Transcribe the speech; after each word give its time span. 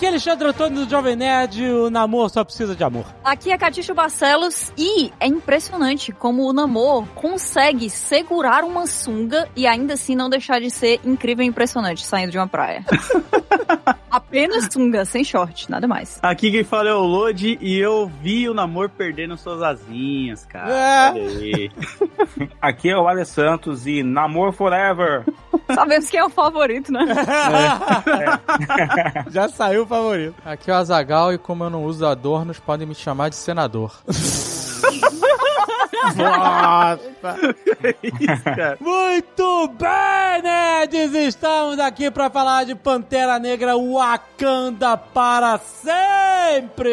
Aqui 0.00 0.06
é 0.06 0.08
Alexandre 0.08 0.48
Antônio 0.48 0.86
do 0.86 0.90
Jovem 0.90 1.14
Nerd, 1.14 1.62
o 1.62 1.90
namoro 1.90 2.30
só 2.30 2.42
precisa 2.42 2.74
de 2.74 2.82
amor. 2.82 3.04
Aqui 3.22 3.52
é 3.52 3.58
Caticho 3.58 3.92
Barcelos 3.92 4.72
e 4.74 5.12
é 5.20 5.26
impressionante 5.26 6.10
como 6.10 6.48
o 6.48 6.54
Namor 6.54 7.06
consegue 7.14 7.90
segurar 7.90 8.64
uma 8.64 8.86
sunga 8.86 9.46
e 9.54 9.66
ainda 9.66 9.92
assim 9.92 10.16
não 10.16 10.30
deixar 10.30 10.58
de 10.58 10.70
ser 10.70 11.00
incrível 11.04 11.44
e 11.44 11.48
impressionante 11.48 12.02
saindo 12.02 12.30
de 12.30 12.38
uma 12.38 12.48
praia. 12.48 12.82
Apenas 14.10 14.72
sunga, 14.72 15.04
sem 15.04 15.22
short, 15.22 15.70
nada 15.70 15.86
mais. 15.86 16.18
Aqui 16.22 16.50
quem 16.50 16.64
fala 16.64 16.88
é 16.88 16.94
o 16.94 17.04
Lodi 17.04 17.58
e 17.60 17.78
eu 17.78 18.10
vi 18.22 18.48
o 18.48 18.54
namoro 18.54 18.88
perdendo 18.88 19.36
suas 19.36 19.62
asinhas, 19.62 20.46
cara. 20.46 20.72
É. 20.72 21.68
Aqui 22.60 22.88
é 22.88 22.96
o 22.96 23.06
Ale 23.06 23.24
Santos 23.26 23.86
e 23.86 24.02
Namor 24.02 24.52
Forever. 24.52 25.26
Sabemos 25.74 26.10
quem 26.10 26.20
é 26.20 26.24
o 26.24 26.30
favorito, 26.30 26.92
né? 26.92 27.06
Já 29.30 29.48
saiu 29.48 29.82
o 29.82 29.86
favorito. 29.90 30.36
Aqui 30.44 30.70
é 30.70 30.74
o 30.74 30.76
Azagal 30.76 31.34
e 31.34 31.38
como 31.38 31.64
eu 31.64 31.70
não 31.70 31.84
uso 31.84 32.06
adornos, 32.06 32.58
podem 32.58 32.86
me 32.86 32.94
chamar 32.94 33.28
de 33.28 33.36
senador. 33.36 34.00
Nossa! 36.16 37.38
Isso, 38.20 38.42
cara. 38.44 38.76
Muito 38.80 39.68
bem, 39.68 40.42
nerds! 40.42 41.14
Estamos 41.14 41.78
aqui 41.78 42.10
para 42.10 42.30
falar 42.30 42.64
de 42.64 42.74
Pantera 42.74 43.38
Negra 43.38 43.74
Wakanda 43.76 44.96
para 44.96 45.58
sempre! 45.58 46.90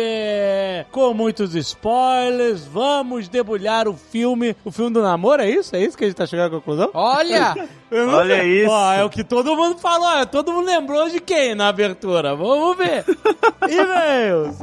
Com 0.92 1.14
muitos 1.14 1.56
spoilers, 1.56 2.66
vamos 2.66 3.28
debulhar 3.28 3.88
o 3.88 3.94
filme. 3.94 4.56
O 4.64 4.72
filme 4.72 4.92
do 4.92 5.02
namoro, 5.02 5.42
é 5.42 5.50
isso? 5.50 5.76
É 5.76 5.80
isso 5.80 5.98
que 5.98 6.04
a 6.04 6.08
gente 6.08 6.18
tá 6.18 6.26
chegando 6.26 6.48
à 6.48 6.60
conclusão? 6.60 6.90
Olha! 6.94 7.56
Olha 7.90 8.36
sei. 8.42 8.64
isso. 8.64 8.70
Ó, 8.72 8.94
é 8.94 9.04
o 9.06 9.10
que 9.10 9.24
todo 9.24 9.56
mundo 9.56 9.78
falou. 9.80 10.08
ó, 10.22 10.26
Todo 10.26 10.52
mundo 10.52 10.66
lembrou 10.66 11.10
de 11.10 11.22
quem 11.22 11.56
na 11.56 11.70
abertura? 11.70 12.36
Vamos 12.36 12.76
ver. 12.78 13.06
E-mails. 13.70 14.58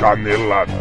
Canelada. 0.00 0.72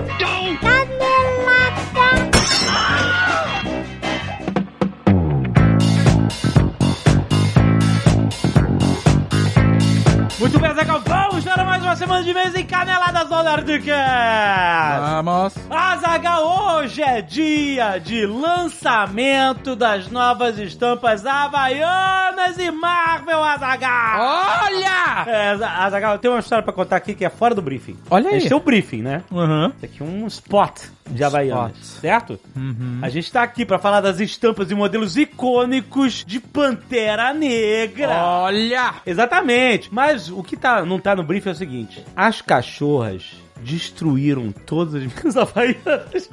Muito 10.40 10.58
bem, 10.58 10.74
Zagal. 10.74 11.02
Vamos 11.06 11.44
para 11.44 11.66
mais 11.66 11.84
uma 11.84 11.96
semana 11.98 12.24
de 12.24 12.32
vez 12.32 12.56
em 12.56 12.66
Caneladas 12.66 13.28
do 13.28 13.44
Nerdcast. 13.44 15.02
Vamos! 15.02 15.54
Azagal, 15.70 16.78
hoje 16.78 17.02
é 17.02 17.22
dia 17.22 17.98
de 17.98 18.26
lançamento 18.26 19.76
das 19.76 20.08
novas 20.10 20.58
estampas 20.58 21.26
Havaianas 21.26 22.58
e 22.58 22.72
Marvel 22.72 23.44
Azagal. 23.44 24.62
Olha! 24.64 25.26
É, 25.28 25.50
Azagal, 25.62 26.14
eu 26.14 26.20
tenho 26.20 26.34
uma 26.34 26.40
história 26.40 26.64
pra 26.64 26.72
contar 26.72 26.96
aqui 26.96 27.14
que 27.14 27.26
é 27.26 27.30
fora 27.30 27.54
do 27.54 27.62
briefing. 27.62 27.98
Olha 28.10 28.30
aí. 28.30 28.48
tem 28.48 28.56
um 28.58 28.62
briefing, 28.62 29.02
né? 29.02 29.24
Uhum. 29.30 29.68
Isso 29.76 29.86
aqui 29.86 30.02
é 30.02 30.06
um 30.06 30.26
spot 30.28 30.80
de 31.10 31.24
Havaianas, 31.24 31.76
Spot. 31.78 32.02
certo? 32.02 32.40
Uhum. 32.56 33.00
A 33.02 33.10
gente 33.10 33.32
tá 33.32 33.42
aqui 33.42 33.66
pra 33.66 33.80
falar 33.80 34.00
das 34.00 34.20
estampas 34.20 34.70
e 34.72 34.76
modelos 34.76 35.18
icônicos 35.18 36.24
de 36.26 36.40
Pantera 36.40 37.34
Negra. 37.34 38.16
Olha! 38.24 38.94
Exatamente. 39.06 39.90
Mas 39.92 40.29
o 40.30 40.44
que 40.44 40.56
tá, 40.58 40.86
não 40.86 41.00
tá 41.00 41.16
no 41.16 41.24
briefing 41.24 41.50
é 41.50 41.52
o 41.52 41.56
seguinte: 41.56 42.06
as 42.16 42.42
cachorras 42.42 43.36
destruíram 43.64 44.52
todas 44.66 44.96
as 44.96 45.04
minhas 45.04 45.36
havaianas. 45.38 46.30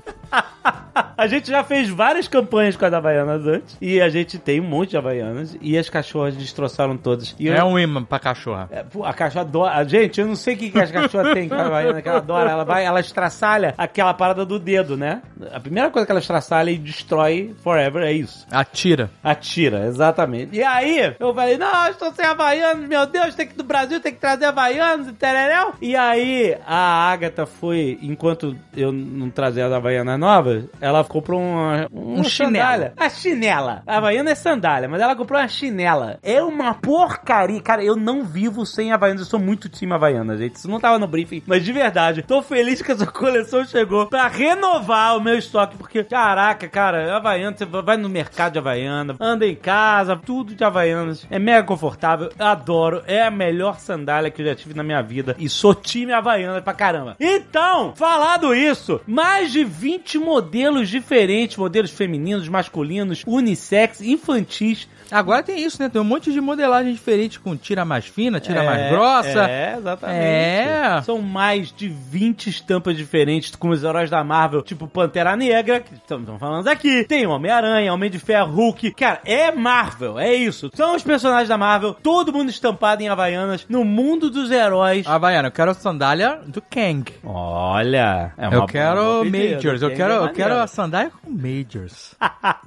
a 1.16 1.27
gente 1.27 1.48
já 1.50 1.62
fez 1.62 1.88
várias 1.88 2.27
campanhas 2.28 2.77
com 2.77 2.84
as 2.84 2.92
havaianas 2.92 3.46
antes. 3.46 3.77
E 3.80 4.01
a 4.01 4.08
gente 4.08 4.39
tem 4.39 4.61
um 4.61 4.64
monte 4.64 4.90
de 4.90 4.96
havaianas. 4.96 5.56
E 5.61 5.77
as 5.78 5.89
cachorras 5.89 6.36
destroçaram 6.36 6.96
todas. 6.96 7.34
E 7.39 7.48
É 7.48 7.61
eu- 7.61 7.64
um 7.67 7.78
imã 7.78 8.02
pra 8.05 8.18
cachorra. 8.18 8.68
é, 8.70 8.83
pô, 8.83 9.05
a 9.05 9.12
cachorra 9.12 9.42
adora. 9.42 9.84
Gente, 9.89 10.20
eu 10.20 10.27
não 10.27 10.36
sei 10.36 10.55
o 10.55 10.58
que, 10.58 10.70
que 10.70 10.78
as 10.80 10.90
cachorras 10.90 11.33
têm 11.34 11.48
com 11.48 11.55
a 11.55 11.67
Havaiana, 11.67 12.02
que 12.02 12.08
ela 12.08 12.18
adora. 12.18 12.51
Ela 12.51 12.64
vai, 12.64 12.84
ela 12.84 13.01
estraçalha 13.01 13.74
aquela 13.78 14.12
parada 14.14 14.45
do 14.45 14.58
dedo, 14.58 14.96
né? 14.96 15.22
A 15.52 15.61
primeira 15.61 15.90
coisa 15.90 16.05
que 16.06 16.12
ela 16.12 16.20
estraçalha 16.20 16.70
e 16.70 16.78
destrói 16.78 17.55
forever 17.62 18.02
é 18.02 18.12
isso. 18.12 18.46
Atira. 18.51 19.11
Atira, 19.22 19.86
exatamente. 19.86 20.56
E 20.56 20.62
aí, 20.62 21.14
eu 21.18 21.34
falei, 21.34 21.56
não, 21.58 21.86
eu 21.86 21.92
estou 21.92 22.12
sem 22.12 22.24
Havaianos, 22.24 22.89
meu 22.89 23.06
Deus, 23.06 23.34
tem 23.34 23.46
que 23.46 23.55
ir 23.55 23.56
do 23.56 23.64
Brasil, 23.64 24.01
tem 24.01 24.12
que 24.12 24.20
trazer 24.20 24.46
Havaianos 24.46 25.08
e 25.08 25.12
tereréu. 25.12 25.72
E 25.80 25.95
aí, 25.96 26.56
a 26.67 27.15
Agatha 27.16 27.46
foi, 27.46 27.98
enquanto 28.02 28.56
eu 28.77 28.92
não 28.92 29.30
trazia 29.30 29.66
as 29.66 29.72
Havaianas 29.72 30.18
novas, 30.18 30.64
ela 30.80 31.02
comprou 31.02 31.40
uma, 31.40 31.88
uma 31.90 32.20
Um 32.20 32.24
sandália. 32.24 32.92
A 32.96 33.08
chinela. 33.08 33.82
A 33.86 33.96
Havaiana 33.96 34.30
é 34.30 34.34
sandália, 34.34 34.88
mas 34.88 35.00
ela 35.00 35.16
comprou 35.16 35.40
uma 35.40 35.48
chinela. 35.48 36.18
É 36.22 36.42
uma 36.42 36.74
porcaria. 36.74 37.60
Cara, 37.60 37.82
eu 37.82 37.96
não 37.96 38.22
vivo 38.22 38.66
sem 38.66 38.92
Havaianas, 38.92 39.22
eu 39.22 39.27
sou 39.27 39.40
muito 39.40 39.68
time 39.68 39.92
Havaianas, 39.92 40.38
gente. 40.38 40.56
Isso 40.56 40.68
não 40.68 40.78
tava 40.78 40.98
no 40.98 41.06
briefing, 41.06 41.42
mas 41.46 41.64
de 41.64 41.72
verdade, 41.72 42.22
tô 42.22 42.42
feliz 42.42 42.82
que 42.82 42.92
essa 42.92 43.06
coleção 43.10 43.64
chegou 43.64 44.06
pra 44.06 44.28
renovar 44.28 45.16
o 45.16 45.20
meu 45.20 45.38
estoque, 45.38 45.77
porque, 45.77 46.04
caraca, 46.04 46.68
cara, 46.68 47.16
Havaiana, 47.16 47.56
você 47.56 47.64
vai 47.64 47.96
no 47.96 48.08
mercado 48.08 48.52
de 48.52 48.58
Havaiana, 48.58 49.16
anda 49.18 49.46
em 49.46 49.54
casa, 49.54 50.16
tudo 50.16 50.54
de 50.54 50.64
Havaianas. 50.64 51.27
É 51.30 51.38
mega 51.38 51.66
confortável, 51.66 52.30
eu 52.38 52.46
adoro, 52.46 53.02
é 53.06 53.22
a 53.22 53.30
melhor 53.30 53.78
sandália 53.78 54.30
que 54.30 54.42
eu 54.42 54.46
já 54.46 54.54
tive 54.54 54.74
na 54.74 54.83
minha 54.83 55.02
vida. 55.02 55.34
E 55.38 55.48
sou 55.48 55.74
time 55.74 56.12
Havaiana 56.12 56.60
pra 56.60 56.74
caramba. 56.74 57.05
Então, 57.20 57.94
falado 57.94 58.55
isso, 58.55 59.00
mais 59.06 59.52
de 59.52 59.62
20 59.62 60.18
modelos 60.18 60.89
diferentes, 60.89 61.56
modelos 61.56 61.90
femininos, 61.90 62.48
masculinos, 62.48 63.22
unissex, 63.27 64.00
infantis. 64.00 64.89
Agora 65.11 65.42
tem 65.42 65.62
isso, 65.64 65.80
né? 65.83 65.89
Tem 65.89 66.00
um 66.00 66.05
monte 66.05 66.33
de 66.33 66.40
modelagem 66.40 66.92
diferente 66.92 67.39
com 67.39 67.56
tira 67.56 67.84
mais 67.84 68.06
fina, 68.06 68.40
tira 68.40 68.62
mais 68.62 68.80
É, 68.80 68.90
grossa. 68.90 69.50
É, 69.50 69.77
exatamente. 69.78 70.18
É. 70.24 71.02
São 71.02 71.20
mais 71.22 71.72
de 71.72 71.89
20 71.89 72.48
estampas 72.48 72.96
diferentes 72.96 73.55
com 73.55 73.68
os 73.68 73.83
heróis 73.84 74.11
da 74.11 74.22
Marvel, 74.24 74.62
tipo 74.62 74.86
Pantera 74.89 75.36
Negra, 75.36 75.80
que 75.80 75.95
estamos 75.95 76.28
falando 76.39 76.66
aqui. 76.68 77.05
Tem 77.05 77.27
Homem-Aranha, 77.27 77.92
Homem 77.92 78.11
de 78.11 78.18
Ferro, 78.18 78.52
Hulk. 78.52 78.92
Cara, 78.92 79.20
é 79.24 79.50
Marvel, 79.52 80.18
é 80.18 80.34
isso. 80.34 80.70
São 80.74 80.95
os 80.96 81.02
personagens 81.02 81.48
da 81.48 81.56
Marvel, 81.58 81.95
todo 81.95 82.33
mundo 82.33 82.50
estampado 82.50 83.02
em 83.02 83.08
Havaianas, 83.08 83.66
no 83.68 83.84
mundo 83.84 84.30
dos 84.30 84.50
heróis. 84.50 85.06
Havaiana, 85.06 85.48
eu 85.48 85.52
quero 85.52 85.70
a 85.70 85.74
sandália 85.74 86.40
do 86.46 86.61
Kang. 86.62 87.12
Olha, 87.24 88.33
é 88.36 88.46
eu 88.55 88.66
quero 88.66 89.24
Majors, 89.24 89.83
eu 89.83 89.90
quero, 89.95 90.12
eu 90.12 90.20
maneiro. 90.20 90.34
quero 90.34 90.55
a 90.58 90.66
sandália 90.66 91.11
com 91.22 91.30
Majors. 91.30 92.14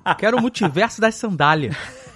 eu 0.06 0.16
quero 0.16 0.38
o 0.38 0.42
multiverso 0.42 1.02
das 1.02 1.16
sandálias. 1.16 1.76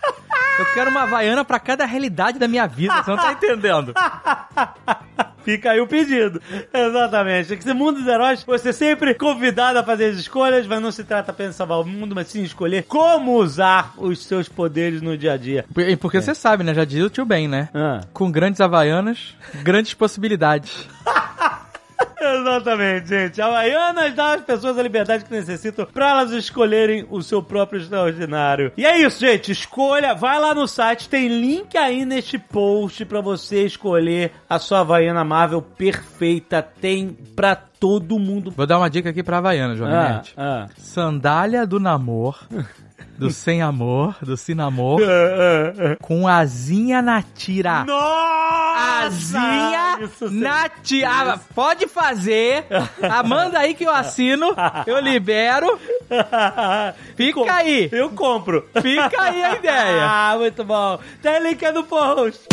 Eu 0.59 0.66
quero 0.74 0.91
uma 0.91 1.03
Havaiana 1.03 1.44
pra 1.44 1.59
cada 1.59 1.86
realidade 1.86 2.38
da 2.38 2.47
minha 2.47 2.68
vida, 2.68 3.02
você 3.02 3.09
não 3.09 3.18
tá 3.18 3.31
entendendo. 3.31 3.94
Fica 5.44 5.72
aí 5.72 5.81
o 5.81 5.88
pedido. 5.88 6.41
Exatamente. 6.74 7.62
Ser 7.62 7.74
mundo 7.74 8.00
dos 8.00 8.08
heróis. 8.08 8.44
Você 8.44 8.69
é 8.69 8.72
sempre 8.72 9.13
convidado 9.13 9.78
a 9.78 9.84
fazer 9.84 10.06
as 10.06 10.18
escolhas, 10.18 10.66
mas 10.66 10.81
não 10.81 10.92
se 10.92 11.03
trata 11.03 11.31
apenas 11.31 11.52
de 11.52 11.58
salvar 11.58 11.81
o 11.81 11.86
mundo, 11.86 12.16
mas 12.16 12.28
sim 12.28 12.44
escolher 12.44 12.84
como 12.84 13.34
usar 13.34 13.94
os 13.97 14.24
seus 14.25 14.47
poderes 14.47 15.02
no 15.02 15.18
dia 15.18 15.34
a 15.34 15.38
dia. 15.38 15.66
E 15.78 15.97
Porque 15.97 16.22
você 16.22 16.34
sabe, 16.34 16.63
né? 16.63 16.74
Já 16.74 16.86
diz 16.86 17.03
o 17.03 17.09
tio 17.09 17.25
Ben, 17.25 17.47
né? 17.47 17.68
Ah. 17.74 18.02
Com 18.13 18.31
grandes 18.31 18.62
Havaianas, 18.62 19.36
grandes 19.62 19.94
possibilidades. 19.94 20.88
Exatamente, 22.19 23.08
gente. 23.09 23.41
Havaianas 23.41 24.14
dá 24.14 24.34
às 24.34 24.41
pessoas 24.41 24.78
a 24.78 24.84
liberdade 24.84 25.25
que 25.25 25.31
necessitam 25.31 25.86
pra 25.86 26.09
elas 26.12 26.31
escolherem 26.31 27.06
o 27.09 27.22
seu 27.22 27.41
próprio 27.44 27.81
extraordinário. 27.81 28.72
E 28.78 28.86
é 28.86 28.97
isso, 28.97 29.19
gente. 29.19 29.52
Escolha, 29.52 30.13
vai 30.13 30.40
lá 30.40 30.53
no 30.53 30.68
site, 30.68 31.09
tem 31.09 31.28
link 31.28 31.78
aí 31.78 32.06
neste 32.06 32.38
post 32.38 33.06
pra 33.06 33.22
você 33.22 33.66
escolher 33.66 34.31
a 34.50 34.59
sua 34.59 34.80
Havaiana 34.80 35.24
Marvel 35.24 35.62
perfeita. 35.62 36.62
Tem 36.62 37.09
pra 37.36 37.56
todo 37.56 38.18
mundo. 38.18 38.51
Vou 38.56 38.66
dar 38.66 38.77
uma 38.77 38.89
dica 38.89 39.10
aqui 39.10 39.22
pra 39.22 39.38
Havaiana, 39.39 39.75
Jovem 39.75 39.94
Ah, 39.94 40.22
ah. 40.38 40.68
Sandália 40.77 41.68
do 41.68 41.80
namor, 41.80 42.39
do 43.28 43.31
sem 43.34 43.62
amor, 43.62 44.16
do 44.22 44.36
sin 44.38 44.60
amor, 44.60 45.00
com 46.02 46.28
asinha 46.28 47.02
na 47.02 47.22
tira. 47.22 47.84
Nossa! 47.86 48.64
Asinha 49.06 50.00
Isso 50.02 50.30
na 50.31 50.70
tira. 50.70 51.10
Ah, 51.34 51.40
Pode 51.54 51.88
fazer. 51.88 52.66
Ah, 53.02 53.22
manda 53.24 53.60
aí 53.60 53.74
que 53.74 53.84
eu 53.86 53.92
assino. 53.94 54.56
Eu 54.88 55.00
libero. 55.00 55.80
Fica 57.16 57.40
Com- 57.40 57.50
aí. 57.50 57.90
Eu 57.92 58.10
compro. 58.12 58.66
Fica 58.81 59.22
aí 59.22 59.44
a 59.44 59.56
ideia. 59.56 60.06
Ah, 60.06 60.36
muito 60.38 60.64
bom. 60.64 61.00
Tem 61.22 61.42
link 61.44 61.64
aí 61.66 61.72
no 61.74 61.84
post. 61.84 62.44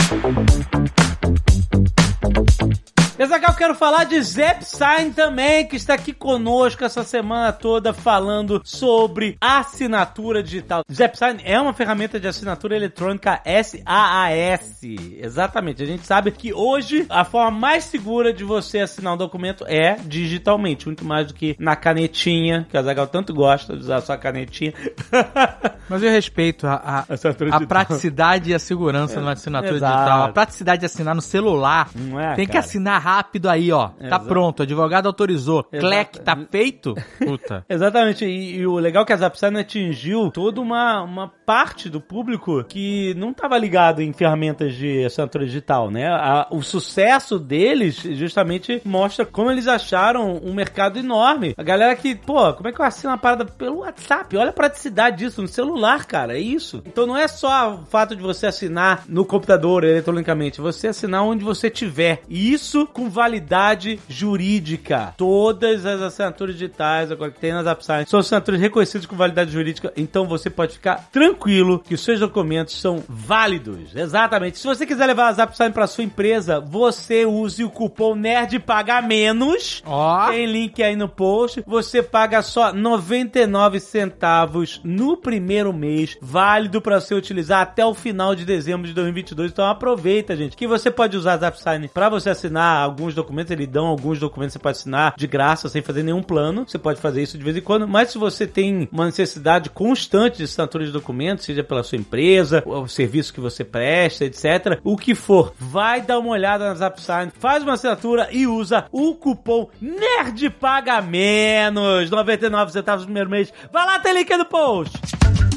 Exagal, 3.22 3.50
eu 3.50 3.56
quero 3.56 3.74
falar 3.74 4.04
de 4.04 4.18
Zepsign 4.22 5.10
também, 5.10 5.66
que 5.66 5.76
está 5.76 5.92
aqui 5.92 6.10
conosco 6.10 6.82
essa 6.82 7.04
semana 7.04 7.52
toda 7.52 7.92
falando 7.92 8.62
sobre 8.64 9.36
assinatura 9.38 10.42
digital. 10.42 10.82
Zepsign 10.90 11.38
é 11.44 11.60
uma 11.60 11.74
ferramenta 11.74 12.18
de 12.18 12.26
assinatura 12.26 12.74
eletrônica 12.74 13.42
SaaS. 13.44 14.80
Exatamente. 15.18 15.82
A 15.82 15.86
gente 15.86 16.06
sabe 16.06 16.30
que 16.30 16.54
hoje 16.54 17.04
a 17.10 17.22
forma 17.22 17.50
mais 17.50 17.84
segura 17.84 18.32
de 18.32 18.42
você 18.42 18.78
assinar 18.78 19.12
um 19.12 19.18
documento 19.18 19.66
é 19.68 19.96
digitalmente, 20.02 20.86
muito 20.86 21.04
mais 21.04 21.26
do 21.26 21.34
que 21.34 21.54
na 21.58 21.76
canetinha, 21.76 22.66
que 22.70 22.76
a 22.78 22.82
Zagal 22.82 23.06
tanto 23.06 23.34
gosta 23.34 23.74
de 23.74 23.80
usar 23.80 23.96
a 23.96 24.00
sua 24.00 24.16
canetinha. 24.16 24.72
Mas 25.90 26.02
eu 26.02 26.10
respeito 26.10 26.66
a, 26.66 27.04
a, 27.10 27.56
a 27.56 27.66
praticidade 27.66 28.50
e 28.50 28.54
a 28.54 28.58
segurança 28.58 29.20
numa 29.20 29.32
assinatura 29.32 29.76
exato. 29.76 29.94
digital. 29.94 30.22
A 30.22 30.28
praticidade 30.32 30.80
de 30.80 30.86
assinar 30.86 31.14
no 31.14 31.20
celular. 31.20 31.90
Não 31.94 32.18
é, 32.18 32.34
Tem 32.34 32.46
que 32.46 32.52
cara? 32.52 32.64
assinar 32.64 33.00
rápido 33.00 33.09
aí, 33.48 33.72
ó. 33.72 33.88
Tá 33.88 34.06
Exato. 34.06 34.26
pronto, 34.26 34.60
o 34.60 34.62
advogado 34.62 35.06
autorizou. 35.06 35.66
Exato. 35.72 35.86
Clec, 35.86 36.20
tá 36.20 36.36
feito? 36.50 36.94
Puta. 37.18 37.64
Exatamente, 37.68 38.24
e, 38.24 38.56
e 38.58 38.66
o 38.66 38.74
legal 38.76 39.02
é 39.02 39.06
que 39.06 39.12
a 39.12 39.16
Zapsign 39.16 39.58
atingiu 39.58 40.30
toda 40.30 40.60
uma, 40.60 41.02
uma 41.02 41.28
parte 41.28 41.88
do 41.88 42.00
público 42.00 42.62
que 42.64 43.14
não 43.14 43.30
estava 43.30 43.56
ligado 43.58 44.00
em 44.02 44.12
ferramentas 44.12 44.74
de 44.74 45.04
assinatura 45.04 45.44
digital, 45.44 45.90
né? 45.90 46.08
A- 46.08 46.46
o 46.50 46.62
sucesso 46.62 47.38
deles 47.38 47.96
justamente 48.02 48.80
mostra 48.84 49.24
como 49.24 49.50
eles 49.50 49.66
acharam 49.66 50.36
um 50.42 50.52
mercado 50.54 50.98
enorme. 50.98 51.54
A 51.56 51.62
galera 51.62 51.94
que, 51.96 52.14
pô, 52.14 52.52
como 52.54 52.68
é 52.68 52.72
que 52.72 52.80
eu 52.80 52.84
assino 52.84 53.10
uma 53.12 53.18
parada 53.18 53.44
pelo 53.44 53.78
WhatsApp? 53.78 54.36
Olha 54.36 54.50
a 54.50 54.52
praticidade 54.52 55.18
disso 55.18 55.42
no 55.42 55.48
celular, 55.48 56.04
cara, 56.06 56.36
é 56.36 56.40
isso. 56.40 56.82
Então 56.86 57.06
não 57.06 57.16
é 57.16 57.26
só 57.28 57.74
o 57.74 57.84
fato 57.86 58.14
de 58.16 58.22
você 58.22 58.46
assinar 58.46 59.04
no 59.08 59.24
computador 59.24 59.84
eletronicamente, 59.84 60.60
você 60.60 60.88
assinar 60.88 61.22
onde 61.24 61.44
você 61.44 61.68
tiver. 61.70 62.22
E 62.28 62.52
isso 62.52 62.86
com 63.00 63.08
validade 63.08 63.98
jurídica. 64.06 65.14
Todas 65.16 65.86
as 65.86 66.02
assinaturas 66.02 66.54
digitais 66.54 67.10
agora 67.10 67.30
que 67.30 67.40
tem 67.40 67.50
nas 67.50 67.64
Zapsign 67.64 68.04
são 68.06 68.20
assinaturas 68.20 68.60
reconhecidas 68.60 69.06
com 69.06 69.16
validade 69.16 69.50
jurídica, 69.50 69.90
então 69.96 70.26
você 70.26 70.50
pode 70.50 70.74
ficar 70.74 71.08
tranquilo 71.10 71.78
que 71.78 71.94
os 71.94 72.04
seus 72.04 72.20
documentos 72.20 72.78
são 72.78 73.02
válidos. 73.08 73.96
Exatamente. 73.96 74.58
Se 74.58 74.66
você 74.66 74.84
quiser 74.84 75.06
levar 75.06 75.28
a 75.28 75.32
Zapsign 75.32 75.72
para 75.72 75.86
sua 75.86 76.04
empresa, 76.04 76.60
você 76.60 77.24
use 77.24 77.64
o 77.64 77.70
cupom 77.70 78.14
NERD 78.14 78.58
pagar 78.58 79.02
menos. 79.02 79.82
Ó. 79.86 80.28
Tem 80.28 80.44
link 80.44 80.82
aí 80.82 80.94
no 80.94 81.08
post. 81.08 81.64
Você 81.66 82.02
paga 82.02 82.42
só 82.42 82.70
99 82.70 83.80
centavos 83.80 84.78
no 84.84 85.16
primeiro 85.16 85.72
mês, 85.72 86.18
válido 86.20 86.82
para 86.82 87.00
você 87.00 87.14
utilizar 87.14 87.62
até 87.62 87.86
o 87.86 87.94
final 87.94 88.34
de 88.34 88.44
dezembro 88.44 88.86
de 88.86 88.92
2022. 88.92 89.52
Então 89.52 89.64
aproveita, 89.64 90.36
gente, 90.36 90.54
que 90.54 90.66
você 90.66 90.90
pode 90.90 91.16
usar 91.16 91.34
a 91.34 91.38
Zapsign 91.38 91.88
para 91.88 92.10
você 92.10 92.28
assinar 92.28 92.89
alguns 92.90 93.14
documentos. 93.14 93.50
Eles 93.50 93.68
dão 93.68 93.86
alguns 93.86 94.18
documentos 94.18 94.56
pode 94.60 94.78
assinar 94.78 95.14
de 95.16 95.26
graça, 95.26 95.68
sem 95.68 95.82
fazer 95.82 96.02
nenhum 96.02 96.22
plano. 96.22 96.64
Você 96.66 96.78
pode 96.78 97.00
fazer 97.00 97.22
isso 97.22 97.36
de 97.36 97.44
vez 97.44 97.56
em 97.56 97.60
quando. 97.60 97.88
Mas 97.88 98.10
se 98.10 98.18
você 98.18 98.46
tem 98.46 98.88
uma 98.92 99.06
necessidade 99.06 99.70
constante 99.70 100.38
de 100.38 100.44
assinatura 100.44 100.84
de 100.84 100.92
documentos, 100.92 101.44
seja 101.44 101.64
pela 101.64 101.82
sua 101.82 101.98
empresa, 101.98 102.62
o 102.64 102.86
serviço 102.86 103.32
que 103.32 103.40
você 103.40 103.64
presta, 103.64 104.24
etc., 104.24 104.78
o 104.84 104.96
que 104.96 105.14
for, 105.14 105.52
vai 105.58 106.00
dar 106.00 106.18
uma 106.18 106.30
olhada 106.30 106.68
na 106.68 106.74
Zapsign, 106.74 107.32
faz 107.38 107.62
uma 107.62 107.74
assinatura 107.74 108.28
e 108.30 108.46
usa 108.46 108.86
o 108.92 109.14
cupom 109.14 109.68
NERD 109.80 110.50
Paga 110.50 111.00
Menos, 111.00 112.10
99 112.10 112.72
centavos 112.72 113.02
no 113.02 113.06
primeiro 113.06 113.30
mês. 113.30 113.52
Vai 113.72 113.86
lá, 113.86 113.98
tem 113.98 114.14
link 114.14 114.36
no 114.36 114.44
post. 114.44 115.49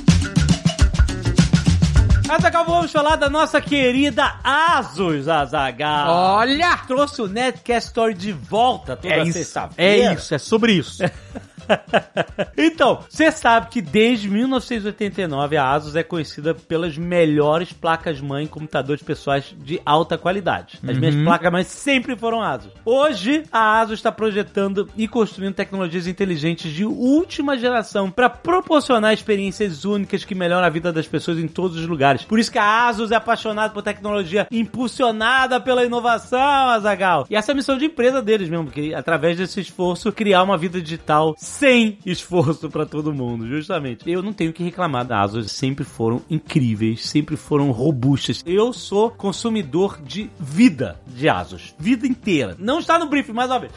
Azagal, 2.33 2.65
vamos 2.65 2.91
falar 2.91 3.15
da 3.15 3.30
nossa 3.30 3.62
querida 3.62 4.35
Asus, 4.44 5.27
Azagal. 5.27 6.09
Olha! 6.09 6.77
Trouxe 6.88 7.21
o 7.21 7.27
Netcast 7.27 7.89
Story 7.89 8.15
de 8.15 8.31
volta 8.31 8.95
toda 8.95 9.13
É 9.13 9.25
sexta-feira. 9.31 10.13
É 10.13 10.15
isso, 10.15 10.33
é 10.33 10.38
sobre 10.39 10.74
isso. 10.74 11.03
então, 12.57 13.04
você 13.10 13.31
sabe 13.31 13.68
que 13.69 13.81
desde 13.81 14.30
1989 14.30 15.57
a 15.57 15.71
Asus 15.71 15.95
é 15.95 16.04
conhecida 16.04 16.54
pelas 16.54 16.98
melhores 16.98 17.71
placas-mãe 17.71 18.48
computadores 18.48 19.04
pessoais 19.04 19.56
de 19.57 19.81
alta 19.86 20.18
qualidade. 20.18 20.80
As 20.88 20.98
minhas 20.98 21.15
placas-mãe 21.15 21.63
sempre 21.63 22.15
foram 22.15 22.42
Asus. 22.42 22.71
Hoje, 22.86 23.44
a 23.51 23.80
Asus 23.80 24.00
está 24.00 24.12
projetando 24.12 24.89
e 24.95 25.07
construindo 25.07 25.56
tecnologias 25.56 26.07
inteligentes 26.07 26.71
de 26.71 26.86
última 26.86 27.57
geração 27.57 28.10
para 28.10 28.30
proporcionar 28.30 29.13
experiências 29.13 29.86
únicas 29.86 30.24
que 30.24 30.36
melhoram 30.36 30.65
a 30.65 30.69
vida 30.69 30.92
das 30.92 31.07
pessoas 31.07 31.38
em 31.38 31.48
todos 31.48 31.77
os 31.77 31.88
lugares. 31.88 32.24
Por 32.24 32.39
isso 32.39 32.51
que 32.51 32.60
a 32.60 32.88
Asus 32.88 33.12
é 33.12 33.15
apaixonada 33.15 33.74
por 33.74 33.81
tecnologia 33.81 34.48
impulsionada 34.51 35.60
pela 35.60 35.86
inovação, 35.86 36.39
Azagal. 36.39 37.25
E 37.30 37.36
essa 37.36 37.51
é 37.51 37.54
a 37.54 37.56
missão 37.56 37.77
de 37.77 37.86
empresa 37.86 38.21
deles 38.21 38.50
mesmo, 38.50 38.69
que 38.69 38.94
através 38.94 39.38
desse 39.38 39.60
esforço 39.60 40.12
criar 40.12 40.44
uma 40.44 40.57
vida 40.57 40.81
digital 40.81 41.36
sem 41.53 42.00
esforço 42.05 42.69
pra 42.69 42.85
todo 42.85 43.13
mundo, 43.13 43.47
justamente. 43.47 44.09
Eu 44.09 44.23
não 44.23 44.33
tenho 44.33 44.51
que 44.51 44.63
reclamar 44.63 45.05
da 45.05 45.21
Asus, 45.21 45.51
sempre 45.51 45.85
foram 45.85 46.21
incríveis, 46.29 47.05
sempre 47.05 47.38
foram 47.38 47.71
robustas. 47.71 48.44
Eu 48.45 48.73
sou 48.73 49.11
consumidor 49.11 50.00
de 50.01 50.29
vida 50.39 51.00
de 51.07 51.29
Asus, 51.29 51.75
vida 51.77 52.07
inteira. 52.07 52.55
Não 52.57 52.79
está 52.79 52.97
no 52.97 53.05
briefing, 53.05 53.33
mais 53.33 53.50
uma 53.51 53.59
vez. 53.59 53.71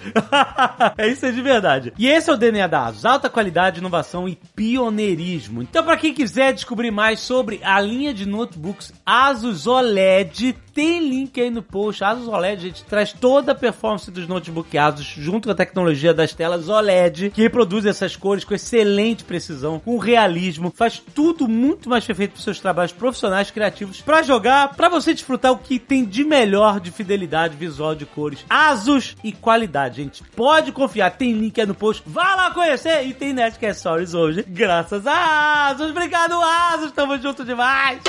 é 0.97 1.09
isso 1.09 1.27
aí 1.27 1.33
de 1.33 1.43
verdade. 1.43 1.93
E 1.99 2.09
esse 2.09 2.31
é 2.31 2.33
o 2.33 2.37
DNA 2.37 2.67
da 2.67 2.87
Asus, 2.87 3.05
alta 3.05 3.29
qualidade, 3.29 3.79
inovação 3.79 4.27
e 4.27 4.39
pioneirismo. 4.55 5.63
Então, 5.63 5.85
pra 5.85 5.99
quem 5.99 6.15
quiser 6.15 6.55
descobrir 6.55 6.91
mais 6.91 7.21
sobre 7.21 7.61
a 7.63 7.79
linha 7.81 8.15
de 8.15 8.27
notebooks 8.27 8.93
Asus 9.05 9.67
OLED, 9.67 10.57
tem 10.73 11.09
link 11.09 11.41
aí 11.41 11.51
no 11.51 11.63
post. 11.63 12.03
Asus 12.05 12.29
OLED, 12.29 12.63
gente, 12.63 12.85
traz 12.85 13.13
toda 13.13 13.53
a 13.53 13.55
performance 13.55 14.11
dos 14.11 14.27
notebook 14.27 14.77
Asus 14.77 15.07
junto 15.07 15.49
com 15.49 15.53
a 15.53 15.55
tecnologia 15.55 16.13
das 16.13 16.33
telas 16.33 16.69
OLED, 16.69 17.31
que 17.31 17.49
reproduz 17.67 17.85
essas 17.85 18.15
cores 18.15 18.45
com 18.45 18.55
excelente 18.55 19.25
precisão, 19.25 19.81
com 19.81 19.99
realismo, 19.99 20.73
faz 20.75 21.03
tudo 21.15 21.49
muito 21.49 21.89
mais 21.91 22.05
perfeito 22.05 22.33
para 22.33 22.43
seus 22.43 22.61
trabalhos 22.61 22.93
profissionais 22.93 23.51
criativos, 23.51 24.01
para 24.01 24.23
jogar, 24.23 24.75
para 24.77 24.89
você 24.89 25.13
desfrutar 25.13 25.51
o 25.53 25.59
que 25.59 25.79
tem 25.79 26.05
de 26.05 26.23
melhor 26.23 26.79
de 26.79 26.93
fidelidade 26.93 27.57
visual 27.57 27.95
de 27.95 28.07
cores, 28.07 28.45
Asus 28.49 29.17
e 29.25 29.33
qualidade, 29.33 29.97
gente. 29.97 30.23
Pode 30.37 30.71
confiar, 30.71 31.11
tem 31.11 31.33
link 31.33 31.61
aí 31.61 31.67
no 31.67 31.75
post. 31.75 32.03
Vá 32.07 32.35
lá 32.37 32.51
conhecer 32.53 33.05
e 33.05 33.13
tem 33.13 33.33
Nerdcast 33.33 33.81
Stories 33.81 34.15
hoje, 34.15 34.45
graças 34.47 35.05
a 35.07 35.69
Asus. 35.69 35.91
Obrigado, 35.91 36.35
Asus, 36.35 36.93
tamo 36.93 37.19
junto 37.19 37.45
demais. 37.45 38.01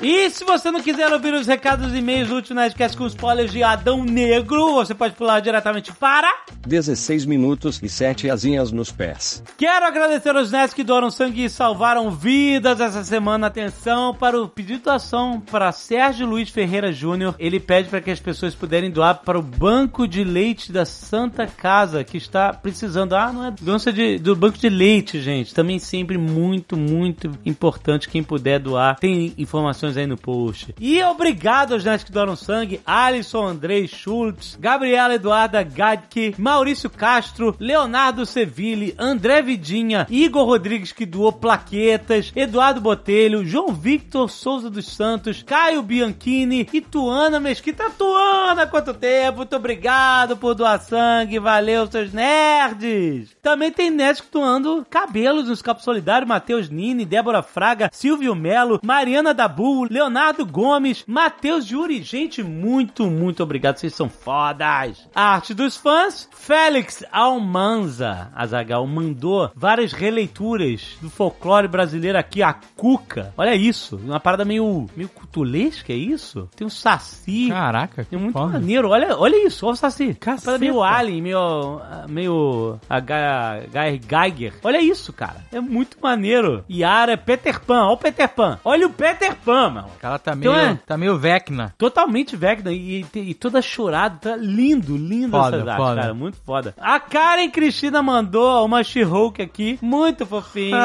E 0.00 0.30
se 0.30 0.44
você 0.44 0.70
não 0.70 0.80
quiser 0.80 1.12
ouvir 1.12 1.34
os 1.34 1.48
recados 1.48 1.92
e 1.92 1.98
e-mails 1.98 2.28
do 2.28 2.36
último 2.36 2.60
Nerdcast 2.60 2.96
com 2.96 3.04
spoilers 3.08 3.50
de 3.50 3.64
Adão 3.64 4.04
Negro, 4.04 4.74
você 4.74 4.94
pode 4.94 5.14
pular 5.14 5.40
diretamente 5.40 5.92
para... 5.92 6.28
16 6.68 7.24
minutos 7.24 7.80
e 7.82 7.88
7 7.88 8.30
asinhas 8.30 8.70
nos 8.70 8.92
pés. 8.92 9.42
Quero 9.56 9.86
agradecer 9.86 10.36
aos 10.36 10.52
nerds 10.52 10.74
que 10.74 10.84
doaram 10.84 11.10
sangue 11.10 11.44
e 11.44 11.50
salvaram 11.50 12.10
vidas 12.10 12.78
essa 12.78 13.02
semana. 13.02 13.46
Atenção 13.46 14.14
para 14.14 14.40
o 14.40 14.48
pedido 14.48 14.78
de 14.78 14.84
doação 14.84 15.40
para 15.40 15.72
Sérgio 15.72 16.26
Luiz 16.26 16.50
Ferreira 16.50 16.92
Júnior. 16.92 17.34
Ele 17.38 17.58
pede 17.58 17.88
para 17.88 18.02
que 18.02 18.10
as 18.10 18.20
pessoas 18.20 18.54
puderem 18.54 18.90
doar 18.90 19.22
para 19.24 19.38
o 19.38 19.42
Banco 19.42 20.06
de 20.06 20.22
Leite 20.22 20.70
da 20.70 20.84
Santa 20.84 21.46
Casa, 21.46 22.04
que 22.04 22.18
está 22.18 22.52
precisando. 22.52 23.14
Ah, 23.14 23.32
não 23.32 23.46
é 23.46 23.50
doença 23.50 23.90
de, 23.90 24.18
do 24.18 24.36
Banco 24.36 24.58
de 24.58 24.68
Leite, 24.68 25.20
gente. 25.22 25.54
Também 25.54 25.78
sempre 25.78 26.18
muito, 26.18 26.76
muito 26.76 27.30
importante 27.46 28.10
quem 28.10 28.22
puder 28.22 28.60
doar. 28.60 28.98
Tem 28.98 29.32
informações 29.38 29.87
aí 29.96 30.06
no 30.06 30.16
post. 30.16 30.74
E 30.80 31.02
obrigado 31.02 31.72
aos 31.72 31.84
nerds 31.84 32.04
que 32.04 32.12
doaram 32.12 32.36
sangue. 32.36 32.80
Alisson 32.84 33.46
Andrei 33.46 33.86
Schultz, 33.86 34.56
Gabriela 34.60 35.14
Eduarda 35.14 35.62
Gadke, 35.62 36.34
Maurício 36.38 36.90
Castro, 36.90 37.56
Leonardo 37.58 38.26
Seville, 38.26 38.94
André 38.98 39.42
Vidinha, 39.42 40.06
Igor 40.10 40.46
Rodrigues 40.46 40.92
que 40.92 41.06
doou 41.06 41.32
plaquetas, 41.32 42.32
Eduardo 42.34 42.80
Botelho, 42.80 43.44
João 43.44 43.72
Victor 43.72 44.30
Souza 44.30 44.68
dos 44.68 44.86
Santos, 44.94 45.42
Caio 45.42 45.82
Bianchini 45.82 46.68
e 46.72 46.80
Tuana 46.80 47.40
Mesquita. 47.40 47.90
Tuana, 47.90 48.66
quanto 48.66 48.92
tempo! 48.94 49.38
Muito 49.38 49.56
obrigado 49.56 50.36
por 50.36 50.54
doar 50.54 50.80
sangue, 50.80 51.38
valeu, 51.38 51.86
seus 51.86 52.12
nerds! 52.12 53.36
Também 53.42 53.70
tem 53.70 53.90
nerds 53.90 54.20
que 54.20 54.30
doando 54.30 54.86
cabelos 54.88 55.48
nos 55.48 55.62
Capos 55.62 55.84
Solidário, 55.84 56.28
Matheus 56.28 56.68
Nini, 56.68 57.04
Débora 57.04 57.42
Fraga, 57.42 57.88
Silvio 57.92 58.34
Melo, 58.34 58.80
Mariana 58.82 59.32
Dabu, 59.32 59.77
Leonardo 59.84 60.44
Gomes, 60.46 61.04
Matheus 61.06 61.64
Juri. 61.66 62.02
Gente, 62.02 62.42
muito, 62.42 63.06
muito 63.10 63.42
obrigado, 63.42 63.76
vocês 63.78 63.94
são 63.94 64.08
fodas! 64.08 65.06
A 65.14 65.34
arte 65.34 65.54
dos 65.54 65.76
fãs, 65.76 66.28
Félix 66.32 67.04
Almanza, 67.12 68.30
Azagal, 68.34 68.86
mandou 68.86 69.50
várias 69.54 69.92
releituras 69.92 70.96
do 71.00 71.08
folclore 71.10 71.68
brasileiro 71.68 72.18
aqui, 72.18 72.42
a 72.42 72.54
Cuca. 72.76 73.32
Olha 73.36 73.54
isso, 73.54 73.96
uma 73.96 74.20
parada 74.20 74.44
meio, 74.44 74.86
meio 74.96 75.08
cutulesca, 75.08 75.92
é 75.92 75.96
isso? 75.96 76.48
Tem 76.56 76.66
um 76.66 76.70
saci. 76.70 77.48
Caraca, 77.48 78.04
que 78.04 78.14
É 78.14 78.18
muito 78.18 78.32
foda. 78.32 78.52
maneiro, 78.58 78.88
olha, 78.90 79.16
olha 79.16 79.46
isso, 79.46 79.66
olha 79.66 79.74
o 79.74 79.76
Saci. 79.76 80.14
Caceta. 80.14 80.44
Parada 80.46 80.58
meio 80.58 80.82
Alien, 80.82 81.22
meio. 81.22 81.80
meio. 82.08 82.78
Ga- 82.88 83.60
Ga- 83.70 83.90
Geiger. 84.28 84.54
Olha 84.62 84.80
isso, 84.80 85.12
cara. 85.12 85.44
É 85.52 85.60
muito 85.60 85.96
maneiro. 86.02 86.64
Yara 86.70 87.16
Peter 87.16 87.60
Pan, 87.60 87.84
olha 87.84 87.92
o 87.94 87.96
Peter 87.98 88.28
Pan. 88.28 88.58
Olha 88.64 88.86
o 88.86 88.90
Peter 88.90 89.34
Pan, 89.36 89.67
O 89.68 89.98
cara 90.00 90.18
tá 90.18 90.34
meio, 90.34 90.50
Então 90.52 90.60
é- 90.72 90.78
tá 90.86 90.96
meio 90.96 91.16
Vecna. 91.18 91.74
Totalmente 91.78 92.36
Vecna 92.36 92.72
e, 92.72 93.04
e, 93.14 93.18
e 93.18 93.34
toda 93.34 93.60
chorada, 93.62 94.16
tá 94.20 94.36
lindo, 94.36 94.96
lindo 94.96 95.30
Foda, 95.30 95.56
essas 95.56 95.68
artes, 95.68 95.84
foda. 95.86 96.00
cara, 96.00 96.14
muito 96.14 96.36
foda. 96.44 96.74
A 96.78 96.98
Karen 97.00 97.50
Cristina 97.50 98.02
mandou 98.02 98.64
uma 98.64 98.82
She-Hulk 98.82 99.42
aqui, 99.42 99.78
muito 99.82 100.24
fofinha. 100.26 100.76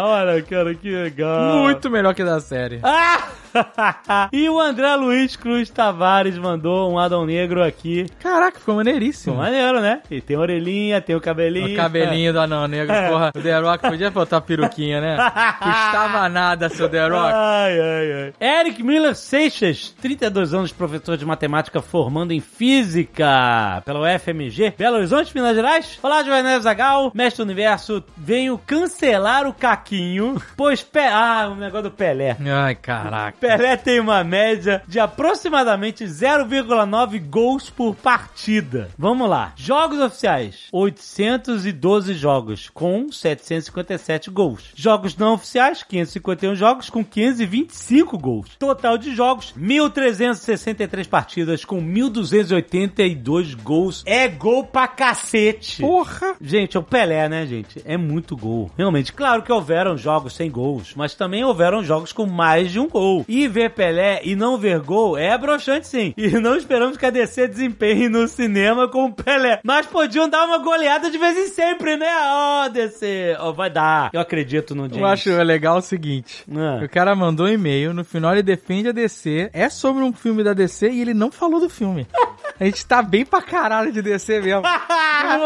Olha, 0.00 0.42
cara, 0.42 0.74
que 0.74 0.90
legal. 0.90 1.58
Muito 1.62 1.90
melhor 1.90 2.14
que 2.14 2.24
da 2.24 2.40
série. 2.40 2.80
Ah! 2.82 3.28
e 4.32 4.48
o 4.48 4.58
André 4.58 4.94
Luiz 4.96 5.36
Cruz 5.36 5.68
Tavares 5.70 6.38
mandou 6.38 6.90
um 6.90 6.98
Adão 6.98 7.26
Negro 7.26 7.62
aqui. 7.62 8.06
Caraca, 8.20 8.58
ficou 8.58 8.70
Ficou 8.70 8.76
maneiríssimo. 8.76 9.36
maneiro, 9.36 9.80
né? 9.80 10.00
E 10.08 10.20
tem 10.20 10.36
orelhinha, 10.36 11.00
tem 11.00 11.16
o 11.16 11.20
cabelinho. 11.20 11.72
O 11.72 11.76
cabelinho 11.76 12.32
do 12.32 12.38
anão 12.40 12.68
negro, 12.68 12.94
porra. 13.08 13.32
O 13.34 13.40
The 13.40 13.58
Rock 13.58 13.88
podia 13.88 14.10
botar 14.10 14.36
a 14.36 14.40
peruquinha, 14.40 15.00
né? 15.00 15.16
Custava 15.58 16.28
nada, 16.28 16.68
seu 16.68 16.88
The 16.88 17.08
Rock. 17.08 17.32
Ai, 17.34 17.80
ai, 17.80 18.12
ai. 18.40 18.60
Eric 18.60 18.80
Miller 18.82 19.16
Seixas, 19.16 19.94
32 20.00 20.54
anos, 20.54 20.70
professor 20.72 21.16
de 21.16 21.26
matemática 21.26 21.82
formando 21.82 22.32
em 22.32 22.40
física 22.40 23.82
pela 23.84 24.00
UFMG, 24.00 24.74
Belo 24.78 24.96
Horizonte, 24.98 25.34
Minas 25.34 25.56
Gerais. 25.56 25.98
Olá, 26.02 26.22
Joanel 26.22 26.60
Zagal, 26.60 27.10
mestre 27.14 27.44
do 27.44 27.46
universo, 27.48 28.04
venho 28.16 28.56
cancelar 28.58 29.46
o 29.46 29.52
caquinho, 29.52 30.40
pois... 30.56 30.82
Pe... 30.82 31.00
Ah, 31.00 31.48
o 31.50 31.56
negócio 31.56 31.84
do 31.84 31.90
Pelé. 31.90 32.36
Ai, 32.46 32.74
caraca. 32.76 33.36
Pelé 33.40 33.74
tem 33.74 33.98
uma 33.98 34.22
média 34.22 34.82
de 34.86 35.00
aproximadamente 35.00 36.04
0,9 36.04 37.18
gols 37.18 37.70
por 37.70 37.96
partida. 37.96 38.90
Vamos 38.98 39.28
lá. 39.30 39.54
Jogos 39.56 39.98
oficiais: 39.98 40.68
812 40.70 42.12
jogos 42.12 42.68
com 42.68 43.10
757 43.10 44.30
gols. 44.30 44.64
Jogos 44.74 45.16
não 45.16 45.34
oficiais: 45.34 45.82
551 45.82 46.54
jogos 46.54 46.90
com 46.90 47.02
525 47.02 48.18
gols. 48.18 48.50
Total 48.58 48.98
de 48.98 49.14
jogos: 49.14 49.54
1.363 49.58 51.08
partidas 51.08 51.64
com 51.64 51.82
1.282 51.82 53.56
gols. 53.62 54.02
É 54.04 54.28
gol 54.28 54.64
pra 54.64 54.86
cacete. 54.86 55.80
Porra. 55.80 56.34
Gente, 56.38 56.76
é 56.76 56.80
o 56.80 56.82
Pelé, 56.82 57.26
né, 57.26 57.46
gente? 57.46 57.80
É 57.86 57.96
muito 57.96 58.36
gol. 58.36 58.70
Realmente, 58.76 59.14
claro 59.14 59.42
que 59.42 59.50
houveram 59.50 59.96
jogos 59.96 60.34
sem 60.34 60.50
gols, 60.50 60.92
mas 60.94 61.14
também 61.14 61.42
houveram 61.42 61.82
jogos 61.82 62.12
com 62.12 62.26
mais 62.26 62.70
de 62.70 62.78
um 62.78 62.86
gol. 62.86 63.24
E 63.32 63.46
ver 63.46 63.70
Pelé 63.70 64.22
e 64.24 64.34
não 64.34 64.58
ver 64.58 64.80
gol 64.80 65.16
é 65.16 65.38
broxante 65.38 65.86
sim. 65.86 66.12
E 66.16 66.30
não 66.30 66.56
esperamos 66.56 66.96
que 66.96 67.06
a 67.06 67.10
DC 67.10 67.46
desempenhe 67.46 68.08
no 68.08 68.26
cinema 68.26 68.88
com 68.88 69.04
o 69.04 69.12
Pelé. 69.12 69.60
Mas 69.62 69.86
podiam 69.86 70.28
dar 70.28 70.44
uma 70.44 70.58
goleada 70.58 71.08
de 71.08 71.16
vez 71.16 71.38
em 71.38 71.46
sempre, 71.46 71.96
né? 71.96 72.08
Ó, 72.10 72.68
DC. 72.68 73.36
Ó, 73.38 73.52
vai 73.52 73.70
dar. 73.70 74.10
Eu 74.12 74.20
acredito 74.20 74.74
no 74.74 74.82
James. 74.88 74.98
Eu 74.98 75.06
acho 75.06 75.30
legal 75.44 75.76
o 75.76 75.80
seguinte. 75.80 76.44
Ah. 76.52 76.84
O 76.84 76.88
cara 76.88 77.14
mandou 77.14 77.46
um 77.46 77.50
e-mail, 77.50 77.94
no 77.94 78.04
final 78.04 78.32
ele 78.32 78.42
defende 78.42 78.88
a 78.88 78.92
DC, 78.92 79.50
é 79.52 79.68
sobre 79.68 80.02
um 80.02 80.12
filme 80.12 80.42
da 80.42 80.52
DC 80.52 80.90
e 80.90 81.00
ele 81.00 81.14
não 81.14 81.30
falou 81.30 81.60
do 81.60 81.70
filme. 81.70 82.08
A 82.60 82.64
gente 82.66 82.84
tá 82.84 83.00
bem 83.00 83.24
pra 83.24 83.40
caralho 83.40 83.90
de 83.90 84.02
DC 84.02 84.38
mesmo. 84.42 84.62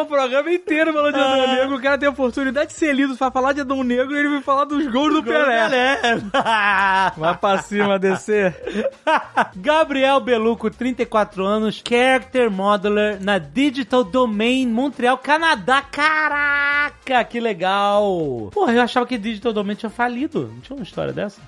O 0.01 0.07
programa 0.07 0.51
inteiro 0.51 0.93
falando 0.93 1.15
de 1.15 1.21
Adão 1.21 1.55
Negro, 1.55 1.77
o 1.77 1.83
cara 1.83 1.99
tem 1.99 2.09
a 2.09 2.11
oportunidade 2.11 2.69
de 2.71 2.77
ser 2.77 2.95
lido 2.95 3.17
pra 3.17 3.31
falar 3.31 3.53
de 3.53 3.61
Adão 3.61 3.83
Negro 3.83 4.15
e 4.15 4.19
ele 4.19 4.29
vai 4.29 4.41
falar 4.41 4.65
dos 4.65 4.87
gols 4.91 5.13
do 5.13 5.23
Pelé. 5.23 5.69
Pelé. 5.69 6.01
Vai 7.17 7.37
pra 7.37 7.59
cima, 7.59 7.99
DC. 7.99 8.55
Gabriel 9.57 10.21
Beluco, 10.21 10.71
34 10.71 11.45
anos, 11.45 11.83
Character 11.87 12.51
Modeler 12.51 13.23
na 13.23 13.39
Digital 13.39 14.05
Domain 14.05 14.67
Montreal, 14.67 15.19
Canadá. 15.19 15.83
Caraca, 15.83 17.25
que 17.25 17.41
legal! 17.41 18.51
Porra, 18.53 18.73
eu 18.73 18.83
achava 18.83 19.07
que 19.07 19.19
Digital 19.19 19.53
Domain 19.53 19.75
tinha 19.75 19.91
falido. 19.91 20.51
Não 20.55 20.61
tinha 20.61 20.77
uma 20.77 20.85
história 20.85 21.13
dessa? 21.13 21.41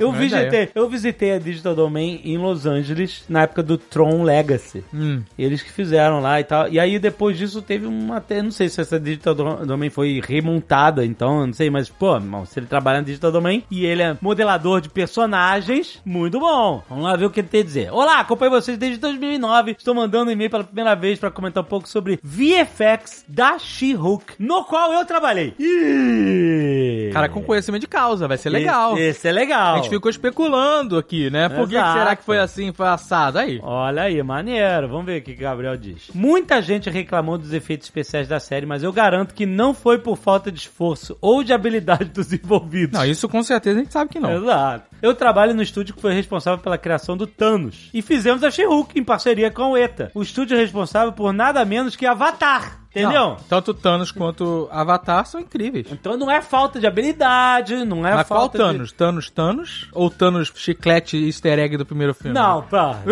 Eu 0.00 0.14
ideia. 0.14 0.20
visitei, 0.20 0.70
eu 0.74 0.88
visitei 0.88 1.32
a 1.32 1.38
Digital 1.38 1.74
Domain 1.74 2.20
em 2.24 2.38
Los 2.38 2.64
Angeles 2.64 3.24
na 3.28 3.42
época 3.42 3.62
do 3.62 3.76
Tron 3.76 4.22
Legacy. 4.22 4.84
Hum. 4.94 5.11
Eles 5.38 5.62
que 5.62 5.70
fizeram 5.72 6.20
lá 6.20 6.40
e 6.40 6.44
tal. 6.44 6.68
E 6.68 6.78
aí 6.78 6.98
depois 6.98 7.36
disso 7.38 7.60
teve 7.62 7.86
uma. 7.86 8.16
até- 8.16 8.42
Não 8.42 8.50
sei 8.50 8.68
se 8.68 8.80
essa 8.80 8.98
Digital 9.00 9.34
Do- 9.34 9.66
Domain 9.66 9.90
foi 9.90 10.20
remontada, 10.26 11.04
então, 11.04 11.46
não 11.46 11.52
sei, 11.52 11.70
mas, 11.70 11.88
pô, 11.88 12.14
irmão, 12.16 12.44
se 12.46 12.58
ele 12.58 12.66
trabalha 12.66 12.98
na 12.98 13.04
Digital 13.04 13.32
Domain 13.32 13.62
e 13.70 13.84
ele 13.84 14.02
é 14.02 14.16
modelador 14.20 14.80
de 14.80 14.88
personagens, 14.88 16.00
muito 16.04 16.38
bom. 16.40 16.82
Vamos 16.88 17.04
lá 17.04 17.16
ver 17.16 17.26
o 17.26 17.30
que 17.30 17.40
ele 17.40 17.48
tem 17.48 17.60
a 17.60 17.64
dizer. 17.64 17.92
Olá, 17.92 18.20
acompanho 18.20 18.50
vocês 18.50 18.76
desde 18.78 18.98
2009. 18.98 19.72
Estou 19.78 19.94
mandando 19.94 20.30
um 20.30 20.32
e-mail 20.32 20.50
pela 20.50 20.64
primeira 20.64 20.94
vez 20.94 21.18
para 21.18 21.30
comentar 21.30 21.62
um 21.62 21.66
pouco 21.66 21.88
sobre 21.88 22.18
VFX 22.22 23.24
da 23.28 23.58
She-Hulk, 23.58 24.34
no 24.38 24.64
qual 24.64 24.92
eu 24.92 25.04
trabalhei. 25.04 25.54
Ih! 25.58 27.10
Cara, 27.12 27.28
com 27.28 27.42
conhecimento 27.42 27.82
de 27.82 27.86
causa, 27.88 28.26
vai 28.28 28.36
ser 28.38 28.50
legal. 28.50 28.94
Esse, 28.94 29.02
esse 29.02 29.28
é 29.28 29.32
legal. 29.32 29.74
A 29.74 29.76
gente 29.78 29.88
ficou 29.90 30.10
especulando 30.10 30.96
aqui, 30.96 31.30
né? 31.30 31.48
Por 31.48 31.68
que, 31.68 31.74
será 31.74 32.16
que 32.16 32.24
foi 32.24 32.38
assim, 32.38 32.72
foi 32.72 32.86
assado? 32.88 33.38
Aí. 33.38 33.60
Olha 33.62 34.02
aí, 34.02 34.22
maneiro. 34.22 34.88
Vamos 34.88 35.01
ver 35.02 35.20
o 35.20 35.24
que 35.24 35.32
o 35.32 35.36
Gabriel 35.36 35.76
diz. 35.76 36.10
Muita 36.14 36.60
gente 36.62 36.88
reclamou 36.90 37.38
dos 37.38 37.52
efeitos 37.52 37.86
especiais 37.86 38.28
da 38.28 38.40
série, 38.40 38.66
mas 38.66 38.82
eu 38.82 38.92
garanto 38.92 39.34
que 39.34 39.46
não 39.46 39.74
foi 39.74 39.98
por 39.98 40.16
falta 40.16 40.50
de 40.50 40.58
esforço 40.58 41.16
ou 41.20 41.42
de 41.42 41.52
habilidade 41.52 42.06
dos 42.06 42.30
envolvidos. 42.32 42.98
Não, 42.98 43.06
isso 43.06 43.28
com 43.28 43.42
certeza 43.42 43.78
a 43.78 43.82
gente 43.82 43.92
sabe 43.92 44.10
que 44.10 44.20
não. 44.20 44.36
Exato. 44.36 44.90
Eu 45.00 45.14
trabalho 45.14 45.54
no 45.54 45.62
estúdio 45.62 45.94
que 45.94 46.00
foi 46.00 46.14
responsável 46.14 46.62
pela 46.62 46.78
criação 46.78 47.16
do 47.16 47.26
Thanos. 47.26 47.90
E 47.92 48.02
fizemos 48.02 48.44
a 48.44 48.50
She-Hulk 48.50 48.98
em 48.98 49.04
parceria 49.04 49.50
com 49.50 49.72
o 49.72 49.76
ETA. 49.76 50.10
O 50.14 50.22
estúdio 50.22 50.56
responsável 50.56 51.12
por 51.12 51.32
nada 51.32 51.64
menos 51.64 51.96
que 51.96 52.06
Avatar. 52.06 52.81
Entendeu? 52.92 53.10
Não, 53.10 53.36
tanto 53.48 53.72
Thanos 53.72 54.12
quanto 54.12 54.68
Avatar 54.70 55.24
são 55.26 55.40
incríveis. 55.40 55.86
Então 55.90 56.14
não 56.16 56.30
é 56.30 56.42
falta 56.42 56.78
de 56.78 56.86
habilidade, 56.86 57.84
não 57.86 58.06
é 58.06 58.14
Mas 58.14 58.28
qual 58.28 58.40
falta 58.40 58.58
de... 58.58 58.64
Thanos? 58.64 58.92
Thanos 58.92 59.30
Thanos? 59.30 59.88
Ou 59.92 60.10
Thanos 60.10 60.52
chiclete 60.54 61.16
easter 61.16 61.58
egg 61.58 61.76
do 61.78 61.86
primeiro 61.86 62.12
filme? 62.12 62.34
Não, 62.34 62.62
pá. 62.62 62.98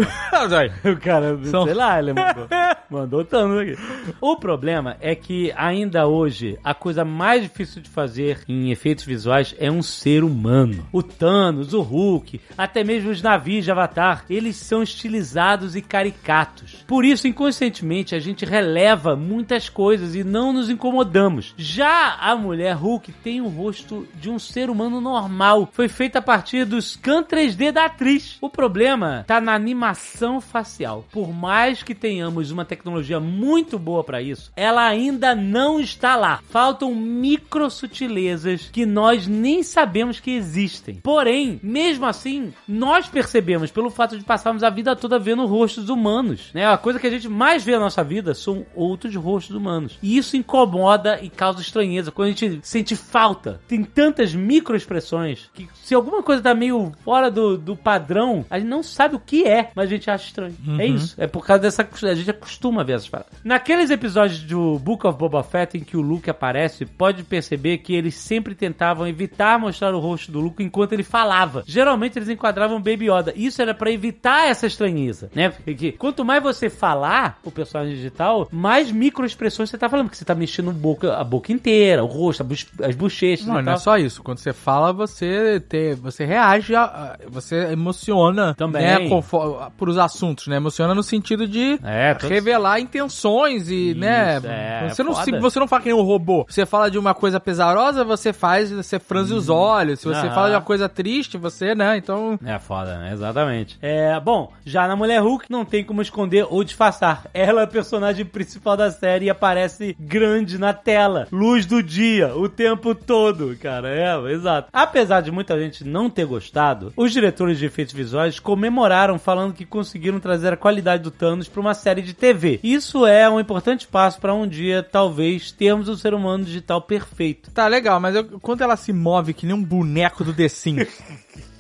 O 0.85 0.97
cara, 1.01 1.39
São- 1.45 1.65
sei 1.65 1.75
lá, 1.75 1.99
ele 1.99 2.13
mandou, 2.13 2.47
mandou 2.91 3.25
Thanos 3.25 3.61
aqui. 3.61 3.77
O 4.21 4.37
problema 4.37 4.97
é 5.01 5.15
que 5.15 5.53
ainda 5.57 6.07
hoje 6.07 6.59
a 6.63 6.75
coisa 6.75 7.05
mais 7.05 7.43
difícil 7.43 7.81
de 7.81 7.89
fazer 7.89 8.41
em 8.49 8.71
efeitos 8.71 9.05
visuais 9.05 9.55
é 9.59 9.71
um 9.71 9.83
ser 9.83 10.23
humano. 10.25 10.87
O 10.93 11.03
Thanos, 11.03 11.73
o 11.73 11.81
Hulk, 11.81 12.41
até 12.57 12.85
mesmo 12.85 13.11
os 13.11 13.23
navios 13.23 13.65
de 13.65 13.71
Avatar, 13.71 14.25
eles 14.29 14.57
são 14.57 14.83
estilizados 14.83 15.75
e 15.75 15.81
caricatos. 15.83 16.85
Por 16.87 17.05
isso, 17.05 17.27
inconscientemente, 17.27 18.15
a 18.15 18.21
gente 18.21 18.45
releva 18.45 19.17
muitas 19.17 19.70
coisas 19.71 20.15
e 20.15 20.23
não 20.23 20.53
nos 20.53 20.69
incomodamos. 20.69 21.55
Já 21.57 22.17
a 22.21 22.37
mulher 22.37 22.75
Hulk 22.75 23.13
tem 23.13 23.41
o 23.41 23.49
rosto 23.49 24.07
de 24.15 24.29
um 24.29 24.39
ser 24.39 24.69
humano 24.69 25.01
normal. 25.01 25.69
Foi 25.73 25.89
feita 25.89 26.19
a 26.19 26.23
partir 26.23 26.65
do 26.65 26.81
scan 26.81 27.23
3D 27.23 27.73
da 27.73 27.87
atriz. 27.87 28.37
O 28.41 28.51
problema 28.51 29.25
tá 29.27 29.41
na 29.41 29.55
animação 29.55 30.41
facial. 30.41 31.05
Por 31.13 31.33
mais 31.33 31.83
que 31.83 31.95
tenhamos 31.95 32.51
uma 32.51 32.65
tecnologia 32.65 33.21
muito 33.21 33.79
boa 33.79 34.05
para 34.05 34.21
isso, 34.21 34.53
ela 34.57 34.87
ainda 34.87 35.35
não 35.35 35.81
está 35.81 36.17
lá. 36.17 36.41
Faltam 36.51 36.95
micro 36.95 37.71
sutilezas 37.71 38.69
que 38.73 38.85
nós 38.85 39.27
nem 39.27 39.63
sabemos 39.63 40.21
que 40.21 40.31
existem. 40.31 40.97
Porém, 40.97 41.61
mesmo 41.63 42.07
assim, 42.07 42.53
nós 42.67 43.09
percebemos 43.09 43.71
pelo 43.71 43.91
fato 43.91 44.19
de 44.19 44.25
passarmos 44.25 44.63
a 44.63 44.71
vida 44.71 44.97
toda 44.97 45.19
vendo 45.19 45.47
rostos 45.47 45.89
humanos, 45.89 46.51
né? 46.53 46.67
A 46.67 46.79
coisa 46.79 46.99
que 46.99 47.07
a 47.07 47.11
gente 47.11 47.29
mais 47.29 47.65
vê 47.65 47.73
na 47.73 47.81
nossa 47.81 48.03
vida 48.03 48.35
são 48.35 48.65
outros 48.75 49.15
rostos 49.15 49.57
humanos. 49.61 49.99
E 50.03 50.17
isso 50.17 50.37
incomoda 50.37 51.21
e 51.23 51.29
causa 51.29 51.61
estranheza 51.61 52.11
quando 52.11 52.29
a 52.29 52.33
gente 52.33 52.61
sente 52.63 52.97
falta. 52.97 53.61
Tem 53.69 53.85
tantas 53.85 54.35
microexpressões 54.35 55.49
que 55.55 55.69
se 55.75 55.95
alguma 55.95 56.23
coisa 56.23 56.43
tá 56.43 56.55
meio 56.55 56.93
fora 57.05 57.31
do, 57.31 57.57
do 57.57 57.77
padrão, 57.77 58.45
a 58.51 58.59
gente 58.59 58.69
não 58.69 58.83
sabe 58.83 59.17
o 59.17 59.21
que 59.21 59.47
é, 59.47 59.71
mas 59.75 59.87
a 59.87 59.91
gente 59.91 60.11
acha 60.11 60.27
estranho. 60.27 60.57
É 60.79 60.87
isso. 60.87 61.15
É 61.19 61.27
por 61.27 61.45
causa 61.45 61.63
dessa. 61.63 61.87
A 62.03 62.15
gente 62.15 62.31
acostuma 62.31 62.81
a 62.81 62.85
ver 62.85 62.95
essas 62.95 63.09
paradas. 63.09 63.33
Naqueles 63.45 63.91
episódios 63.91 64.41
do 64.41 64.79
Book 64.79 65.07
of 65.07 65.19
Boba 65.19 65.43
Fett 65.43 65.77
em 65.77 65.81
que 65.81 65.97
o 65.97 66.01
Luke 66.01 66.31
aparece, 66.31 66.87
pode 66.87 67.23
perceber 67.23 67.79
que 67.79 67.95
eles 67.95 68.15
sempre 68.15 68.55
tentavam 68.55 69.07
evitar 69.07 69.59
mostrar 69.59 69.95
o 69.95 70.01
rosto 70.01 70.33
do 70.33 70.41
Luke 70.41 70.63
enquanto 70.63 70.93
ele 70.93 71.03
falava. 71.03 71.63
Geralmente 71.67 72.19
eles 72.19 72.29
enquadravam 72.29 72.81
Baby 72.81 73.11
Yoda. 73.11 73.33
Isso 73.37 73.61
era 73.61 73.75
pra 73.75 73.91
evitar 73.91 74.49
essa 74.49 74.67
estranheza, 74.67 75.31
né? 75.35 75.51
Porque 75.51 75.93
quanto 75.93 76.25
mais 76.25 76.43
você 76.43 76.71
falar 76.71 77.39
o 77.45 77.51
personagem 77.51 77.95
digital, 77.95 78.49
mais 78.51 78.91
microexpressões 78.91 79.50
você 79.59 79.77
tá 79.79 79.89
falando, 79.89 80.07
porque 80.07 80.17
você 80.19 80.25
tá 80.25 80.35
mexendo 80.35 80.71
a 80.71 80.73
boca, 80.73 81.15
a 81.17 81.25
boca 81.25 81.53
inteira, 81.53 82.03
o 82.03 82.07
rosto, 82.07 82.43
a 82.43 82.87
as 82.87 82.95
bochechas 82.95 83.47
Não, 83.47 83.55
não 83.55 83.61
é 83.61 83.65
tal. 83.65 83.79
só 83.79 83.97
isso. 83.99 84.23
Quando 84.23 84.39
você 84.39 84.53
fala, 84.53 84.93
você 84.93 85.61
te, 85.61 85.95
você 85.95 86.25
reage, 86.25 86.75
a, 86.75 86.83
a- 86.85 87.17
você 87.29 87.73
emociona 87.73 88.55
Também. 88.55 88.83
né, 88.83 89.09
confo- 89.09 89.59
por 89.77 89.89
os 89.89 89.99
assuntos, 89.99 90.47
né? 90.47 90.57
Emociona 90.57 90.95
no 90.95 91.03
sentido 91.03 91.47
de 91.47 91.79
É, 91.83 92.15
todos- 92.15 92.29
revelar 92.31 92.81
intenções 92.81 93.71
e, 93.71 93.95
né? 93.95 94.37
Isso, 94.39 94.47
é, 94.47 94.89
você, 94.89 95.03
não, 95.03 95.15
se, 95.15 95.39
você 95.39 95.59
não 95.61 95.69
fala 95.69 95.83
que 95.83 95.89
nem 95.91 95.99
um 95.99 96.03
robô. 96.05 96.45
Você 96.49 96.65
fala 96.67 96.91
de 96.91 96.99
uma 96.99 97.15
coisa 97.15 97.39
pesarosa, 97.41 98.05
você 98.05 98.33
faz, 98.33 98.71
você 98.71 98.99
franze 98.99 99.33
os 99.35 99.49
olhos. 99.49 100.01
Se 100.01 100.07
você 100.07 100.27
Aham. 100.27 100.35
fala 100.35 100.49
de 100.51 100.55
uma 100.57 100.63
coisa 100.63 100.89
triste, 100.89 101.37
você 101.39 101.75
né? 101.75 101.97
Então. 101.97 102.39
É 102.45 102.59
foda, 102.59 102.99
né? 102.99 103.13
Exatamente. 103.13 103.79
É, 103.81 104.19
bom, 104.21 104.53
já 104.65 104.87
na 104.87 104.97
Mulher 104.97 105.21
Hulk 105.23 105.47
não 105.51 105.65
tem 105.65 105.85
como 105.85 106.03
esconder 106.03 106.47
ou 106.49 106.63
disfarçar. 106.65 107.25
Ela 107.33 107.63
é 107.63 107.65
a 107.65 107.67
personagem 107.67 108.25
principal 108.25 108.77
da 108.77 108.91
série 108.91 109.27
e 109.27 109.31
aparece 109.41 109.97
grande 109.99 110.59
na 110.59 110.75
tela. 110.75 111.27
Luz 111.33 111.65
do 111.65 111.83
dia, 111.83 112.37
o 112.37 112.47
tempo 112.47 112.95
todo, 112.95 113.57
cara. 113.57 113.89
É, 113.89 114.33
exato. 114.33 114.69
Apesar 114.71 115.23
de 115.23 115.31
muita 115.33 115.59
gente 115.59 115.83
não 115.83 116.11
ter 116.11 116.27
gostado, 116.27 116.93
os 116.95 117.11
diretores 117.11 117.59
de 117.59 117.65
efeitos 117.65 117.95
visuais 117.95 118.39
comemoraram 118.39 119.19
falando 119.19 119.55
que 119.55 119.65
conseguiram 119.65 120.21
trazer 120.21 120.53
a 120.53 120.57
qualidade 120.59 121.03
do 121.03 121.11
Thanos 121.11 121.49
para 121.49 121.61
uma 121.61 121.73
série 121.73 122.03
de 122.03 122.13
TV. 122.13 122.61
Isso 122.63 123.07
é 123.07 123.29
um 123.31 123.41
importante 123.41 123.87
passo 123.87 124.21
para 124.21 124.35
um 124.35 124.47
dia, 124.47 124.83
talvez, 124.83 125.51
termos 125.51 125.89
um 125.89 125.97
ser 125.97 126.13
humano 126.13 126.45
digital 126.45 126.83
perfeito. 126.83 127.51
Tá 127.51 127.67
legal, 127.67 127.99
mas 127.99 128.15
eu- 128.15 128.39
quando 128.41 128.61
ela 128.61 128.77
se 128.77 128.93
move 128.93 129.33
que 129.33 129.47
nem 129.47 129.55
um 129.55 129.65
boneco 129.65 130.23
do 130.23 130.35
The 130.35 130.49
Sims. 130.49 130.89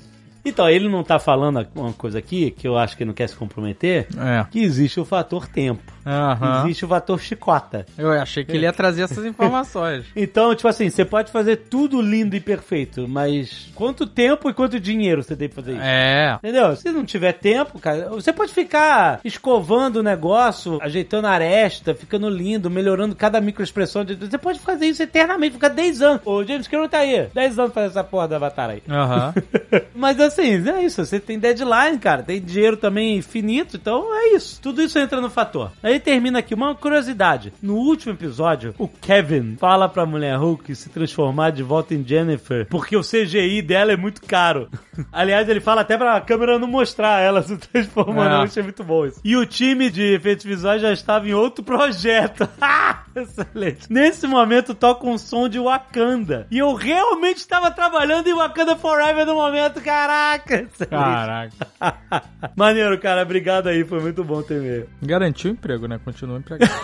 Então, 0.42 0.68
ele 0.70 0.88
não 0.88 1.04
tá 1.04 1.18
falando 1.18 1.66
uma 1.75 1.92
coisa 1.92 2.18
aqui, 2.18 2.50
que 2.50 2.66
eu 2.66 2.76
acho 2.78 2.96
que 2.96 3.02
ele 3.02 3.08
não 3.08 3.14
quer 3.14 3.28
se 3.28 3.37
comprometer, 3.37 4.06
é. 4.16 4.46
que 4.50 4.60
existe 4.60 4.99
o 4.99 5.04
fator 5.04 5.46
tempo. 5.46 5.82
Aham. 6.04 6.64
Existe 6.64 6.85
o 6.85 6.88
fator 6.88 7.21
chicota. 7.21 7.87
Eu 7.99 8.11
achei 8.12 8.45
que 8.45 8.52
ele 8.52 8.64
ia 8.64 8.73
trazer 8.73 9.02
essas 9.02 9.25
informações. 9.25 10.04
Então, 10.16 10.54
tipo 10.54 10.69
assim, 10.69 10.88
você 10.90 11.04
pode 11.04 11.30
fazer 11.33 11.57
tudo 11.57 12.00
lindo 12.00 12.37
e 12.37 12.40
perfeito, 12.40 13.07
mas 13.09 13.69
quanto 13.75 14.07
tempo 14.07 14.49
e 14.50 14.54
quanto 14.54 14.78
dinheiro 14.78 15.23
você 15.23 15.35
tem 15.37 15.49
pra 15.49 15.62
fazer 15.62 15.73
isso? 15.73 15.83
É. 15.85 16.35
Entendeu? 16.42 16.76
Se 16.76 16.90
não 16.92 17.04
tiver 17.04 17.33
tempo, 17.33 17.78
cara, 17.78 18.09
você 18.11 18.33
pode 18.33 18.52
ficar 18.52 19.21
escovando 19.25 19.97
o 19.97 20.02
negócio, 20.02 20.78
ajeitando 20.83 21.26
a 21.26 21.30
aresta, 21.30 21.95
ficando 21.95 22.28
lindo, 22.28 22.71
melhorando 22.71 23.14
cada 23.16 23.40
microexpressão. 23.40 24.04
de- 24.04 24.14
Você 24.14 24.38
pode 24.38 24.59
fazer 24.61 24.87
isso 24.87 25.02
eternamente, 25.02 25.54
ficar 25.54 25.69
10 25.69 26.02
anos. 26.02 26.21
Ô, 26.25 26.45
James 26.45 26.69
Cameron 26.69 26.88
tá 26.88 26.99
aí, 26.99 27.28
10 27.35 27.59
anos 27.59 27.73
pra 27.73 27.83
fazer 27.83 27.99
essa 27.99 28.04
porra 28.04 28.28
da 28.28 28.37
Avatar 28.37 28.71
aí. 28.71 28.83
Aham. 28.88 29.35
Mas 29.95 30.21
assim, 30.21 30.69
é 30.69 30.85
isso. 30.85 31.04
Você 31.04 31.19
tem 31.21 31.38
deadline, 31.38 31.99
cara. 31.99 32.23
Tem 32.23 32.40
dinheiro 32.40 32.76
também 32.76 33.16
infinito. 33.16 33.76
Então 33.76 34.07
é 34.14 34.35
isso. 34.35 34.61
Tudo 34.61 34.83
isso 34.83 34.99
entra 34.99 35.21
no 35.21 35.30
fator. 35.30 35.71
Aí 35.90 35.99
termina 35.99 36.38
aqui 36.38 36.54
uma 36.54 36.73
curiosidade. 36.73 37.52
No 37.61 37.75
último 37.75 38.12
episódio, 38.12 38.73
o 38.78 38.87
Kevin 38.87 39.56
fala 39.59 39.88
pra 39.88 40.06
mulher 40.06 40.37
Hulk 40.37 40.73
se 40.76 40.88
transformar 40.88 41.50
de 41.50 41.64
volta 41.64 41.94
em 41.94 42.06
Jennifer 42.06 42.64
porque 42.70 42.97
o 42.97 43.02
CGI 43.02 43.61
dela 43.61 43.90
é 43.90 43.97
muito 43.97 44.23
caro. 44.23 44.68
Aliás, 45.12 45.49
ele 45.49 45.61
fala 45.61 45.80
até 45.80 45.99
pra 45.99 46.20
câmera 46.20 46.61
não 46.61 46.68
mostrar 46.68 47.20
ela 47.20 47.42
se 47.42 47.56
transformando. 47.56 48.30
É. 48.30 48.35
Eu 48.35 48.42
achei 48.42 48.62
muito 48.62 48.85
bom 48.85 49.04
isso. 49.04 49.20
E 49.25 49.37
o 49.37 49.44
time 49.44 49.90
de 49.90 50.14
efeitos 50.14 50.44
visuais 50.44 50.80
já 50.80 50.92
estava 50.92 51.28
em 51.28 51.35
outro 51.35 51.64
projeto. 51.64 52.49
Excelente. 53.14 53.92
Nesse 53.92 54.26
momento 54.26 54.75
toca 54.75 55.06
um 55.06 55.18
som 55.18 55.49
de 55.49 55.59
Wakanda. 55.59 56.47
E 56.50 56.59
eu 56.59 56.75
realmente 56.75 57.38
estava 57.38 57.70
trabalhando 57.70 58.28
em 58.28 58.35
Wakanda 58.35 58.76
Forever 58.76 59.26
no 59.26 59.35
momento. 59.35 59.80
Caraca! 59.80 60.54
Excelente. 60.54 60.88
Caraca. 60.88 61.52
Maneiro, 62.54 62.99
cara. 63.00 63.23
Obrigado 63.23 63.68
aí. 63.68 63.85
Foi 63.85 64.00
muito 64.00 64.23
bom 64.23 64.42
ter 64.42 64.61
meio. 64.61 64.88
Garantiu 65.02 65.50
o 65.50 65.54
emprego, 65.54 65.79
né? 65.88 66.00
Continua 66.04 66.38
empregado. 66.38 66.70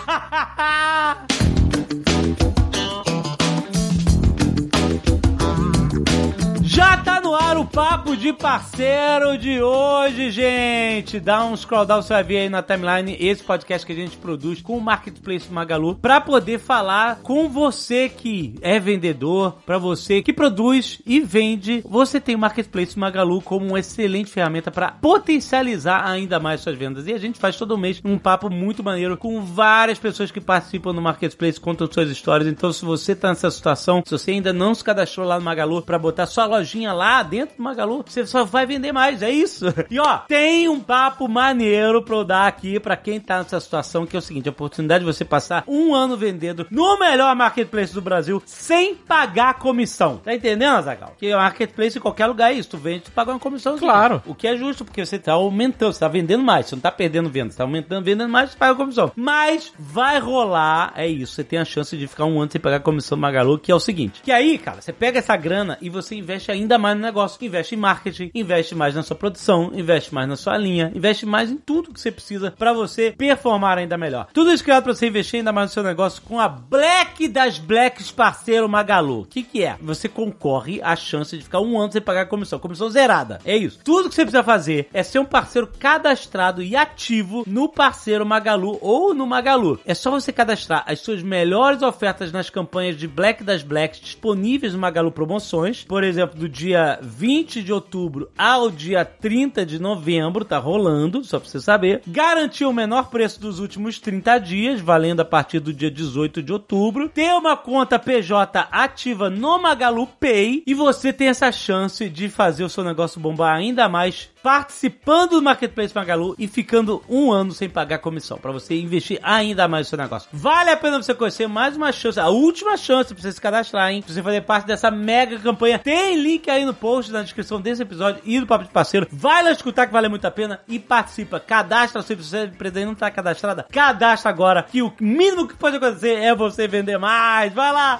Já 6.61 6.97
tá 6.97 7.21
no 7.21 7.26
ar 7.47 7.57
o 7.57 7.65
papo 7.65 8.17
de 8.17 8.33
parceiro 8.33 9.37
de 9.37 9.61
hoje, 9.61 10.31
gente. 10.31 11.17
Dá 11.17 11.45
um 11.45 11.55
scroll 11.55 11.85
down, 11.85 12.01
você 12.01 12.13
vai 12.13 12.23
ver 12.23 12.37
aí 12.39 12.49
na 12.49 12.61
timeline 12.61 13.15
esse 13.21 13.41
podcast 13.41 13.85
que 13.87 13.93
a 13.93 13.95
gente 13.95 14.17
produz 14.17 14.61
com 14.61 14.77
o 14.77 14.81
Marketplace 14.81 15.49
Magalu 15.49 15.95
pra 15.95 16.19
poder 16.19 16.59
falar 16.59 17.19
com 17.23 17.47
você 17.47 18.09
que 18.09 18.55
é 18.61 18.81
vendedor, 18.81 19.55
pra 19.65 19.77
você 19.77 20.21
que 20.21 20.33
produz 20.33 21.01
e 21.05 21.21
vende. 21.21 21.81
Você 21.87 22.19
tem 22.19 22.35
o 22.35 22.39
Marketplace 22.39 22.99
Magalu 22.99 23.41
como 23.41 23.67
uma 23.67 23.79
excelente 23.79 24.29
ferramenta 24.29 24.69
pra 24.69 24.91
potencializar 24.91 26.05
ainda 26.05 26.41
mais 26.41 26.59
suas 26.59 26.77
vendas. 26.77 27.07
E 27.07 27.13
a 27.13 27.17
gente 27.17 27.39
faz 27.39 27.55
todo 27.55 27.77
mês 27.77 28.01
um 28.03 28.17
papo 28.17 28.49
muito 28.49 28.83
maneiro 28.83 29.15
com 29.15 29.41
várias 29.41 29.97
pessoas 29.97 30.31
que 30.31 30.41
participam 30.41 30.93
do 30.93 31.01
Marketplace, 31.01 31.61
contam 31.61 31.89
suas 31.89 32.09
histórias. 32.09 32.49
Então, 32.49 32.73
se 32.73 32.83
você 32.83 33.15
tá 33.15 33.29
nessa 33.29 33.49
situação, 33.49 34.03
se 34.05 34.11
você 34.11 34.31
ainda 34.31 34.51
não 34.51 34.75
se 34.75 34.83
cadastrou 34.83 35.25
lá 35.25 35.39
no 35.39 35.45
Magalu 35.45 35.81
pra 35.81 35.97
botar 35.97 36.25
sua 36.25 36.45
lojinha 36.45 36.91
lá 36.91 37.23
dentro 37.23 37.36
do 37.45 37.61
Magalu, 37.61 38.03
você 38.05 38.25
só 38.25 38.43
vai 38.43 38.65
vender 38.65 38.91
mais, 38.91 39.21
é 39.21 39.29
isso. 39.29 39.65
E 39.89 39.99
ó, 39.99 40.17
tem 40.27 40.67
um 40.67 40.79
papo 40.79 41.27
maneiro 41.29 42.03
pra 42.03 42.15
eu 42.15 42.23
dar 42.23 42.47
aqui 42.47 42.79
pra 42.79 42.97
quem 42.97 43.19
tá 43.19 43.39
nessa 43.39 43.59
situação, 43.59 44.05
que 44.05 44.15
é 44.15 44.19
o 44.19 44.21
seguinte, 44.21 44.49
a 44.49 44.51
oportunidade 44.51 45.05
de 45.05 45.11
você 45.11 45.23
passar 45.23 45.63
um 45.67 45.95
ano 45.95 46.17
vendendo 46.17 46.67
no 46.69 46.99
melhor 46.99 47.33
Marketplace 47.35 47.93
do 47.93 48.01
Brasil 48.01 48.41
sem 48.45 48.95
pagar 48.95 49.55
comissão. 49.55 50.17
Tá 50.17 50.33
entendendo, 50.33 50.75
Azagal? 50.75 51.15
Que 51.17 51.33
o 51.33 51.37
Marketplace 51.37 51.97
em 51.97 52.01
qualquer 52.01 52.25
lugar 52.27 52.51
é 52.51 52.55
isso, 52.55 52.69
tu 52.71 52.77
vende, 52.77 53.05
tu 53.05 53.11
paga 53.11 53.31
uma 53.31 53.39
comissão. 53.39 53.77
Claro. 53.77 54.21
O 54.25 54.35
que 54.35 54.47
é 54.47 54.57
justo, 54.57 54.83
porque 54.83 55.05
você 55.05 55.17
tá 55.17 55.33
aumentando, 55.33 55.93
você 55.93 55.99
tá 55.99 56.07
vendendo 56.07 56.43
mais, 56.43 56.65
você 56.65 56.75
não 56.75 56.81
tá 56.81 56.91
perdendo 56.91 57.29
venda, 57.29 57.51
você 57.51 57.57
tá 57.57 57.63
aumentando, 57.63 58.03
vendendo 58.03 58.29
mais, 58.29 58.51
você 58.51 58.57
paga 58.57 58.75
comissão. 58.75 59.11
Mas 59.15 59.71
vai 59.79 60.19
rolar, 60.19 60.93
é 60.95 61.07
isso, 61.07 61.33
você 61.33 61.43
tem 61.43 61.59
a 61.59 61.65
chance 61.65 61.95
de 61.95 62.07
ficar 62.07 62.25
um 62.25 62.39
ano 62.41 62.51
sem 62.51 62.59
pagar 62.59 62.81
comissão 62.81 63.17
do 63.17 63.21
Magalu, 63.21 63.57
que 63.57 63.71
é 63.71 63.75
o 63.75 63.79
seguinte, 63.79 64.21
que 64.21 64.31
aí, 64.31 64.57
cara, 64.57 64.81
você 64.81 64.91
pega 64.91 65.19
essa 65.19 65.35
grana 65.35 65.77
e 65.81 65.89
você 65.89 66.15
investe 66.15 66.51
ainda 66.51 66.77
mais 66.77 66.95
no 66.95 67.01
negócio, 67.01 67.26
investe 67.41 67.75
em 67.75 67.77
marketing, 67.77 68.31
investe 68.33 68.75
mais 68.75 68.95
na 68.95 69.03
sua 69.03 69.15
produção, 69.15 69.71
investe 69.73 70.13
mais 70.13 70.27
na 70.27 70.35
sua 70.35 70.57
linha, 70.57 70.91
investe 70.95 71.25
mais 71.25 71.51
em 71.51 71.57
tudo 71.57 71.93
que 71.93 71.99
você 71.99 72.11
precisa 72.11 72.51
pra 72.51 72.73
você 72.73 73.13
performar 73.17 73.77
ainda 73.77 73.97
melhor. 73.97 74.27
Tudo 74.33 74.51
isso 74.51 74.63
criado 74.63 74.83
pra 74.83 74.93
você 74.93 75.07
investir 75.07 75.39
ainda 75.39 75.51
mais 75.51 75.69
no 75.69 75.73
seu 75.73 75.83
negócio 75.83 76.21
com 76.21 76.39
a 76.39 76.47
Black 76.47 77.27
das 77.27 77.57
Blacks 77.59 78.11
parceiro 78.11 78.69
Magalu. 78.69 79.21
O 79.21 79.25
que 79.25 79.43
que 79.43 79.63
é? 79.63 79.77
Você 79.81 80.07
concorre 80.07 80.81
à 80.81 80.95
chance 80.95 81.37
de 81.37 81.43
ficar 81.43 81.59
um 81.59 81.79
ano 81.79 81.91
sem 81.91 82.01
pagar 82.01 82.27
comissão, 82.27 82.59
comissão 82.59 82.89
zerada. 82.89 83.39
É 83.45 83.55
isso. 83.55 83.79
Tudo 83.83 84.09
que 84.09 84.15
você 84.15 84.23
precisa 84.23 84.43
fazer 84.43 84.87
é 84.93 85.03
ser 85.03 85.19
um 85.19 85.25
parceiro 85.25 85.67
cadastrado 85.79 86.61
e 86.61 86.75
ativo 86.75 87.43
no 87.47 87.69
parceiro 87.69 88.25
Magalu 88.25 88.77
ou 88.81 89.13
no 89.13 89.25
Magalu. 89.25 89.79
É 89.85 89.93
só 89.93 90.11
você 90.11 90.31
cadastrar 90.31 90.83
as 90.87 90.99
suas 90.99 91.23
melhores 91.23 91.81
ofertas 91.81 92.31
nas 92.31 92.49
campanhas 92.49 92.97
de 92.97 93.07
Black 93.07 93.43
das 93.43 93.63
Blacks 93.63 93.99
disponíveis 93.99 94.73
no 94.73 94.79
Magalu 94.79 95.11
Promoções. 95.11 95.83
Por 95.83 96.03
exemplo, 96.03 96.39
do 96.39 96.47
dia 96.47 96.99
20 97.17 97.63
de 97.63 97.73
outubro 97.73 98.29
ao 98.37 98.69
dia 98.69 99.03
30 99.03 99.65
de 99.65 99.79
novembro, 99.79 100.45
tá 100.45 100.59
rolando, 100.59 101.23
só 101.23 101.39
pra 101.39 101.49
você 101.49 101.59
saber. 101.59 102.03
Garantir 102.05 102.65
o 102.65 102.71
menor 102.71 103.09
preço 103.09 103.41
dos 103.41 103.59
últimos 103.59 103.99
30 103.99 104.37
dias, 104.37 104.79
valendo 104.79 105.21
a 105.21 105.25
partir 105.25 105.59
do 105.59 105.73
dia 105.73 105.89
18 105.89 106.43
de 106.43 106.53
outubro. 106.53 107.09
Ter 107.09 107.33
uma 107.33 107.57
conta 107.57 107.97
PJ 107.97 108.67
ativa 108.71 109.31
no 109.31 109.57
Magalu 109.57 110.05
Pay 110.05 110.61
e 110.67 110.75
você 110.75 111.11
tem 111.11 111.29
essa 111.29 111.51
chance 111.51 112.07
de 112.07 112.29
fazer 112.29 112.63
o 112.63 112.69
seu 112.69 112.83
negócio 112.83 113.19
bombar 113.19 113.55
ainda 113.55 113.89
mais 113.89 114.29
participando 114.47 115.31
do 115.31 115.41
Marketplace 115.41 115.93
Magalu 115.93 116.33
e 116.39 116.47
ficando 116.47 117.03
um 117.09 117.33
ano 117.33 117.51
sem 117.51 117.69
pagar 117.69 117.97
comissão, 117.97 118.37
pra 118.37 118.49
você 118.49 118.79
investir 118.79 119.19
ainda 119.21 119.67
mais 119.67 119.87
no 119.87 119.89
seu 119.89 119.97
negócio. 119.97 120.29
Vale 120.31 120.69
a 120.69 120.77
pena 120.77 121.03
você 121.03 121.13
conhecer 121.13 121.49
mais 121.49 121.75
uma 121.75 121.91
chance, 121.91 122.17
a 122.17 122.29
última 122.29 122.77
chance 122.77 123.13
pra 123.13 123.21
você 123.21 123.33
se 123.33 123.41
cadastrar, 123.41 123.91
hein? 123.91 124.01
Pra 124.01 124.13
você 124.13 124.23
fazer 124.23 124.39
parte 124.43 124.65
dessa 124.65 124.89
mega 124.89 125.37
campanha. 125.39 125.77
Tem 125.77 126.15
link 126.15 126.49
aí 126.49 126.63
no 126.63 126.73
post, 126.73 127.11
na 127.11 127.23
descrição 127.23 127.59
desse 127.59 127.81
episódio 127.81 128.21
e 128.23 128.39
do 128.39 128.47
Papo 128.47 128.63
de 128.63 128.71
Parceiro. 128.71 129.05
Vai 129.11 129.43
lá 129.43 129.51
escutar 129.51 129.85
que 129.85 129.91
vale 129.91 130.07
muito 130.07 130.23
a 130.23 130.31
pena 130.31 130.61
e 130.65 130.79
participa. 130.79 131.41
Cadastra, 131.41 132.01
se 132.01 132.15
você 132.15 132.45
empresa 132.45 132.79
aí 132.79 132.85
não 132.85 132.95
tá 132.95 133.11
cadastrada, 133.11 133.67
cadastra 133.69 134.29
agora, 134.29 134.63
que 134.63 134.81
o 134.81 134.93
mínimo 135.01 135.45
que 135.45 135.57
pode 135.57 135.75
acontecer 135.75 136.19
é 136.19 136.33
você 136.33 136.69
vender 136.69 136.97
mais. 136.97 137.51
Vai 137.51 137.73
lá! 137.73 137.99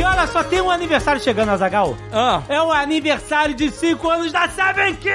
E 0.00 0.02
olha 0.02 0.26
só, 0.28 0.42
tem 0.42 0.62
um 0.62 0.70
aniversário 0.70 1.20
chegando, 1.20 1.50
Azagal. 1.50 1.94
Ah, 2.10 2.42
É 2.48 2.58
o 2.62 2.72
aniversário 2.72 3.54
de 3.54 3.70
5 3.70 4.08
anos 4.08 4.32
da 4.32 4.48
Seven 4.48 4.94
Kings! 4.94 5.14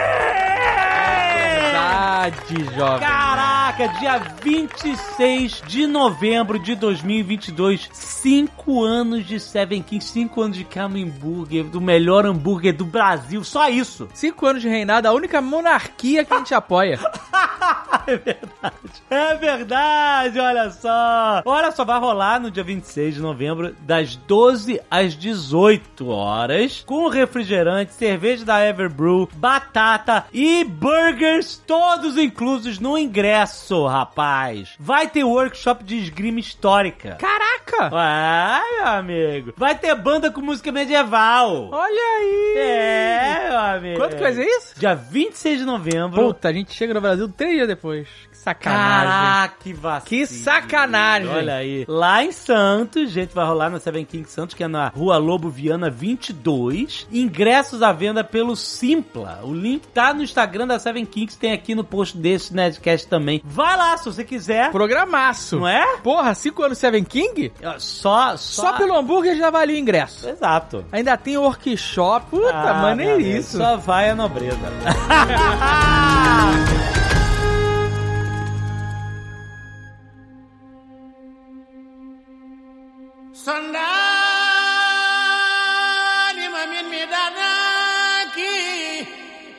verdade, 1.66 2.76
jovem. 2.78 3.00
Caraca, 3.00 3.88
dia 4.00 4.18
26 4.44 5.64
de 5.66 5.88
novembro 5.88 6.60
de 6.60 6.76
2022, 6.76 7.90
5 7.92 8.84
anos 8.84 9.26
de 9.26 9.40
Seven 9.40 9.82
Kings, 9.82 10.08
5 10.12 10.42
anos 10.42 10.58
de 10.58 10.64
Kamen 10.64 11.10
Burger, 11.10 11.66
do 11.66 11.82
melhor 11.82 12.26
hambúrguer 12.26 12.76
do 12.76 12.86
Brasil, 12.86 13.44
só 13.44 13.68
isso. 13.70 14.08
Cinco 14.14 14.46
anos 14.46 14.62
de 14.62 14.70
reinado, 14.70 15.08
a 15.08 15.12
única 15.14 15.42
monarquia 15.42 16.24
que 16.24 16.34
a 16.34 16.38
gente 16.38 16.54
apoia. 16.54 17.00
é 18.08 18.18
verdade. 18.18 18.76
É 19.10 19.36
verdade, 19.36 20.40
olha 20.40 20.70
só. 20.72 21.42
Olha 21.46 21.72
só, 21.72 21.84
vai 21.84 22.00
rolar 22.00 22.40
no 22.40 22.50
dia 22.52 22.64
26 22.64 23.16
de 23.16 23.22
novembro, 23.22 23.76
das 23.82 24.16
12 24.16 24.75
às 24.90 25.16
18 25.16 26.08
horas, 26.08 26.84
com 26.86 27.08
refrigerante, 27.08 27.94
cerveja 27.94 28.44
da 28.46 28.66
Everbrew, 28.66 29.30
batata 29.36 30.26
e 30.34 30.64
burgers, 30.64 31.62
todos 31.66 32.18
inclusos 32.18 32.80
no 32.80 32.98
ingresso, 32.98 33.86
rapaz. 33.86 34.76
Vai 34.80 35.08
ter 35.08 35.24
workshop 35.24 35.84
de 35.84 35.98
esgrima 35.98 36.40
histórica. 36.40 37.16
Caraca! 37.16 37.90
Vai, 37.90 38.62
meu 38.78 38.88
amigo. 38.88 39.54
Vai 39.58 39.76
ter 39.78 39.94
banda 39.96 40.32
com 40.32 40.42
música 40.42 40.72
medieval. 40.72 41.70
Olha 41.72 42.02
aí! 42.18 42.54
É, 42.58 43.50
meu 43.80 43.86
meu. 43.86 43.98
Quanto 43.98 44.16
que 44.16 44.22
vai 44.22 44.34
ser 44.34 44.46
isso? 44.46 44.80
Dia 44.80 44.96
26 44.96 45.60
de 45.60 45.66
novembro. 45.66 46.22
Puta, 46.22 46.50
a 46.50 46.54
gente 46.54 46.74
chega 46.74 46.94
no 46.94 47.02
Brasil 47.02 47.28
três 47.30 47.54
dias 47.54 47.68
depois. 47.68 48.08
Que 48.32 48.38
sacanagem. 48.38 49.10
Caraca, 49.10 49.56
que 49.60 49.74
vacilo. 49.74 50.10
Que 50.10 50.28
sacanagem. 50.28 51.30
Olha 51.30 51.56
aí. 51.56 51.86
Lá 51.88 52.24
em 52.24 52.32
Santos, 52.32 53.12
gente, 53.12 53.34
vai 53.34 53.46
rolar 53.46 53.70
na 53.70 53.80
Seven 53.80 54.06
King 54.06 54.30
Santos, 54.30 54.56
que 54.56 54.64
é 54.66 54.68
na 54.68 54.90
Rua 54.90 55.18
Lobo 55.18 55.50
Viana 55.50 55.90
22. 55.90 57.08
Ingressos 57.12 57.82
à 57.82 57.92
venda 57.92 58.24
pelo 58.24 58.56
Simpla. 58.56 59.40
O 59.44 59.54
link 59.54 59.88
tá 59.88 60.14
no 60.14 60.22
Instagram 60.24 60.68
da 60.68 60.78
Seven 60.80 61.06
Kings, 61.06 61.38
tem 61.38 61.52
aqui 61.54 61.74
no 61.76 61.84
post 61.84 62.18
desse 62.18 62.54
Nerdcast 62.54 63.08
também. 63.08 63.42
Vai 63.44 63.78
lá 63.78 63.98
se 63.98 64.06
você 64.06 64.24
quiser. 64.24 64.72
Programaço. 64.72 65.60
Não 65.60 65.68
é? 65.68 65.98
Porra, 65.98 66.34
cinco 66.34 66.64
anos 66.64 66.78
Seven 66.78 67.04
King? 67.04 67.52
Só, 67.78 68.36
Só, 68.38 68.38
só, 68.38 68.74
pelo 68.74 68.96
hambúrguer 68.96 69.36
já 69.38 69.50
valia 69.50 69.76
o 69.76 69.80
ingresso. 69.80 70.28
Exato. 70.28 70.86
Ainda 70.92 71.16
tem 71.18 71.38
workshop. 71.38 72.26
Puta, 72.30 72.50
Ah, 72.54 72.74
maneiríssimo. 72.82 73.64
Só 73.64 73.78
vai 73.78 74.10
a 74.10 74.16
nobreza. 74.16 74.58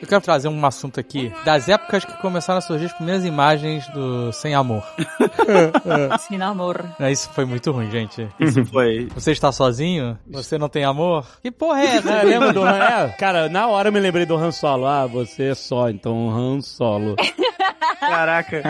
Eu 0.01 0.07
quero 0.07 0.21
trazer 0.21 0.47
um 0.47 0.65
assunto 0.65 0.99
aqui 0.99 1.33
das 1.43 1.67
épocas 1.67 2.05
que 2.05 2.13
começaram 2.21 2.59
a 2.59 2.61
surgir 2.61 2.85
as 2.85 2.93
primeiras 2.93 3.25
imagens 3.25 3.87
do 3.89 4.31
Sem 4.31 4.53
Amor. 4.53 4.83
Sem 6.27 6.37
namoro. 6.37 6.87
É, 6.99 7.11
Isso 7.11 7.29
foi 7.33 7.45
muito 7.45 7.71
ruim, 7.71 7.89
gente. 7.89 8.27
Isso 8.39 8.63
foi. 8.65 9.07
Você 9.15 9.31
está 9.31 9.51
sozinho? 9.51 10.17
Você 10.27 10.57
não 10.57 10.69
tem 10.69 10.83
amor? 10.83 11.25
Que 11.41 11.49
porra 11.51 11.81
é 11.81 11.85
essa? 11.97 12.21
Lembra 12.23 12.53
do 12.53 12.61
Han? 12.63 12.77
É, 12.77 13.07
cara, 13.17 13.49
na 13.49 13.67
hora 13.67 13.89
eu 13.89 13.93
me 13.93 13.99
lembrei 13.99 14.25
do 14.25 14.35
Han 14.35 14.51
Solo. 14.51 14.85
Ah, 14.85 15.07
você 15.07 15.45
é 15.45 15.55
só, 15.55 15.89
então 15.89 16.29
Han 16.29 16.61
Solo. 16.61 17.15
Caraca. 17.99 18.61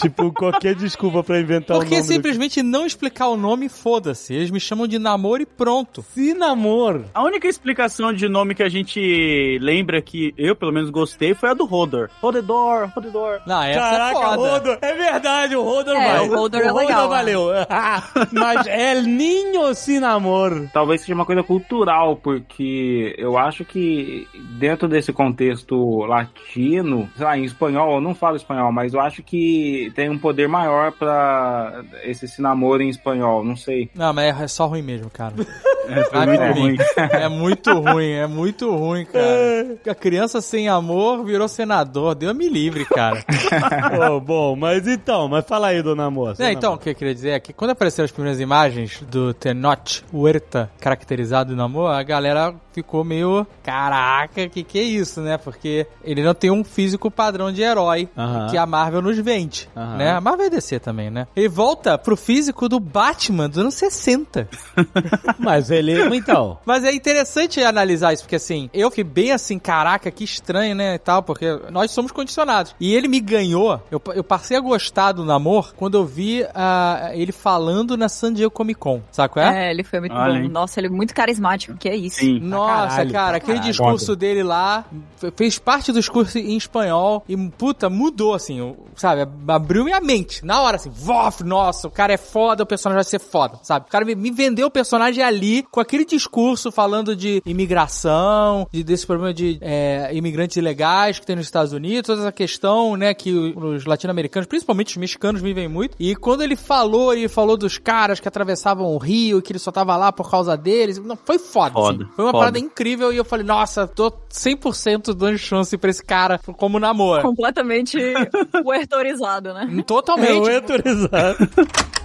tipo, 0.00 0.32
qualquer 0.32 0.74
desculpa 0.74 1.22
pra 1.22 1.40
inventar 1.40 1.76
Por 1.76 1.84
o 1.84 1.88
que 1.88 1.96
nome. 1.96 2.06
simplesmente 2.06 2.62
não 2.62 2.86
explicar 2.86 3.28
o 3.28 3.36
nome? 3.36 3.68
Foda-se. 3.68 4.34
Eles 4.34 4.50
me 4.50 4.60
chamam 4.60 4.86
de 4.86 4.98
namoro 4.98 5.42
e 5.42 5.46
pronto. 5.46 6.02
Sinamor. 6.14 7.04
A 7.14 7.22
única 7.22 7.46
explicação 7.48 8.12
de 8.12 8.28
nome 8.28 8.54
que 8.54 8.62
a 8.62 8.68
gente 8.68 9.58
lembra 9.60 10.00
que 10.02 10.34
eu, 10.36 10.54
pelo 10.56 10.72
menos, 10.72 10.90
gostei 10.90 11.34
foi 11.34 11.50
a 11.50 11.54
do 11.54 11.64
Rodor. 11.64 12.08
Rodedor, 12.20 12.90
Rodedor. 12.94 13.40
Não, 13.46 13.62
essa 13.62 13.78
é 13.78 13.90
Caraca, 13.90 14.14
foda. 14.20 14.36
Rodor. 14.36 14.78
É 14.82 14.94
verdade, 14.94 15.56
o 15.56 15.62
Rodor 15.62 15.96
É, 15.96 16.06
vai. 16.18 16.28
o 16.28 16.34
Rodor 16.34 16.60
é 16.60 16.72
legal, 16.72 17.08
valeu. 17.08 17.46
Mas 18.32 18.66
é 18.66 19.00
Ninho 19.02 19.74
Sinamor. 19.74 20.68
Talvez 20.72 21.00
seja 21.00 21.14
uma 21.14 21.24
coisa 21.26 21.42
cultural, 21.42 22.16
porque 22.16 23.14
eu 23.18 23.36
acho 23.38 23.64
que 23.64 24.26
dentro 24.58 24.88
desse 24.88 25.12
contexto 25.12 26.04
latino, 26.04 27.08
sei 27.16 27.24
lá, 27.24 27.36
em 27.38 27.44
espanhol, 27.44 27.94
eu 27.96 28.00
não 28.00 28.14
falo 28.14 28.36
espanhol, 28.36 28.45
mas 28.72 28.94
eu 28.94 29.00
acho 29.00 29.22
que 29.22 29.92
tem 29.94 30.10
um 30.10 30.18
poder 30.18 30.48
maior 30.48 30.92
pra 30.92 31.82
esse 32.04 32.26
esse 32.26 32.42
namoro 32.42 32.82
em 32.82 32.88
espanhol, 32.88 33.42
não 33.44 33.56
sei. 33.56 33.90
Não, 33.94 34.12
mas 34.12 34.40
é 34.40 34.48
só 34.48 34.66
ruim 34.66 34.82
mesmo, 34.82 35.10
cara. 35.10 35.34
É, 35.88 36.02
foi 36.02 36.18
Vai 36.18 36.26
muito 36.26 36.42
mim. 36.42 36.60
ruim. 36.60 36.76
É 36.96 37.28
muito 37.28 37.72
ruim, 37.78 38.10
é 38.10 38.26
muito 38.26 38.74
ruim, 38.74 39.04
cara. 39.04 39.78
A 39.88 39.94
criança 39.94 40.40
sem 40.40 40.68
amor 40.68 41.24
virou 41.24 41.46
senador. 41.46 42.16
Deu 42.16 42.34
me 42.34 42.48
livre, 42.48 42.84
cara. 42.84 43.24
oh, 44.10 44.18
bom, 44.18 44.56
mas 44.56 44.84
então, 44.88 45.28
mas 45.28 45.46
fala 45.46 45.68
aí, 45.68 45.80
dona 45.82 46.10
moça. 46.10 46.42
É, 46.42 46.50
então, 46.50 46.74
o 46.74 46.78
que 46.78 46.90
eu 46.90 46.94
queria 46.96 47.14
dizer 47.14 47.30
é 47.30 47.38
que 47.38 47.52
quando 47.52 47.70
apareceram 47.70 48.04
as 48.04 48.10
primeiras 48.10 48.40
imagens 48.40 49.00
do 49.08 49.32
Tenoch 49.32 50.02
Huerta 50.12 50.70
caracterizado 50.80 51.54
no 51.54 51.62
amor, 51.62 51.92
a 51.92 52.02
galera 52.02 52.52
ficou 52.76 53.02
meio, 53.02 53.46
caraca, 53.62 54.48
que 54.48 54.62
que 54.62 54.78
é 54.78 54.82
isso, 54.82 55.22
né? 55.22 55.38
Porque 55.38 55.86
ele 56.04 56.22
não 56.22 56.34
tem 56.34 56.50
um 56.50 56.62
físico 56.62 57.10
padrão 57.10 57.50
de 57.50 57.62
herói 57.62 58.08
que 58.50 58.58
a 58.58 58.66
Marvel 58.66 59.00
nos 59.00 59.18
vende, 59.18 59.68
né? 59.74 60.12
A 60.12 60.20
Marvel 60.20 60.46
é 60.46 60.50
DC 60.50 60.78
também, 60.78 61.10
né? 61.10 61.26
Ele 61.34 61.48
volta 61.48 61.96
pro 61.96 62.16
físico 62.16 62.68
do 62.68 62.78
Batman 62.78 63.48
dos 63.48 63.58
anos 63.58 63.74
60. 63.74 64.48
Mas 65.38 65.70
ele, 65.70 66.14
então... 66.14 66.58
Mas 66.66 66.84
é 66.84 66.92
interessante 66.92 67.62
analisar 67.62 68.12
isso, 68.12 68.24
porque 68.24 68.36
assim, 68.36 68.68
eu 68.74 68.90
fiquei 68.90 69.04
bem 69.04 69.32
assim, 69.32 69.58
caraca, 69.58 70.10
que 70.10 70.24
estranho, 70.24 70.74
né, 70.74 70.94
e 70.94 70.98
tal, 70.98 71.22
porque 71.22 71.46
nós 71.70 71.90
somos 71.90 72.12
condicionados. 72.12 72.74
E 72.78 72.94
ele 72.94 73.08
me 73.08 73.20
ganhou, 73.20 73.80
eu, 73.90 74.02
eu 74.14 74.24
passei 74.24 74.56
a 74.56 74.60
gostar 74.60 75.12
do 75.12 75.24
namoro 75.24 75.68
quando 75.76 75.96
eu 75.96 76.04
vi 76.04 76.44
ah, 76.54 77.10
ele 77.14 77.32
falando 77.32 77.96
na 77.96 78.08
San 78.08 78.32
Diego 78.32 78.50
Comic 78.50 78.78
Con, 78.78 79.00
sabe 79.10 79.32
qual 79.32 79.46
é? 79.46 79.68
É, 79.68 79.70
ele 79.70 79.82
foi 79.82 80.00
muito 80.00 80.14
Olha, 80.14 80.34
bom. 80.34 80.40
hein? 80.40 80.48
Nossa, 80.48 80.80
ele 80.80 80.88
é 80.88 80.90
muito 80.90 81.14
carismático, 81.14 81.76
que 81.78 81.88
é 81.88 81.96
isso. 81.96 82.20
Sim. 82.20 82.40
Nossa, 82.40 82.65
caralho, 82.66 83.12
cara, 83.12 83.36
aquele 83.38 83.58
caralho. 83.58 83.70
discurso 83.72 84.16
dele 84.16 84.42
lá 84.42 84.84
fe- 85.16 85.32
fez 85.36 85.58
parte 85.58 85.92
do 85.92 85.98
discurso 85.98 86.38
em 86.38 86.56
espanhol 86.56 87.24
e, 87.28 87.36
puta, 87.50 87.88
mudou, 87.90 88.34
assim, 88.34 88.74
sabe? 88.94 89.26
Abriu 89.48 89.84
minha 89.84 90.00
mente. 90.00 90.44
Na 90.44 90.60
hora, 90.62 90.76
assim, 90.76 90.90
vof, 90.90 91.42
nossa, 91.44 91.88
o 91.88 91.90
cara 91.90 92.12
é 92.12 92.16
foda, 92.16 92.62
o 92.62 92.66
personagem 92.66 92.96
vai 92.96 93.04
ser 93.04 93.18
foda, 93.20 93.58
sabe? 93.62 93.86
O 93.86 93.90
cara 93.90 94.04
me, 94.04 94.14
me 94.14 94.30
vendeu 94.30 94.66
o 94.66 94.70
personagem 94.70 95.22
ali 95.22 95.62
com 95.70 95.80
aquele 95.80 96.04
discurso 96.04 96.70
falando 96.72 97.14
de 97.16 97.42
imigração, 97.90 98.66
de, 98.72 98.82
desse 98.82 99.06
problema 99.06 99.32
de 99.32 99.58
é, 99.60 100.10
imigrantes 100.12 100.56
ilegais 100.56 101.18
que 101.18 101.26
tem 101.26 101.36
nos 101.36 101.46
Estados 101.46 101.72
Unidos, 101.72 102.06
toda 102.06 102.22
essa 102.22 102.32
questão, 102.32 102.96
né, 102.96 103.14
que 103.14 103.32
os 103.32 103.84
latino-americanos, 103.84 104.46
principalmente 104.46 104.88
os 104.90 104.96
mexicanos, 104.96 105.40
vivem 105.40 105.68
muito. 105.68 105.96
E 105.98 106.14
quando 106.16 106.42
ele 106.42 106.56
falou, 106.56 107.12
ele 107.12 107.28
falou 107.28 107.56
dos 107.56 107.78
caras 107.78 108.20
que 108.20 108.28
atravessavam 108.28 108.86
o 108.86 108.98
rio 108.98 109.38
e 109.38 109.42
que 109.42 109.52
ele 109.52 109.58
só 109.58 109.70
tava 109.70 109.96
lá 109.96 110.12
por 110.12 110.30
causa 110.30 110.56
deles, 110.56 110.98
não, 110.98 111.16
foi 111.16 111.38
foda, 111.38 111.72
Foda, 111.74 112.04
assim. 112.04 112.12
Foi 112.14 112.24
uma 112.24 112.30
foda. 112.32 112.38
parada 112.44 112.55
incrível 112.58 113.12
e 113.12 113.16
eu 113.16 113.24
falei, 113.24 113.44
nossa, 113.46 113.86
tô 113.86 114.10
100% 114.10 115.14
dando 115.14 115.38
chance 115.38 115.76
pra 115.76 115.90
esse 115.90 116.04
cara 116.04 116.38
como 116.38 116.78
namoro. 116.78 117.22
Completamente 117.22 117.98
huertorizado, 118.64 119.52
né? 119.52 119.82
Totalmente. 119.86 120.50
É 120.50 120.56
autorizado. 120.56 121.36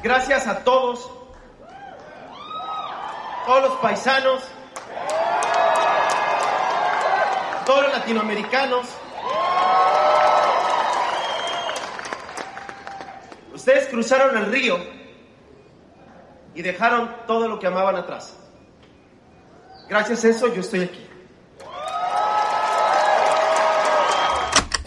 Gracias 0.01 0.47
a 0.47 0.55
todos, 0.55 0.99
todos 3.45 3.69
los 3.69 3.79
paisanos, 3.79 4.41
todos 7.65 7.83
los 7.83 7.91
latinoamericanos. 7.93 8.87
Ustedes 13.53 13.87
cruzaron 13.89 14.37
el 14.37 14.45
río 14.51 14.79
y 16.55 16.61
dejaron 16.61 17.15
todo 17.27 17.47
lo 17.47 17.59
que 17.59 17.67
amaban 17.67 17.95
atrás. 17.95 18.40
Gracias 19.91 20.23
a 20.23 20.30
eso 20.30 20.56
yo 20.56 20.62
estoy 20.62 20.84
aquí. 20.84 21.11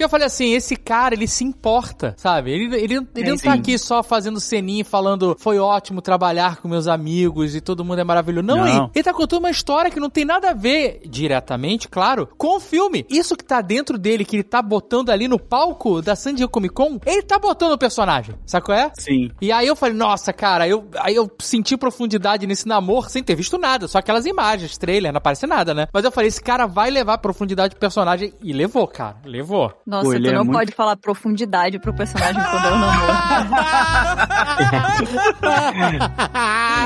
Porque 0.05 0.07
eu 0.07 0.11
falei 0.11 0.27
assim, 0.27 0.53
esse 0.53 0.77
cara, 0.77 1.15
ele 1.15 1.27
se 1.27 1.45
importa, 1.45 2.15
sabe? 2.19 2.51
Ele, 2.53 2.77
ele, 2.77 3.07
ele 3.15 3.31
não 3.31 3.37
tá 3.39 3.53
sim. 3.53 3.59
aqui 3.59 3.79
só 3.79 4.03
fazendo 4.03 4.39
ceninha 4.39 4.85
falando 4.85 5.35
foi 5.39 5.59
ótimo 5.59 6.03
trabalhar 6.03 6.57
com 6.59 6.69
meus 6.69 6.87
amigos 6.87 7.55
e 7.55 7.61
todo 7.61 7.85
mundo 7.85 8.01
é 8.01 8.05
maravilhoso. 8.05 8.47
Não, 8.47 8.57
Não. 8.59 8.67
Ele, 8.67 8.91
ele 8.97 9.05
tá 9.05 9.15
contando 9.15 9.41
uma 9.41 9.51
história 9.51 9.91
que 9.91 9.99
não 9.99 10.11
tem 10.11 10.25
nada 10.25 10.51
a 10.51 10.53
ver, 10.53 11.01
diretamente, 11.07 11.89
claro, 11.89 12.29
com 12.37 12.57
o 12.57 12.61
filme. 12.61 13.07
Isso 13.09 13.35
que 13.35 13.45
tá 13.45 13.63
dentro 13.63 13.97
dele, 13.97 14.27
que 14.27 14.37
ele 14.37 14.43
tá 14.43 14.61
botando 14.61 15.09
ali 15.09 15.27
no 15.27 15.39
palco 15.39 16.03
da 16.03 16.15
San 16.15 16.35
Diego 16.35 16.53
Comic 16.53 16.75
Con, 16.75 16.99
ele 17.07 17.23
tá 17.23 17.39
botando 17.39 17.73
o 17.73 17.79
personagem, 17.79 18.35
sabe 18.45 18.67
qual 18.67 18.77
é? 18.77 18.93
Sim. 18.99 19.31
E 19.41 19.51
aí 19.51 19.67
eu 19.67 19.77
falei, 19.77 19.97
nossa, 19.97 20.35
cara, 20.35 20.69
eu, 20.69 20.87
aí 20.99 21.15
eu 21.15 21.31
senti 21.39 21.79
profundidade 21.79 22.47
nesse 22.47 22.69
namoro 22.69 23.09
sem 23.09 23.23
ter 23.23 23.35
visto 23.35 23.57
nada, 23.57 23.89
só 23.89 23.99
aquelas 23.99 24.27
imagens, 24.27 24.77
trailer, 24.77 25.13
não 25.13 25.19
aparece 25.19 25.47
nada, 25.47 25.73
né? 25.73 25.87
Mas 25.93 26.05
eu 26.05 26.13
falei, 26.13 26.29
esse 26.29 26.43
cara 26.43 26.67
vai 26.67 26.91
levar 26.91 27.17
profundidade 27.19 27.75
pro 27.75 27.81
personagem 27.81 28.35
e 28.43 28.53
levou, 28.53 28.87
cara, 28.87 29.17
levou. 29.25 29.73
Nossa, 29.95 30.11
Pô, 30.11 30.21
tu 30.21 30.27
é 30.29 30.33
não 30.33 30.45
muito- 30.45 30.57
pode 30.59 30.73
falar 30.73 30.97
profundidade 30.97 31.79
pro 31.79 31.95
personagem 31.95 32.35
quando 32.43 32.67
é 32.67 32.73
um 32.73 32.79
namoro. 32.81 33.13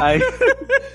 Aí, 0.03 0.21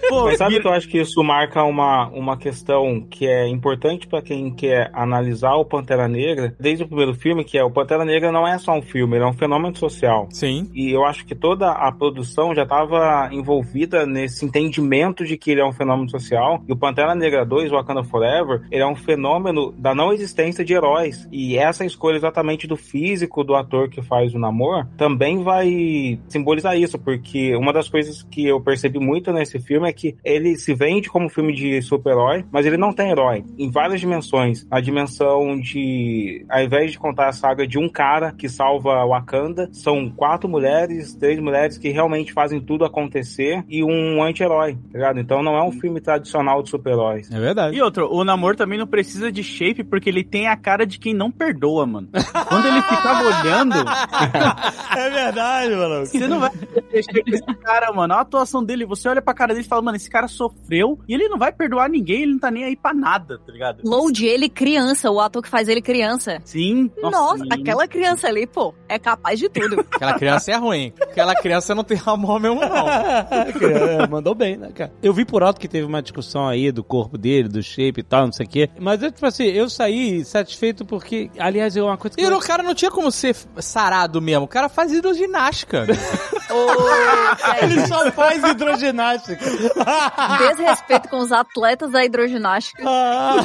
pô, 0.10 0.26
Mas 0.26 0.38
sabe 0.38 0.60
que 0.60 0.68
eu 0.68 0.72
acho 0.74 0.88
que 0.88 1.00
isso 1.00 1.24
marca 1.24 1.64
uma, 1.64 2.08
uma 2.10 2.38
questão 2.38 3.02
que 3.10 3.28
é 3.28 3.48
importante 3.48 4.08
pra 4.08 4.22
quem 4.22 4.54
quer 4.54 4.90
analisar 4.94 5.56
o 5.56 5.66
Pantera 5.66 6.08
Negra, 6.08 6.56
desde 6.60 6.84
o 6.84 6.88
primeiro 6.88 7.14
filme, 7.14 7.44
que 7.44 7.58
é 7.58 7.64
o 7.64 7.72
Pantera 7.72 8.06
Negra 8.06 8.32
não 8.32 8.48
é 8.48 8.58
só 8.58 8.74
um 8.78 8.82
filme, 8.82 9.18
ele 9.18 9.24
é 9.24 9.28
um 9.28 9.34
fenômeno 9.34 9.76
social. 9.76 10.28
Sim. 10.32 10.70
E 10.74 10.92
eu 10.92 11.04
acho 11.06 11.26
que 11.26 11.36
toda 11.36 11.72
a 11.72 11.92
produção 11.92 12.54
já 12.54 12.64
estava 12.64 13.30
envolvida 13.32 14.06
nesse 14.06 14.46
entendimento 14.46 15.26
de 15.26 15.38
que 15.38 15.52
ele 15.52 15.62
é 15.62 15.66
um 15.66 15.74
fenômeno 15.74 16.10
social. 16.10 16.62
E 16.68 16.72
o 16.72 16.78
Pantera 16.78 17.16
Negra 17.16 17.46
2, 17.46 17.72
Wakanda 17.72 18.04
Forever, 18.04 18.62
ele 18.72 18.82
é 18.84 18.88
um 18.88 18.96
fenômeno 18.96 19.72
da 19.74 19.94
não 19.96 20.14
existência 20.14 20.64
de 20.64 20.74
heróis. 20.74 21.28
E 21.32 21.58
essa 21.58 21.84
escolha 21.94 22.18
exatamente 22.18 22.68
do 22.68 22.76
físico 22.76 23.44
do 23.44 23.56
ator 23.56 23.90
que 23.90 24.02
faz 24.02 24.34
o 24.34 24.40
namoro 24.40 24.88
também 24.98 25.44
vai 25.44 26.20
simbolizar 26.28 26.78
isso, 26.78 26.98
porque 27.00 27.56
uma 27.56 27.74
das 27.74 27.88
coisas 27.88 28.24
que 28.24 28.46
eu 28.46 28.60
percebi 28.62 29.00
muito 29.00 29.32
nesse 29.32 29.60
filme 29.60 29.90
é 29.90 29.94
que 29.94 30.16
ele 30.24 30.56
se 30.56 30.74
vende 30.74 31.10
como 31.10 31.30
filme 31.30 31.54
de 31.54 31.82
super-herói, 31.82 32.46
mas 32.52 32.66
ele 32.66 32.78
não 32.78 32.94
tem 32.94 33.12
herói 33.12 33.44
em 33.58 33.70
várias 33.70 34.00
dimensões. 34.00 34.66
A 34.70 34.80
dimensão 34.80 35.60
de, 35.60 36.46
ao 36.50 36.64
invés 36.64 36.92
de 36.92 37.00
contar 37.00 37.30
a 37.30 37.34
saga 37.34 37.68
de 37.68 37.78
um 37.78 37.88
cara 37.88 38.32
que 38.32 38.50
salva 38.50 39.06
Wakanda, 39.06 39.70
são 39.72 40.10
quatro 40.10 40.50
mulheres, 40.50 41.16
três 41.16 41.40
mulheres 41.40 41.78
que 41.78 41.90
realmente 41.90 42.34
fazem 42.34 42.60
tudo 42.60 42.86
acontecer 42.86 43.64
e 43.68 43.84
um 43.84 44.22
anti-herói, 44.22 44.76
tá 44.76 44.98
ligado? 44.98 45.20
Então 45.20 45.44
não 45.44 45.56
é 45.56 45.64
um 45.64 45.72
filme 45.72 46.02
tradicional 46.02 46.62
de 46.62 46.70
super-heróis. 46.70 47.32
É 47.32 47.40
verdade. 47.40 47.76
E 47.76 47.82
outro, 47.82 48.12
o 48.12 48.24
namoro 48.24 48.56
também 48.56 48.78
não 48.78 48.88
precisa 48.88 49.32
de 49.32 49.44
shape 49.44 49.84
porque 49.84 50.10
ele 50.10 50.24
tem 50.24 50.48
a 50.48 50.56
cara 50.56 50.86
de 50.86 51.00
quem 51.00 51.14
não 51.14 51.32
perdoa, 51.32 51.83
mano. 51.86 52.10
Quando 52.48 52.68
ele 52.68 52.82
ficava 52.82 53.24
olhando, 53.24 53.76
É 54.98 55.10
verdade, 55.10 55.76
mano. 55.76 56.06
você 56.06 56.28
não 56.28 56.40
vai 56.40 56.50
ter 56.52 57.04
shape 57.04 57.24
desse 57.32 57.44
cara, 57.62 57.92
mano. 57.92 58.14
A 58.14 58.22
atuação 58.22 58.64
dele, 58.64 58.86
você 58.86 59.08
olha 59.10 59.22
pra 59.22 59.34
cara 59.34 59.54
dele 59.54 59.66
e 59.66 59.70
fala, 59.70 59.82
mano, 59.82 59.98
esse 59.98 60.10
cara 60.10 60.28
sofreu 60.28 61.00
e 61.08 61.14
ele 61.14 61.28
não 61.28 61.38
vai 61.38 61.52
perdoar 61.52 61.90
ninguém, 61.90 62.24
ele 62.24 62.34
não 62.34 62.40
tá 62.40 62.52
nem 62.52 62.64
aí 62.64 62.76
pra 62.76 62.94
nada, 62.94 63.40
tá 63.40 63.52
ligado? 63.52 63.82
Load 63.84 64.26
ele 64.26 64.50
criança, 64.50 65.10
o 65.12 65.20
ator 65.20 65.42
que 65.42 65.50
faz 65.50 65.68
ele 65.68 65.82
criança. 65.82 66.40
Sim. 66.46 66.92
Nossa, 67.02 67.44
menino. 67.44 67.62
aquela 67.62 67.88
criança 67.88 68.28
ali, 68.28 68.46
pô, 68.48 68.74
é 68.88 69.00
capaz 69.00 69.40
de 69.40 69.50
tudo. 69.50 69.84
Aquela 69.94 70.14
criança 70.18 70.52
é 70.52 70.56
ruim. 70.56 70.94
Aquela 71.02 71.36
criança 71.36 71.74
não 71.76 71.84
tem 71.84 72.00
amor 72.06 72.40
mesmo, 72.40 72.60
não. 72.60 72.86
É, 73.74 74.08
Mandou 74.08 74.36
bem, 74.36 74.58
né, 74.58 74.70
cara? 74.74 74.92
Eu 75.02 75.14
vi 75.14 75.24
por 75.26 75.44
alto 75.44 75.60
que 75.60 75.68
teve 75.68 75.86
uma 75.86 76.02
discussão 76.02 76.48
aí 76.48 76.72
do 76.72 76.84
corpo 76.84 77.18
dele, 77.18 77.48
do 77.48 77.62
shape 77.64 78.02
e 78.02 78.04
tal, 78.04 78.26
não 78.26 78.32
sei 78.34 78.46
o 78.46 78.50
quê. 78.50 78.70
Mas 78.80 79.02
eu, 79.02 79.12
tipo 79.12 79.26
assim, 79.26 79.46
eu 79.46 79.70
saí 79.70 80.24
satisfeito 80.26 80.86
porque, 80.86 81.30
aliás, 81.38 81.73
é 81.80 81.84
uma 81.84 81.98
coisa 81.98 82.16
que. 82.16 82.22
E 82.24 82.26
eu- 82.26 82.38
o 82.38 82.40
cara 82.42 82.62
não 82.64 82.74
tinha 82.76 82.92
como 82.92 83.12
ser 83.12 83.36
sarado 83.60 84.22
mesmo. 84.22 84.46
O 84.46 84.48
cara 84.48 84.68
faz 84.70 84.92
hidroginástica. 84.92 85.86
Ele 87.62 87.88
só 87.88 88.12
faz 88.12 88.44
hidroginástica. 88.44 89.44
Desrespeito 90.50 91.10
com 91.10 91.18
os 91.20 91.32
atletas 91.32 91.92
da 91.92 92.04
hidroginástica. 92.04 92.84
Ah. 92.86 93.38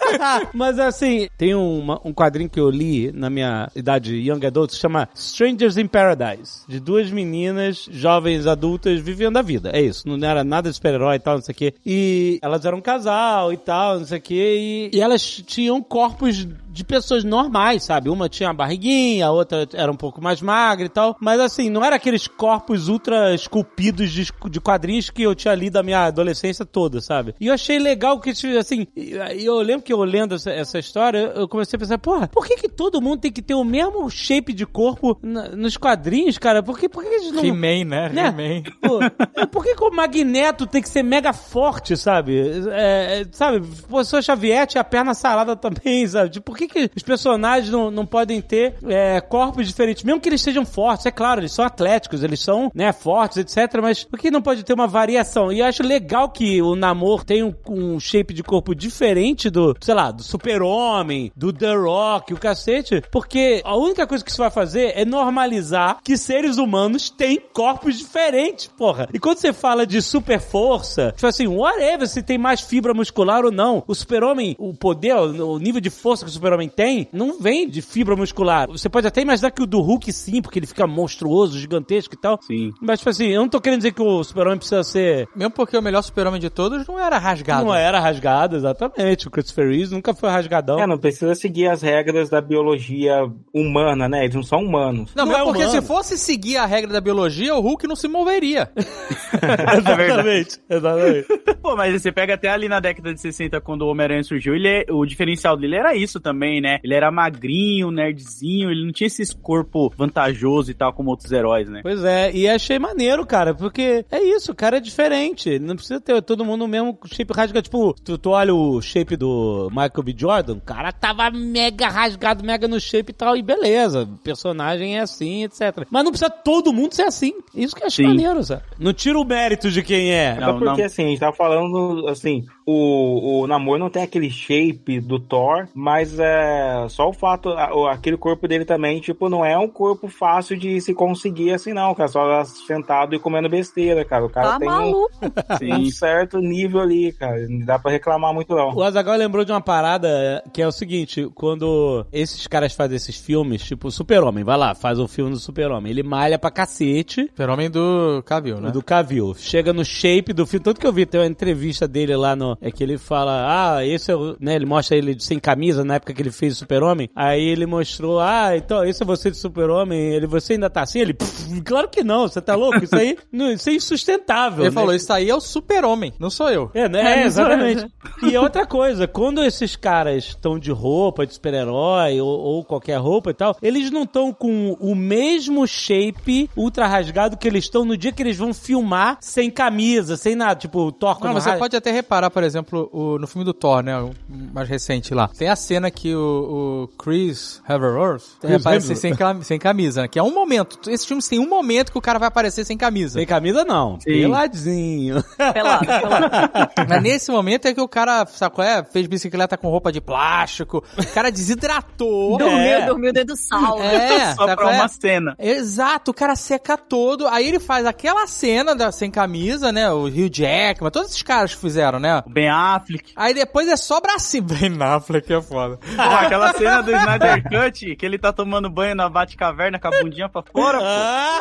Mas 0.52 0.78
assim, 0.78 1.28
tem 1.36 1.54
uma- 1.54 2.00
um 2.04 2.12
quadrinho 2.12 2.48
que 2.50 2.58
eu 2.60 2.70
li 2.70 3.12
na 3.12 3.28
minha 3.30 3.70
idade 3.74 4.14
young 4.16 4.44
adult, 4.46 4.70
que 4.70 4.76
chama 4.76 5.08
Strangers 5.14 5.76
in 5.76 5.86
Paradise, 5.86 6.62
de 6.68 6.80
duas 6.80 7.10
meninas 7.10 7.86
jovens 7.90 8.46
adultas 8.46 9.00
vivendo 9.00 9.36
a 9.36 9.42
vida. 9.42 9.70
É 9.72 9.80
isso, 9.80 10.08
não 10.08 10.26
era 10.28 10.42
nada 10.44 10.68
de 10.70 10.74
super-herói 10.76 11.16
e 11.16 11.20
tal, 11.20 11.34
não 11.36 11.42
sei 11.42 11.52
o 11.52 11.56
quê. 11.56 11.74
E 11.84 12.38
elas 12.42 12.64
eram 12.64 12.78
um 12.78 12.82
casal 12.82 13.52
e 13.52 13.56
tal, 13.56 13.98
não 13.98 14.06
sei 14.06 14.18
o 14.18 14.22
quê, 14.22 14.90
e, 14.92 14.96
e 14.96 15.00
elas 15.00 15.22
tinham 15.22 15.82
corpos 15.82 16.46
de 16.68 16.84
pessoas 16.84 17.24
normais, 17.24 17.75
sabe? 17.78 18.08
Uma 18.08 18.28
tinha 18.28 18.48
uma 18.48 18.54
barriguinha, 18.54 19.26
a 19.26 19.30
outra 19.30 19.66
era 19.72 19.90
um 19.90 19.96
pouco 19.96 20.22
mais 20.22 20.40
magra 20.42 20.86
e 20.86 20.88
tal. 20.88 21.16
Mas 21.20 21.40
assim, 21.40 21.70
não 21.70 21.84
era 21.84 21.96
aqueles 21.96 22.26
corpos 22.26 22.88
ultra 22.88 23.34
esculpidos 23.34 24.10
de, 24.10 24.26
de 24.50 24.60
quadrinhos 24.60 25.10
que 25.10 25.22
eu 25.22 25.34
tinha 25.34 25.54
lido 25.54 25.74
da 25.74 25.82
minha 25.82 26.04
adolescência 26.06 26.64
toda, 26.64 27.00
sabe? 27.00 27.34
E 27.40 27.46
eu 27.48 27.54
achei 27.54 27.78
legal 27.78 28.20
que, 28.20 28.32
tipo, 28.32 28.56
assim, 28.58 28.86
eu 28.96 29.58
lembro 29.60 29.82
que 29.82 29.92
eu 29.92 30.02
lendo 30.02 30.34
essa, 30.34 30.50
essa 30.50 30.78
história, 30.78 31.32
eu 31.34 31.48
comecei 31.48 31.76
a 31.76 31.80
pensar, 31.80 31.98
porra, 31.98 32.28
por 32.28 32.46
que 32.46 32.56
que 32.56 32.68
todo 32.68 33.00
mundo 33.00 33.20
tem 33.20 33.32
que 33.32 33.42
ter 33.42 33.54
o 33.54 33.64
mesmo 33.64 34.08
shape 34.10 34.52
de 34.52 34.64
corpo 34.66 35.18
na- 35.22 35.48
nos 35.50 35.76
quadrinhos, 35.76 36.38
cara? 36.38 36.62
Por 36.62 36.78
que, 36.78 36.88
por 36.88 37.02
que 37.02 37.08
eles 37.08 37.32
não... 37.32 37.44
He-Man, 37.44 37.84
né? 37.84 38.08
Né? 38.10 38.28
He-Man. 38.28 39.10
É, 39.36 39.46
por 39.46 39.62
que, 39.64 39.74
que 39.74 39.84
o 39.84 39.90
Magneto 39.90 40.66
tem 40.66 40.82
que 40.82 40.88
ser 40.88 41.02
mega 41.02 41.32
forte, 41.32 41.96
sabe? 41.96 42.38
É, 42.70 43.20
é, 43.22 43.26
sabe, 43.32 43.58
o 43.58 43.86
professor 43.88 44.22
Xavier 44.22 44.66
tinha 44.66 44.80
a 44.80 44.84
perna 44.84 45.14
sarada 45.14 45.54
também, 45.56 46.06
sabe? 46.06 46.30
Tipo, 46.30 46.46
por 46.46 46.56
que, 46.56 46.68
que 46.68 46.90
os 46.96 47.02
personagens 47.02 47.65
não, 47.70 47.90
não 47.90 48.06
podem 48.06 48.40
ter 48.40 48.74
é, 48.86 49.20
corpos 49.20 49.66
diferentes? 49.66 50.04
Mesmo 50.04 50.20
que 50.20 50.28
eles 50.28 50.42
sejam 50.42 50.64
fortes, 50.64 51.06
é 51.06 51.10
claro, 51.10 51.40
eles 51.40 51.52
são 51.52 51.64
atléticos, 51.64 52.22
eles 52.22 52.40
são, 52.40 52.70
né, 52.74 52.92
fortes, 52.92 53.38
etc. 53.38 53.80
Mas 53.80 54.04
por 54.04 54.18
que 54.18 54.30
não 54.30 54.42
pode 54.42 54.64
ter 54.64 54.72
uma 54.72 54.86
variação? 54.86 55.52
E 55.52 55.60
eu 55.60 55.66
acho 55.66 55.82
legal 55.82 56.28
que 56.28 56.60
o 56.62 56.74
Namor 56.74 57.24
tem 57.24 57.42
um, 57.42 57.54
um 57.68 58.00
shape 58.00 58.34
de 58.34 58.42
corpo 58.42 58.74
diferente 58.74 59.50
do, 59.50 59.76
sei 59.80 59.94
lá, 59.94 60.10
do 60.10 60.22
Super-Homem, 60.22 61.32
do 61.36 61.52
The 61.52 61.74
Rock, 61.74 62.34
o 62.34 62.38
cacete, 62.38 63.02
porque 63.10 63.62
a 63.64 63.76
única 63.76 64.06
coisa 64.06 64.24
que 64.24 64.30
isso 64.30 64.40
vai 64.40 64.50
fazer 64.50 64.92
é 64.94 65.04
normalizar 65.04 65.98
que 66.02 66.16
seres 66.16 66.58
humanos 66.58 67.10
têm 67.10 67.40
corpos 67.52 67.98
diferentes, 67.98 68.66
porra. 68.66 69.08
E 69.12 69.18
quando 69.18 69.38
você 69.38 69.52
fala 69.52 69.86
de 69.86 70.02
super 70.02 70.40
força, 70.40 71.12
tipo 71.12 71.26
assim, 71.26 71.46
whatever, 71.46 72.08
se 72.08 72.22
tem 72.22 72.38
mais 72.38 72.60
fibra 72.60 72.92
muscular 72.92 73.44
ou 73.44 73.52
não. 73.52 73.82
O 73.86 73.94
super-homem, 73.94 74.54
o 74.58 74.74
poder, 74.74 75.14
o 75.14 75.58
nível 75.58 75.80
de 75.80 75.90
força 75.90 76.24
que 76.24 76.30
o 76.30 76.34
super-homem 76.34 76.68
tem, 76.68 77.08
não 77.12 77.38
vem 77.38 77.55
de 77.64 77.80
fibra 77.80 78.16
muscular. 78.16 78.66
Você 78.68 78.88
pode 78.88 79.06
até 79.06 79.22
imaginar 79.22 79.52
que 79.52 79.62
o 79.62 79.66
do 79.66 79.80
Hulk 79.80 80.12
sim, 80.12 80.42
porque 80.42 80.58
ele 80.58 80.66
fica 80.66 80.86
monstruoso, 80.86 81.58
gigantesco 81.58 82.14
e 82.14 82.18
tal. 82.18 82.38
Sim. 82.42 82.72
Mas, 82.80 82.98
tipo 82.98 83.10
assim, 83.10 83.28
eu 83.28 83.40
não 83.42 83.48
tô 83.48 83.60
querendo 83.60 83.78
dizer 83.78 83.92
que 83.92 84.02
o 84.02 84.24
super-homem 84.24 84.58
precisa 84.58 84.82
ser... 84.82 85.28
Mesmo 85.36 85.52
porque 85.52 85.76
o 85.78 85.82
melhor 85.82 86.02
super-homem 86.02 86.40
de 86.40 86.50
todos 86.50 86.86
não 86.86 86.98
era 86.98 87.16
rasgado. 87.18 87.64
Não 87.64 87.74
era 87.74 88.00
rasgado, 88.00 88.56
exatamente. 88.56 89.28
O 89.28 89.30
Christopher 89.30 89.68
Reeves 89.68 89.92
nunca 89.92 90.12
foi 90.12 90.28
rasgadão. 90.28 90.80
É, 90.80 90.86
não 90.86 90.98
precisa 90.98 91.34
seguir 91.34 91.68
as 91.68 91.80
regras 91.82 92.28
da 92.28 92.40
biologia 92.40 93.22
humana, 93.54 94.08
né? 94.08 94.24
Eles 94.24 94.34
não 94.34 94.42
são 94.42 94.58
humanos. 94.60 95.12
Não, 95.14 95.24
Não 95.24 95.32
mas 95.32 95.40
é 95.40 95.44
porque 95.44 95.64
humano. 95.64 95.80
se 95.80 95.86
fosse 95.86 96.18
seguir 96.18 96.56
a 96.56 96.66
regra 96.66 96.92
da 96.92 97.00
biologia, 97.00 97.54
o 97.54 97.60
Hulk 97.60 97.86
não 97.86 97.94
se 97.96 98.08
moveria. 98.08 98.70
exatamente, 99.78 100.58
exatamente. 100.68 101.26
Pô, 101.62 101.76
mas 101.76 102.00
você 102.00 102.10
pega 102.12 102.34
até 102.34 102.48
ali 102.48 102.68
na 102.68 102.80
década 102.80 103.12
de 103.14 103.20
60, 103.20 103.60
quando 103.60 103.82
o 103.82 103.88
Homem-Aranha 103.88 104.22
surgiu, 104.22 104.54
ele 104.54 104.68
é- 104.68 104.84
o 104.90 105.04
diferencial 105.04 105.56
dele 105.56 105.76
era 105.76 105.94
isso 105.94 106.20
também, 106.20 106.60
né? 106.60 106.78
Ele 106.82 106.94
era 106.94 107.10
magrinho, 107.46 107.90
nerdzinho, 107.90 108.70
ele 108.70 108.84
não 108.84 108.92
tinha 108.92 109.06
esse 109.06 109.34
corpo 109.36 109.92
vantajoso 109.96 110.70
e 110.70 110.74
tal 110.74 110.92
como 110.92 111.10
outros 111.10 111.30
heróis, 111.30 111.68
né? 111.68 111.80
Pois 111.82 112.04
é, 112.04 112.32
e 112.32 112.48
achei 112.48 112.78
maneiro, 112.78 113.24
cara, 113.24 113.54
porque 113.54 114.04
é 114.10 114.22
isso, 114.22 114.52
o 114.52 114.54
cara 114.54 114.78
é 114.78 114.80
diferente. 114.80 115.58
Não 115.58 115.76
precisa 115.76 116.00
ter 116.00 116.20
todo 116.22 116.44
mundo 116.44 116.64
o 116.64 116.68
mesmo 116.68 116.98
shape 117.06 117.32
rasgado. 117.32 117.62
Tipo, 117.62 117.94
tu, 118.04 118.18
tu 118.18 118.30
olha 118.30 118.54
o 118.54 118.80
shape 118.82 119.16
do 119.16 119.68
Michael 119.70 120.02
B. 120.02 120.14
Jordan, 120.16 120.54
o 120.54 120.60
cara 120.60 120.92
tava 120.92 121.30
mega 121.30 121.88
rasgado, 121.88 122.44
mega 122.44 122.66
no 122.66 122.80
shape 122.80 123.10
e 123.10 123.14
tal, 123.14 123.36
e 123.36 123.42
beleza. 123.42 124.02
O 124.02 124.18
personagem 124.18 124.96
é 124.96 125.00
assim, 125.00 125.44
etc. 125.44 125.86
Mas 125.90 126.04
não 126.04 126.10
precisa 126.10 126.30
todo 126.30 126.72
mundo 126.72 126.94
ser 126.94 127.02
assim. 127.02 127.32
Isso 127.54 127.74
que 127.74 127.82
eu 127.82 127.86
achei 127.86 128.04
Sim. 128.04 128.10
maneiro, 128.12 128.42
sabe? 128.42 128.62
Não 128.78 128.92
tira 128.92 129.18
o 129.18 129.24
mérito 129.24 129.70
de 129.70 129.82
quem 129.82 130.12
é. 130.12 130.34
Não, 130.34 130.50
Até 130.50 130.58
porque, 130.58 130.80
não. 130.80 130.86
assim, 130.86 131.04
a 131.04 131.08
gente 131.08 131.20
tava 131.20 131.36
falando, 131.36 132.08
assim, 132.08 132.44
o, 132.66 133.42
o 133.42 133.46
Namor 133.46 133.78
não 133.78 133.88
tem 133.88 134.02
aquele 134.02 134.28
shape 134.28 135.00
do 135.00 135.20
Thor, 135.20 135.68
mas 135.74 136.18
é 136.18 136.86
só 136.88 137.08
o 137.08 137.12
fato, 137.12 137.50
a- 137.50 137.92
aquele 137.92 138.16
corpo 138.16 138.48
dele 138.48 138.64
também, 138.64 139.00
tipo, 139.00 139.28
não 139.28 139.44
é 139.44 139.56
um 139.56 139.68
corpo 139.68 140.08
fácil 140.08 140.56
de 140.58 140.80
se 140.80 140.92
conseguir 140.92 141.52
assim, 141.52 141.72
não, 141.72 141.94
cara. 141.94 142.08
Só 142.08 142.44
sentado 142.44 143.14
e 143.14 143.18
comendo 143.18 143.48
besteira, 143.48 144.04
cara. 144.04 144.24
O 144.24 144.30
cara 144.30 144.52
Tá 144.52 144.58
tem 144.58 144.68
um, 144.68 144.72
maluco. 144.72 145.10
um 145.80 145.90
certo 145.90 146.38
nível 146.38 146.80
ali, 146.80 147.12
cara. 147.12 147.46
Não 147.48 147.64
dá 147.64 147.78
pra 147.78 147.90
reclamar 147.92 148.34
muito, 148.34 148.54
não. 148.54 148.74
O 148.74 148.82
Azagal 148.82 149.16
lembrou 149.16 149.44
de 149.44 149.52
uma 149.52 149.60
parada 149.60 150.42
que 150.52 150.60
é 150.60 150.66
o 150.66 150.72
seguinte: 150.72 151.28
quando 151.34 152.04
esses 152.12 152.46
caras 152.46 152.74
fazem 152.74 152.96
esses 152.96 153.16
filmes, 153.16 153.62
tipo 153.64 153.88
o 153.88 153.90
Super-Homem, 153.92 154.42
vai 154.44 154.56
lá, 154.56 154.74
faz 154.74 154.98
o 154.98 155.06
filme 155.06 155.30
do 155.30 155.38
Super-Homem, 155.38 155.90
ele 155.92 156.02
malha 156.02 156.38
pra 156.38 156.50
cacete. 156.50 157.22
Super-homem 157.26 157.70
do 157.70 158.22
Cavill, 158.24 158.60
né? 158.60 158.70
Do 158.70 158.82
Cavill. 158.82 159.34
Chega 159.36 159.72
no 159.72 159.84
shape 159.84 160.32
do 160.32 160.46
filme. 160.46 160.64
Tanto 160.64 160.80
que 160.80 160.86
eu 160.86 160.92
vi, 160.92 161.06
tem 161.06 161.20
uma 161.20 161.26
entrevista 161.26 161.86
dele 161.86 162.16
lá 162.16 162.34
no. 162.34 162.55
É 162.60 162.70
que 162.70 162.82
ele 162.82 162.98
fala, 162.98 163.76
ah, 163.76 163.86
esse 163.86 164.10
é 164.10 164.16
o. 164.16 164.36
Né, 164.40 164.54
ele 164.54 164.66
mostra 164.66 164.96
ele 164.96 165.18
sem 165.18 165.38
camisa 165.38 165.84
na 165.84 165.94
época 165.96 166.12
que 166.12 166.22
ele 166.22 166.30
fez 166.30 166.54
o 166.54 166.56
Super-Homem. 166.56 167.10
Aí 167.14 167.42
ele 167.44 167.66
mostrou, 167.66 168.20
ah, 168.20 168.56
então, 168.56 168.84
esse 168.84 169.02
é 169.02 169.06
você 169.06 169.30
de 169.30 169.36
Super-Homem. 169.36 170.14
Ele, 170.14 170.26
você 170.26 170.54
ainda 170.54 170.70
tá 170.70 170.82
assim? 170.82 171.00
Ele, 171.00 171.14
"Pff, 171.14 171.60
claro 171.62 171.88
que 171.88 172.02
não, 172.02 172.28
você 172.28 172.40
tá 172.40 172.54
louco? 172.54 172.82
Isso 172.82 172.96
aí, 172.96 173.16
não, 173.32 173.50
isso 173.50 173.68
é 173.68 173.74
insustentável. 173.74 174.64
Ele 174.64 174.70
né? 174.70 174.74
falou, 174.74 174.94
isso 174.94 175.12
aí 175.12 175.28
é 175.28 175.34
o 175.34 175.40
super-homem, 175.40 176.12
não 176.18 176.30
sou 176.30 176.50
eu. 176.50 176.70
É, 176.74 176.88
né? 176.88 177.22
É, 177.22 177.26
exatamente. 177.26 177.86
E 178.22 178.34
é 178.34 178.40
outra 178.40 178.66
coisa, 178.66 179.06
quando 179.06 179.42
esses 179.42 179.76
caras 179.76 180.24
estão 180.24 180.58
de 180.58 180.70
roupa, 180.70 181.26
de 181.26 181.34
super-herói 181.34 182.20
ou, 182.20 182.28
ou 182.28 182.64
qualquer 182.64 182.98
roupa 182.98 183.30
e 183.30 183.34
tal, 183.34 183.56
eles 183.62 183.90
não 183.90 184.02
estão 184.04 184.32
com 184.32 184.72
o 184.80 184.94
mesmo 184.94 185.66
shape 185.66 186.50
ultra 186.56 186.86
rasgado 186.86 187.36
que 187.36 187.46
eles 187.46 187.64
estão 187.64 187.84
no 187.84 187.96
dia 187.96 188.12
que 188.12 188.22
eles 188.22 188.36
vão 188.36 188.52
filmar 188.54 189.18
sem 189.20 189.50
camisa, 189.50 190.16
sem 190.16 190.34
nada. 190.34 190.56
Tipo, 190.56 190.80
o 190.80 190.92
Thor 190.92 191.18
Não, 191.22 191.34
você 191.34 191.52
pode 191.56 191.76
até 191.76 191.90
reparar, 191.90 192.30
por 192.30 192.42
exemplo, 192.46 192.88
o- 192.92 193.18
no 193.18 193.26
filme 193.26 193.44
do 193.44 193.52
Thor, 193.52 193.82
né? 193.82 193.98
O 194.00 194.10
mais 194.28 194.68
recente 194.68 195.12
lá. 195.14 195.28
Tem 195.28 195.48
a 195.48 195.56
cena 195.56 195.90
que 195.90 196.14
o, 196.14 196.88
o 196.90 196.96
Chris 196.96 197.60
Hemsworth 197.68 198.22
aparece 198.60 198.96
sem, 198.96 199.14
cam- 199.14 199.42
sem 199.42 199.58
camisa, 199.58 200.02
né? 200.02 200.08
Que 200.08 200.18
é 200.18 200.22
um 200.22 200.32
momento. 200.32 200.78
Esses 200.90 201.06
filmes 201.06 201.28
tem 201.28 201.38
um 201.38 201.48
momento 201.48 201.92
que 201.92 201.98
o 201.98 202.02
cara 202.02 202.18
vai 202.18 202.28
aparecer 202.28 202.64
sem 202.64 202.76
camisa. 202.76 203.18
Sem 203.18 203.26
camisa, 203.26 203.64
não. 203.64 203.98
Peladinho. 204.04 205.22
Pelado, 205.36 205.86
pelado. 205.86 206.70
Mas 206.88 207.02
nesse 207.02 207.30
momento 207.30 207.66
é 207.66 207.74
que 207.74 207.80
o 207.80 207.88
cara, 207.88 208.24
sabe 208.26 208.54
qual 208.54 208.66
é? 208.66 208.84
Fez 208.84 209.06
bicicleta 209.06 209.56
com 209.56 209.68
roupa 209.68 209.90
de 209.92 210.00
plástico. 210.00 210.82
O 210.98 211.06
cara 211.14 211.30
desidratou. 211.30 212.38
Dormiu, 212.38 212.56
É. 212.58 212.86
dormiu 212.86 213.12
dentro 213.12 213.34
do 213.34 213.36
sal. 213.36 213.80
É, 213.82 214.34
Só 214.36 214.54
pra 214.54 214.72
é? 214.72 214.76
uma 214.76 214.88
cena. 214.88 215.34
Exato, 215.38 216.10
o 216.10 216.14
cara 216.14 216.36
seca 216.36 216.76
todo. 216.76 217.26
Aí 217.28 217.46
ele 217.48 217.58
faz 217.58 217.86
aquela 217.86 218.26
cena 218.26 218.74
da, 218.74 218.92
sem 218.92 219.10
camisa, 219.10 219.72
né? 219.72 219.90
O 219.90 220.04
Hugh 220.06 220.30
Jackman, 220.32 220.90
todos 220.90 221.10
esses 221.10 221.22
caras 221.22 221.54
que 221.54 221.60
fizeram, 221.60 221.98
né? 221.98 222.22
Ben 222.36 222.50
Affleck. 222.50 223.14
Aí 223.16 223.32
depois 223.32 223.66
é 223.66 223.78
só 223.78 223.98
bracinho. 223.98 224.44
Ben 224.44 224.76
Affleck 224.78 225.32
é 225.32 225.40
foda. 225.40 225.78
Pô, 225.78 226.02
aquela 226.02 226.52
cena 226.52 226.82
do 226.82 226.94
Snyder 226.94 227.42
Cut, 227.44 227.96
que 227.96 228.04
ele 228.04 228.18
tá 228.18 228.30
tomando 228.30 228.68
banho 228.68 228.94
na 228.94 229.08
Batcaverna 229.08 229.78
com 229.78 229.88
a 229.88 229.90
bundinha 230.02 230.28
pra 230.28 230.42
fora. 230.42 230.78
Ah! 230.82 231.40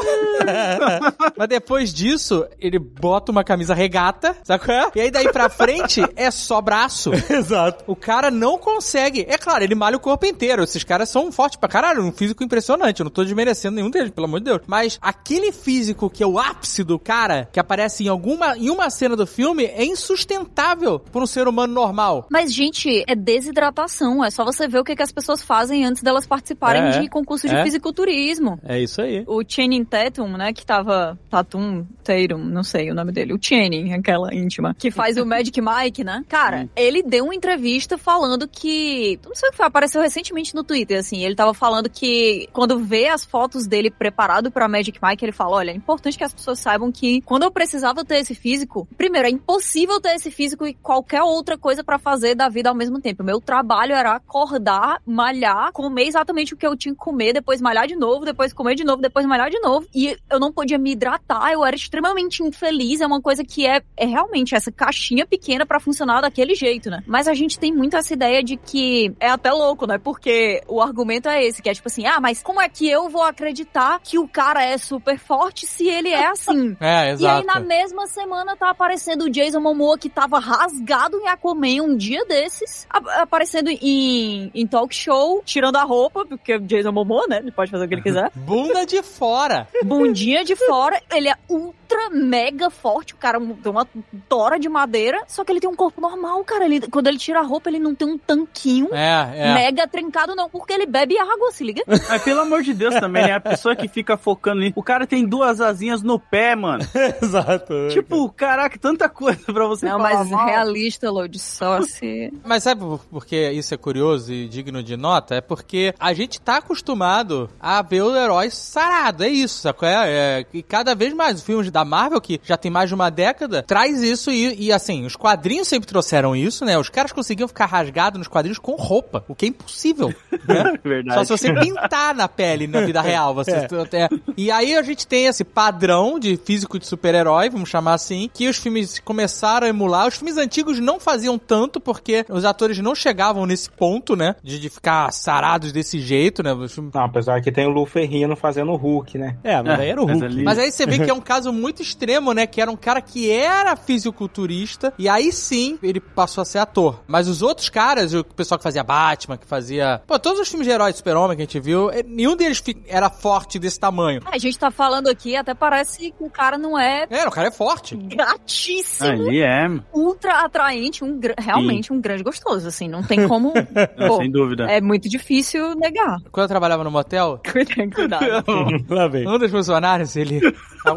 Mas 1.36 1.50
depois 1.50 1.94
disso, 1.94 2.48
ele 2.58 2.80
bota 2.80 3.30
uma 3.30 3.44
camisa 3.44 3.74
regata, 3.74 4.38
sabe 4.46 4.64
qual 4.64 4.78
é? 4.78 4.92
E 4.96 5.02
aí 5.02 5.12
daí 5.12 5.30
pra 5.34 5.50
frente 5.50 6.02
é 6.16 6.32
só 6.32 6.62
braço. 6.62 7.12
Exato. 7.30 7.84
O 7.88 7.96
cara 7.96 8.32
não 8.32 8.58
consegue. 8.58 9.26
É 9.28 9.38
claro, 9.38 9.66
ele 9.66 9.76
malha 9.76 9.98
o 9.98 10.00
corpo 10.00 10.26
inteiro. 10.26 10.64
Esses 10.64 10.86
caras 10.86 11.10
são 11.10 11.30
fortes 11.30 11.60
pra 11.60 11.68
caralho, 11.68 12.04
um 12.04 12.12
físico 12.14 12.42
impressionante. 12.42 13.02
Eu 13.02 13.04
não 13.04 13.12
tô 13.12 13.22
desmerecendo 13.22 13.76
nenhum 13.76 13.90
deles, 13.90 14.12
pelo 14.12 14.28
amor 14.28 14.40
de 14.40 14.46
Deus. 14.46 14.62
Mas 14.66 14.98
aquele 15.02 15.52
físico 15.52 16.10
que 16.10 16.24
é 16.24 16.28
o 16.28 16.40
ápice 16.40 16.86
do 16.86 16.98
cara, 16.98 17.50
que 17.52 17.60
aparece 17.60 18.06
em 18.06 18.08
alguma 18.08 18.56
em 18.58 18.70
uma 18.70 18.90
cena 18.90 19.18
do 19.18 19.28
filme, 19.28 19.66
é 19.66 19.84
insustentável 19.84 20.85
por 21.12 21.22
um 21.22 21.28
ser 21.28 21.48
humano 21.48 21.74
normal. 21.74 22.28
Mas, 22.30 22.54
gente, 22.54 23.04
é 23.08 23.16
desidratação. 23.16 24.24
É 24.24 24.30
só 24.30 24.44
você 24.44 24.68
ver 24.68 24.80
o 24.80 24.84
que, 24.84 24.96
que 24.96 25.04
as 25.04 25.12
pessoas 25.12 25.42
fazem 25.42 25.86
antes 25.86 26.02
delas 26.02 26.26
participarem 26.26 26.82
É, 26.84 27.00
de 27.00 27.10
concurso 27.10 27.48
de 27.48 27.56
é. 27.56 27.64
fisiculturismo. 27.64 28.60
É 28.64 28.80
isso 28.80 29.02
aí. 29.02 29.24
O 29.28 29.42
Channing 29.48 29.84
Tatum, 29.86 30.38
né, 30.38 30.54
que 30.54 30.66
tava... 30.66 31.18
Tatum, 31.30 31.86
Tatum, 32.04 32.38
não 32.38 32.64
sei 32.64 32.92
o 32.92 32.96
nome 32.96 33.12
dele. 33.12 33.34
O 33.34 33.40
Channing, 33.42 33.94
aquela 33.94 34.34
íntima. 34.34 34.76
Que 34.78 34.92
faz 34.92 35.18
o 35.18 35.26
Magic 35.26 35.60
Mike, 35.60 36.04
né? 36.04 36.24
Cara, 36.28 36.70
ele 36.76 37.02
deu 37.04 37.26
uma 37.26 37.36
entrevista 37.36 37.98
falando 37.98 38.48
que... 38.48 39.20
Não 39.26 39.36
sei 39.36 39.50
o 39.50 39.52
que 39.52 39.58
foi, 39.58 39.66
apareceu 39.66 40.02
recentemente 40.02 40.56
no 40.56 40.64
Twitter, 40.64 41.00
assim. 41.00 41.24
Ele 41.24 41.36
tava 41.36 41.54
falando 41.54 41.90
que 41.90 42.48
quando 42.54 42.80
vê 42.80 43.08
as 43.08 43.26
fotos 43.26 43.68
dele 43.68 43.90
preparado 43.90 44.52
pra 44.52 44.68
Magic 44.68 45.00
Mike, 45.02 45.26
ele 45.26 45.32
fala, 45.32 45.58
olha, 45.58 45.72
é 45.72 45.76
importante 45.76 46.18
que 46.18 46.24
as 46.24 46.34
pessoas 46.34 46.60
saibam 46.60 46.92
que 46.92 47.22
quando 47.22 47.44
eu 47.44 47.52
precisava 47.52 48.04
ter 48.06 48.18
esse 48.18 48.36
físico, 48.36 48.88
primeiro, 48.98 49.28
é 49.28 49.32
impossível 49.32 50.00
ter 50.00 50.16
esse 50.16 50.30
físico 50.32 50.66
e 50.66 50.75
qualquer 50.82 51.22
outra 51.24 51.58
coisa 51.58 51.84
pra 51.84 51.98
fazer 51.98 52.36
da 52.36 52.50
vida 52.50 52.70
ao 52.70 52.76
mesmo 52.76 53.00
tempo. 53.00 53.24
Meu 53.24 53.40
trabalho 53.40 53.94
era 53.94 54.16
acordar, 54.16 55.02
malhar, 55.06 55.72
comer 55.72 56.08
exatamente 56.08 56.54
o 56.54 56.58
que 56.58 56.66
eu 56.66 56.76
tinha 56.76 56.94
que 56.94 57.00
comer, 57.00 57.34
depois 57.34 57.62
malhar 57.62 57.88
de 57.88 57.96
novo, 57.96 58.26
depois 58.26 58.54
comer 58.54 58.76
de 58.76 58.84
novo, 58.84 59.02
depois 59.02 59.26
malhar 59.26 59.50
de 59.50 59.60
novo. 59.60 59.88
E 59.94 60.18
eu 60.30 60.40
não 60.40 60.52
podia 60.52 60.78
me 60.78 60.92
hidratar, 60.92 61.52
eu 61.52 61.66
era 61.66 61.76
extremamente 61.76 62.44
infeliz. 62.44 63.02
É 63.02 63.08
uma 63.08 63.22
coisa 63.22 63.44
que 63.44 63.66
é, 63.66 63.82
é 63.98 64.06
realmente 64.06 64.56
essa 64.56 64.72
caixinha 64.72 65.26
pequena 65.26 65.66
pra 65.66 65.80
funcionar 65.80 66.22
daquele 66.22 66.56
jeito, 66.56 66.90
né? 66.90 67.04
Mas 67.06 67.28
a 67.28 67.34
gente 67.34 67.60
tem 67.60 67.74
muito 67.74 67.96
essa 67.96 68.14
ideia 68.14 68.44
de 68.44 68.58
que 68.58 69.14
é 69.20 69.30
até 69.30 69.52
louco, 69.52 69.86
né? 69.88 69.98
Porque 69.98 70.62
o 70.68 70.82
argumento 70.82 71.30
é 71.30 71.44
esse, 71.44 71.62
que 71.62 71.70
é 71.70 71.74
tipo 71.74 71.88
assim, 71.88 72.06
ah, 72.06 72.20
mas 72.20 72.42
como 72.42 72.62
é 72.62 72.70
que 72.70 72.90
eu 72.90 73.10
vou 73.10 73.24
acreditar 73.24 74.00
que 74.04 74.18
o 74.20 74.28
cara 74.28 74.64
é 74.64 74.78
super 74.78 75.18
forte 75.18 75.66
se 75.66 75.88
ele 75.88 76.10
é 76.10 76.28
assim? 76.28 76.76
É, 76.80 77.10
E 77.10 77.12
exato. 77.14 77.40
aí, 77.40 77.46
na 77.46 77.60
mesma 77.60 78.08
semana, 78.08 78.56
tá 78.56 78.70
aparecendo 78.70 79.26
o 79.26 79.30
Jason 79.30 79.60
Momoa, 79.60 79.98
que 79.98 80.10
tava 80.10 80.40
rasgado 80.66 81.18
em 81.20 81.28
Aquaman 81.28 81.82
um 81.84 81.96
dia 81.96 82.26
desses, 82.26 82.88
aparecendo 82.90 83.70
em, 83.70 84.52
em 84.54 84.68
talk 84.68 84.94
show, 84.96 85.42
tirando 85.46 85.76
a 85.76 85.84
roupa, 85.84 86.26
porque 86.26 86.56
o 86.56 86.62
Jason 86.62 86.92
Momoa, 86.92 87.26
né? 87.28 87.38
Ele 87.38 87.52
pode 87.52 87.70
fazer 87.72 87.86
o 87.86 87.88
que 87.88 87.94
ele 87.96 88.02
quiser. 88.02 88.32
Bunda 88.36 88.86
de 88.86 89.02
fora. 89.04 89.68
Bundinha 89.84 90.44
de 90.44 90.56
fora, 90.56 91.02
ele 91.14 91.30
é 91.30 91.36
ultra 91.50 92.10
mega 92.12 92.70
forte, 92.70 93.14
o 93.14 93.18
cara 93.18 93.40
tem 93.40 93.72
uma 93.72 93.88
tora 94.28 94.58
de 94.60 94.68
madeira, 94.68 95.22
só 95.28 95.44
que 95.44 95.52
ele 95.52 95.60
tem 95.60 95.70
um 95.70 95.76
corpo 95.76 96.02
normal, 96.02 96.44
cara. 96.44 96.66
Ele, 96.66 96.82
quando 96.88 97.08
ele 97.08 97.18
tira 97.18 97.40
a 97.40 97.44
roupa, 97.44 97.70
ele 97.70 97.80
não 97.80 97.94
tem 97.94 98.08
um 98.08 98.18
tanquinho 98.18 98.90
É, 98.92 99.32
é. 99.36 99.54
mega 99.54 99.88
trincado, 99.88 100.36
não, 100.36 100.50
porque 100.50 100.74
ele 100.74 100.86
bebe 100.86 101.18
água, 101.18 101.52
se 101.52 101.64
liga? 101.64 101.84
Mas 101.88 102.24
pelo 102.24 102.42
amor 102.42 102.64
de 102.64 102.74
Deus 102.74 102.96
também, 102.96 103.24
né? 103.24 103.34
A 103.34 103.40
pessoa 103.40 103.76
que 103.76 103.88
fica 103.88 104.18
focando 104.18 104.62
nisso. 104.62 104.74
O 104.76 104.84
cara 104.84 105.06
tem 105.06 105.26
duas 105.26 105.62
asinhas 105.62 106.02
no 106.02 106.20
pé, 106.20 106.56
mano. 106.56 106.84
Exato. 107.22 107.74
Tipo, 107.92 108.30
caraca, 108.32 108.78
tanta 108.80 109.08
coisa 109.08 109.42
pra 109.46 109.66
você 109.68 109.86
Não, 109.86 109.98
falar 109.98 110.14
mas 110.16 110.30
mal. 110.30 110.45
Realista, 110.46 111.10
Lodi, 111.10 111.40
só 111.40 111.82
se... 111.82 112.32
Mas 112.44 112.64
sabe 112.64 112.82
por 113.10 113.26
que 113.26 113.52
isso 113.52 113.74
é 113.74 113.78
curioso 113.78 114.32
e 114.32 114.48
digno 114.48 114.82
de 114.82 114.96
nota? 114.98 115.36
É 115.36 115.42
porque 115.42 115.94
a 116.00 116.14
gente 116.14 116.40
tá 116.40 116.58
acostumado 116.58 117.50
a 117.60 117.82
ver 117.82 118.02
o 118.02 118.16
herói 118.16 118.50
sarado. 118.50 119.24
É 119.24 119.30
isso, 119.30 119.62
sacou? 119.62 119.88
É, 119.88 120.40
é, 120.40 120.46
e 120.54 120.64
cada 120.64 120.96
vez 120.96 121.14
mais 121.14 121.38
os 121.38 121.44
filmes 121.44 121.70
da 121.72 121.84
Marvel, 121.86 122.22
que 122.22 122.40
já 122.44 122.58
tem 122.58 122.72
mais 122.72 122.90
de 122.90 122.96
uma 122.96 123.10
década, 123.10 123.64
traz 123.64 124.02
isso 124.02 124.32
e, 124.32 124.66
e, 124.68 124.72
assim, 124.72 125.06
os 125.06 125.16
quadrinhos 125.16 125.68
sempre 125.68 125.88
trouxeram 125.88 126.36
isso, 126.36 126.66
né? 126.66 126.78
Os 126.78 126.90
caras 126.90 127.12
conseguiam 127.12 127.48
ficar 127.48 127.66
rasgados 127.66 128.18
nos 128.18 128.28
quadrinhos 128.28 128.60
com 128.60 128.76
roupa, 128.76 129.24
o 129.28 129.36
que 129.36 129.46
é 129.46 129.50
impossível. 129.50 130.14
Né? 130.48 130.80
Verdade. 130.84 131.20
Só 131.20 131.24
se 131.24 131.44
você 131.44 131.54
pintar 131.54 132.16
na 132.16 132.28
pele 132.28 132.68
na 132.68 132.82
vida 132.82 133.02
real. 133.02 133.34
Você 133.34 133.52
é. 133.94 134.10
E 134.38 134.52
aí 134.52 134.76
a 134.76 134.82
gente 134.82 135.08
tem 135.08 135.26
esse 135.26 135.44
padrão 135.44 136.20
de 136.20 136.38
físico 136.38 136.80
de 136.80 136.86
super-herói, 136.86 137.50
vamos 137.50 137.70
chamar 137.70 137.94
assim, 137.94 138.30
que 138.34 138.48
os 138.48 138.58
filmes 138.58 139.00
começaram 139.00 139.68
a 139.68 139.70
emular. 139.70 140.08
Os 140.08 140.16
filmes 140.16 140.35
antigos 140.38 140.80
não 140.80 141.00
faziam 141.00 141.38
tanto, 141.38 141.80
porque 141.80 142.26
os 142.30 142.46
atores 142.46 142.78
não 142.80 142.94
chegavam 142.96 143.46
nesse 143.46 143.70
ponto, 143.70 144.16
né? 144.16 144.36
De, 144.44 144.60
de 144.60 144.70
ficar 144.70 145.12
sarados 145.12 145.72
desse 145.72 146.00
jeito, 146.00 146.42
né? 146.44 146.52
Filmes- 146.68 146.94
Não, 146.94 147.04
apesar 147.04 147.42
que 147.42 147.52
tem 147.52 147.66
o 147.68 147.70
Lu 147.70 147.86
Ferrino 147.86 148.36
fazendo 148.36 148.72
o 148.72 148.76
Hulk, 148.76 149.18
né? 149.18 149.38
É, 149.44 149.62
mas 149.62 149.80
aí 149.80 149.90
era 149.90 150.02
o 150.02 150.06
Mas 150.06 150.20
Hulk. 150.20 150.26
ali- 150.34 150.44
Mas 150.44 150.60
aí 150.60 150.72
você 150.72 150.86
vê 150.86 151.00
que 151.00 151.10
é 151.10 151.14
um 151.14 151.22
caso 151.22 151.52
muito 151.54 151.82
extremo, 151.82 152.34
né? 152.34 152.46
Que 152.48 152.62
era 152.62 152.72
um 152.72 152.76
cara 152.78 153.02
que 153.02 153.30
era 153.32 153.76
fisiculturista 153.76 154.94
e 154.98 155.08
aí 155.10 155.32
sim 155.32 155.78
ele 155.84 156.00
passou 156.00 156.42
a 156.42 156.46
ser 156.46 156.60
ator. 156.60 157.02
Mas 157.08 157.28
os 157.28 157.42
outros 157.42 157.70
caras, 157.70 158.14
o 158.14 158.24
pessoal 158.24 158.58
que 158.58 158.64
fazia 158.64 158.84
Batman, 158.84 159.38
que 159.38 159.46
fazia. 159.46 160.02
Pô, 160.08 160.18
todos 160.20 160.40
os 160.40 160.48
filmes 160.48 160.68
de 160.68 160.74
herói 160.74 160.92
de 160.92 160.98
Super-Homem 160.98 161.36
que 161.38 161.44
a 161.44 161.46
gente 161.46 161.60
viu, 161.60 161.90
eh, 161.92 162.04
nenhum 162.06 162.36
deles 162.36 162.64
era 162.88 163.10
forte 163.10 163.60
desse 163.60 163.80
tamanho. 163.80 164.22
A 164.26 164.38
gente 164.38 164.58
tá 164.58 164.72
falando 164.72 165.08
aqui, 165.08 165.36
até 165.36 165.54
parece 165.54 166.12
que 166.12 166.14
o 166.20 166.30
cara 166.30 166.58
não 166.58 166.78
é 166.80 167.06
É, 167.10 167.28
o 167.28 167.32
cara 167.32 167.48
é 167.48 167.52
forte. 167.52 167.96
gatíssimo, 167.96 169.10
Ali 169.10 169.42
é, 169.42 169.68
ultra 169.94 170.25
atraente, 170.32 171.04
um, 171.04 171.20
realmente 171.38 171.92
um 171.94 172.00
grande 172.02 172.24
gostoso, 172.24 172.68
assim, 172.68 172.88
não 172.88 173.04
tem 173.04 173.28
como... 173.28 173.54
não, 173.98 174.08
Pô, 174.08 174.18
sem 174.18 174.32
dúvida. 174.32 174.66
é 174.70 174.80
muito 174.82 175.08
difícil 175.10 175.76
negar. 175.76 176.18
Quando 176.32 176.44
eu 176.46 176.48
trabalhava 176.50 176.84
no 176.84 176.92
motel, 176.92 177.40
Cuidado. 177.96 178.26
Lá 178.90 179.08
vem. 179.08 179.28
um 179.28 179.38
dos 179.38 179.52
funcionários, 179.52 180.16
ele. 180.16 180.42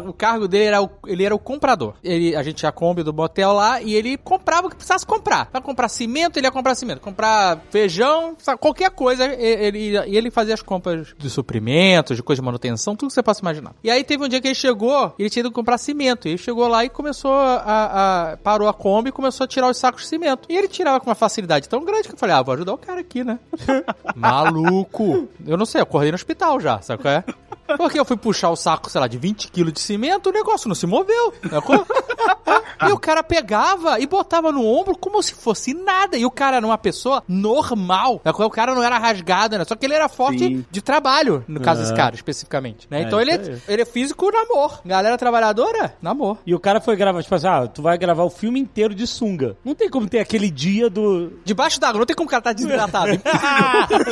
O 0.07 0.13
cargo 0.13 0.47
dele 0.47 0.65
era 0.65 0.81
o, 0.83 0.89
ele 1.07 1.23
era 1.23 1.33
o 1.33 1.39
comprador. 1.39 1.95
Ele, 2.03 2.35
a 2.35 2.43
gente 2.43 2.57
tinha 2.57 2.69
a 2.69 2.71
Kombi 2.71 3.01
do 3.01 3.11
motel 3.13 3.53
lá 3.53 3.81
e 3.81 3.95
ele 3.95 4.17
comprava 4.17 4.67
o 4.67 4.69
que 4.69 4.75
precisasse 4.75 5.05
comprar. 5.05 5.47
Pra 5.47 5.61
comprar 5.61 5.87
cimento, 5.89 6.37
ele 6.37 6.45
ia 6.45 6.51
comprar 6.51 6.75
cimento. 6.75 6.99
Comprar 7.01 7.59
feijão, 7.71 8.35
sabe, 8.37 8.59
qualquer 8.59 8.91
coisa, 8.91 9.25
e- 9.25 9.41
ele, 9.65 9.91
ia- 9.91 10.07
e 10.07 10.15
ele 10.15 10.29
fazia 10.29 10.53
as 10.53 10.61
compras 10.61 11.13
de 11.17 11.29
suprimentos, 11.29 12.15
de 12.15 12.21
coisa 12.23 12.39
de 12.39 12.45
manutenção, 12.45 12.95
tudo 12.95 13.09
que 13.09 13.13
você 13.15 13.23
possa 13.23 13.41
imaginar. 13.41 13.73
E 13.83 13.89
aí 13.89 14.03
teve 14.03 14.23
um 14.23 14.27
dia 14.27 14.39
que 14.39 14.47
ele 14.47 14.55
chegou, 14.55 15.13
ele 15.17 15.29
tinha 15.29 15.41
ido 15.41 15.51
comprar 15.51 15.77
cimento. 15.79 16.27
E 16.27 16.31
ele 16.31 16.37
chegou 16.37 16.67
lá 16.67 16.85
e 16.85 16.89
começou 16.89 17.31
a, 17.33 18.33
a- 18.33 18.37
parou 18.37 18.67
a 18.67 18.73
Kombi 18.73 19.11
começou 19.19 19.43
a 19.43 19.47
tirar 19.47 19.69
os 19.69 19.77
sacos 19.77 20.03
de 20.03 20.07
cimento. 20.07 20.47
E 20.47 20.55
ele 20.55 20.69
tirava 20.69 20.97
com 20.99 21.09
uma 21.09 21.15
facilidade 21.15 21.67
tão 21.67 21.83
grande 21.83 22.07
que 22.07 22.13
eu 22.13 22.17
falei, 22.17 22.33
ah, 22.35 22.41
vou 22.41 22.53
ajudar 22.53 22.73
o 22.73 22.77
cara 22.77 23.01
aqui, 23.01 23.21
né? 23.21 23.37
Maluco. 24.15 25.27
Eu 25.45 25.57
não 25.57 25.65
sei, 25.65 25.81
eu 25.81 25.83
acordei 25.83 26.09
no 26.11 26.15
hospital 26.15 26.59
já, 26.59 26.79
sabe 26.81 27.01
qual 27.01 27.13
é? 27.13 27.23
Porque 27.77 27.99
eu 27.99 28.05
fui 28.05 28.17
puxar 28.17 28.49
o 28.49 28.55
saco, 28.55 28.89
sei 28.89 28.99
lá, 28.99 29.07
de 29.07 29.17
20 29.19 29.51
quilos 29.51 29.73
de 29.73 29.79
cimento, 29.79 30.29
o 30.29 30.33
negócio 30.33 30.67
não 30.67 30.73
se 30.73 30.87
moveu. 30.87 31.33
sacou? 31.51 31.85
e 32.87 32.91
o 32.91 32.97
cara 32.97 33.21
pegava 33.21 33.99
e 33.99 34.07
botava 34.07 34.51
no 34.51 34.65
ombro 34.65 34.97
como 34.97 35.21
se 35.21 35.35
fosse 35.35 35.73
nada. 35.73 36.17
E 36.17 36.25
o 36.25 36.31
cara 36.31 36.57
era 36.57 36.65
uma 36.65 36.79
pessoa 36.79 37.23
normal. 37.27 38.21
sacou? 38.23 38.47
O 38.47 38.49
cara 38.49 38.73
não 38.73 38.81
era 38.83 38.97
rasgado, 38.97 39.55
né? 39.55 39.65
Só 39.65 39.75
que 39.75 39.85
ele 39.85 39.93
era 39.93 40.09
forte 40.09 40.39
Sim. 40.39 40.65
de 40.71 40.81
trabalho, 40.81 41.43
no 41.47 41.59
caso 41.59 41.81
É. 41.81 41.83
desse 41.83 41.95
cara, 41.95 42.15
especificamente. 42.15 42.87
Né? 42.89 43.01
É, 43.01 43.03
Então 43.03 43.21
ele, 43.21 43.31
é, 43.33 43.57
ele 43.67 43.81
é 43.83 43.85
físico 43.85 44.31
namor. 44.31 44.81
Galera 44.83 45.15
trabalhadora, 45.17 45.93
namor. 46.01 46.37
E 46.47 46.55
o 46.55 46.59
cara 46.59 46.81
foi 46.81 46.95
gravar, 46.95 47.21
tipo 47.21 47.35
assim, 47.35 47.47
ah, 47.47 47.67
tu 47.67 47.83
vai 47.83 47.99
gravar 47.99 48.23
o 48.23 48.29
filme 48.31 48.59
inteiro 48.59 48.95
de 48.95 49.05
sunga. 49.09 49.55
Não 49.63 49.75
tem 49.75 49.89
como 49.89 50.07
ter 50.07 50.19
aquele 50.19 50.49
dia 50.49 50.89
do. 50.89 51.33
Debaixo 51.43 51.79
d'água, 51.79 51.99
não 51.99 52.05
tem 52.05 52.15
como 52.15 52.27
o 52.27 52.29
cara 52.29 52.39
estar 52.41 52.53
desidratado. 52.53 53.11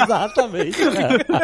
Exatamente. 0.03 0.77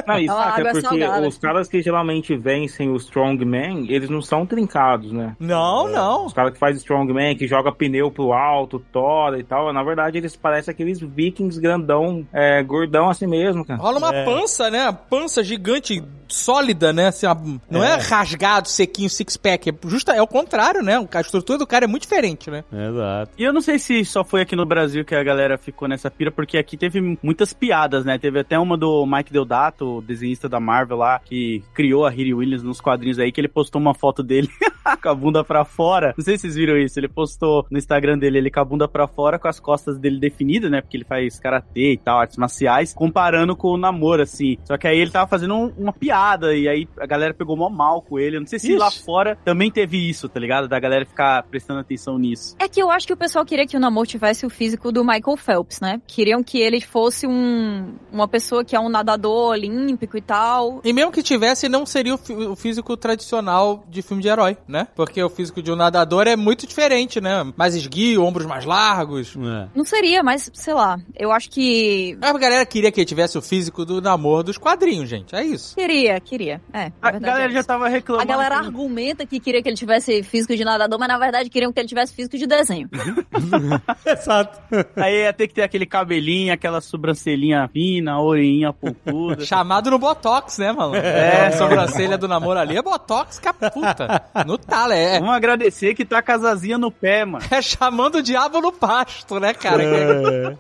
Não, 0.07 0.19
e 0.19 0.27
saca, 0.27 0.61
é 0.61 0.71
porque 0.71 0.81
salgada. 0.87 1.27
os 1.27 1.37
caras 1.37 1.67
que 1.67 1.81
geralmente 1.81 2.35
vencem 2.35 2.89
o 2.89 2.95
Strongman, 2.97 3.85
eles 3.89 4.09
não 4.09 4.21
são 4.21 4.45
trincados, 4.45 5.11
né? 5.11 5.35
não, 5.39 5.87
não. 5.87 6.25
Os 6.25 6.33
caras 6.33 6.53
que 6.53 6.59
fazem 6.59 6.77
Strongman, 6.77 7.35
que 7.35 7.47
joga 7.47 7.71
pneu 7.71 8.11
pro 8.11 8.33
alto, 8.33 8.79
tora 8.91 9.39
e 9.39 9.43
tal, 9.43 9.71
na 9.73 9.83
verdade 9.83 10.17
eles 10.17 10.35
parecem 10.35 10.71
aqueles 10.71 10.99
vikings 10.99 11.59
grandão, 11.59 12.25
é, 12.33 12.61
gordão 12.63 13.09
assim 13.09 13.27
mesmo, 13.27 13.65
cara. 13.65 13.79
Rola 13.79 13.97
uma 13.97 14.13
É. 14.15 14.25
pança, 14.25 14.69
né? 14.69 14.91
Pança 15.09 15.43
gigante, 15.43 16.03
sólida, 16.27 16.91
né? 16.93 17.07
Assim, 17.07 17.25
uma- 17.25 17.61
não 17.69 17.83
é. 17.83 17.93
É. 17.93 17.97
rasgado, 17.97 18.67
sequinho, 18.67 19.09
six-pack. 19.09 19.69
É, 19.69 19.73
justa, 19.87 20.13
é 20.13 20.21
o 20.21 20.27
contrário, 20.27 20.81
né? 20.81 21.03
A 21.13 21.21
estrutura 21.21 21.59
do 21.59 21.67
cara 21.67 21.85
é 21.85 21.87
muito 21.87 22.03
diferente, 22.03 22.49
né? 22.49 22.63
Exato. 22.71 23.31
E 23.37 23.42
eu 23.43 23.53
não 23.53 23.61
sei 23.61 23.77
se 23.79 24.03
só 24.05 24.23
foi 24.23 24.41
aqui 24.41 24.55
no 24.55 24.65
Brasil 24.65 25.03
que 25.05 25.15
a 25.15 25.23
galera 25.23 25.57
ficou 25.57 25.87
nessa 25.87 26.09
pira, 26.09 26.31
porque 26.31 26.57
aqui 26.57 26.77
teve 26.77 27.17
muitas 27.21 27.53
piadas, 27.53 28.05
né? 28.05 28.17
Teve 28.17 28.39
até 28.39 28.57
uma 28.57 28.77
do 28.77 29.05
Mike 29.05 29.31
Deodato, 29.31 29.97
o 29.97 30.01
desenhista 30.01 30.47
da 30.49 30.59
Marvel 30.59 30.97
lá, 30.97 31.19
que 31.19 31.63
criou 31.73 32.05
a 32.05 32.09
Riri 32.09 32.33
Williams 32.33 32.63
nos 32.63 32.79
quadrinhos 32.81 33.19
aí, 33.19 33.31
que 33.31 33.39
ele 33.41 33.47
postou 33.47 33.81
uma 33.81 33.93
foto 33.93 34.21
dele 34.23 34.47
com 35.01 35.09
a 35.09 35.15
bunda 35.15 35.43
pra 35.43 35.65
fora. 35.65 36.13
Não 36.17 36.23
sei 36.23 36.35
se 36.37 36.41
vocês 36.43 36.55
viram 36.55 36.77
isso. 36.77 36.99
Ele 36.99 37.07
postou 37.07 37.65
no 37.69 37.77
Instagram 37.77 38.17
dele, 38.17 38.37
ele 38.37 38.51
com 38.51 38.59
a 38.59 38.65
bunda 38.65 38.87
pra 38.87 39.07
fora, 39.07 39.37
com 39.39 39.47
as 39.47 39.59
costas 39.59 39.97
dele 39.97 40.19
definidas, 40.19 40.69
né? 40.71 40.81
Porque 40.81 40.97
ele 40.97 41.05
faz 41.05 41.39
karatê 41.39 41.93
e 41.93 41.97
tal, 41.97 42.19
artes 42.19 42.37
marciais, 42.37 42.93
comparando 42.93 43.55
com 43.55 43.69
o 43.69 43.77
namoro, 43.77 44.21
assim. 44.21 44.57
Só 44.65 44.77
que 44.77 44.87
aí 44.87 44.97
ele 44.99 45.11
tava 45.11 45.27
fazendo 45.27 45.53
um- 45.55 45.73
uma 45.77 45.91
piada 45.91 46.13
piada, 46.13 46.55
e 46.55 46.67
aí 46.67 46.87
a 46.99 47.05
galera 47.07 47.33
pegou 47.33 47.57
mó 47.57 47.69
mal 47.69 48.01
com 48.01 48.19
ele. 48.19 48.35
Eu 48.35 48.41
não 48.41 48.47
sei 48.47 48.59
se 48.59 48.67
Ixi. 48.67 48.77
lá 48.77 48.91
fora 48.91 49.35
também 49.43 49.71
teve 49.71 49.97
isso, 50.09 50.29
tá 50.29 50.39
ligado? 50.39 50.67
Da 50.67 50.79
galera 50.79 51.05
ficar 51.05 51.41
prestando 51.43 51.79
atenção 51.79 52.19
nisso. 52.19 52.55
É 52.59 52.67
que 52.67 52.79
eu 52.81 52.91
acho 52.91 53.07
que 53.07 53.13
o 53.13 53.17
pessoal 53.17 53.32
queria 53.45 53.65
que 53.65 53.75
o 53.75 53.79
Namor 53.79 54.05
tivesse 54.05 54.45
o 54.45 54.49
físico 54.49 54.91
do 54.91 55.03
Michael 55.03 55.37
Phelps, 55.37 55.79
né? 55.81 56.01
Queriam 56.05 56.43
que 56.43 56.59
ele 56.59 56.79
fosse 56.81 57.25
um, 57.25 57.95
uma 58.11 58.27
pessoa 58.27 58.63
que 58.63 58.75
é 58.75 58.79
um 58.79 58.89
nadador 58.89 59.51
olímpico 59.51 60.17
e 60.17 60.21
tal. 60.21 60.81
E 60.83 60.93
mesmo 60.93 61.11
que 61.11 61.23
tivesse, 61.23 61.67
não 61.67 61.85
seria 61.85 62.13
o, 62.15 62.19
o 62.51 62.55
físico 62.55 62.95
tradicional 62.97 63.83
de 63.89 64.01
filme 64.01 64.21
de 64.21 64.27
herói, 64.29 64.57
né? 64.67 64.87
Porque 64.95 65.21
o 65.23 65.29
físico 65.29 65.61
de 65.61 65.71
um 65.71 65.75
nadador 65.75 66.27
é 66.27 66.35
muito 66.35 66.67
diferente, 66.67 67.19
né? 67.19 67.51
Mais 67.57 67.75
esguio, 67.75 68.23
ombros 68.23 68.45
mais 68.45 68.65
largos. 68.65 69.35
É. 69.35 69.67
Não 69.75 69.83
seria, 69.85 70.21
mas 70.21 70.49
sei 70.53 70.73
lá. 70.73 70.97
Eu 71.15 71.31
acho 71.31 71.49
que. 71.49 72.17
A 72.21 72.33
galera 72.37 72.65
queria 72.65 72.91
que 72.91 72.99
ele 72.99 73.05
tivesse 73.05 73.37
o 73.37 73.41
físico 73.41 73.85
do 73.85 74.01
namoro 74.01 74.43
dos 74.43 74.57
quadrinhos, 74.57 75.09
gente. 75.09 75.35
É 75.35 75.43
isso. 75.43 75.75
Queria, 75.75 76.19
queria. 76.19 76.61
É. 76.73 76.91
A 77.01 77.11
verdade 77.11 77.25
galera 77.25 77.51
é 77.51 77.55
já 77.55 77.63
tava 77.63 77.85
A 77.85 77.89
reclamando. 77.89 78.27
galera 78.27 78.59
que- 78.59 78.65
argumenta 78.65 79.25
que 79.25 79.39
queria 79.39 79.61
que 79.61 79.69
ele 79.69 79.75
tivesse 79.77 80.21
físico 80.23 80.55
de 80.55 80.63
nadador, 80.65 80.99
mas 80.99 81.07
na 81.07 81.17
verdade 81.17 81.49
queriam 81.49 81.71
que 81.71 81.79
ele 81.79 81.87
tivesse 81.87 82.13
físico 82.13 82.37
de 82.37 82.45
desenho. 82.47 82.89
Exato. 84.05 84.59
Aí 84.95 85.23
ia 85.23 85.33
ter 85.33 85.47
que 85.47 85.53
ter 85.53 85.63
aquele 85.63 85.85
cabelinho, 85.85 86.53
aquela 86.53 86.81
sobrancelhinha 86.81 87.69
fina, 87.71 88.19
orelhinha 88.19 88.73
pontuda. 88.73 89.43
Chamado 89.45 89.91
no 89.91 89.99
Botox, 89.99 90.57
né, 90.57 90.71
mano? 90.71 90.95
É, 90.95 91.51
sobrancelha 91.51 92.17
do 92.17 92.27
namoro 92.27 92.59
ali 92.59 92.77
é 92.77 92.81
Botox, 92.81 93.39
caputa. 93.39 94.23
No 94.45 94.57
tala, 94.57 94.95
é. 94.95 95.19
Vamos 95.19 95.35
agradecer 95.35 95.93
que 95.93 96.05
tá 96.05 96.21
com 96.21 96.31
as 96.31 96.43
asinhas 96.43 96.79
no 96.79 96.91
pé, 96.91 97.25
mano. 97.25 97.43
É 97.51 97.61
chamando 97.61 98.15
o 98.15 98.23
diabo 98.23 98.59
no 98.59 98.71
pasto, 98.71 99.39
né, 99.39 99.53
cara? 99.53 99.83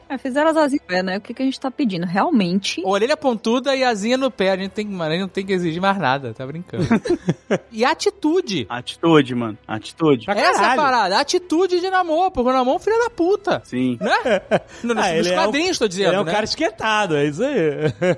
É, 0.09 0.17
fizeram 0.17 0.51
as 0.51 0.57
asinhas, 0.57 0.83
é, 0.89 1.03
né? 1.03 1.17
O 1.17 1.21
que, 1.21 1.33
que 1.33 1.41
a 1.41 1.45
gente 1.45 1.59
tá 1.59 1.71
pedindo? 1.71 2.05
Realmente. 2.05 2.81
Orelha 2.85 3.17
pontuda 3.17 3.75
e 3.75 3.83
asinha 3.83 4.17
no 4.17 4.29
pé. 4.29 4.51
A 4.51 4.57
gente 4.57 4.71
tem, 4.71 4.85
mano, 4.85 5.09
a 5.09 5.13
gente 5.13 5.21
não 5.21 5.27
tem 5.27 5.45
que 5.45 5.53
exigir 5.53 5.81
mais 5.81 5.97
nada, 5.97 6.33
tá 6.33 6.45
brincando. 6.45 6.85
e 7.71 7.83
atitude. 7.83 8.65
Atitude, 8.69 9.35
mano. 9.35 9.57
Atitude. 9.67 10.25
Pra 10.25 10.35
Essa 10.35 10.73
é 10.73 10.75
parada, 10.75 11.19
atitude 11.19 11.79
de 11.79 11.89
namoro, 11.89 12.31
porque 12.31 12.42
o 12.49 12.53
namoro 12.53 12.75
é 12.77 12.79
um 12.79 12.83
filho 12.83 12.99
da 12.99 13.09
puta. 13.09 13.61
Sim. 13.65 13.97
Né? 14.01 14.13
No- 14.83 14.93
Nos, 14.93 15.03
Ah, 15.05 15.13
nos 15.13 15.25
ele 15.27 15.29
é 15.29 15.35
quadrinhos, 15.35 15.77
tô 15.79 15.87
dizendo, 15.87 16.07
Ele 16.09 16.15
é 16.15 16.21
um 16.21 16.23
né? 16.23 16.31
cara 16.31 16.43
esquentado, 16.45 17.15
é 17.15 17.25
isso 17.25 17.43
aí. 17.43 17.57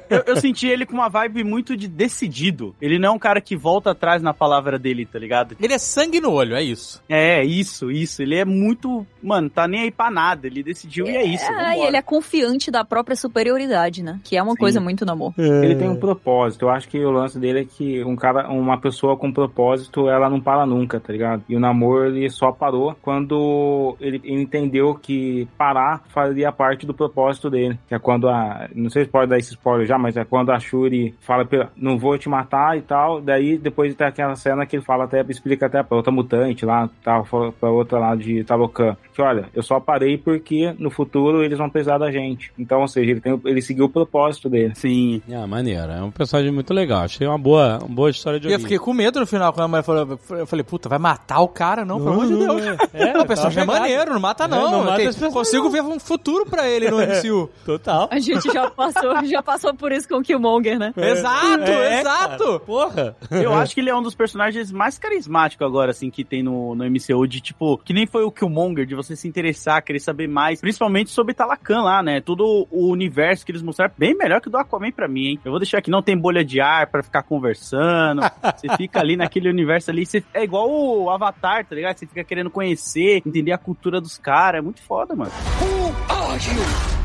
Eu, 0.09 0.23
eu 0.27 0.35
senti 0.41 0.67
ele 0.67 0.85
com 0.85 0.93
uma 0.93 1.09
vibe 1.09 1.43
muito 1.43 1.75
de 1.77 1.87
decidido. 1.87 2.75
Ele 2.81 2.97
não 2.97 3.09
é 3.09 3.11
um 3.11 3.19
cara 3.19 3.39
que 3.41 3.55
volta 3.55 3.91
atrás 3.91 4.21
na 4.21 4.33
palavra 4.33 4.77
dele, 4.79 5.05
tá 5.05 5.19
ligado? 5.19 5.55
Ele 5.61 5.73
é 5.73 5.77
sangue 5.77 6.19
no 6.19 6.31
olho, 6.31 6.55
é 6.55 6.63
isso. 6.63 7.01
É, 7.09 7.43
isso, 7.43 7.91
isso. 7.91 8.21
Ele 8.21 8.35
é 8.35 8.45
muito. 8.45 9.05
Mano, 9.21 9.49
tá 9.49 9.67
nem 9.67 9.81
aí 9.81 9.91
pra 9.91 10.09
nada. 10.11 10.47
Ele 10.47 10.63
decidiu 10.63 11.05
e 11.07 11.15
é 11.15 11.23
isso. 11.23 11.45
É, 11.51 11.77
e 11.77 11.85
ele 11.85 11.97
é 11.97 12.01
confiante 12.01 12.69
da 12.71 12.83
própria 12.85 13.15
superioridade, 13.15 14.01
né? 14.03 14.19
Que 14.23 14.37
é 14.37 14.41
uma 14.43 14.53
Sim. 14.53 14.57
coisa 14.59 14.79
muito 14.79 15.05
namoro. 15.05 15.33
Ele 15.37 15.75
tem 15.75 15.89
um 15.89 15.95
propósito. 15.99 16.63
Eu 16.65 16.69
acho 16.69 16.87
que 16.87 16.99
o 17.03 17.11
lance 17.11 17.37
dele 17.39 17.61
é 17.61 17.65
que 17.65 18.03
um 18.03 18.15
cara, 18.15 18.49
uma 18.49 18.79
pessoa 18.79 19.17
com 19.17 19.31
propósito, 19.31 20.09
ela 20.09 20.29
não 20.29 20.39
para 20.41 20.65
nunca, 20.65 20.99
tá 20.99 21.11
ligado? 21.11 21.43
E 21.49 21.55
o 21.55 21.59
namoro 21.59 22.05
ele 22.07 22.29
só 22.29 22.51
parou 22.51 22.95
quando 23.01 23.95
ele 23.99 24.14
ele 24.23 24.41
entendeu 24.41 24.95
que 24.95 25.47
parar 25.57 26.03
fazia 26.09 26.51
parte 26.51 26.85
do 26.85 26.93
propósito 26.93 27.49
dele. 27.49 27.77
Que 27.87 27.95
é 27.95 27.99
quando 27.99 28.27
a. 28.29 28.67
Não 28.73 28.89
sei 28.89 29.05
se 29.05 29.11
pode 29.11 29.29
dar 29.29 29.37
esse 29.37 29.51
spoiler 29.51 29.85
já, 29.85 29.97
mas 29.97 30.17
é 30.17 30.25
quando 30.25 30.51
a 30.51 30.59
Shuri 30.59 31.15
fala, 31.21 31.47
não 31.75 31.97
vou 31.97 32.17
te 32.17 32.29
matar 32.29 32.77
e 32.77 32.81
tal. 32.81 33.21
Daí 33.21 33.57
depois 33.57 33.93
tem 33.95 34.07
aquela 34.07 34.35
cena 34.35 34.65
que 34.65 34.75
ele 34.75 34.83
fala 34.83 35.05
até, 35.05 35.23
explica 35.29 35.65
até 35.65 35.81
pra 35.83 35.97
outra 35.97 36.11
mutante 36.11 36.65
lá, 36.65 36.89
tal, 37.03 37.25
pra 37.59 37.69
outra 37.69 37.99
lá 37.99 38.15
de 38.15 38.43
Talocan. 38.43 38.95
Que 39.13 39.21
olha, 39.21 39.49
eu 39.53 39.63
só 39.63 39.79
parei 39.79 40.17
porque 40.17 40.73
no 40.77 40.89
futuro 40.89 41.43
eles 41.43 41.57
vão 41.57 41.69
precisar 41.69 41.97
da 41.97 42.11
gente. 42.11 42.51
Então, 42.57 42.81
ou 42.81 42.87
seja, 42.87 43.11
ele, 43.11 43.21
tem, 43.21 43.39
ele 43.45 43.61
seguiu 43.61 43.85
o 43.85 43.89
propósito 43.89 44.49
dele. 44.49 44.73
Sim. 44.75 45.21
Ah, 45.31 45.47
maneiro. 45.47 45.91
É 45.91 46.01
um 46.01 46.11
personagem 46.11 46.51
muito 46.51 46.73
legal. 46.73 47.03
Achei 47.03 47.27
uma 47.27 47.37
boa, 47.37 47.79
uma 47.79 47.95
boa 47.95 48.09
história 48.09 48.39
de 48.39 48.47
E 48.47 48.53
eu 48.53 48.59
fiquei 48.59 48.77
com 48.77 48.93
medo 48.93 49.19
no 49.19 49.27
final, 49.27 49.53
quando 49.53 49.65
a 49.65 49.67
mulher 49.67 49.83
falou. 49.83 50.19
Eu 50.31 50.47
falei, 50.47 50.63
puta, 50.63 50.89
vai 50.89 50.99
matar 50.99 51.39
o 51.39 51.47
cara? 51.47 51.85
Não, 51.85 51.97
pelo 51.97 52.13
amor 52.13 52.27
de 52.27 52.35
Deus. 52.35 52.61
É, 52.93 53.17
o 53.19 53.25
personagem 53.25 53.63
é 53.63 53.65
tá 53.65 53.87
maneiro, 54.05 54.13
não 54.13 54.19
mata 54.19 54.47
não. 54.47 54.57
É, 54.57 54.71
não 54.71 54.79
Eu 54.79 54.83
mata 54.85 54.97
personagem, 54.97 55.33
consigo 55.33 55.63
não. 55.65 55.71
ver 55.71 55.81
um 55.83 55.99
futuro 55.99 56.45
pra 56.45 56.67
ele 56.69 56.89
no 56.89 56.97
MCU. 56.97 57.49
Total. 57.65 58.07
A 58.11 58.19
gente 58.19 58.51
já 58.51 58.69
passou, 58.69 59.25
já 59.25 59.43
passou 59.43 59.73
por 59.73 59.91
isso 59.91 60.07
com 60.07 60.15
o 60.17 60.21
Killmonger, 60.23 60.77
né? 60.79 60.93
Exato, 60.95 61.71
É, 61.71 61.99
exato. 62.01 62.43
cara. 62.45 62.59
Porra. 62.59 63.15
Eu 63.31 63.53
acho 63.53 63.73
que 63.73 63.81
ele 63.81 63.89
é 63.89 63.95
um 63.95 64.01
dos 64.01 64.15
personagens 64.15 64.71
mais 64.71 64.97
carismáticos 64.97 65.65
agora, 65.65 65.91
assim, 65.91 66.09
que 66.09 66.23
tem 66.23 66.43
no, 66.43 66.75
no 66.75 66.85
MCU, 66.85 67.27
de 67.27 67.41
tipo, 67.41 67.77
que 67.79 67.93
nem 67.93 68.05
foi 68.05 68.23
o 68.23 68.31
Killmonger, 68.31 68.85
de 68.85 68.95
você 68.95 69.15
se 69.15 69.27
interessar, 69.27 69.83
querer 69.83 69.99
saber 69.99 70.27
mais, 70.27 70.61
principalmente 70.61 71.09
sobre 71.09 71.33
Talacan 71.33 71.81
lá, 71.81 72.03
né? 72.03 72.21
Todo 72.21 72.67
o 72.69 72.89
universo 72.89 73.45
que 73.45 73.51
eles 73.51 73.61
mostraram, 73.61 73.93
bem 73.97 74.15
melhor 74.15 74.41
que 74.41 74.47
o 74.47 74.51
do 74.51 74.57
Aquaman 74.57 74.91
pra 74.91 75.07
mim, 75.07 75.27
hein? 75.27 75.39
Eu 75.43 75.51
vou 75.51 75.59
deixar 75.59 75.79
aqui, 75.79 75.89
não 75.89 76.01
tem 76.01 76.17
bolha 76.17 76.43
de 76.43 76.59
ar 76.61 76.87
pra 76.87 77.03
ficar 77.03 77.23
conversando, 77.23 78.21
você 78.55 78.67
fica 78.77 78.99
ali 78.99 79.15
naquele 79.17 79.49
universo 79.49 79.89
ali, 79.91 80.05
você, 80.05 80.23
é 80.33 80.43
igual 80.43 80.69
o 80.69 81.09
Avatar, 81.09 81.65
tá 81.65 81.75
ligado? 81.75 81.97
Você 81.97 82.05
fica 82.05 82.23
querendo 82.23 82.49
conhecer, 82.49 83.21
entender 83.25 83.51
a 83.51 83.57
cultura 83.57 83.94
dos 84.01 84.17
caras, 84.17 84.59
é 84.59 84.61
muito 84.61 84.81
foda, 84.81 85.15
mano. 85.15 85.31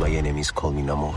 My 0.00 0.16
enemies 0.16 0.50
call 0.50 0.72
me 0.72 0.82
Namor. 0.82 1.14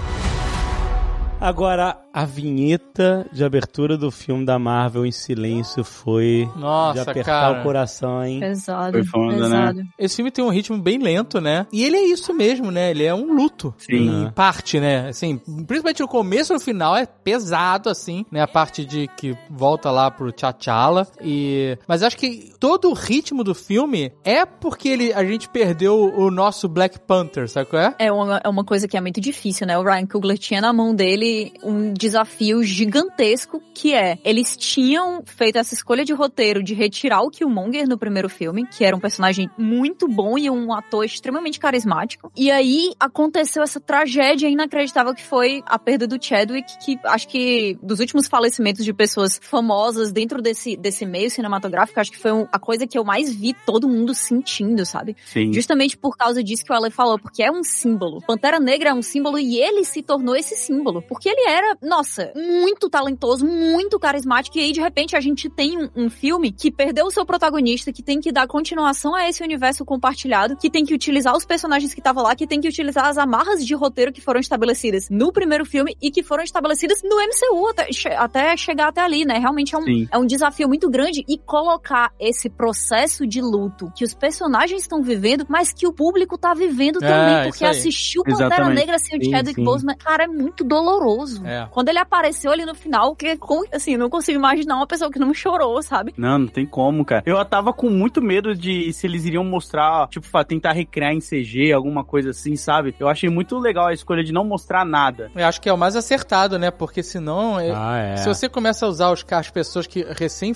Agora, 1.43 1.97
a 2.13 2.23
vinheta 2.23 3.27
de 3.33 3.43
abertura 3.43 3.97
do 3.97 4.09
filme 4.09 4.45
da 4.45 4.57
Marvel 4.57 5.05
em 5.05 5.11
silêncio 5.11 5.83
foi 5.83 6.49
de 6.55 6.61
Nossa, 6.61 7.01
apertar 7.01 7.25
cara. 7.25 7.59
o 7.59 7.63
coração, 7.63 8.23
hein? 8.23 8.39
Pesado. 8.39 8.93
Foi 8.93 9.03
foda, 9.03 9.35
pesado. 9.35 9.81
Esse 9.99 10.15
filme 10.15 10.31
tem 10.31 10.41
um 10.41 10.49
ritmo 10.49 10.77
bem 10.77 10.99
lento, 10.99 11.41
né? 11.41 11.67
E 11.69 11.83
ele 11.83 11.97
é 11.97 12.05
isso 12.05 12.33
mesmo, 12.33 12.71
né? 12.71 12.91
Ele 12.91 13.03
é 13.03 13.13
um 13.13 13.33
luto. 13.33 13.73
Sim. 13.77 14.27
Em 14.27 14.31
parte, 14.31 14.79
né? 14.79 15.09
Assim, 15.09 15.37
principalmente 15.67 15.99
no 15.99 16.07
começo 16.07 16.53
e 16.53 16.55
no 16.55 16.61
final 16.61 16.95
é 16.95 17.05
pesado, 17.05 17.89
assim, 17.89 18.25
né? 18.31 18.41
A 18.41 18.47
parte 18.47 18.85
de 18.85 19.09
que 19.17 19.35
volta 19.49 19.91
lá 19.91 20.09
pro 20.09 20.31
T'Challa. 20.31 21.05
E... 21.21 21.77
Mas 21.85 22.03
acho 22.03 22.15
que 22.15 22.53
todo 22.57 22.89
o 22.89 22.93
ritmo 22.93 23.43
do 23.43 23.53
filme 23.53 24.13
é 24.23 24.45
porque 24.45 24.87
ele, 24.87 25.11
a 25.11 25.25
gente 25.25 25.49
perdeu 25.49 26.05
o 26.15 26.31
nosso 26.31 26.69
Black 26.69 27.01
Panther, 27.01 27.49
sabe 27.49 27.69
qual 27.69 27.81
é? 27.81 27.95
É 27.99 28.11
uma, 28.13 28.39
é 28.41 28.47
uma 28.47 28.63
coisa 28.63 28.87
que 28.87 28.95
é 28.95 29.01
muito 29.01 29.19
difícil, 29.19 29.67
né? 29.67 29.77
O 29.77 29.83
Ryan 29.83 30.07
Coogler 30.07 30.37
tinha 30.37 30.61
na 30.61 30.71
mão 30.71 30.95
dele 30.95 31.32
um 31.63 31.93
desafio 31.93 32.63
gigantesco 32.63 33.61
que 33.73 33.93
é, 33.93 34.17
eles 34.23 34.55
tinham 34.55 35.23
feito 35.25 35.57
essa 35.57 35.73
escolha 35.73 36.05
de 36.05 36.13
roteiro 36.13 36.61
de 36.63 36.73
retirar 36.73 37.21
o 37.21 37.29
Killmonger 37.29 37.87
no 37.87 37.97
primeiro 37.97 38.29
filme, 38.29 38.65
que 38.67 38.83
era 38.85 38.95
um 38.95 38.99
personagem 38.99 39.49
muito 39.57 40.07
bom 40.07 40.37
e 40.37 40.49
um 40.49 40.73
ator 40.73 41.03
extremamente 41.05 41.59
carismático. 41.59 42.31
E 42.35 42.51
aí 42.51 42.93
aconteceu 42.99 43.63
essa 43.63 43.79
tragédia 43.79 44.47
inacreditável 44.47 45.13
que 45.13 45.23
foi 45.23 45.61
a 45.65 45.77
perda 45.79 46.07
do 46.07 46.23
Chadwick, 46.23 46.77
que 46.83 46.99
acho 47.05 47.27
que 47.27 47.77
dos 47.81 47.99
últimos 47.99 48.27
falecimentos 48.27 48.85
de 48.85 48.93
pessoas 48.93 49.39
famosas 49.41 50.11
dentro 50.11 50.41
desse, 50.41 50.75
desse 50.77 51.05
meio 51.05 51.29
cinematográfico, 51.29 51.99
acho 51.99 52.11
que 52.11 52.17
foi 52.17 52.31
um- 52.31 52.47
a 52.51 52.59
coisa 52.59 52.85
que 52.87 52.97
eu 52.97 53.03
mais 53.03 53.33
vi 53.33 53.53
todo 53.65 53.87
mundo 53.89 54.13
sentindo, 54.13 54.85
sabe? 54.85 55.15
Sim. 55.25 55.51
Justamente 55.53 55.97
por 55.97 56.15
causa 56.17 56.43
disso 56.43 56.63
que 56.63 56.71
o 56.71 56.75
Ale 56.75 56.91
falou, 56.91 57.17
porque 57.19 57.43
é 57.43 57.51
um 57.51 57.63
símbolo. 57.63 58.21
Pantera 58.25 58.59
Negra 58.59 58.89
é 58.89 58.93
um 58.93 59.01
símbolo 59.01 59.39
e 59.39 59.57
ele 59.57 59.83
se 59.83 60.01
tornou 60.01 60.35
esse 60.35 60.55
símbolo. 60.55 61.01
Porque 61.13 61.29
ele 61.29 61.47
era, 61.47 61.77
nossa, 61.81 62.31
muito 62.35 62.89
talentoso, 62.89 63.45
muito 63.45 63.99
carismático. 63.99 64.57
E 64.57 64.61
aí, 64.61 64.71
de 64.71 64.81
repente, 64.81 65.15
a 65.15 65.21
gente 65.21 65.49
tem 65.49 65.77
um, 65.77 65.89
um 65.95 66.09
filme 66.09 66.51
que 66.51 66.71
perdeu 66.71 67.05
o 67.05 67.11
seu 67.11 67.25
protagonista, 67.25 67.91
que 67.91 68.03
tem 68.03 68.19
que 68.19 68.31
dar 68.31 68.47
continuação 68.47 69.15
a 69.15 69.27
esse 69.27 69.43
universo 69.43 69.85
compartilhado, 69.85 70.57
que 70.57 70.69
tem 70.69 70.85
que 70.85 70.93
utilizar 70.93 71.35
os 71.35 71.45
personagens 71.45 71.93
que 71.93 71.99
estavam 71.99 72.23
lá, 72.23 72.35
que 72.35 72.47
tem 72.47 72.59
que 72.59 72.67
utilizar 72.67 73.05
as 73.05 73.17
amarras 73.17 73.65
de 73.65 73.73
roteiro 73.75 74.11
que 74.11 74.21
foram 74.21 74.39
estabelecidas 74.39 75.09
no 75.09 75.31
primeiro 75.31 75.65
filme 75.65 75.95
e 76.01 76.11
que 76.11 76.23
foram 76.23 76.43
estabelecidas 76.43 77.01
no 77.03 77.15
MCU 77.15 77.67
até, 77.69 78.15
até 78.15 78.57
chegar 78.57 78.87
até 78.89 79.01
ali, 79.01 79.25
né? 79.25 79.37
Realmente 79.37 79.75
é 79.75 79.77
um, 79.77 79.83
Sim. 79.83 80.07
é 80.11 80.17
um 80.17 80.25
desafio 80.25 80.67
muito 80.67 80.89
grande 80.89 81.23
e 81.27 81.37
colocar 81.37 82.11
esse 82.19 82.49
processo 82.49 83.25
de 83.25 83.41
luto 83.41 83.91
que 83.95 84.03
os 84.03 84.13
personagens 84.13 84.81
estão 84.81 85.01
vivendo, 85.01 85.45
mas 85.49 85.73
que 85.73 85.87
o 85.87 85.93
público 85.93 86.37
tá 86.37 86.53
vivendo 86.53 87.03
É, 87.03 87.07
também, 87.07 87.49
porque 87.49 87.65
assistiu 87.65 88.23
Pantera. 88.23 88.69
Negra 88.69 88.99
sem 88.99 89.19
o 89.19 89.29
Chadwick. 89.29 89.63
Boseman, 89.63 89.95
cara, 89.95 90.23
é 90.23 90.27
muito 90.27 90.63
doloroso. 90.63 91.02
É. 91.45 91.67
Quando 91.71 91.89
ele 91.89 91.99
apareceu 91.99 92.51
ali 92.51 92.65
no 92.65 92.75
final, 92.75 93.15
que 93.15 93.37
assim, 93.71 93.97
não 93.97 94.09
consigo 94.09 94.37
imaginar 94.37 94.75
uma 94.75 94.87
pessoa 94.87 95.11
que 95.11 95.19
não 95.19 95.33
chorou, 95.33 95.81
sabe? 95.81 96.13
Não, 96.17 96.37
não 96.39 96.47
tem 96.47 96.65
como, 96.65 97.03
cara. 97.05 97.23
Eu 97.25 97.43
tava 97.45 97.73
com 97.73 97.89
muito 97.89 98.21
medo 98.21 98.55
de 98.55 98.91
se 98.93 99.05
eles 99.07 99.25
iriam 99.25 99.43
mostrar, 99.43 100.07
tipo, 100.07 100.27
tentar 100.45 100.71
recriar 100.73 101.13
em 101.13 101.19
CG, 101.19 101.71
alguma 101.73 102.03
coisa 102.03 102.29
assim, 102.31 102.55
sabe? 102.55 102.95
Eu 102.99 103.07
achei 103.07 103.29
muito 103.29 103.57
legal 103.59 103.87
a 103.87 103.93
escolha 103.93 104.23
de 104.23 104.31
não 104.33 104.43
mostrar 104.43 104.85
nada. 104.85 105.31
Eu 105.35 105.45
acho 105.45 105.59
que 105.61 105.69
é 105.69 105.73
o 105.73 105.77
mais 105.77 105.95
acertado, 105.95 106.57
né? 106.59 106.71
Porque 106.71 107.01
senão. 107.03 107.59
é- 107.59 107.71
Ah, 107.75 107.97
é. 107.97 108.17
Se 108.17 108.27
você 108.27 108.47
começa 108.49 108.85
a 108.85 108.89
usar 108.89 109.11
os, 109.11 109.25
as 109.31 109.49
pessoas 109.49 109.87
que 109.87 110.03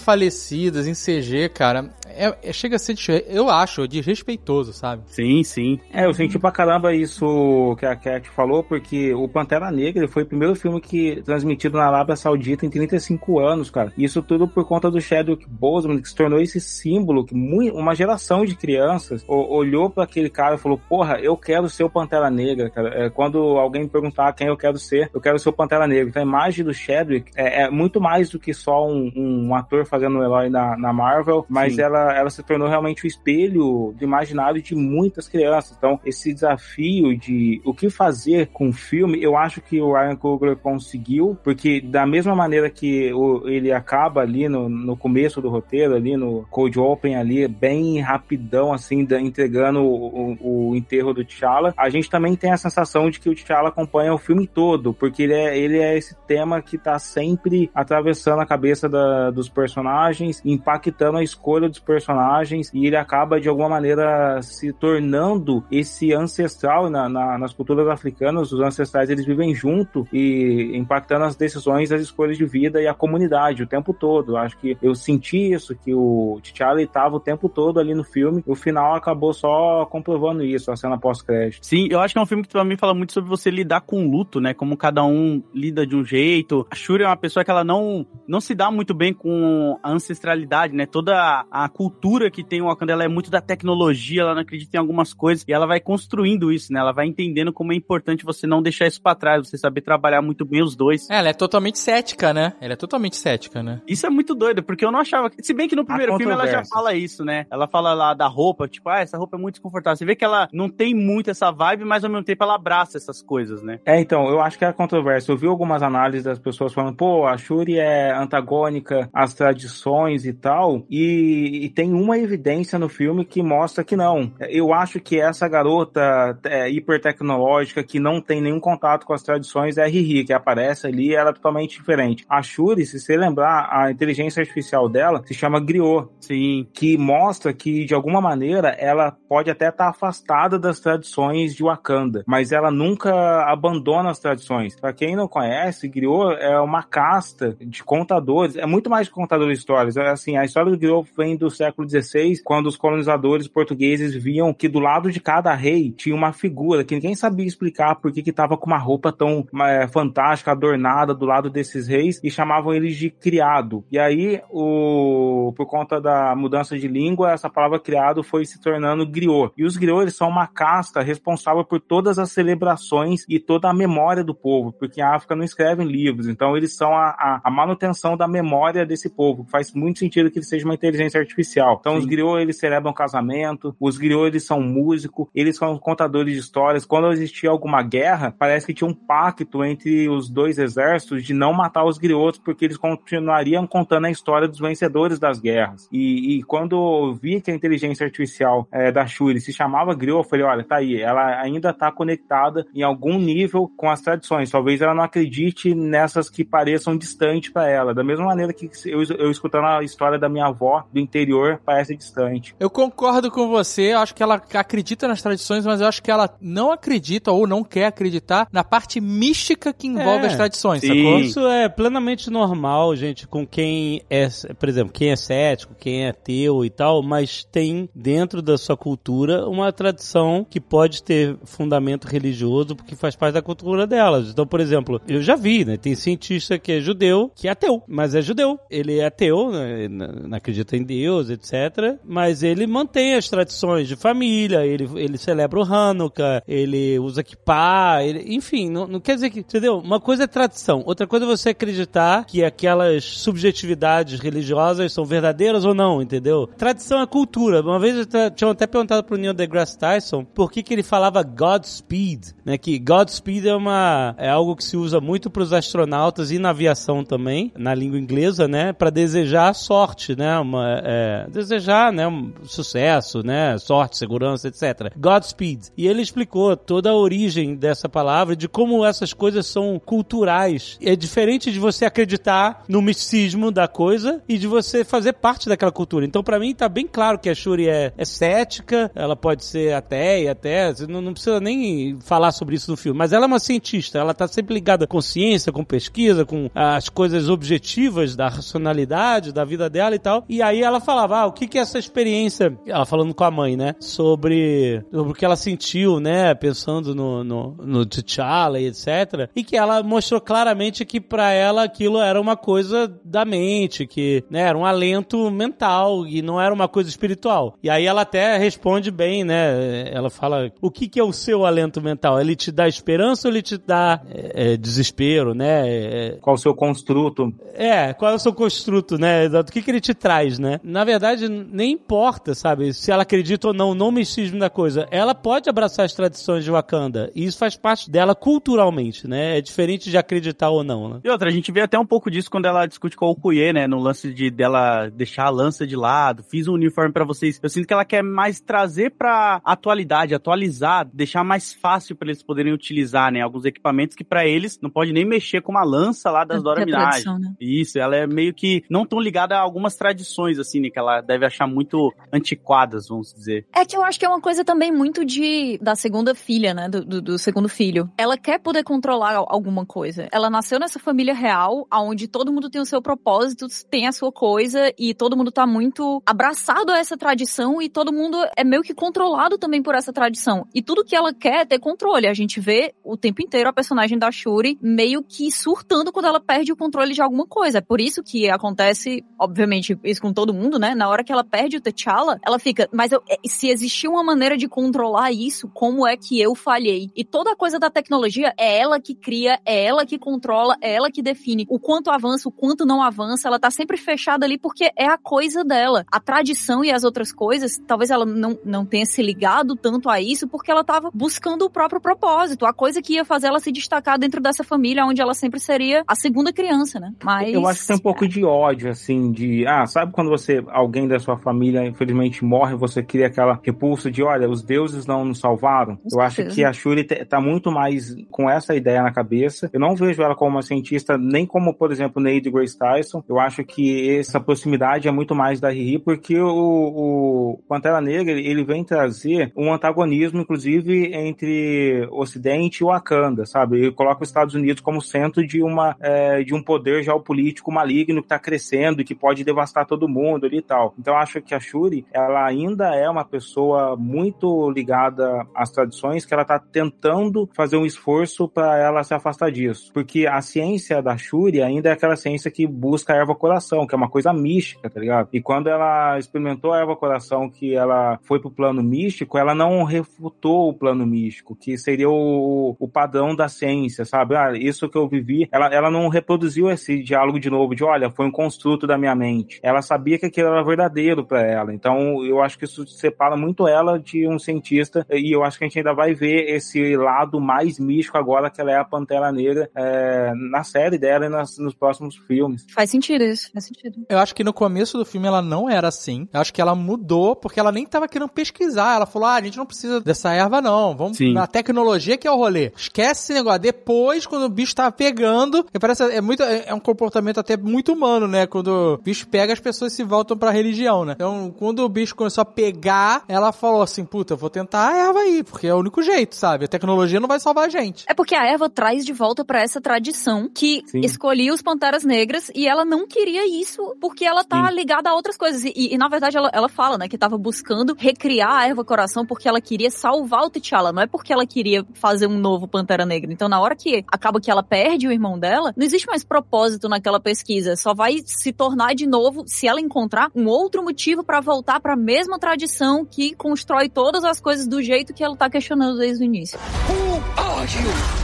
recém-falecidas 0.01 0.87
em 0.87 0.93
CG, 0.93 1.49
cara, 1.49 1.89
é, 2.07 2.35
é- 2.43 2.53
chega 2.53 2.75
a 2.75 2.79
ser, 2.79 2.95
eu 3.27 3.49
acho, 3.49 3.87
desrespeitoso, 3.87 4.73
sabe? 4.73 5.03
Sim, 5.07 5.43
sim. 5.43 5.79
É, 5.91 6.05
eu 6.05 6.13
senti 6.13 6.37
pra 6.39 6.51
caramba 6.51 6.93
isso 6.93 7.75
que 7.79 7.85
a 7.85 7.95
Cat 7.95 8.29
falou, 8.29 8.63
porque 8.63 9.13
o 9.13 9.27
Pantera 9.27 9.71
Negra 9.71 10.07
foi 10.07 10.25
primeiro 10.37 10.55
filme 10.55 10.79
que 10.79 11.21
transmitido 11.23 11.77
na 11.77 11.87
Arábia 11.87 12.15
Saudita 12.15 12.65
em 12.65 12.69
35 12.69 13.39
anos, 13.39 13.71
cara. 13.71 13.91
Isso 13.97 14.21
tudo 14.21 14.47
por 14.47 14.65
conta 14.65 14.91
do 14.91 15.01
Chadwick 15.01 15.47
Boseman, 15.49 15.99
que 15.99 16.07
se 16.07 16.15
tornou 16.15 16.39
esse 16.39 16.61
símbolo 16.61 17.25
que 17.25 17.33
uma 17.33 17.95
geração 17.95 18.45
de 18.45 18.55
crianças 18.55 19.25
olhou 19.27 19.89
para 19.89 20.03
aquele 20.03 20.29
cara 20.29 20.55
e 20.55 20.57
falou: 20.59 20.79
Porra, 20.87 21.19
eu 21.19 21.35
quero 21.35 21.67
ser 21.67 21.83
o 21.83 21.89
Pantera 21.89 22.29
Negra, 22.29 22.69
cara. 22.69 23.05
É, 23.05 23.09
quando 23.09 23.39
alguém 23.57 23.83
me 23.83 23.89
perguntar 23.89 24.31
quem 24.33 24.47
eu 24.47 24.55
quero 24.55 24.77
ser, 24.77 25.09
eu 25.13 25.19
quero 25.19 25.39
ser 25.39 25.49
o 25.49 25.53
Pantera 25.53 25.87
Negra. 25.87 26.09
Então 26.09 26.21
a 26.21 26.25
imagem 26.25 26.63
do 26.63 26.73
Chadwick 26.73 27.31
é, 27.35 27.63
é 27.63 27.69
muito 27.69 27.99
mais 27.99 28.29
do 28.29 28.39
que 28.39 28.53
só 28.53 28.87
um, 28.87 29.11
um 29.15 29.55
ator 29.55 29.85
fazendo 29.85 30.19
um 30.19 30.23
herói 30.23 30.49
na, 30.49 30.77
na 30.77 30.93
Marvel, 30.93 31.45
mas 31.49 31.79
ela, 31.79 32.15
ela 32.15 32.29
se 32.29 32.43
tornou 32.43 32.67
realmente 32.67 33.05
o 33.05 33.07
espelho 33.07 33.93
do 33.97 34.03
imaginário 34.03 34.61
de 34.61 34.75
muitas 34.75 35.27
crianças. 35.27 35.75
Então, 35.75 35.99
esse 36.05 36.31
desafio 36.31 37.17
de 37.17 37.59
o 37.65 37.73
que 37.73 37.89
fazer 37.89 38.47
com 38.47 38.69
o 38.69 38.73
filme, 38.73 39.21
eu 39.21 39.35
acho 39.35 39.61
que 39.61 39.81
o 39.81 39.93
Ryan 39.93 40.15
Coogler 40.27 40.57
conseguiu, 40.57 41.37
porque 41.43 41.79
da 41.79 42.05
mesma 42.05 42.35
maneira 42.35 42.69
que 42.69 43.13
o, 43.13 43.47
ele 43.47 43.71
acaba 43.71 44.21
ali 44.21 44.49
no, 44.49 44.67
no 44.67 44.97
começo 44.97 45.41
do 45.41 45.49
roteiro, 45.49 45.95
ali 45.95 46.17
no 46.17 46.45
Cold 46.49 46.77
Open 46.77 47.15
ali, 47.15 47.47
bem 47.47 47.99
rapidão, 48.01 48.73
assim, 48.73 49.05
da, 49.05 49.21
entregando 49.21 49.81
o, 49.81 50.35
o, 50.41 50.69
o, 50.69 50.75
enterro 50.75 51.13
do 51.13 51.23
T'Challa, 51.23 51.73
a 51.77 51.89
gente 51.89 52.09
também 52.09 52.35
tem 52.35 52.51
a 52.51 52.57
sensação 52.57 53.09
de 53.09 53.19
que 53.19 53.29
o 53.29 53.35
T'Challa 53.35 53.69
acompanha 53.69 54.13
o 54.13 54.17
filme 54.17 54.45
todo, 54.45 54.93
porque 54.93 55.23
ele 55.23 55.33
é, 55.33 55.57
ele 55.57 55.79
é 55.79 55.97
esse 55.97 56.15
tema 56.27 56.61
que 56.61 56.77
tá 56.77 56.99
sempre 56.99 57.71
atravessando 57.73 58.41
a 58.41 58.45
cabeça 58.45 58.89
da, 58.89 59.31
dos 59.31 59.47
personagens, 59.47 60.41
impactando 60.43 61.17
a 61.17 61.23
escolha 61.23 61.69
dos 61.69 61.79
personagens, 61.79 62.71
e 62.73 62.85
ele 62.85 62.97
acaba 62.97 63.39
de 63.39 63.47
alguma 63.47 63.69
maneira 63.69 64.41
se 64.41 64.73
tornando 64.73 65.63
esse 65.71 66.13
ancestral 66.13 66.89
na, 66.89 67.07
na, 67.07 67.37
nas 67.37 67.53
culturas 67.53 67.87
africanas, 67.87 68.51
os 68.51 68.59
ancestrais 68.59 69.09
eles 69.09 69.25
vivem 69.25 69.53
junto 69.53 70.07
e 70.17 70.77
impactando 70.77 71.25
as 71.25 71.35
decisões, 71.35 71.91
as 71.91 72.01
escolhas 72.01 72.37
de 72.37 72.45
vida 72.45 72.81
e 72.81 72.87
a 72.87 72.93
comunidade 72.93 73.63
o 73.63 73.67
tempo 73.67 73.93
todo. 73.93 74.37
Acho 74.37 74.57
que 74.57 74.77
eu 74.81 74.95
senti 74.95 75.53
isso, 75.53 75.75
que 75.75 75.93
o 75.93 76.39
T'Challa 76.41 76.81
estava 76.81 77.15
o 77.15 77.19
tempo 77.19 77.49
todo 77.49 77.79
ali 77.79 77.93
no 77.93 78.03
filme, 78.03 78.43
o 78.45 78.55
final 78.55 78.95
acabou 78.95 79.33
só 79.33 79.85
comprovando 79.85 80.43
isso, 80.43 80.71
a 80.71 80.75
cena 80.75 80.97
pós-crédito. 80.97 81.65
Sim, 81.65 81.87
eu 81.89 81.99
acho 81.99 82.13
que 82.13 82.19
é 82.19 82.21
um 82.21 82.25
filme 82.25 82.43
que 82.43 82.57
mim 82.63 82.77
fala 82.77 82.93
muito 82.93 83.13
sobre 83.13 83.29
você 83.29 83.49
lidar 83.49 83.81
com 83.81 84.07
luto, 84.09 84.39
né? 84.39 84.53
Como 84.53 84.77
cada 84.77 85.03
um 85.03 85.41
lida 85.53 85.85
de 85.87 85.95
um 85.95 86.03
jeito. 86.03 86.67
A 86.69 86.75
Shuri 86.75 87.03
é 87.03 87.07
uma 87.07 87.17
pessoa 87.17 87.43
que 87.43 87.49
ela 87.49 87.63
não, 87.63 88.05
não 88.27 88.41
se 88.41 88.53
dá 88.53 88.69
muito 88.69 88.93
bem 88.93 89.13
com 89.13 89.79
a 89.81 89.91
ancestralidade, 89.91 90.75
né? 90.75 90.85
Toda 90.85 91.45
a 91.49 91.69
cultura 91.69 92.29
que 92.29 92.43
tem 92.43 92.61
o 92.61 92.65
Wakanda, 92.65 92.93
ela 92.93 93.03
é 93.03 93.07
muito 93.07 93.31
da 93.31 93.41
tecnologia, 93.41 94.21
ela 94.21 94.35
não 94.35 94.41
acredita 94.41 94.77
em 94.77 94.79
algumas 94.79 95.13
coisas 95.13 95.45
e 95.47 95.53
ela 95.53 95.65
vai 95.65 95.79
construindo 95.79 96.51
isso, 96.51 96.71
né? 96.73 96.79
Ela 96.79 96.91
vai 96.91 97.07
entendendo 97.07 97.53
como 97.53 97.71
é 97.71 97.75
importante 97.75 98.25
você 98.25 98.45
não 98.45 98.61
deixar 98.61 98.87
isso 98.87 99.01
para 99.01 99.15
trás, 99.15 99.47
você 99.47 99.57
saber 99.57 99.81
trabalhar 99.81 100.06
muito 100.21 100.45
bem 100.45 100.63
os 100.63 100.75
dois. 100.75 101.09
É, 101.09 101.17
ela 101.17 101.29
é 101.29 101.33
totalmente 101.33 101.79
cética, 101.79 102.33
né? 102.33 102.53
Ela 102.61 102.73
é 102.73 102.75
totalmente 102.75 103.15
cética, 103.15 103.61
né? 103.61 103.81
Isso 103.87 104.05
é 104.05 104.09
muito 104.09 104.33
doido, 104.33 104.63
porque 104.63 104.85
eu 104.85 104.91
não 104.91 104.99
achava. 104.99 105.29
Se 105.41 105.53
bem 105.53 105.67
que 105.67 105.75
no 105.75 105.85
primeiro 105.85 106.15
filme 106.17 106.33
ela 106.33 106.47
já 106.47 106.63
fala 106.65 106.93
isso, 106.93 107.23
né? 107.23 107.45
Ela 107.51 107.67
fala 107.67 107.93
lá 107.93 108.13
da 108.13 108.27
roupa, 108.27 108.67
tipo, 108.67 108.89
ah, 108.89 108.99
essa 108.99 109.17
roupa 109.17 109.37
é 109.37 109.39
muito 109.39 109.55
desconfortável. 109.55 109.97
Você 109.97 110.05
vê 110.05 110.15
que 110.15 110.25
ela 110.25 110.47
não 110.51 110.69
tem 110.69 110.93
muito 110.93 111.29
essa 111.29 111.51
vibe, 111.51 111.85
mas 111.85 112.03
ao 112.03 112.09
mesmo 112.09 112.25
tempo 112.25 112.43
ela 112.43 112.55
abraça 112.55 112.97
essas 112.97 113.21
coisas, 113.21 113.61
né? 113.61 113.79
É, 113.85 113.99
então, 113.99 114.27
eu 114.29 114.41
acho 114.41 114.57
que 114.57 114.65
é 114.65 114.71
controvérsia. 114.71 115.31
Eu 115.31 115.37
vi 115.37 115.47
algumas 115.47 115.81
análises 115.81 116.23
das 116.23 116.39
pessoas 116.39 116.73
falando, 116.73 116.95
pô, 116.95 117.25
a 117.25 117.37
Shuri 117.37 117.77
é 117.77 118.13
antagônica 118.15 119.09
às 119.13 119.33
tradições 119.33 120.25
e 120.25 120.33
tal, 120.33 120.85
e, 120.89 121.65
e 121.65 121.69
tem 121.69 121.93
uma 121.93 122.17
evidência 122.17 122.79
no 122.79 122.89
filme 122.89 123.25
que 123.25 123.41
mostra 123.41 123.83
que 123.83 123.95
não. 123.95 124.31
Eu 124.39 124.73
acho 124.73 124.99
que 124.99 125.19
essa 125.19 125.47
garota 125.47 126.37
é, 126.45 126.69
hipertecnológica 126.69 127.83
que 127.83 127.99
não 127.99 128.21
tem 128.21 128.41
nenhum 128.41 128.59
contato 128.59 129.05
com 129.05 129.13
as 129.13 129.23
tradições 129.23 129.77
é 129.77 129.83
a 129.83 129.87
Riri, 130.01 130.25
que 130.25 130.33
aparece 130.33 130.87
ali, 130.87 131.13
ela 131.13 131.31
é 131.31 131.33
totalmente 131.33 131.77
diferente. 131.77 132.25
A 132.29 132.41
Shuri, 132.41 132.85
se 132.85 132.99
você 132.99 133.17
lembrar, 133.17 133.69
a 133.71 133.91
inteligência 133.91 134.41
artificial 134.41 134.89
dela 134.89 135.21
se 135.25 135.33
chama 135.33 135.59
Griot. 135.59 136.07
Sim. 136.21 136.67
Que 136.73 136.97
mostra 136.97 137.53
que, 137.53 137.85
de 137.85 137.93
alguma 137.93 138.21
maneira, 138.21 138.69
ela 138.69 139.11
pode 139.29 139.49
até 139.49 139.69
estar 139.69 139.85
tá 139.85 139.89
afastada 139.89 140.59
das 140.59 140.79
tradições 140.79 141.55
de 141.55 141.63
Wakanda, 141.63 142.23
mas 142.27 142.51
ela 142.51 142.71
nunca 142.71 143.11
abandona 143.49 144.09
as 144.09 144.19
tradições. 144.19 144.75
Para 144.79 144.93
quem 144.93 145.15
não 145.15 145.27
conhece, 145.27 145.87
Griot 145.87 146.35
é 146.39 146.59
uma 146.59 146.83
casta 146.83 147.55
de 147.59 147.83
contadores, 147.83 148.55
é 148.55 148.65
muito 148.65 148.89
mais 148.89 149.07
que 149.07 149.13
contadores 149.13 149.57
de 149.57 149.59
histórias. 149.59 149.97
É 149.97 150.09
assim, 150.09 150.37
a 150.37 150.45
história 150.45 150.71
do 150.71 150.77
Griot 150.77 151.09
vem 151.17 151.35
do 151.35 151.49
século 151.49 151.87
XVI, 151.89 152.41
quando 152.43 152.67
os 152.67 152.77
colonizadores 152.77 153.47
portugueses 153.47 154.15
viam 154.15 154.53
que 154.53 154.67
do 154.67 154.79
lado 154.79 155.11
de 155.11 155.19
cada 155.19 155.53
rei 155.53 155.91
tinha 155.91 156.15
uma 156.15 156.33
figura 156.33 156.83
que 156.83 156.95
ninguém 156.95 157.15
sabia 157.15 157.45
explicar 157.45 157.95
por 157.95 158.11
que 158.11 158.21
que 158.21 158.31
tava 158.31 158.57
com 158.57 158.67
uma 158.67 158.77
roupa 158.77 159.11
tão 159.11 159.45
é, 159.61 159.86
fantástica, 159.87 160.51
adornada 160.51 161.13
do 161.13 161.25
lado 161.25 161.49
desses 161.49 161.87
reis 161.87 162.19
e 162.23 162.29
chamavam 162.29 162.73
eles 162.73 162.95
de 162.95 163.09
criado. 163.09 163.83
E 163.91 163.99
aí, 163.99 164.41
o, 164.49 165.53
por 165.55 165.65
conta 165.65 165.99
da 165.99 166.35
mudança 166.35 166.77
de 166.77 166.87
língua, 166.87 167.31
essa 167.31 167.49
palavra 167.49 167.79
criado 167.79 168.23
foi 168.23 168.45
se 168.45 168.61
tornando 168.61 169.07
griot. 169.07 169.51
E 169.57 169.65
os 169.65 169.77
griots 169.77 170.15
são 170.15 170.29
uma 170.29 170.47
casta 170.47 171.01
responsável 171.01 171.63
por 171.63 171.79
todas 171.79 172.19
as 172.19 172.31
celebrações 172.31 173.25
e 173.29 173.39
toda 173.39 173.69
a 173.69 173.73
memória 173.73 174.23
do 174.23 174.33
povo, 174.35 174.71
porque 174.71 175.01
a 175.01 175.15
África 175.15 175.35
não 175.35 175.43
escreve 175.43 175.83
livros, 175.83 176.27
então 176.27 176.55
eles 176.55 176.75
são 176.75 176.93
a, 176.93 177.09
a, 177.09 177.41
a 177.43 177.51
manutenção 177.51 178.17
da 178.17 178.27
memória 178.27 178.85
desse 178.85 179.09
povo. 179.09 179.45
Faz 179.49 179.73
muito 179.73 179.99
sentido 179.99 180.29
que 180.31 180.39
ele 180.39 180.45
seja 180.45 180.65
uma 180.65 180.73
inteligência 180.73 181.19
artificial. 181.19 181.77
Então 181.79 181.93
Sim. 181.93 181.99
os 181.99 182.05
griots 182.05 182.41
eles 182.41 182.57
celebram 182.57 182.93
casamento, 182.93 183.75
os 183.79 183.97
griots 183.97 184.27
eles 184.27 184.45
são 184.45 184.61
músicos, 184.61 185.27
eles 185.33 185.55
são 185.57 185.77
contadores 185.77 186.33
de 186.33 186.39
histórias. 186.39 186.85
Quando 186.85 187.11
existia 187.11 187.49
alguma 187.49 187.81
guerra, 187.81 188.33
parece 188.37 188.65
que 188.65 188.73
tinha 188.73 188.89
um 188.89 188.93
pacto 188.93 189.63
entre 189.63 189.76
os 190.09 190.29
dois 190.29 190.57
exércitos 190.57 191.23
de 191.23 191.33
não 191.33 191.53
matar 191.53 191.85
os 191.85 191.97
griots, 191.97 192.39
porque 192.39 192.65
eles 192.65 192.77
continuariam 192.77 193.65
contando 193.67 194.05
a 194.05 194.11
história 194.11 194.47
dos 194.47 194.59
vencedores 194.59 195.19
das 195.19 195.39
guerras. 195.39 195.87
E, 195.91 196.37
e 196.37 196.43
quando 196.43 196.75
eu 196.75 197.13
vi 197.15 197.41
que 197.41 197.51
a 197.51 197.55
inteligência 197.55 198.05
artificial 198.05 198.67
é, 198.71 198.91
da 198.91 199.05
Shuri 199.05 199.39
se 199.39 199.53
chamava 199.53 199.93
griot, 199.93 200.17
eu 200.17 200.23
falei, 200.23 200.45
olha, 200.45 200.63
tá 200.63 200.77
aí, 200.77 201.01
ela 201.01 201.41
ainda 201.41 201.73
tá 201.73 201.91
conectada 201.91 202.65
em 202.73 202.83
algum 202.83 203.17
nível 203.17 203.71
com 203.75 203.89
as 203.89 204.01
tradições. 204.01 204.49
Talvez 204.49 204.81
ela 204.81 204.93
não 204.93 205.03
acredite 205.03 205.73
nessas 205.75 206.29
que 206.29 206.43
pareçam 206.43 206.97
distantes 206.97 207.51
para 207.51 207.69
ela. 207.69 207.93
Da 207.93 208.03
mesma 208.03 208.25
maneira 208.25 208.53
que 208.53 208.69
eu, 208.85 209.03
eu 209.03 209.31
escutando 209.31 209.65
a 209.65 209.83
história 209.83 210.17
da 210.17 210.29
minha 210.29 210.47
avó 210.47 210.85
do 210.91 210.99
interior 210.99 211.59
parece 211.65 211.95
distante. 211.95 212.55
Eu 212.59 212.69
concordo 212.69 213.29
com 213.31 213.47
você, 213.47 213.91
acho 213.91 214.15
que 214.15 214.23
ela 214.23 214.41
acredita 214.53 215.07
nas 215.07 215.21
tradições, 215.21 215.65
mas 215.65 215.81
eu 215.81 215.87
acho 215.87 216.01
que 216.01 216.11
ela 216.11 216.29
não 216.41 216.71
acredita 216.71 217.31
ou 217.31 217.47
não 217.47 217.63
quer 217.63 217.85
acreditar 217.85 218.47
na 218.51 218.63
parte 218.63 218.99
mística 218.99 219.56
que 219.73 219.87
envolve 219.87 220.25
é, 220.25 220.27
as 220.27 220.35
tradições, 220.35 220.81
sim. 220.81 220.87
sacou? 220.87 221.19
Isso 221.19 221.39
é 221.47 221.69
plenamente 221.69 222.29
normal, 222.29 222.95
gente, 222.95 223.27
com 223.27 223.45
quem 223.45 224.01
é, 224.09 224.27
por 224.59 224.69
exemplo, 224.69 224.93
quem 224.93 225.11
é 225.11 225.15
cético, 225.15 225.75
quem 225.79 226.05
é 226.05 226.09
ateu 226.09 226.63
e 226.63 226.69
tal, 226.69 227.01
mas 227.03 227.43
tem 227.43 227.89
dentro 227.93 228.41
da 228.41 228.57
sua 228.57 228.77
cultura 228.77 229.47
uma 229.47 229.71
tradição 229.71 230.45
que 230.49 230.59
pode 230.59 231.03
ter 231.03 231.37
fundamento 231.43 232.05
religioso 232.05 232.75
porque 232.75 232.95
faz 232.95 233.15
parte 233.15 233.33
da 233.33 233.41
cultura 233.41 233.85
delas. 233.85 234.29
Então, 234.29 234.45
por 234.45 234.59
exemplo, 234.59 235.01
eu 235.07 235.21
já 235.21 235.35
vi, 235.35 235.65
né, 235.65 235.77
tem 235.77 235.95
cientista 235.95 236.57
que 236.57 236.73
é 236.73 236.79
judeu, 236.79 237.31
que 237.35 237.47
é 237.47 237.51
ateu, 237.51 237.83
mas 237.87 238.15
é 238.15 238.21
judeu. 238.21 238.59
Ele 238.69 238.99
é 238.99 239.05
ateu, 239.05 239.51
né, 239.51 239.87
não 239.87 240.37
acredita 240.37 240.75
em 240.75 240.83
Deus, 240.83 241.29
etc, 241.29 241.99
mas 242.03 242.43
ele 242.43 242.67
mantém 242.67 243.15
as 243.15 243.29
tradições 243.29 243.87
de 243.87 243.95
família, 243.95 244.65
ele, 244.65 244.87
ele 244.95 245.17
celebra 245.17 245.59
o 245.59 245.63
Hanukkah, 245.63 246.41
ele 246.47 246.99
usa 246.99 247.23
kippah, 247.23 248.03
ele, 248.03 248.35
enfim, 248.35 248.69
não, 248.69 248.87
não 248.87 248.99
quer 248.99 249.15
dizer 249.15 249.29
que, 249.29 249.43
entendeu? 249.47 249.79
Uma 249.79 249.99
coisa 249.99 250.25
é 250.25 250.27
tradição, 250.27 250.83
outra 250.85 251.07
coisa 251.07 251.25
é 251.25 251.27
você 251.27 251.49
acreditar 251.49 252.25
que 252.25 252.43
aquelas 252.43 253.03
subjetividades 253.03 254.19
religiosas 254.19 254.91
são 254.93 255.05
verdadeiras 255.05 255.63
ou 255.65 255.73
não, 255.73 256.01
entendeu? 256.01 256.47
Tradição 256.57 257.01
é 257.01 257.07
cultura. 257.07 257.61
Uma 257.61 257.79
vez 257.79 257.97
eu 257.97 258.31
tinha 258.31 258.51
até 258.51 258.67
perguntado 258.67 259.03
pro 259.03 259.17
Neil 259.17 259.33
deGrasse 259.33 259.77
Tyson 259.77 260.23
por 260.23 260.51
que 260.51 260.61
que 260.61 260.73
ele 260.73 260.83
falava 260.83 261.23
Godspeed, 261.23 262.35
né? 262.45 262.57
Que 262.57 262.77
Godspeed 262.77 263.47
é 263.47 263.55
uma 263.55 264.15
é 264.17 264.29
algo 264.29 264.55
que 264.55 264.63
se 264.63 264.75
usa 264.75 264.99
muito 264.99 265.29
para 265.29 265.43
os 265.43 265.53
astronautas 265.53 266.31
e 266.31 266.39
na 266.39 266.49
aviação 266.49 267.03
também, 267.03 267.51
na 267.57 267.73
língua 267.73 267.99
inglesa, 267.99 268.47
né? 268.47 268.73
Para 268.73 268.89
desejar 268.89 269.53
sorte, 269.53 270.15
né? 270.15 270.37
Uma, 270.39 270.81
é, 270.83 271.27
desejar, 271.29 271.91
né? 271.93 272.07
Um 272.07 272.33
sucesso, 272.43 273.23
né? 273.23 273.57
Sorte, 273.57 273.97
segurança, 273.97 274.47
etc. 274.47 274.91
Godspeed. 274.97 275.71
E 275.77 275.87
ele 275.87 276.01
explicou 276.01 276.55
toda 276.57 276.89
a 276.89 276.95
origem 276.95 277.55
dessa 277.55 277.87
palavra, 277.87 278.35
de 278.35 278.47
como 278.47 278.85
essas 278.85 279.13
coisas 279.13 279.36
são 279.43 279.79
culturais. 279.83 280.77
É 280.81 280.95
diferente 280.95 281.51
de 281.51 281.59
você 281.59 281.85
acreditar 281.85 282.63
no 282.67 282.81
misticismo 282.81 283.51
da 283.51 283.67
coisa 283.67 284.21
e 284.27 284.37
de 284.37 284.47
você 284.47 284.83
fazer 284.83 285.13
parte 285.13 285.49
daquela 285.49 285.71
cultura. 285.71 286.05
Então, 286.05 286.23
para 286.23 286.39
mim, 286.39 286.53
tá 286.53 286.67
bem 286.67 286.87
claro 286.87 287.19
que 287.19 287.29
a 287.29 287.35
Shuri 287.35 287.67
é, 287.67 287.93
é 287.97 288.05
cética, 288.05 288.91
ela 288.95 289.15
pode 289.15 289.43
ser 289.43 289.73
ateia, 289.73 290.31
até, 290.31 290.73
não, 290.87 291.01
não 291.01 291.13
precisa 291.13 291.39
nem 291.39 291.97
falar 292.01 292.31
sobre 292.31 292.55
isso 292.55 292.71
no 292.71 292.77
filme, 292.77 292.97
mas 292.97 293.13
ela 293.13 293.25
é 293.25 293.27
uma 293.27 293.39
cientista, 293.39 293.99
ela 293.99 294.13
tá 294.13 294.27
sempre 294.27 294.53
ligada 294.53 294.87
com 294.87 295.01
ciência, 295.01 295.51
com 295.51 295.63
pesquisa, 295.63 296.25
com 296.25 296.49
as 296.53 296.89
coisas 296.89 297.29
objetivas 297.29 298.15
da 298.15 298.27
racionalidade, 298.27 299.31
da 299.31 299.45
vida 299.45 299.69
dela 299.69 299.95
e 299.95 299.99
tal. 299.99 300.25
E 300.27 300.41
aí 300.41 300.61
ela 300.61 300.79
falava, 300.79 301.19
ah, 301.19 301.25
o 301.25 301.31
que 301.31 301.47
que 301.47 301.57
é 301.57 301.61
essa 301.61 301.79
experiência, 301.79 302.57
ela 302.65 302.85
falando 302.85 303.13
com 303.13 303.23
a 303.23 303.31
mãe, 303.31 303.55
né, 303.55 303.75
sobre, 303.79 304.83
sobre 304.91 305.11
o 305.11 305.15
que 305.15 305.25
ela 305.25 305.35
sentiu, 305.35 305.99
né, 305.99 306.33
pensando 306.33 306.93
no, 306.93 307.23
no, 307.23 307.55
no 307.63 307.85
T'Challa 307.85 308.59
e 308.59 308.67
etc. 308.67 309.26
E 309.35 309.43
que 309.43 309.55
ela 309.55 309.81
mostrou 309.83 310.19
claramente 310.19 310.85
que 310.85 310.99
pra 310.99 311.31
ela 311.31 311.63
aquilo 311.63 311.99
era 311.99 312.19
uma 312.19 312.35
coisa 312.35 312.87
da 313.03 313.25
mente, 313.25 313.85
que 313.85 314.23
né, 314.29 314.41
era 314.41 314.57
um 314.57 314.65
alento 314.65 315.29
mental 315.31 316.05
e 316.07 316.21
não 316.21 316.39
era 316.39 316.53
uma 316.53 316.67
coisa 316.67 316.89
espiritual. 316.89 317.55
E 317.61 317.69
aí 317.69 317.85
ela 317.85 318.01
até 318.01 318.37
responde 318.37 318.91
bem, 318.91 319.23
né? 319.23 319.89
Ela 319.91 320.09
fala: 320.09 320.51
o 320.61 320.71
que, 320.71 320.87
que 320.87 320.99
é 320.99 321.03
o 321.03 321.13
seu 321.13 321.45
alento 321.45 321.81
mental? 321.81 322.19
Ele 322.19 322.35
te 322.35 322.51
dá 322.51 322.67
esperança 322.67 323.27
ou 323.27 323.33
ele 323.33 323.41
te 323.41 323.57
dá 323.57 324.01
é, 324.09 324.53
é, 324.53 324.57
desespero, 324.57 325.33
né? 325.33 325.63
É, 325.67 326.17
Qual 326.21 326.35
o 326.35 326.39
seu 326.39 326.53
construto? 326.53 327.33
é, 327.53 327.93
qual 327.93 328.11
é 328.11 328.15
o 328.15 328.19
seu 328.19 328.33
construto, 328.33 328.97
né? 328.97 329.27
Do 329.27 329.43
que, 329.45 329.61
que 329.61 329.71
ele 329.71 329.81
te 329.81 329.93
traz, 329.93 330.37
né? 330.37 330.59
Na 330.63 330.83
verdade, 330.83 331.27
nem 331.27 331.71
importa, 331.71 332.35
sabe? 332.35 332.73
Se 332.73 332.91
ela 332.91 333.03
acredita 333.03 333.47
ou 333.47 333.53
não 333.53 333.73
no 333.73 333.91
misticismo 333.91 334.39
da 334.39 334.49
coisa. 334.49 334.87
Ela 334.91 335.15
pode 335.15 335.49
abraçar 335.49 335.85
as 335.85 335.93
tradições 335.93 336.43
de 336.43 336.51
Wakanda. 336.51 337.11
E 337.15 337.25
isso 337.25 337.37
faz 337.37 337.55
parte 337.55 337.89
dela 337.89 338.13
culturalmente, 338.13 339.07
né? 339.07 339.16
É 339.19 339.41
diferente 339.41 339.89
de 339.89 339.97
acreditar 339.97 340.49
ou 340.49 340.63
não, 340.63 340.89
né? 340.89 340.99
E 341.03 341.09
outra, 341.09 341.29
a 341.29 341.31
gente 341.31 341.51
vê 341.51 341.61
até 341.61 341.77
um 341.77 341.85
pouco 341.85 342.09
disso 342.11 342.29
quando 342.29 342.45
ela 342.45 342.65
discute 342.65 342.95
com 342.95 343.05
o 343.05 343.11
Okuye, 343.11 343.53
né? 343.53 343.67
No 343.67 343.79
lance 343.79 344.13
de 344.13 344.29
dela 344.29 344.89
deixar 344.89 345.25
a 345.25 345.29
lança 345.29 345.65
de 345.65 345.75
lado. 345.75 346.23
Fiz 346.23 346.47
um 346.47 346.53
uniforme 346.53 346.91
pra 346.93 347.05
vocês. 347.05 347.39
Eu 347.41 347.49
sinto 347.49 347.67
que 347.67 347.73
ela 347.73 347.85
quer 347.85 348.03
mais 348.03 348.39
trazer 348.39 348.91
pra 348.91 349.41
atualidade, 349.43 350.13
atualizar, 350.15 350.87
deixar 350.93 351.23
mais 351.23 351.53
fácil 351.53 351.95
pra 351.95 352.07
eles 352.09 352.23
poderem 352.23 352.53
utilizar, 352.53 353.11
né? 353.11 353.21
Alguns 353.21 353.45
equipamentos 353.45 353.95
que 353.95 354.03
pra 354.03 354.25
eles 354.25 354.59
não 354.61 354.69
pode 354.69 354.91
nem 354.93 355.05
mexer 355.05 355.41
com 355.41 355.51
uma 355.51 355.63
lança 355.63 356.11
lá 356.11 356.23
das 356.23 356.43
Dora 356.43 356.61
É 356.61 356.65
Milaje. 356.65 356.87
tradição, 357.03 357.19
né? 357.19 357.33
Isso, 357.39 357.79
ela 357.79 357.95
é 357.95 358.05
meio 358.07 358.33
que 358.33 358.63
não 358.69 358.85
tão 358.85 358.99
ligada 358.99 359.35
a 359.35 359.39
algumas 359.39 359.75
tradições, 359.75 360.39
assim, 360.39 360.59
né? 360.59 360.69
Que 360.69 360.79
ela 360.79 361.01
deve 361.01 361.25
achar 361.25 361.47
muito 361.47 361.93
antiquadas, 362.11 362.87
vamos 362.89 363.13
dizer. 363.13 363.45
É 363.55 363.65
que 363.65 363.75
eu 363.75 363.83
acho 363.83 363.99
que 363.99 364.05
é 364.05 364.09
uma 364.09 364.21
coisa 364.21 364.43
também 364.43 364.71
muito 364.71 365.05
de 365.05 365.57
da 365.61 365.75
segunda 365.75 366.13
filha, 366.13 366.53
né? 366.53 366.67
Do, 366.69 366.83
do, 366.85 367.01
do 367.01 367.17
segundo 367.17 367.47
filho. 367.49 367.89
Ela 367.97 368.17
quer 368.17 368.39
poder 368.39 368.63
controlar 368.63 369.06
al- 369.15 369.27
alguma 369.29 369.65
coisa. 369.65 370.07
Ela 370.11 370.29
nasceu 370.29 370.59
nessa 370.59 370.79
família 370.79 371.13
real, 371.13 371.67
onde 371.71 372.07
todo 372.07 372.31
mundo 372.31 372.49
tem 372.49 372.61
o 372.61 372.65
seu 372.65 372.81
propósito, 372.81 373.47
tem 373.69 373.87
a 373.87 373.91
sua 373.91 374.11
coisa, 374.11 374.73
e 374.77 374.93
todo 374.93 375.15
mundo 375.17 375.31
tá 375.31 375.45
muito 375.47 376.01
abraçado 376.05 376.71
a 376.71 376.77
essa 376.77 376.97
tradição, 376.97 377.61
e 377.61 377.69
todo 377.69 377.93
mundo 377.93 378.17
é 378.35 378.43
meio 378.43 378.61
que 378.61 378.73
controlado 378.73 379.37
também 379.37 379.61
por 379.61 379.75
essa 379.75 379.93
tradição. 379.93 380.45
E 380.53 380.61
tudo 380.61 380.83
que 380.83 380.95
ela 380.95 381.13
quer 381.13 381.41
é 381.41 381.45
ter 381.45 381.59
controle. 381.59 382.07
A 382.07 382.13
gente 382.13 382.39
vê 382.39 382.73
o 382.83 382.97
tempo 382.97 383.21
inteiro 383.21 383.49
a 383.49 383.53
personagem 383.53 383.97
da 383.97 384.11
Shuri 384.11 384.57
meio 384.61 385.03
que 385.03 385.31
surtando 385.31 385.91
quando 385.91 386.05
ela 386.05 386.19
perde 386.19 386.51
o 386.51 386.55
controle 386.57 386.93
de 386.93 387.01
alguma 387.01 387.25
coisa. 387.25 387.59
É 387.59 387.61
por 387.61 387.79
isso 387.79 388.01
que 388.03 388.29
acontece, 388.29 389.03
obviamente, 389.19 389.77
isso 389.83 390.01
com 390.01 390.11
todo 390.13 390.33
mundo, 390.33 390.57
né? 390.59 390.73
Na 390.75 390.89
hora 390.89 391.03
que 391.03 391.11
ela 391.11 391.23
perde 391.23 391.57
o 391.57 391.61
T'Challa, 391.61 392.19
ela 392.25 392.39
fica, 392.39 392.67
mas 392.71 392.91
eu- 392.91 393.01
eh, 393.09 393.17
se 393.27 393.49
existia 393.49 393.89
uma 393.89 394.03
maneira 394.03 394.37
de 394.37 394.47
controlar 394.47 395.11
isso, 395.11 395.47
como 395.53 395.85
é 395.87 395.95
que 395.97 396.19
eu 396.19 396.33
falhei? 396.35 396.89
E 396.95 397.03
toda 397.03 397.31
a 397.31 397.35
coisa 397.35 397.59
da 397.59 397.69
tecnologia 397.69 398.33
é 398.37 398.59
ela 398.59 398.79
que 398.79 398.95
cria, 398.97 399.39
é 399.45 399.65
ela 399.65 399.85
que 399.85 399.97
controla, 399.97 400.55
é 400.61 400.73
ela 400.73 400.91
que 400.91 401.01
define 401.01 401.45
o 401.49 401.59
quanto 401.59 401.89
avança, 401.89 402.27
o 402.27 402.31
quanto 402.31 402.65
não 402.65 402.81
avança. 402.81 403.27
Ela 403.27 403.39
tá 403.39 403.49
sempre 403.49 403.77
fechada 403.77 404.25
ali 404.25 404.37
porque 404.37 404.71
é 404.77 404.87
a 404.87 404.97
coisa 404.97 405.43
dela. 405.43 405.85
A 405.91 405.99
tradição 405.99 406.63
e 406.63 406.71
as 406.71 406.83
outras 406.83 407.11
coisas, 407.11 407.57
talvez 407.67 407.89
ela 407.89 408.05
não, 408.05 408.37
não 408.43 408.65
tenha 408.65 408.85
se 408.85 409.01
ligado 409.01 409.55
tanto 409.55 409.89
a 409.89 410.01
isso 410.01 410.27
porque 410.27 410.51
ela 410.51 410.63
tava 410.63 410.89
buscando 410.93 411.45
o 411.45 411.49
próprio 411.49 411.79
propósito, 411.79 412.45
a 412.45 412.53
coisa 412.53 412.81
que 412.81 412.93
ia 412.93 413.05
fazer 413.05 413.27
ela 413.27 413.39
se 413.39 413.51
destacar 413.51 413.97
dentro 413.99 414.21
dessa 414.21 414.43
família 414.43 414.85
onde 414.85 415.01
ela 415.01 415.13
sempre 415.13 415.39
seria 415.39 415.83
a 415.87 415.95
segunda 415.95 416.33
criança, 416.33 416.79
né? 416.79 416.93
Mas 417.03 417.33
Eu 417.33 417.47
acho 417.47 417.61
que 417.61 417.67
tem 417.67 417.75
um 417.75 417.79
pouco 417.79 418.07
de 418.07 418.23
ódio, 418.23 418.69
assim, 418.69 419.11
de. 419.11 419.45
Ah, 419.47 419.65
sabe 419.65 419.91
quando 419.91 420.09
você, 420.09 420.43
alguém 420.49 420.87
da 420.87 420.99
sua 420.99 421.17
família, 421.17 421.65
infelizmente 421.65 422.23
morre, 422.23 422.55
você 422.55 422.83
cria 422.83 423.07
aquela 423.07 423.39
repulsa 423.43 423.91
de, 423.91 424.03
olha, 424.03 424.29
os 424.29 424.43
deuses 424.43 424.85
não 424.85 425.05
nos 425.05 425.19
salvaram? 425.19 425.77
Com 425.77 425.97
Eu 425.97 426.01
acho 426.01 426.17
certeza. 426.17 426.35
que 426.35 426.43
a 426.43 426.53
Shuri 426.53 426.83
tá 426.83 427.19
muito 427.19 427.51
mais 427.51 427.95
com 428.09 428.29
essa 428.29 428.55
ideia 428.55 428.86
na 428.87 428.93
cabeça. 428.93 429.49
Eu 429.51 429.59
não 429.59 429.75
vejo 429.75 430.01
ela 430.01 430.15
como 430.15 430.31
uma 430.31 430.41
cientista, 430.41 430.97
nem 430.97 431.25
como, 431.25 431.53
por 431.53 431.71
exemplo, 431.71 432.01
Neide 432.01 432.31
Grace 432.31 432.57
Tyson. 432.57 433.03
Eu 433.07 433.19
acho 433.19 433.43
que 433.43 433.97
essa 433.97 434.19
proximidade 434.19 434.87
é 434.87 434.91
muito 434.91 435.13
mais 435.13 435.39
da 435.39 435.49
Riri, 435.49 435.79
porque 435.79 436.17
o, 436.19 436.29
o 436.29 437.43
Pantera 437.47 437.81
Negra, 437.81 438.13
ele 438.13 438.43
vem 438.43 438.63
trazer 438.63 439.31
um 439.35 439.53
antagonismo, 439.53 440.21
inclusive, 440.21 440.93
entre 440.93 441.87
Ocidente 441.91 442.63
e 442.63 442.65
Wakanda, 442.65 443.25
sabe? 443.25 443.57
Ele 443.57 443.71
coloca 443.71 444.03
os 444.03 444.09
Estados 444.09 444.33
Unidos 444.33 444.61
como 444.61 444.81
centro 444.81 445.25
de 445.25 445.43
uma 445.43 445.75
é, 445.81 446.23
de 446.23 446.33
um 446.33 446.41
poder 446.41 446.83
geopolítico 446.83 447.51
maligno 447.51 448.01
que 448.01 448.05
está 448.05 448.19
crescendo 448.19 448.81
e 448.81 448.85
que 448.85 448.95
pode 448.95 449.23
devastar 449.23 449.65
todo 449.65 449.89
mundo 449.89 450.25
ali 450.25 450.37
e 450.37 450.41
tal. 450.41 450.73
Então 450.79 450.93
eu 450.93 450.99
acho 450.99 451.21
que 451.21 451.35
a 451.35 451.39
Shuri, 451.39 451.85
ela 451.91 452.25
ainda 452.25 452.73
é 452.75 452.89
uma 452.89 453.03
pessoa 453.03 453.75
muito 453.75 454.49
ligada 454.51 455.25
às 455.35 455.51
tradições, 455.51 456.05
que 456.05 456.13
ela 456.13 456.23
tá 456.23 456.39
tentando 456.39 457.29
fazer 457.35 457.57
um 457.57 457.65
esforço 457.65 458.27
para 458.27 458.57
ela 458.67 458.83
se 458.83 458.93
afastar 458.93 459.31
disso. 459.31 459.71
Porque 459.73 460.05
a 460.07 460.21
ciência 460.21 460.81
da 460.81 460.97
Shuri 460.97 461.41
ainda 461.41 461.69
é 461.69 461.71
aquela 461.73 461.95
ciência 461.95 462.31
que 462.31 462.45
busca 462.45 462.93
a 462.93 462.97
erva 462.97 463.15
coração, 463.15 463.65
que 463.65 463.73
é 463.73 463.77
uma 463.77 463.89
coisa 463.89 464.13
mística, 464.13 464.69
tá 464.69 464.79
ligado? 464.79 465.09
E 465.13 465.21
quando 465.21 465.47
ela 465.47 465.97
experimentou 465.97 466.53
a 466.53 466.59
erva 466.59 466.75
coração, 466.75 467.29
que 467.29 467.55
ela 467.55 467.99
foi 468.03 468.19
pro 468.19 468.31
plano 468.31 468.63
místico, 468.63 469.17
ela 469.17 469.33
não 469.33 469.63
refutou 469.63 470.49
o 470.49 470.53
plano 470.53 470.85
místico, 470.85 471.35
que 471.35 471.57
seria 471.57 471.89
o, 471.89 472.55
o 472.59 472.67
padrão 472.67 473.15
da 473.15 473.27
ciência, 473.27 473.85
sabe? 473.85 474.15
Ah, 474.15 474.31
isso 474.33 474.69
que 474.69 474.77
eu 474.77 474.87
vivi, 474.87 475.27
ela, 475.31 475.53
ela 475.53 475.71
não 475.71 475.87
reproduziu 475.87 476.49
esse 476.49 476.81
diálogo 476.81 477.19
de 477.19 477.29
novo, 477.29 477.55
de 477.55 477.63
olha, 477.63 477.89
foi 477.89 478.05
um 478.05 478.11
construto 478.11 478.67
da 478.67 478.77
minha 478.77 478.95
mente. 478.95 479.39
Ela 479.43 479.61
sabia 479.61 479.97
que 479.97 480.05
aquilo 480.05 480.29
era 480.29 480.43
verdadeiro 480.43 481.05
para 481.05 481.21
ela. 481.21 481.53
Então, 481.53 482.03
eu 482.05 482.21
acho 482.21 482.37
que 482.37 482.45
isso 482.45 482.65
separa 482.67 483.15
muito 483.15 483.47
ela 483.47 483.79
de 483.79 484.07
um 484.07 484.19
cientista, 484.19 484.85
e 484.89 485.15
eu 485.15 485.23
acho 485.23 485.37
que 485.37 485.45
a 485.45 485.47
gente 485.47 485.59
ainda 485.59 485.73
vai 485.73 485.93
ver 485.93 486.29
esse 486.29 486.75
lado 486.75 487.19
mais 487.19 487.59
místico 487.59 487.97
agora 487.97 488.29
que 488.29 488.41
ela 488.41 488.51
é 488.51 488.56
a 488.57 488.65
Pantera 488.65 489.11
Negra 489.11 489.49
é, 489.55 490.13
na 490.15 490.43
série 490.43 490.77
dela 490.77 491.05
e 491.05 491.09
nas, 491.09 491.37
nos 491.37 491.53
próximos 491.53 491.95
filmes. 491.95 492.45
faz 492.53 492.69
sentido 492.69 493.03
isso, 493.03 493.31
faz 493.31 493.45
sentido. 493.45 493.85
Eu 493.89 493.99
acho 493.99 494.13
que 494.13 494.23
no 494.23 494.33
começo 494.33 494.77
do 494.77 494.85
filme 494.85 495.07
ela 495.07 495.21
não 495.21 495.49
era 495.49 495.67
assim. 495.67 496.07
Eu 496.13 496.19
acho 496.19 496.33
que 496.33 496.41
ela 496.41 496.55
mudou 496.55 497.15
porque 497.15 497.39
ela 497.39 497.51
nem 497.51 497.65
tava 497.65 497.87
querendo 497.87 498.09
pesquisar. 498.09 498.75
Ela 498.75 498.85
falou: 498.85 499.07
ah, 499.07 499.15
a 499.15 499.21
gente 499.21 499.37
não 499.37 499.45
precisa 499.45 499.79
dessa 499.81 500.13
erva, 500.13 500.41
não. 500.41 500.75
Vamos 500.75 500.97
Sim. 500.97 501.13
na 501.13 501.27
tecnologia 501.27 501.97
que 501.97 502.07
é 502.07 502.11
o 502.11 502.17
rolê. 502.17 502.51
Esquece 502.55 503.03
esse 503.03 503.13
negócio. 503.13 503.39
Depois, 503.39 504.05
quando 504.05 504.23
o 504.23 504.29
bicho 504.29 504.55
tá 504.55 504.71
pegando, 504.71 505.43
que 505.43 505.59
parece 505.59 505.83
é 505.83 506.01
muito 506.01 506.23
é 506.23 506.53
um 506.53 506.59
comportamento 506.59 507.19
até 507.19 507.37
muito 507.37 507.73
humano, 507.73 508.07
né? 508.07 508.25
Quando 508.27 508.47
o 508.47 508.77
bicho 508.77 509.07
pega, 509.07 509.33
as 509.33 509.39
pessoas 509.39 509.73
se 509.73 509.83
voltam 509.83 510.17
pra 510.17 510.31
religião, 510.31 510.85
né? 510.85 510.93
Então, 510.93 511.33
quando 511.37 511.59
o 511.59 511.69
bicho 511.69 511.95
começou 511.95 512.21
a 512.21 512.25
pegar, 512.25 513.03
ela 513.07 513.31
falou 513.31 513.61
assim: 513.61 513.85
puta, 513.85 514.13
eu 514.13 514.17
vou 514.17 514.29
tentar 514.29 514.69
a 514.69 514.77
erva 514.77 514.99
aí, 514.99 515.23
porque 515.23 515.47
é 515.47 515.53
o 515.53 515.59
único 515.59 515.81
jeito, 515.81 516.15
sabe? 516.15 516.45
A 516.45 516.47
tecnologia 516.47 516.99
não 516.99 517.07
vai 517.07 517.19
salvar 517.19 517.45
a 517.45 517.49
gente. 517.49 517.85
É 517.87 517.93
porque 517.93 518.15
a 518.15 518.25
Eva 518.47 518.49
traz 518.49 518.85
de 518.85 518.93
volta 518.93 519.25
pra 519.25 519.41
essa 519.41 519.59
tradição 519.59 520.29
que 520.33 520.63
Sim. 520.65 520.79
escolhia 520.79 521.33
os 521.33 521.41
Panteras 521.41 521.83
Negras 521.83 522.31
e 522.33 522.47
ela 522.47 522.63
não 522.63 522.87
queria 522.87 523.27
isso 523.27 523.75
porque 523.79 524.05
ela 524.05 524.23
tá 524.23 524.49
ligada 524.49 524.89
a 524.89 524.93
outras 524.93 525.17
coisas. 525.17 525.43
E, 525.43 525.73
e, 525.73 525.77
na 525.77 525.89
verdade 525.89 526.17
ela, 526.17 526.29
ela 526.33 526.47
fala, 526.49 526.77
né, 526.77 526.87
que 526.87 526.97
tava 526.97 527.17
buscando 527.17 527.75
recriar 527.77 528.31
a 528.31 528.47
Eva 528.47 528.63
Coração 528.63 529.05
porque 529.05 529.27
ela 529.27 529.41
queria 529.41 529.69
salvar 529.69 530.23
o 530.23 530.29
T'Challa, 530.29 530.71
não 530.71 530.81
é 530.81 530.87
porque 530.87 531.11
ela 531.11 531.25
queria 531.25 531.65
fazer 531.73 532.07
um 532.07 532.17
novo 532.17 532.47
Pantera 532.47 532.85
Negra. 532.85 533.11
Então 533.11 533.27
na 533.27 533.39
hora 533.39 533.55
que 533.55 533.83
acaba 533.91 534.21
que 534.21 534.31
ela 534.31 534.43
perde 534.43 534.87
o 534.87 534.91
irmão 534.91 535.19
dela, 535.19 535.53
não 535.55 535.65
existe 535.65 535.87
mais 535.87 536.03
propósito 536.03 536.69
naquela 536.69 536.99
pesquisa. 536.99 537.55
Só 537.55 537.73
vai 537.73 537.97
se 538.05 538.31
tornar 538.31 538.73
de 538.73 538.87
novo 538.87 539.23
se 539.27 539.47
ela 539.47 539.59
encontrar 539.59 540.09
um 540.15 540.27
outro 540.27 540.63
motivo 540.63 541.03
pra 541.03 541.19
voltar 541.19 541.59
pra 541.59 541.75
mesma 541.75 542.17
tradição 542.17 542.85
que 542.85 543.13
constrói 543.15 543.67
todas 543.67 544.03
as 544.03 544.21
coisas 544.21 544.47
do 544.47 544.61
jeito 544.61 544.93
que 544.93 545.03
ela 545.03 545.17
tá 545.17 545.29
questionando 545.29 545.77
desde 545.77 546.03
o 546.03 546.05
início. 546.05 546.39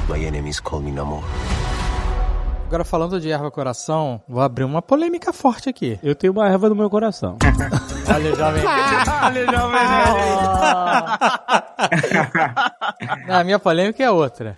My 0.08 0.26
enemies 0.26 0.62
call 0.62 0.80
me 0.80 0.90
Namor. 0.90 1.22
Agora, 2.66 2.86
falando 2.86 3.20
de 3.20 3.30
erva 3.30 3.52
coração, 3.52 4.22
vou 4.28 4.42
abrir 4.42 4.64
uma 4.64 4.82
polêmica 4.82 5.34
forte 5.34 5.68
aqui. 5.68 6.00
Eu 6.02 6.16
tenho 6.16 6.32
uma 6.32 6.48
erva 6.48 6.70
no 6.70 6.76
meu 6.76 6.90
coração. 6.90 7.38
Olha, 8.08 8.36
jovem. 8.36 8.64
Olha, 9.24 9.46
jovem 9.46 9.80
A 13.30 13.44
minha 13.44 13.60
polêmica 13.60 14.04
é 14.04 14.12
outra. 14.12 14.56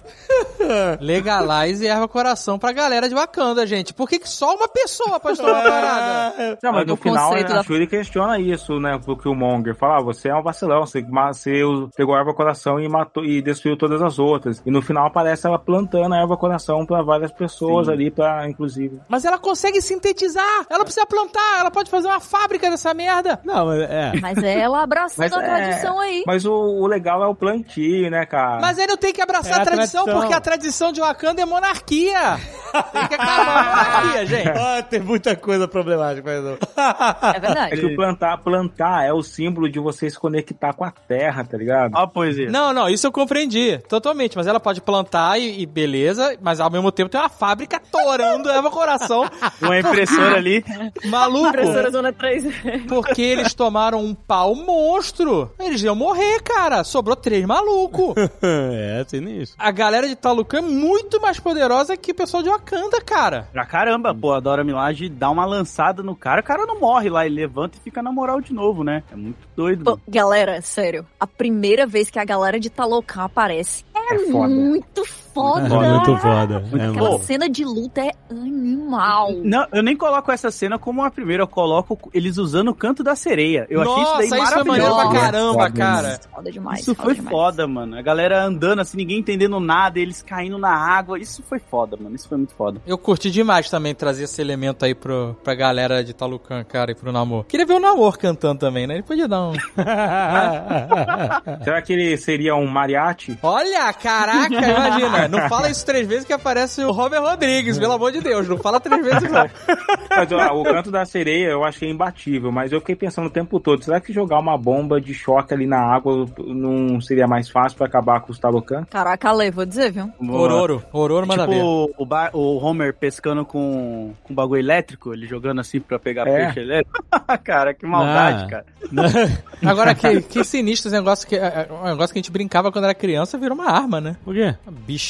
Legalize 1.00 1.86
erva 1.86 2.08
coração 2.08 2.58
pra 2.58 2.72
galera 2.72 3.08
de 3.08 3.14
Wakanda, 3.16 3.66
gente. 3.68 3.94
Por 3.94 4.10
que, 4.10 4.20
que 4.20 4.28
só 4.30 4.56
uma 4.56 4.68
pessoa 4.68 5.20
pode 5.20 5.38
tomar 5.38 5.54
uma 5.54 5.62
parada? 5.64 6.58
Não, 6.62 6.72
mas 6.72 6.84
O 6.84 6.88
no 6.88 6.96
final 6.98 7.34
a 7.34 7.42
da- 7.44 7.64
Shuri 7.64 7.88
questiona 7.88 8.40
isso, 8.40 8.80
né, 8.80 8.98
pro 9.04 9.18
Killmonger. 9.18 9.76
Fala, 9.76 9.98
ah, 10.00 10.04
você 10.04 10.30
é 10.30 10.36
um 10.36 10.42
vacilão, 10.42 10.86
você, 10.86 11.02
você 11.02 11.52
pegou 11.96 12.16
a 12.16 12.20
erva 12.20 12.34
coração 12.34 12.80
e 12.80 12.88
matou 12.90 13.24
e 13.24 13.42
destruiu 13.42 13.78
todas 13.78 14.02
as 14.02 14.18
outras. 14.20 14.62
E 14.66 14.72
no 14.72 14.82
final 14.82 15.06
aparece 15.08 15.46
ela 15.48 15.60
plantando 15.60 16.14
a 16.14 16.20
erva 16.20 16.36
coração 16.38 16.86
pra 16.86 17.02
várias 17.04 17.32
pessoas 17.32 17.88
Sim. 17.88 17.94
ali, 17.94 18.10
pra, 18.12 18.50
inclusive. 18.50 19.00
Mas 19.08 19.24
ela 19.26 19.38
consegue 19.38 19.82
sintetizar. 19.82 20.66
Ela 20.70 20.84
precisa 20.84 21.06
plantar. 21.06 21.60
Ela 21.60 21.72
pode 21.72 21.90
fazer 21.92 22.08
uma 22.08 22.20
fábrica 22.20 22.70
dessa 22.70 22.94
merda. 22.94 23.35
Não, 23.44 23.72
é. 23.72 24.14
Mas 24.22 24.38
é 24.44 24.60
ela 24.60 24.82
abraçando 24.84 25.18
Mas 25.20 25.34
a 25.34 25.42
é- 25.42 25.46
tradição 25.46 26.00
aí. 26.00 26.24
Mas 26.26 26.46
o, 26.46 26.54
o 26.54 26.88
legal 26.88 27.24
é 27.24 27.28
o 27.28 27.36
plantio, 27.36 28.10
né, 28.10 28.26
cara? 28.26 28.60
Mas 28.62 28.78
aí 28.80 28.88
não 28.88 28.98
tem 28.98 29.12
que 29.14 29.22
abraçar 29.22 29.54
É 29.54 29.60
a 29.60 29.62
a 29.62 29.66
tradição, 29.66 30.04
tradição. 30.04 30.22
porque 30.22 30.34
a 30.34 30.42
tradição 30.42 30.92
de 30.92 31.02
Wakanda 31.02 31.42
é 31.42 31.46
monarquia. 31.46 32.40
Tem 32.84 33.08
que 33.08 33.14
acabar 33.16 33.40
a 33.40 33.64
monarquia, 33.64 34.26
gente. 34.26 34.50
Ah, 34.50 34.84
tem 34.84 35.00
muita 35.00 35.36
coisa 35.36 35.68
problemática, 35.68 36.24
mas 36.26 36.44
não. 36.44 36.54
É 36.54 37.38
É 37.38 37.40
verdade. 37.40 37.82
que 37.82 37.96
plantar, 37.96 38.38
plantar 38.38 39.06
é 39.06 39.14
o 39.14 39.22
símbolo 39.22 39.70
de 39.70 39.80
você 39.80 40.10
se 40.10 40.18
conectar 40.20 40.74
com 40.74 40.84
a 40.84 40.92
terra, 40.92 41.44
tá 41.44 41.58
ligado? 41.58 41.94
Ó 41.96 42.00
a 42.04 42.08
poesia. 42.08 42.50
Não, 42.50 42.74
não, 42.74 42.90
isso 42.90 43.06
eu 43.08 43.12
compreendi 43.12 43.78
totalmente. 43.90 44.36
Mas 44.38 44.48
ela 44.48 44.60
pode 44.60 44.82
plantar 44.82 45.40
e, 45.40 45.62
e 45.62 45.66
beleza, 45.66 46.38
mas 46.42 46.60
ao 46.60 46.70
mesmo 46.70 46.92
tempo 46.92 47.10
tem 47.10 47.20
uma 47.20 47.30
fábrica 47.30 47.82
torando 47.92 48.50
Eva 48.50 48.70
Coração. 48.72 49.26
Uma 49.62 49.80
impressora 49.80 50.38
ali. 50.38 50.64
Maluco. 51.06 51.48
Impressora 51.50 51.90
Zona 51.92 52.14
3. 52.14 52.46
Porque 52.88 53.22
eles 53.22 53.54
tomaram 53.54 54.04
um 54.04 54.14
pau 54.14 54.56
monstro. 54.56 55.52
Eles 55.60 55.82
iam 55.84 55.96
morrer, 55.96 56.42
cara. 56.42 56.84
Sobrou 56.84 57.16
três 57.16 57.46
malucos. 57.46 58.16
é, 58.42 59.04
tem 59.04 59.42
isso. 59.42 59.56
A 59.58 59.72
galera 59.72 60.08
de 60.08 60.16
Talucan 60.16 60.60
é 60.60 60.62
muito 60.62 61.20
mais 61.22 61.40
poderosa 61.40 61.98
que 61.98 62.12
o 62.12 62.16
pessoal 62.16 62.44
de 62.44 62.50
Wakanda, 62.50 62.65
cara. 63.06 63.48
Pra 63.52 63.66
caramba, 63.66 64.14
pô, 64.14 64.34
a 64.34 64.40
Dora 64.40 64.64
Milaje 64.64 65.08
dá 65.10 65.30
uma 65.30 65.46
lançada 65.46 66.02
no 66.04 66.16
cara, 66.16 66.42
o 66.42 66.44
cara 66.44 66.66
não 66.66 66.80
morre 66.80 67.10
lá, 67.10 67.26
ele 67.26 67.36
levanta 67.36 67.78
e 67.78 67.82
fica 67.82 68.02
na 68.02 68.12
moral 68.12 68.42
de 68.42 68.54
novo, 68.54 68.84
né? 68.84 69.04
É 69.12 69.16
muito 69.16 69.38
doido. 69.56 69.84
Pô, 69.86 70.00
galera, 70.08 70.62
sério, 70.62 71.06
a 71.20 71.28
primeira 71.28 71.86
vez 71.86 72.10
que 72.10 72.20
a 72.20 72.26
galera 72.26 72.60
de 72.60 72.70
Talocan 72.70 73.24
aparece 73.24 73.84
é, 73.96 74.16
É 74.16 74.20
foda. 74.32 74.48
muito 74.54 75.06
foda. 75.06 75.25
É 75.40 75.70
muito 75.70 76.18
foda. 76.18 76.64
É 76.80 76.88
Aquela 76.88 77.20
cena 77.20 77.50
de 77.50 77.64
luta 77.66 78.02
é 78.02 78.12
animal. 78.30 79.32
Não, 79.44 79.66
eu 79.72 79.84
nem 79.84 79.96
coloco 79.96 80.32
essa 80.32 80.50
cena 80.52 80.78
como 80.80 81.04
a 81.04 81.12
primeira, 81.12 81.44
eu 81.44 81.48
coloco 81.48 82.10
eles 82.14 82.38
usando 82.38 82.70
o 82.70 82.76
canto 82.76 83.04
da 83.04 83.16
sereia. 83.16 83.66
Eu 83.70 83.84
Nossa, 83.84 83.92
achei 83.92 84.04
isso 84.04 84.14
daí 84.18 84.26
isso 84.26 84.36
foi 84.36 84.40
maravilhoso. 84.64 84.96
maneiro 84.96 85.12
pra 85.12 85.22
caramba, 85.22 85.54
Foda, 85.54 85.72
cara. 85.72 86.20
Foda 86.34 86.52
demais. 86.52 86.80
Isso 86.82 86.96
foda 86.96 87.06
foi 87.06 87.16
demais. 87.16 87.32
foda, 87.36 87.68
mano. 87.68 87.98
A 87.98 88.02
galera 88.02 88.44
andando 88.44 88.80
assim, 88.80 88.98
ninguém 88.98 89.20
entendendo 89.20 89.60
nada, 89.60 90.00
eles 90.00 90.22
caindo 90.22 90.58
na 90.58 90.74
água. 90.76 91.20
Isso 91.20 91.44
foi 91.44 91.60
foda, 91.60 91.98
mano. 92.00 92.16
Isso 92.16 92.28
foi 92.28 92.38
muito 92.38 92.54
foda. 92.54 92.82
Eu 92.86 92.98
curti 92.98 93.30
demais 93.30 93.70
também 93.70 93.94
trazer 93.94 94.24
esse 94.24 94.42
elemento 94.42 94.86
aí 94.86 94.96
pro, 94.96 95.36
pra 95.44 95.54
galera 95.56 96.04
de 96.04 96.14
Talucan, 96.14 96.64
cara, 96.64 96.92
e 96.92 96.96
pro 96.96 97.12
Namor. 97.12 97.46
Queria 97.46 97.66
ver 97.66 97.74
o 97.74 97.80
Namor 97.80 98.18
cantando 98.18 98.60
também, 98.60 98.88
né? 98.88 98.96
Ele 98.96 99.04
podia 99.04 99.28
dar 99.28 99.42
um... 99.50 99.54
Será 101.64 101.82
que 101.82 101.94
ele 101.94 102.18
seria 102.18 102.56
um 102.56 102.68
mariachi? 102.68 103.38
Olha, 103.42 103.92
caraca, 103.94 104.54
imagina. 104.56 105.25
Não 105.28 105.48
fala 105.50 105.70
isso 105.70 105.86
três 105.86 106.08
vezes 106.08 106.26
que 106.26 106.34
aparece 106.34 106.82
o 106.84 106.92
Robert 106.92 107.22
Rodrigues, 107.22 107.78
pelo 107.78 107.94
amor 107.94 108.12
de 108.12 108.22
Deus. 108.22 108.48
Não 108.48 108.58
fala 108.58 108.80
três 108.80 109.04
vezes, 109.04 109.32
não. 109.32 109.50
Mas 110.10 110.32
ó, 110.32 110.54
o 110.60 110.64
canto 110.64 110.90
da 110.92 111.06
sereia 111.06 111.48
eu 111.48 111.64
achei 111.64 111.90
imbatível, 111.90 112.50
mas 112.52 112.72
eu 112.72 112.80
fiquei 112.80 112.96
pensando 112.96 113.28
o 113.28 113.30
tempo 113.30 113.60
todo, 113.60 113.84
será 113.84 114.00
que 114.00 114.14
jogar 114.14 114.40
uma 114.40 114.58
bomba 114.58 115.02
de 115.02 115.14
choque 115.14 115.54
ali 115.54 115.66
na 115.68 115.78
água 115.80 116.26
não 116.38 117.02
seria 117.02 117.28
mais 117.28 117.50
fácil 117.50 117.78
pra 117.78 117.86
acabar 117.88 118.22
com 118.22 118.32
os 118.32 118.40
Talocan? 118.40 118.86
Caraca, 118.90 119.30
Ale, 119.30 119.52
vou 119.52 119.66
dizer, 119.66 119.92
viu? 119.92 120.10
Ororo. 120.30 120.82
Ororo 120.94 121.28
manda 121.28 121.46
ver. 121.46 121.56
Tipo 121.56 121.92
o, 121.98 122.06
Bar- 122.06 122.30
o 122.34 122.58
Homer 122.64 122.94
pescando 122.94 123.44
com, 123.44 124.14
com 124.24 124.34
bagulho 124.34 124.60
elétrico, 124.62 125.14
ele 125.14 125.28
jogando 125.28 125.60
assim 125.60 125.82
pra 125.82 126.00
pegar 126.00 126.26
É. 126.28 126.46
peixe 126.46 126.60
elétrico. 126.62 127.04
cara, 127.44 127.74
que 127.74 127.86
maldade, 127.86 128.46
Ah. 128.46 128.48
cara. 128.48 128.66
Agora, 129.66 129.94
que, 129.96 130.22
que 130.22 130.44
sinistro 130.44 130.88
esse 130.90 130.96
negócio 130.98 131.28
que, 131.28 131.36
é, 131.36 131.68
é, 131.70 131.74
um 131.74 131.86
negócio 131.90 132.14
que 132.14 132.20
a 132.20 132.22
gente 132.22 132.32
brincava 132.32 132.72
quando 132.72 132.86
era 132.86 132.94
criança 132.96 133.38
virou 133.38 133.58
uma 133.58 133.70
arma, 133.70 134.00
né? 134.00 134.16
Por 134.24 134.34
quê? 134.34 134.56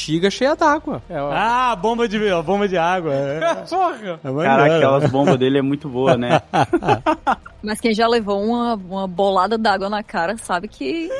Bexiga 0.06 0.30
cheia 0.30 0.54
d'água. 0.54 1.02
É, 1.10 1.20
ó. 1.20 1.30
Ah, 1.32 1.74
bomba 1.74 2.08
de, 2.08 2.30
ó, 2.30 2.40
bomba 2.40 2.68
de 2.68 2.78
água. 2.78 3.12
É, 3.12 3.54
Porra. 3.68 4.20
é. 4.22 4.44
Caraca, 4.44 4.76
aquelas 4.76 5.10
bombas 5.10 5.36
dele 5.36 5.58
é 5.58 5.62
muito 5.62 5.88
boa, 5.88 6.16
né? 6.16 6.40
Mas 7.60 7.80
quem 7.80 7.92
já 7.92 8.06
levou 8.06 8.40
uma, 8.40 8.74
uma 8.74 9.08
bolada 9.08 9.58
d'água 9.58 9.90
na 9.90 10.04
cara 10.04 10.36
sabe 10.38 10.68
que 10.68 11.10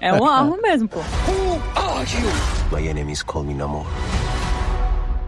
é 0.00 0.12
uma 0.12 0.38
arma 0.38 0.56
mesmo, 0.58 0.88
pô. 0.88 1.00
My 2.70 2.86
enemies 2.86 3.22
call 3.24 3.42
me 3.42 3.54
Namor. 3.54 3.86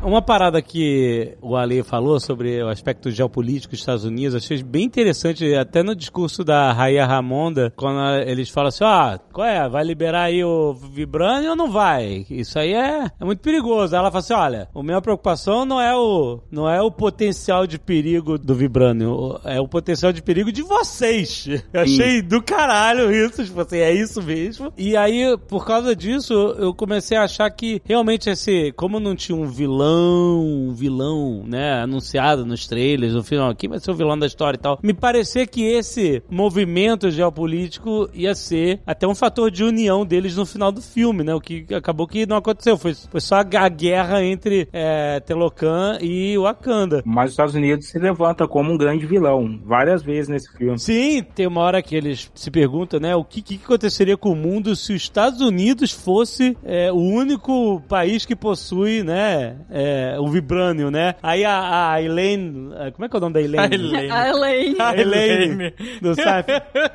Uma 0.09 0.23
parada 0.23 0.63
que 0.63 1.37
o 1.43 1.55
Ale 1.55 1.83
falou 1.83 2.19
sobre 2.19 2.63
o 2.63 2.69
aspecto 2.69 3.11
geopolítico 3.11 3.73
dos 3.73 3.81
Estados 3.81 4.05
Unidos, 4.05 4.35
achei 4.35 4.63
bem 4.63 4.85
interessante, 4.85 5.55
até 5.55 5.83
no 5.83 5.95
discurso 5.95 6.43
da 6.43 6.73
Raia 6.73 7.05
Ramonda, 7.05 7.71
quando 7.77 8.01
eles 8.27 8.49
falam 8.49 8.69
assim, 8.69 8.85
ah, 8.85 9.21
qual 9.31 9.47
é, 9.47 9.69
vai 9.69 9.85
liberar 9.85 10.23
aí 10.23 10.43
o 10.43 10.73
Vibranium 10.73 11.51
ou 11.51 11.57
não 11.57 11.71
vai? 11.71 12.25
Isso 12.31 12.59
aí 12.59 12.73
é, 12.73 13.05
é 13.21 13.25
muito 13.25 13.41
perigoso. 13.41 13.95
Aí 13.95 14.01
ela 14.01 14.11
fala 14.11 14.21
assim, 14.21 14.33
olha, 14.33 14.69
a 14.75 14.83
minha 14.83 15.01
preocupação 15.03 15.67
não 15.67 15.79
é 15.79 15.95
o, 15.95 16.41
não 16.51 16.67
é 16.67 16.81
o 16.81 16.91
potencial 16.91 17.67
de 17.67 17.79
perigo 17.79 18.39
do 18.39 18.55
Vibranium, 18.55 19.39
é 19.45 19.61
o 19.61 19.69
potencial 19.69 20.11
de 20.11 20.23
perigo 20.23 20.51
de 20.51 20.63
vocês. 20.63 21.47
Eu 21.71 21.83
achei 21.83 22.23
do 22.23 22.43
caralho 22.43 23.13
isso, 23.13 23.45
tipo 23.45 23.61
assim, 23.61 23.77
é 23.77 23.93
isso 23.93 24.23
mesmo. 24.23 24.73
E 24.75 24.97
aí, 24.97 25.37
por 25.49 25.67
causa 25.67 25.95
disso, 25.95 26.33
eu 26.59 26.73
comecei 26.73 27.17
a 27.19 27.25
achar 27.25 27.51
que 27.51 27.83
realmente 27.85 28.31
esse, 28.31 28.73
como 28.73 28.99
não 28.99 29.15
tinha 29.15 29.37
um 29.37 29.47
vilão, 29.47 29.98
um 29.99 30.73
vilão, 30.73 31.45
né, 31.47 31.83
anunciado 31.83 32.45
nos 32.45 32.67
trailers, 32.67 33.15
no 33.15 33.23
final, 33.23 33.55
quem 33.55 33.71
vai 33.71 33.79
ser 33.79 33.91
o 33.91 33.95
vilão 33.95 34.19
da 34.19 34.27
história 34.27 34.57
e 34.57 34.61
tal, 34.61 34.79
me 34.83 34.95
parecia 34.95 35.47
que 35.47 35.63
esse 35.63 36.23
movimento 36.31 37.11
geopolítico 37.11 38.09
ia 38.13 38.35
ser 38.35 38.81
até 38.87 39.07
um 39.07 39.15
fator 39.15 39.51
de 39.51 39.65
união 39.65 40.05
deles 40.05 40.37
no 40.37 40.47
final 40.47 40.71
do 40.71 40.81
filme, 40.81 41.25
né, 41.25 41.35
o 41.35 41.41
que 41.41 41.67
acabou 41.75 42.07
que 42.07 42.27
não 42.27 42.37
aconteceu, 42.37 42.77
foi, 42.77 42.95
foi 42.95 43.21
só 43.21 43.37
a, 43.37 43.41
a 43.41 43.69
guerra 43.69 44.23
entre 44.23 44.69
é, 44.73 45.21
Telocan 45.21 45.99
e 46.01 46.37
Wakanda. 46.39 47.03
Mas 47.05 47.27
os 47.27 47.33
Estados 47.33 47.55
Unidos 47.55 47.89
se 47.89 47.99
levanta 47.99 48.47
como 48.47 48.73
um 48.73 48.79
grande 48.79 49.07
vilão, 49.07 49.61
várias 49.65 50.03
vezes 50.03 50.29
nesse 50.29 50.53
filme. 50.57 50.79
Sim, 50.79 51.23
tem 51.35 51.47
uma 51.47 51.63
hora 51.63 51.83
que 51.83 51.95
eles 51.95 52.31
se 52.35 52.51
perguntam, 52.51 53.01
né, 53.01 53.15
o 53.15 53.25
que, 53.25 53.43
que 53.43 53.61
aconteceria 53.63 54.17
com 54.17 54.31
o 54.31 54.37
mundo 54.37 54.75
se 54.77 54.93
os 54.93 55.03
Estados 55.03 55.41
Unidos 55.41 55.91
fosse 55.93 56.57
é, 56.65 56.93
o 56.93 56.97
único 56.97 57.81
país 57.89 58.25
que 58.25 58.37
possui, 58.37 59.03
né, 59.03 59.57
é, 59.79 60.17
o 60.19 60.29
Vibranium, 60.29 60.91
né? 60.91 61.15
Aí 61.23 61.45
a, 61.45 61.93
a 61.93 62.03
Elaine, 62.03 62.71
é, 62.79 62.91
como 62.91 63.05
é 63.05 63.09
que 63.09 63.17
é 63.17 63.19
o 63.19 63.21
nome 63.21 63.35
da 63.35 63.41
Elaine? 63.43 63.75
Elaine. 63.75 64.11
A 64.11 64.29
Elaine. 64.29 64.77
A 64.81 64.97
Elaine 64.97 65.75
do. 66.03 66.15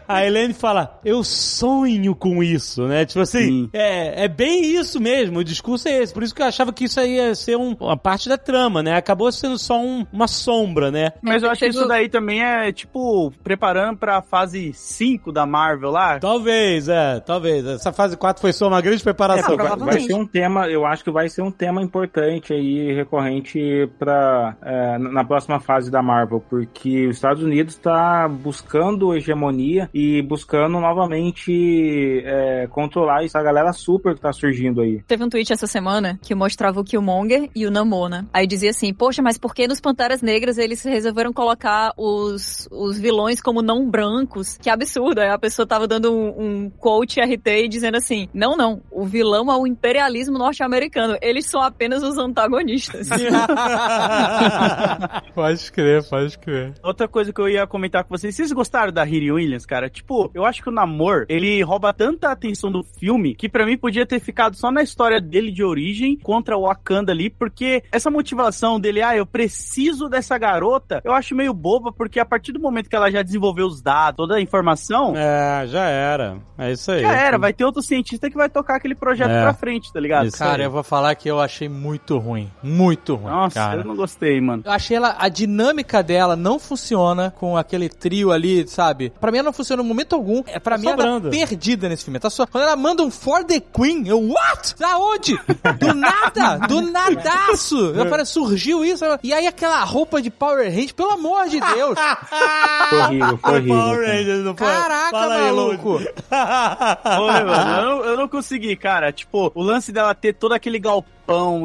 A 0.07 0.25
Elaine 0.25 0.53
fala, 0.53 0.99
eu 1.03 1.23
sonho 1.23 2.15
com 2.15 2.43
isso, 2.43 2.83
né? 2.87 3.05
Tipo 3.05 3.21
assim, 3.21 3.39
Sim. 3.39 3.69
é, 3.73 4.25
é 4.25 4.27
bem 4.27 4.63
isso 4.75 4.99
mesmo, 4.99 5.39
o 5.39 5.43
discurso 5.43 5.87
é 5.87 6.01
esse. 6.01 6.13
Por 6.13 6.23
isso 6.23 6.33
que 6.35 6.41
eu 6.41 6.45
achava 6.45 6.71
que 6.73 6.85
isso 6.85 6.99
aí 6.99 7.15
ia 7.15 7.35
ser 7.35 7.55
um- 7.57 7.75
uma 7.79 7.97
parte 7.97 8.27
da 8.29 8.37
trama, 8.37 8.81
né? 8.83 8.95
Acabou 8.95 9.31
sendo 9.31 9.57
só 9.57 9.79
um- 9.79 10.05
uma 10.11 10.27
sombra, 10.27 10.91
né? 10.91 11.11
Mas 11.21 11.43
eu 11.43 11.49
acho 11.49 11.59
que 11.61 11.67
isso 11.67 11.87
daí 11.87 12.09
também 12.09 12.43
é, 12.43 12.71
tipo, 12.71 13.31
preparando 13.43 13.97
pra 13.97 14.21
fase 14.21 14.71
5 14.73 15.31
da 15.31 15.45
Marvel 15.45 15.91
lá. 15.91 16.19
Talvez, 16.19 16.87
é, 16.89 17.19
talvez. 17.19 17.65
Essa 17.65 17.91
fase 17.91 18.17
4 18.17 18.41
foi 18.41 18.53
só 18.53 18.67
uma 18.67 18.81
grande 18.81 19.01
É, 19.01 19.03
preparação. 19.03 19.53
Ah, 19.59 19.75
vai, 19.75 19.93
vai 19.93 19.99
ser 19.99 20.13
um 20.13 20.25
tema, 20.25 20.67
eu 20.67 20.85
acho 20.85 21.03
que 21.03 21.11
vai 21.11 21.29
ser 21.29 21.41
um 21.41 21.51
tema 21.51 21.81
importante 21.81 22.53
aí, 22.53 22.72
recorrente 22.93 23.89
para 23.99 24.57
na 24.99 25.23
próxima 25.23 25.59
fase 25.59 25.91
da 25.91 26.01
Marvel, 26.01 26.41
porque 26.49 27.07
os 27.07 27.15
Estados 27.15 27.43
Unidos 27.43 27.75
está 27.75 28.27
buscando 28.27 29.13
hegemonia 29.15 29.89
e 29.93 30.21
buscando 30.21 30.79
novamente 30.79 32.21
é, 32.25 32.67
controlar 32.67 33.23
essa 33.23 33.41
galera 33.41 33.73
super 33.73 34.15
que 34.15 34.21
tá 34.21 34.31
surgindo 34.31 34.81
aí. 34.81 35.01
Teve 35.07 35.23
um 35.23 35.29
tweet 35.29 35.51
essa 35.51 35.67
semana 35.67 36.19
que 36.21 36.35
mostrava 36.35 36.79
o 36.79 36.83
Killmonger 36.83 37.49
e 37.55 37.65
o 37.65 37.71
Namor, 37.71 38.09
né? 38.09 38.25
Aí 38.33 38.47
dizia 38.47 38.69
assim, 38.69 38.93
poxa, 38.93 39.21
mas 39.21 39.37
por 39.37 39.53
que 39.53 39.67
nos 39.67 39.79
Panteras 39.79 40.21
Negras 40.21 40.57
eles 40.57 40.83
resolveram 40.83 41.33
colocar 41.33 41.93
os, 41.97 42.67
os 42.71 42.97
vilões 42.99 43.41
como 43.41 43.61
não 43.61 43.89
brancos? 43.89 44.57
Que 44.57 44.69
absurdo. 44.69 45.19
Aí 45.19 45.29
a 45.29 45.39
pessoa 45.39 45.67
tava 45.67 45.87
dando 45.87 46.13
um, 46.13 46.63
um 46.65 46.69
quote 46.69 47.19
RT 47.19 47.47
e 47.47 47.67
dizendo 47.67 47.97
assim, 47.97 48.27
não, 48.33 48.55
não, 48.55 48.81
o 48.91 49.05
vilão 49.05 49.51
é 49.51 49.55
o 49.55 49.67
imperialismo 49.67 50.37
norte-americano. 50.37 51.17
Eles 51.21 51.45
são 51.45 51.61
apenas 51.61 52.03
os 52.03 52.17
antagonistas. 52.17 52.62
pode 55.33 55.71
crer, 55.71 56.03
pode 56.09 56.37
crer. 56.37 56.73
Outra 56.83 57.07
coisa 57.07 57.31
que 57.33 57.39
eu 57.41 57.49
ia 57.49 57.65
comentar 57.67 58.03
com 58.03 58.15
vocês, 58.15 58.35
vocês 58.35 58.51
gostaram 58.51 58.91
da 58.91 59.03
Riri 59.03 59.31
Williams, 59.31 59.65
cara? 59.65 59.89
Tipo, 59.89 60.29
eu 60.33 60.45
acho 60.45 60.61
que 60.61 60.69
o 60.69 60.71
Namor, 60.71 61.25
ele 61.29 61.61
rouba 61.63 61.93
tanta 61.93 62.31
atenção 62.31 62.71
do 62.71 62.83
filme 62.83 63.35
que 63.35 63.49
pra 63.49 63.65
mim 63.65 63.77
podia 63.77 64.05
ter 64.05 64.19
ficado 64.19 64.55
só 64.55 64.71
na 64.71 64.81
história 64.83 65.19
dele 65.21 65.51
de 65.51 65.63
origem 65.63 66.17
contra 66.17 66.57
o 66.57 66.63
Wakanda 66.67 67.11
ali, 67.11 67.29
porque 67.29 67.83
essa 67.91 68.09
motivação 68.09 68.79
dele, 68.79 69.01
ah, 69.01 69.15
eu 69.15 69.25
preciso 69.25 70.09
dessa 70.09 70.37
garota, 70.37 71.01
eu 71.03 71.13
acho 71.13 71.35
meio 71.35 71.53
boba, 71.53 71.91
porque 71.91 72.19
a 72.19 72.25
partir 72.25 72.51
do 72.51 72.59
momento 72.59 72.89
que 72.89 72.95
ela 72.95 73.11
já 73.11 73.21
desenvolveu 73.21 73.67
os 73.67 73.81
dados, 73.81 74.17
toda 74.17 74.35
a 74.35 74.41
informação, 74.41 75.13
É, 75.15 75.65
já 75.67 75.85
era. 75.87 76.37
É 76.57 76.71
isso 76.71 76.91
aí. 76.91 77.01
já 77.01 77.13
era, 77.13 77.37
vai 77.37 77.53
ter 77.53 77.65
outro 77.65 77.81
cientista 77.81 78.29
que 78.29 78.37
vai 78.37 78.49
tocar 78.49 78.75
aquele 78.77 78.95
projeto 78.95 79.31
É. 79.31 79.41
pra 79.41 79.53
frente, 79.53 79.91
tá 79.91 79.99
ligado? 79.99 80.27
Isso 80.27 80.37
Cara, 80.37 80.57
aí. 80.57 80.63
eu 80.63 80.71
vou 80.71 80.83
falar 80.83 81.15
que 81.15 81.29
eu 81.29 81.39
achei 81.39 81.67
muito 81.67 82.17
ruim. 82.17 82.49
Muito 82.61 83.15
ruim, 83.15 83.31
Nossa, 83.31 83.55
cara. 83.55 83.81
eu 83.81 83.85
não 83.85 83.95
gostei, 83.95 84.39
mano. 84.41 84.63
Eu 84.65 84.71
achei 84.71 84.95
ela, 84.97 85.15
a 85.17 85.27
dinâmica 85.29 86.01
dela 86.03 86.35
não 86.35 86.59
funciona 86.59 87.31
com 87.37 87.57
aquele 87.57 87.89
trio 87.89 88.31
ali, 88.31 88.67
sabe? 88.67 89.11
Pra 89.19 89.31
mim 89.31 89.37
ela 89.39 89.45
não 89.47 89.53
funciona 89.53 89.81
em 89.81 89.85
momento 89.85 90.13
algum. 90.13 90.43
É, 90.47 90.59
pra 90.59 90.75
Tá 90.75 90.81
mim 90.81 90.87
ela 90.87 90.97
sobrando. 90.97 91.29
tá 91.29 91.35
perdida 91.37 91.89
nesse 91.89 92.03
filme. 92.05 92.19
Tá 92.19 92.29
só, 92.29 92.45
quando 92.45 92.63
ela 92.63 92.75
manda 92.75 93.03
um 93.03 93.11
For 93.11 93.43
the 93.43 93.59
Queen, 93.59 94.07
eu, 94.07 94.19
what? 94.21 94.75
Da 94.79 94.97
onde? 94.97 95.37
Do 95.79 95.93
nada! 95.93 96.67
Do 96.67 96.81
nadaço! 96.81 97.77
Eu 97.95 98.09
falei, 98.09 98.25
surgiu 98.25 98.83
isso? 98.83 99.03
E 99.23 99.33
aí 99.33 99.47
aquela 99.47 99.83
roupa 99.83 100.21
de 100.21 100.29
Power 100.29 100.65
Rangers, 100.69 100.91
pelo 100.91 101.11
amor 101.11 101.47
de 101.47 101.59
Deus! 101.59 101.97
Foi 102.89 102.99
horrível, 102.99 103.37
foi 103.37 103.51
horrível. 103.53 103.75
Power 103.75 104.07
Rangers, 104.07 104.43
não 104.43 104.55
foi? 104.57 104.67
Caraca, 104.67 105.11
Fala 105.11 105.35
aí, 105.35 105.41
maluco! 105.43 105.99
Foi, 105.99 106.13
mano, 107.43 107.71
eu, 107.77 107.83
não, 107.85 108.05
eu 108.05 108.17
não 108.17 108.27
consegui, 108.27 108.75
cara. 108.75 109.11
Tipo, 109.11 109.51
o 109.55 109.63
lance 109.63 109.91
dela 109.91 110.13
ter 110.13 110.33
todo 110.33 110.53
aquele 110.53 110.79
galpão 110.79 111.11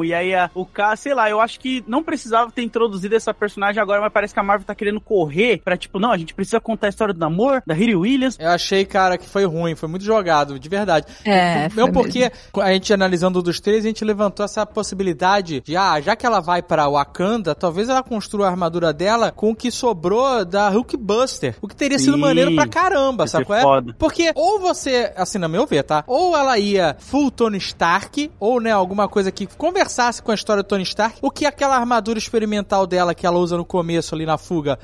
e 0.03 0.13
aí 0.13 0.33
a- 0.33 0.49
o 0.55 0.65
cara, 0.65 0.95
sei 0.95 1.13
lá, 1.13 1.29
eu 1.29 1.39
acho 1.41 1.59
que 1.59 1.83
não 1.87 2.03
precisava 2.03 2.51
ter 2.51 2.63
introduzido 2.63 3.15
essa 3.15 3.33
personagem 3.33 3.81
agora, 3.81 4.01
mas 4.01 4.11
parece 4.13 4.33
que 4.33 4.39
a 4.39 4.43
Marvel 4.43 4.65
tá 4.65 4.73
querendo 4.75 4.99
correr 5.01 5.61
pra, 5.63 5.75
tipo, 5.77 5.99
não, 5.99 6.11
a 6.11 6.17
gente 6.17 6.33
precisa 6.33 6.59
contar 6.59 6.87
a 6.87 6.89
história 6.89 7.13
do 7.13 7.19
namoro 7.19 7.61
da 7.65 7.73
Riri 7.73 7.95
Williams. 7.95 8.37
Eu 8.39 8.49
achei, 8.49 8.85
cara, 8.85 9.17
que 9.17 9.27
foi 9.27 9.45
ruim, 9.45 9.75
foi 9.75 9.89
muito 9.89 10.03
jogado, 10.05 10.57
de 10.59 10.69
verdade. 10.69 11.05
É, 11.25 11.63
Mesmo 11.69 11.75
foi 11.75 11.91
porque 11.91 12.31
a 12.61 12.71
gente 12.73 12.93
analisando 12.93 13.41
dos 13.41 13.59
três, 13.59 13.83
a 13.83 13.87
gente 13.87 14.03
levantou 14.05 14.45
essa 14.45 14.65
possibilidade 14.65 15.61
de, 15.61 15.75
ah, 15.77 15.99
já 16.01 16.15
que 16.15 16.25
ela 16.25 16.39
vai 16.39 16.61
pra 16.61 16.87
Wakanda, 16.89 17.53
talvez 17.53 17.89
ela 17.89 18.01
construa 18.03 18.47
a 18.47 18.49
armadura 18.49 18.91
dela 18.93 19.31
com 19.31 19.51
o 19.51 19.55
que 19.55 19.71
sobrou 19.71 20.43
da 20.45 20.69
Hulkbuster. 20.69 21.55
O 21.61 21.67
que 21.67 21.75
teria 21.75 21.99
sido 21.99 22.13
Sim. 22.13 22.19
maneiro 22.19 22.55
pra 22.55 22.67
caramba, 22.67 23.25
ser 23.27 23.31
sabe 23.33 23.45
qual 23.45 23.59
é? 23.59 23.61
foda. 23.61 23.95
Porque 23.97 24.31
ou 24.35 24.59
você, 24.59 25.11
assim, 25.15 25.37
na 25.37 25.47
meu 25.47 25.65
ver, 25.65 25.83
tá? 25.83 26.03
Ou 26.07 26.35
ela 26.35 26.57
ia 26.57 26.95
full 26.99 27.29
Tony 27.31 27.57
Stark, 27.57 28.31
ou, 28.39 28.59
né, 28.59 28.71
alguma 28.71 29.07
coisa 29.07 29.31
que 29.31 29.47
conversasse 29.57 30.21
com 30.21 30.31
a 30.31 30.35
história 30.35 30.63
do 30.63 30.67
Tony 30.67 30.83
Stark, 30.83 31.17
o 31.21 31.31
que 31.31 31.45
aquela 31.45 31.75
armadura 31.75 32.17
experimental 32.19 32.85
dela 32.87 33.13
que 33.15 33.25
ela 33.25 33.37
usa 33.37 33.57
no 33.57 33.65
começo 33.65 34.13
ali 34.15 34.25
na 34.25 34.37
fuga 34.37 34.77